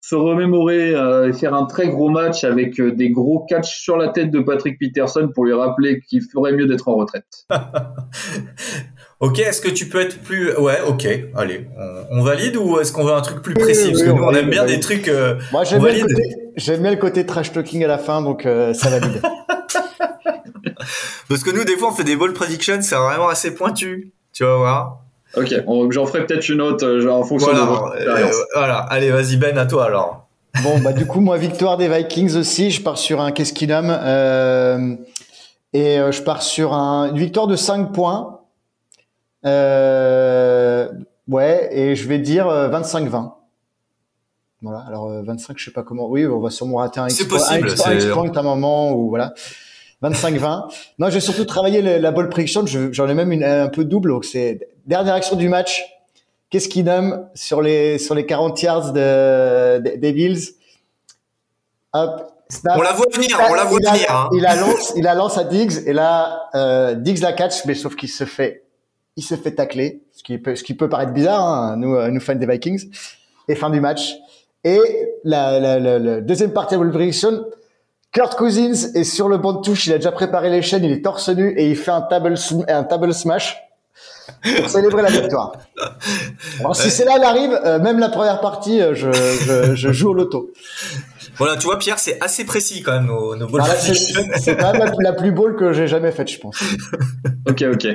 se 0.00 0.14
remémorer 0.14 0.94
euh, 0.94 1.28
et 1.28 1.32
faire 1.32 1.54
un 1.54 1.66
très 1.66 1.88
gros 1.88 2.08
match 2.08 2.44
avec 2.44 2.78
euh, 2.80 2.92
des 2.92 3.10
gros 3.10 3.40
catchs 3.48 3.80
sur 3.80 3.96
la 3.96 4.08
tête 4.08 4.30
de 4.30 4.40
Patrick 4.40 4.78
Peterson 4.78 5.30
pour 5.34 5.44
lui 5.44 5.52
rappeler 5.52 6.00
qu'il 6.00 6.22
ferait 6.22 6.52
mieux 6.52 6.66
d'être 6.66 6.88
en 6.88 6.94
retraite. 6.94 7.46
ok, 9.20 9.38
est-ce 9.40 9.60
que 9.60 9.68
tu 9.68 9.88
peux 9.88 10.00
être 10.00 10.18
plus... 10.22 10.54
Ouais, 10.56 10.78
ok, 10.86 11.06
allez, 11.34 11.66
on, 12.10 12.20
on 12.20 12.22
valide 12.22 12.56
ou 12.56 12.78
est-ce 12.78 12.92
qu'on 12.92 13.04
veut 13.04 13.12
un 13.12 13.20
truc 13.20 13.42
plus 13.42 13.54
précis? 13.54 13.86
oui, 13.86 13.90
Parce 13.92 14.02
que 14.04 14.10
oui, 14.10 14.16
nous, 14.16 14.22
on 14.22 14.28
on 14.28 14.34
aime 14.34 14.50
bien 14.50 14.64
des 14.64 14.80
trucs... 14.80 15.08
euh, 15.08 15.38
Moi, 15.52 15.64
j'aime 15.64 15.80
On 15.80 15.84
bien, 15.84 15.92
le 15.94 16.00
valide. 16.00 16.16
côté, 16.16 16.36
j'aime 16.56 16.82
bien 16.82 16.90
le 16.92 16.96
côté 16.96 17.26
trash 17.26 17.52
talking 17.52 17.84
à 17.84 17.88
la 17.88 17.98
fin, 17.98 18.22
donc 18.22 18.46
euh, 18.46 18.72
ça 18.74 18.90
valide. 18.90 19.20
Parce 21.28 21.42
que 21.42 21.50
nous, 21.50 21.64
des 21.64 21.76
fois, 21.76 21.88
on 21.88 21.92
fait 21.92 22.04
des 22.04 22.16
ball 22.16 22.32
predictions, 22.32 22.80
c'est 22.80 22.94
vraiment 22.94 23.28
assez 23.28 23.54
pointu, 23.54 24.12
tu 24.32 24.44
vas 24.44 24.56
voir. 24.56 25.04
Ok, 25.36 25.52
j'en 25.90 26.06
ferai 26.06 26.24
peut-être 26.26 26.48
une 26.48 26.60
autre 26.60 26.86
euh, 26.86 27.00
genre 27.00 27.18
en 27.20 27.24
fonction 27.24 27.50
Voilà, 27.50 27.64
de 27.64 27.70
votre 27.70 27.92
euh, 27.92 27.96
expérience. 27.96 28.34
voilà, 28.54 28.78
allez, 28.78 29.10
vas-y 29.10 29.36
Ben, 29.36 29.56
à 29.58 29.66
toi 29.66 29.84
alors. 29.86 30.26
Bon, 30.62 30.78
bah 30.80 30.92
du 30.92 31.06
coup, 31.06 31.20
moi, 31.20 31.36
victoire 31.36 31.76
des 31.76 31.88
Vikings 31.88 32.36
aussi. 32.36 32.70
Je 32.70 32.82
pars 32.82 32.98
sur 32.98 33.20
un 33.20 33.30
Keskinam 33.30 33.86
euh, 33.90 34.96
et 35.72 35.98
euh, 36.00 36.10
je 36.10 36.22
pars 36.22 36.42
sur 36.42 36.72
un, 36.72 37.10
une 37.10 37.18
victoire 37.18 37.46
de 37.46 37.54
5 37.56 37.92
points. 37.92 38.40
Euh, 39.44 40.88
ouais, 41.28 41.68
et 41.72 41.94
je 41.94 42.08
vais 42.08 42.18
dire 42.18 42.48
euh, 42.48 42.68
25-20. 42.70 43.32
Voilà. 44.62 44.80
Alors 44.88 45.08
euh, 45.10 45.22
25, 45.22 45.56
je 45.58 45.66
sais 45.66 45.70
pas 45.70 45.82
comment. 45.82 46.08
Oui, 46.08 46.26
on 46.26 46.40
va 46.40 46.50
sûrement 46.50 46.78
rater 46.78 46.98
un 47.00 47.04
un 47.04 47.06
possible, 47.06 47.68
un 47.68 48.32
à 48.34 48.40
un 48.40 48.42
moment 48.42 48.92
ou 48.92 49.08
voilà. 49.08 49.32
25-20. 50.02 50.72
Non, 50.98 51.10
j'ai 51.10 51.20
surtout 51.20 51.44
travaillé 51.44 51.82
le- 51.82 51.98
la 51.98 52.10
ball 52.12 52.28
prediction. 52.28 52.64
Je- 52.66 52.92
J'en 52.92 53.08
ai 53.08 53.14
même 53.14 53.30
une, 53.32 53.44
un 53.44 53.68
peu 53.68 53.84
double. 53.84 54.10
Donc 54.10 54.24
c'est 54.24 54.68
dernière 54.88 55.14
action 55.14 55.36
du 55.36 55.48
match. 55.48 55.84
Qu'est-ce 56.50 56.68
qu'il 56.68 56.84
nomme 56.86 57.28
sur 57.34 57.62
les 57.62 57.98
sur 57.98 58.14
les 58.14 58.26
40 58.26 58.60
yards 58.62 58.92
de, 58.92 59.78
de- 59.80 59.96
des 59.96 60.12
Bills? 60.12 60.40
Hop. 61.92 62.32
Snap. 62.50 62.78
On 62.78 62.82
la 62.82 62.92
voit 62.94 63.04
venir, 63.12 63.28
on 63.50 63.52
la 63.54 63.64
voit 63.64 63.78
il, 63.82 63.86
a, 63.86 63.92
venir. 63.92 64.06
hein. 64.10 64.28
il 64.32 64.40
la 64.40 64.56
lance, 64.56 64.92
il 64.96 65.02
la 65.04 65.14
lance 65.14 65.36
à 65.36 65.44
Diggs 65.44 65.86
et 65.86 65.92
là 65.92 66.48
euh, 66.54 66.94
Diggs 66.94 67.20
la 67.20 67.34
catch, 67.34 67.66
mais 67.66 67.74
sauf 67.74 67.94
qu'il 67.94 68.08
se 68.08 68.24
fait, 68.24 68.62
il 69.16 69.22
se 69.22 69.34
fait 69.34 69.50
tacler, 69.54 70.00
ce 70.12 70.22
qui 70.22 70.38
peut, 70.38 70.56
ce 70.56 70.64
qui 70.64 70.72
peut 70.72 70.88
paraître 70.88 71.12
bizarre, 71.12 71.42
hein, 71.46 71.76
nous, 71.76 71.94
euh, 71.94 72.08
nous 72.08 72.20
fans 72.20 72.34
des 72.34 72.46
Vikings. 72.46 72.90
Et 73.48 73.54
fin 73.54 73.68
du 73.68 73.80
match. 73.82 74.14
Et 74.64 74.80
la, 75.24 75.60
la, 75.60 75.78
la, 75.78 75.98
la 75.98 76.20
deuxième 76.22 76.54
partie 76.54 76.76
de 76.78 76.88
prediction, 76.88 77.44
Kurt 78.12 78.34
Cousins 78.36 78.92
est 78.94 79.04
sur 79.04 79.28
le 79.28 79.36
banc 79.36 79.52
de 79.52 79.60
touche, 79.60 79.86
il 79.86 79.92
a 79.92 79.96
déjà 79.96 80.12
préparé 80.12 80.48
les 80.48 80.62
chaînes, 80.62 80.84
il 80.84 80.92
est 80.92 81.02
torse 81.04 81.28
nu 81.28 81.50
et 81.58 81.68
il 81.68 81.76
fait 81.76 81.90
un 81.90 82.00
table, 82.00 82.34
un 82.68 82.84
table 82.84 83.12
smash 83.12 83.58
pour 84.56 84.68
célébrer 84.70 85.02
la 85.02 85.10
victoire. 85.10 85.52
Alors 86.60 86.74
si 86.76 86.84
Ouais. 86.84 86.90
c'est 86.90 87.04
là 87.04 87.12
elle 87.16 87.24
arrive, 87.24 87.58
euh, 87.64 87.78
même 87.78 87.98
la 87.98 88.08
première 88.08 88.40
partie, 88.40 88.80
euh, 88.80 88.94
je, 88.94 89.10
je, 89.12 89.74
je 89.74 89.92
joue 89.92 90.10
au 90.10 90.14
loto. 90.14 90.50
Voilà, 91.36 91.56
tu 91.56 91.66
vois, 91.66 91.78
Pierre, 91.78 91.98
c'est 91.98 92.20
assez 92.20 92.44
précis 92.44 92.82
quand 92.82 92.92
même 92.92 93.06
nos, 93.06 93.36
nos 93.36 93.46
ball 93.46 93.60
Voilà, 93.60 93.74
c'est 93.76 94.56
quand 94.56 94.72
même 94.72 94.82
la, 94.82 94.92
la 95.10 95.12
plus 95.12 95.30
ball 95.32 95.54
que 95.56 95.72
j'ai 95.72 95.86
jamais 95.86 96.10
faite, 96.12 96.28
je 96.30 96.38
pense. 96.40 96.60
Ok, 97.48 97.64
ok. 97.72 97.86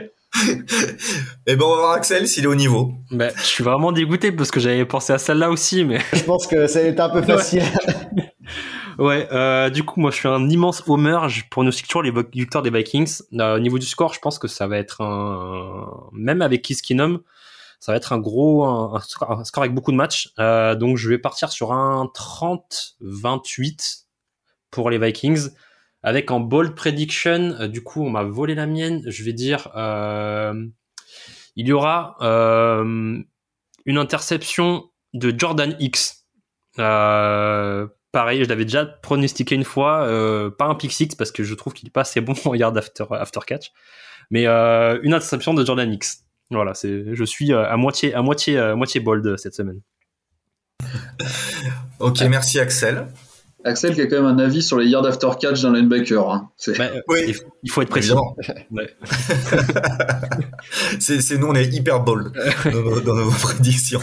Et 1.46 1.56
ben, 1.56 1.62
on 1.66 1.70
va 1.70 1.76
voir 1.76 1.92
Axel 1.92 2.28
s'il 2.28 2.46
est 2.46 2.48
au 2.48 2.56
niveau. 2.56 2.92
Ben, 3.12 3.32
je 3.36 3.44
suis 3.44 3.64
vraiment 3.64 3.92
dégoûté 3.92 4.32
parce 4.32 4.50
que 4.50 4.60
j'avais 4.60 4.86
pensé 4.86 5.14
à 5.14 5.18
celle-là 5.20 5.50
aussi, 5.52 5.84
mais 5.86 6.00
Je 6.14 6.24
pense 6.24 6.48
que 6.48 6.66
ça 6.68 6.80
a 6.80 6.84
été 6.84 7.00
un 7.02 7.10
peu 7.10 7.22
facile. 7.22 7.62
ouais. 7.62 8.33
Euh, 9.00 9.70
du 9.70 9.84
coup, 9.84 10.00
moi, 10.00 10.12
je 10.12 10.18
suis 10.18 10.28
un 10.28 10.50
immense 10.50 10.84
homer 10.88 11.18
je 11.28 11.44
pronostique 11.50 11.88
toujours 11.88 12.04
les 12.04 12.14
victoires 12.34 12.62
des 12.62 12.70
Vikings. 12.70 13.22
Euh, 13.34 13.56
au 13.58 13.60
niveau 13.60 13.80
du 13.80 13.86
score, 13.86 14.14
je 14.14 14.20
pense 14.20 14.39
que 14.39 14.48
ça 14.48 14.68
va 14.68 14.78
être 14.78 15.02
un, 15.02 16.10
même 16.12 16.41
avec 16.41 16.62
Kiss 16.62 16.82
Keenum, 16.82 17.22
ça 17.80 17.91
va 17.91 17.98
être 17.98 18.14
un 18.14 18.20
gros, 18.20 18.66
un, 18.66 19.00
score, 19.02 19.46
avec 19.58 19.74
beaucoup 19.74 19.91
de 19.91 19.98
matchs. 19.98 20.34
Euh, 20.39 20.76
donc, 20.76 20.98
je 20.98 21.10
vais 21.10 21.18
partir 21.18 21.52
sur 21.52 21.74
un 21.74 22.06
30-28 22.16 24.06
pour 24.72 24.89
les 24.89 24.98
Vikings. 24.98 25.50
Avec 26.06 26.32
en 26.32 26.41
bold 26.41 26.76
prediction, 26.76 27.68
du 27.68 27.82
coup, 27.82 28.04
on 28.06 28.10
m'a 28.10 28.24
volé 28.24 28.56
la 28.56 28.66
mienne. 28.66 29.04
Je 29.08 29.24
vais 29.24 29.32
dire, 29.32 29.70
il 31.56 31.68
y 31.68 31.72
aura 31.72 32.18
une 33.86 33.98
interception 33.98 34.89
de 35.14 35.34
Jordan 35.38 35.76
X. 35.80 36.26
Euh, 36.80 37.88
pareil, 38.14 38.41
je 38.45 38.47
l'avais 38.47 38.64
déjà 38.64 38.86
pronostiqué 38.86 39.55
une 39.55 39.66
fois, 39.66 40.03
euh, 40.03 40.49
pas 40.49 40.66
un 40.66 40.76
pick 40.76 40.93
six 40.93 41.07
parce 41.16 41.32
que 41.32 41.43
je 41.43 41.53
trouve 41.55 41.74
qu'il 41.74 41.88
est 41.89 41.91
pas 41.91 42.01
assez 42.01 42.22
bon 42.22 42.34
en 42.45 42.53
yard 42.53 42.78
after, 42.78 43.03
after 43.11 43.41
catch, 43.45 43.74
mais 44.32 44.47
euh, 44.47 44.97
une 45.03 45.14
interception 45.14 45.53
de 45.53 45.66
Jordan 45.66 45.91
X. 45.91 46.24
Voilà, 46.51 46.74
c'est, 46.76 47.14
je 47.14 47.24
suis 47.26 47.51
euh, 47.51 47.68
à 47.68 47.76
moitié, 47.76 48.14
à 48.14 48.22
moitié, 48.22 48.57
à 48.57 48.76
moitié 48.76 49.01
bold 49.01 49.36
cette 49.38 49.55
semaine. 49.55 49.82
Ok, 51.99 52.22
merci 52.30 52.59
Axel. 52.59 53.07
Axel 53.64 53.95
qui 53.95 54.01
a 54.01 54.07
quand 54.07 54.18
même 54.22 54.26
un 54.26 54.39
avis 54.39 54.61
sur 54.61 54.78
les 54.78 54.88
yards 54.88 55.05
after 55.05 55.30
catch 55.39 55.61
d'un 55.61 55.72
linebacker. 55.72 56.30
Hein. 56.30 56.49
C'est- 56.57 56.78
Mais, 56.78 56.91
euh, 56.91 57.01
Oui. 57.07 57.34
il, 57.61 57.72
faut 57.72 57.82
être 57.82 57.88
précis. 57.89 58.11
Ouais. 58.72 58.89
c'est, 60.99 61.22
c'est 61.22 61.38
nous, 61.38 61.47
on 61.47 61.55
est 61.55 61.74
hyper 61.74 62.01
bold 62.01 62.34
dans 62.66 62.72
nos, 62.82 62.99
dans 62.99 63.16
nos 63.16 63.32
prédictions. 63.32 64.01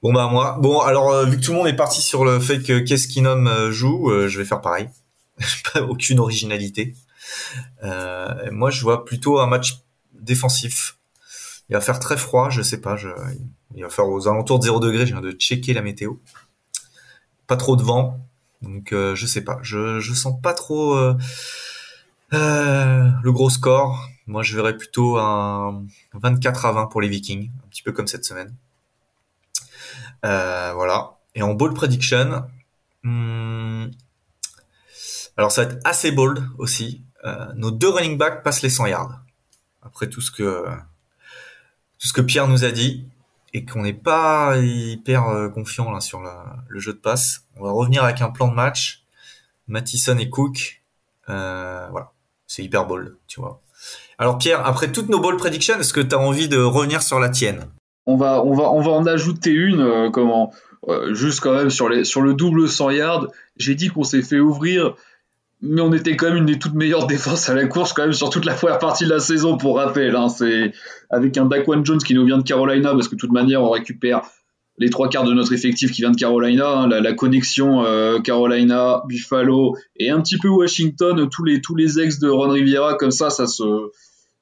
Bon 0.00 0.12
bah 0.12 0.28
moi, 0.28 0.56
bon 0.60 0.78
alors 0.80 1.10
euh, 1.10 1.24
vu 1.24 1.38
que 1.38 1.44
tout 1.44 1.50
le 1.50 1.58
monde 1.58 1.66
est 1.66 1.74
parti 1.74 2.00
sur 2.00 2.24
le 2.24 2.38
fait 2.38 2.62
que 2.62 2.78
qu'est-ce 2.78 3.08
euh, 3.18 3.72
joue, 3.72 4.10
euh, 4.10 4.28
je 4.28 4.38
vais 4.38 4.44
faire 4.44 4.60
pareil. 4.60 4.88
Pas 5.74 5.82
aucune 5.82 6.20
originalité. 6.20 6.94
Euh, 7.82 8.48
moi 8.52 8.70
je 8.70 8.80
vois 8.82 9.04
plutôt 9.04 9.40
un 9.40 9.48
match 9.48 9.80
défensif. 10.12 10.98
Il 11.68 11.72
va 11.72 11.80
faire 11.80 11.98
très 11.98 12.16
froid, 12.16 12.48
je 12.48 12.62
sais 12.62 12.80
pas, 12.80 12.96
je, 12.96 13.08
il 13.74 13.82
va 13.82 13.90
faire 13.90 14.08
aux 14.08 14.28
alentours 14.28 14.60
de 14.60 14.64
0 14.66 14.78
degré. 14.78 15.04
Je 15.04 15.12
viens 15.12 15.20
de 15.20 15.32
checker 15.32 15.74
la 15.74 15.82
météo. 15.82 16.14
Pas 17.48 17.56
trop 17.56 17.74
de 17.74 17.82
vent, 17.82 18.20
donc 18.62 18.92
euh, 18.92 19.16
je 19.16 19.26
sais 19.26 19.42
pas. 19.42 19.58
Je 19.62 19.98
je 19.98 20.14
sens 20.14 20.40
pas 20.40 20.54
trop 20.54 20.96
le 22.30 23.32
gros 23.32 23.50
score. 23.50 24.08
Moi 24.28 24.44
je 24.44 24.54
verrais 24.54 24.76
plutôt 24.76 25.18
un 25.18 25.82
24 26.14 26.66
à 26.66 26.72
20 26.72 26.86
pour 26.86 27.00
les 27.00 27.08
Vikings, 27.08 27.50
un 27.64 27.68
petit 27.68 27.82
peu 27.82 27.90
comme 27.90 28.06
cette 28.06 28.24
semaine. 28.24 28.54
Euh, 30.24 30.72
voilà. 30.74 31.18
Et 31.34 31.42
en 31.42 31.54
bold 31.54 31.74
prediction, 31.74 32.44
hmm, 33.02 33.86
alors 35.36 35.52
ça 35.52 35.64
va 35.64 35.72
être 35.72 35.80
assez 35.84 36.10
bold 36.10 36.42
aussi. 36.58 37.02
Euh, 37.24 37.46
nos 37.54 37.70
deux 37.70 37.88
running 37.88 38.16
backs 38.16 38.42
passent 38.42 38.62
les 38.62 38.70
100 38.70 38.86
yards. 38.86 39.20
Après 39.82 40.08
tout 40.08 40.20
ce 40.20 40.30
que 40.30 40.66
tout 41.98 42.06
ce 42.06 42.12
que 42.12 42.20
Pierre 42.20 42.48
nous 42.48 42.64
a 42.64 42.70
dit 42.70 43.06
et 43.54 43.64
qu'on 43.64 43.82
n'est 43.82 43.92
pas 43.92 44.56
hyper 44.58 45.28
euh, 45.28 45.48
confiant 45.48 45.90
là 45.90 46.00
sur 46.00 46.20
le 46.20 46.78
jeu 46.78 46.92
de 46.92 46.98
passe, 46.98 47.44
on 47.56 47.64
va 47.64 47.70
revenir 47.70 48.04
avec 48.04 48.20
un 48.20 48.30
plan 48.30 48.48
de 48.48 48.54
match. 48.54 49.04
Mattison 49.66 50.16
et 50.16 50.30
Cook, 50.30 50.82
voilà, 51.26 52.12
c'est 52.46 52.64
hyper 52.64 52.86
bold, 52.86 53.16
tu 53.26 53.40
vois. 53.40 53.60
Alors 54.16 54.38
Pierre, 54.38 54.66
après 54.66 54.90
toutes 54.90 55.08
nos 55.08 55.20
bold 55.20 55.38
predictions, 55.38 55.78
est-ce 55.78 55.92
que 55.92 56.00
tu 56.00 56.14
as 56.14 56.18
envie 56.18 56.48
de 56.48 56.58
revenir 56.58 57.02
sur 57.02 57.20
la 57.20 57.28
tienne? 57.28 57.68
On 58.10 58.16
va, 58.16 58.42
on 58.42 58.54
va, 58.54 58.72
on 58.72 58.80
va 58.80 58.92
en 58.92 59.04
ajouter 59.04 59.50
une, 59.50 59.82
euh, 59.82 60.08
comment, 60.08 60.50
euh, 60.88 61.12
juste 61.12 61.40
quand 61.40 61.52
même 61.52 61.68
sur, 61.68 61.90
les, 61.90 62.04
sur 62.04 62.22
le 62.22 62.32
double 62.32 62.66
100 62.66 62.90
yards. 62.90 63.26
J'ai 63.58 63.74
dit 63.74 63.88
qu'on 63.88 64.02
s'est 64.02 64.22
fait 64.22 64.40
ouvrir, 64.40 64.94
mais 65.60 65.82
on 65.82 65.92
était 65.92 66.16
quand 66.16 66.28
même 66.28 66.38
une 66.38 66.46
des 66.46 66.58
toutes 66.58 66.72
meilleures 66.72 67.06
défenses 67.14 67.50
à 67.50 67.54
la 67.54 67.66
course, 67.66 67.92
quand 67.92 68.04
même, 68.04 68.14
sur 68.14 68.30
toute 68.30 68.46
la 68.46 68.54
première 68.54 68.78
partie 68.78 69.04
de 69.04 69.10
la 69.10 69.20
saison, 69.20 69.58
pour 69.58 69.76
rappel. 69.76 70.16
Hein, 70.16 70.30
c'est 70.30 70.72
avec 71.10 71.36
un 71.36 71.44
Daquan 71.44 71.84
Jones 71.84 71.98
qui 71.98 72.14
nous 72.14 72.24
vient 72.24 72.38
de 72.38 72.44
Carolina, 72.44 72.92
parce 72.92 73.08
que 73.08 73.14
de 73.14 73.20
toute 73.20 73.32
manière, 73.32 73.62
on 73.62 73.68
récupère 73.68 74.22
les 74.78 74.88
trois 74.88 75.10
quarts 75.10 75.24
de 75.24 75.34
notre 75.34 75.52
effectif 75.52 75.92
qui 75.92 76.00
vient 76.00 76.10
de 76.10 76.16
Carolina, 76.16 76.66
hein, 76.66 76.88
la, 76.88 77.12
connexion 77.12 77.84
euh, 77.84 78.20
Carolina, 78.20 79.02
Buffalo 79.06 79.76
et 79.96 80.08
un 80.08 80.22
petit 80.22 80.38
peu 80.38 80.48
Washington, 80.48 81.28
tous 81.30 81.44
les, 81.44 81.60
tous 81.60 81.74
les 81.74 82.00
ex 82.00 82.20
de 82.20 82.28
Ron 82.30 82.48
Rivera, 82.48 82.94
comme 82.94 83.10
ça, 83.10 83.28
ça 83.28 83.46
se, 83.46 83.90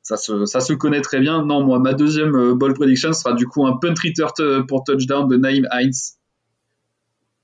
ça 0.07 0.17
se, 0.17 0.45
ça 0.47 0.61
se 0.61 0.73
connaît 0.73 1.01
très 1.01 1.19
bien. 1.21 1.45
Non, 1.45 1.63
moi, 1.65 1.79
ma 1.81 1.93
deuxième 1.95 2.35
euh, 2.37 2.55
ball 2.55 2.75
prediction 2.75 3.13
sera 3.13 3.33
du 3.35 3.47
coup 3.47 3.67
un 3.67 3.77
punt 3.77 3.95
return 4.05 4.31
t- 4.37 4.67
pour 4.69 4.85
touchdown 4.85 5.27
de 5.29 5.37
Naïm 5.37 5.67
Hines. 5.73 5.91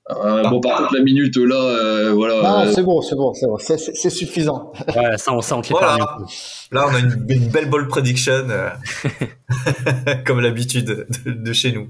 Euh, 0.09 0.43
bon, 0.49 0.59
par 0.59 0.77
contre, 0.79 0.95
la 0.95 1.01
minute 1.01 1.35
là, 1.37 1.55
euh, 1.55 2.11
voilà. 2.13 2.41
Non, 2.41 2.59
euh, 2.67 2.71
c'est 2.73 2.83
bon, 2.83 3.01
c'est 3.01 3.15
bon, 3.15 3.33
c'est 3.33 3.47
bon, 3.47 3.57
c'est- 3.57 3.77
c'est 3.77 3.93
c'est 3.95 4.09
suffisant. 4.09 4.71
Ouais, 4.95 5.17
ça, 5.17 5.33
on, 5.33 5.41
ça, 5.41 5.55
on 5.57 5.61
te 5.61 5.69
Voilà. 5.69 5.97
Là, 6.71 6.87
on 6.89 6.93
a 6.95 6.99
une, 6.99 7.25
une 7.29 7.47
belle 7.49 7.69
ball 7.69 7.87
prediction, 7.87 8.47
euh, 8.49 8.69
comme 10.25 10.41
l'habitude 10.41 10.85
de, 10.85 11.31
de 11.31 11.53
chez 11.53 11.71
nous. 11.71 11.89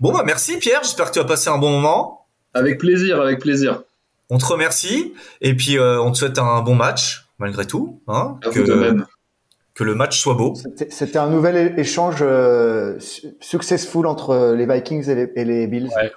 Bon, 0.00 0.12
bah 0.12 0.22
merci 0.24 0.56
Pierre, 0.58 0.80
j'espère 0.82 1.06
que 1.08 1.14
tu 1.14 1.18
as 1.18 1.24
passé 1.24 1.48
un 1.50 1.58
bon 1.58 1.70
moment. 1.70 2.26
avec 2.54 2.78
plaisir, 2.78 3.20
avec 3.20 3.40
plaisir. 3.40 3.82
On 4.30 4.38
te 4.38 4.44
remercie 4.46 5.12
et 5.40 5.54
puis 5.54 5.78
euh, 5.78 6.00
on 6.00 6.12
te 6.12 6.18
souhaite 6.18 6.38
un 6.38 6.60
bon 6.62 6.74
match, 6.74 7.26
malgré 7.38 7.66
tout. 7.66 8.00
Hein, 8.08 8.38
À 8.44 8.50
vous 8.50 8.62
de 8.62 8.66
que, 8.66 8.72
même. 8.72 9.06
Que 9.78 9.84
le 9.84 9.94
match 9.94 10.20
soit 10.20 10.34
beau. 10.34 10.54
C'était 10.90 11.18
un 11.18 11.30
nouvel 11.30 11.78
échange 11.78 12.16
euh, 12.20 12.98
su- 12.98 13.28
successful 13.40 14.06
entre 14.08 14.54
les 14.56 14.66
Vikings 14.66 15.08
et 15.08 15.14
les, 15.14 15.32
et 15.36 15.44
les 15.44 15.66
Bills. 15.68 15.88
Ouais. 15.96 16.10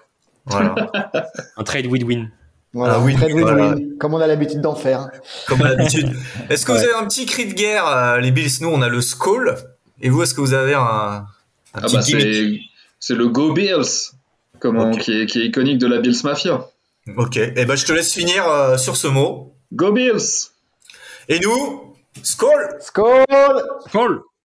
Voilà, 0.48 0.74
Un 1.58 1.64
trade 1.64 1.86
win-win. 1.86 2.30
Voilà, 2.74 2.96
Ah 2.96 3.00
oui, 3.02 3.14
trade 3.16 3.34
win-win, 3.34 3.54
voilà. 3.54 3.76
comme 4.00 4.16
on 4.16 4.20
a 4.20 4.26
l'habitude 4.26 4.62
d'en 4.62 4.74
faire. 4.74 5.10
comme 5.48 5.60
l'habitude. 5.60 6.12
Est-ce 6.50 6.66
que 6.66 6.72
vous 6.72 6.80
avez 6.80 6.94
un 6.96 7.06
petit 7.06 7.28
cri 7.28 7.46
de 7.46 7.54
guerre, 7.54 7.86
euh, 7.86 8.18
les 8.20 8.32
Bills? 8.32 8.50
Nous, 8.62 8.70
on 8.70 8.82
a 8.82 8.90
le 8.90 9.00
Skull. 9.02 9.56
Et 10.02 10.10
vous, 10.10 10.24
est-ce 10.24 10.34
que 10.34 10.42
vous 10.42 10.54
avez 10.56 10.74
un, 10.74 10.82
un 10.82 11.26
Ah 11.76 11.82
petit 11.82 11.96
bah, 11.96 12.02
c'est, 12.02 12.60
c'est 13.00 13.14
le 13.14 13.28
Go 13.28 13.54
Bills, 13.54 14.12
comment, 14.60 14.90
qui, 14.92 15.12
est, 15.22 15.26
qui 15.28 15.40
est 15.42 15.46
iconique 15.46 15.78
de 15.78 15.86
la 15.86 16.00
Bills 16.00 16.18
Mafia. 16.24 16.66
Ok, 17.18 17.38
et 17.38 17.66
ben 17.66 17.76
je 17.76 17.86
te 17.86 17.94
laisse 17.94 18.12
finir 18.12 18.48
euh, 18.48 18.78
sur 18.78 18.98
ce 18.98 19.08
mot. 19.08 19.54
Go 19.74 19.92
Bills! 19.92 20.50
Et 21.30 21.40
nous, 21.40 21.91
Skull 22.22 22.80
Skol 22.80 23.26
Cool 23.94 24.31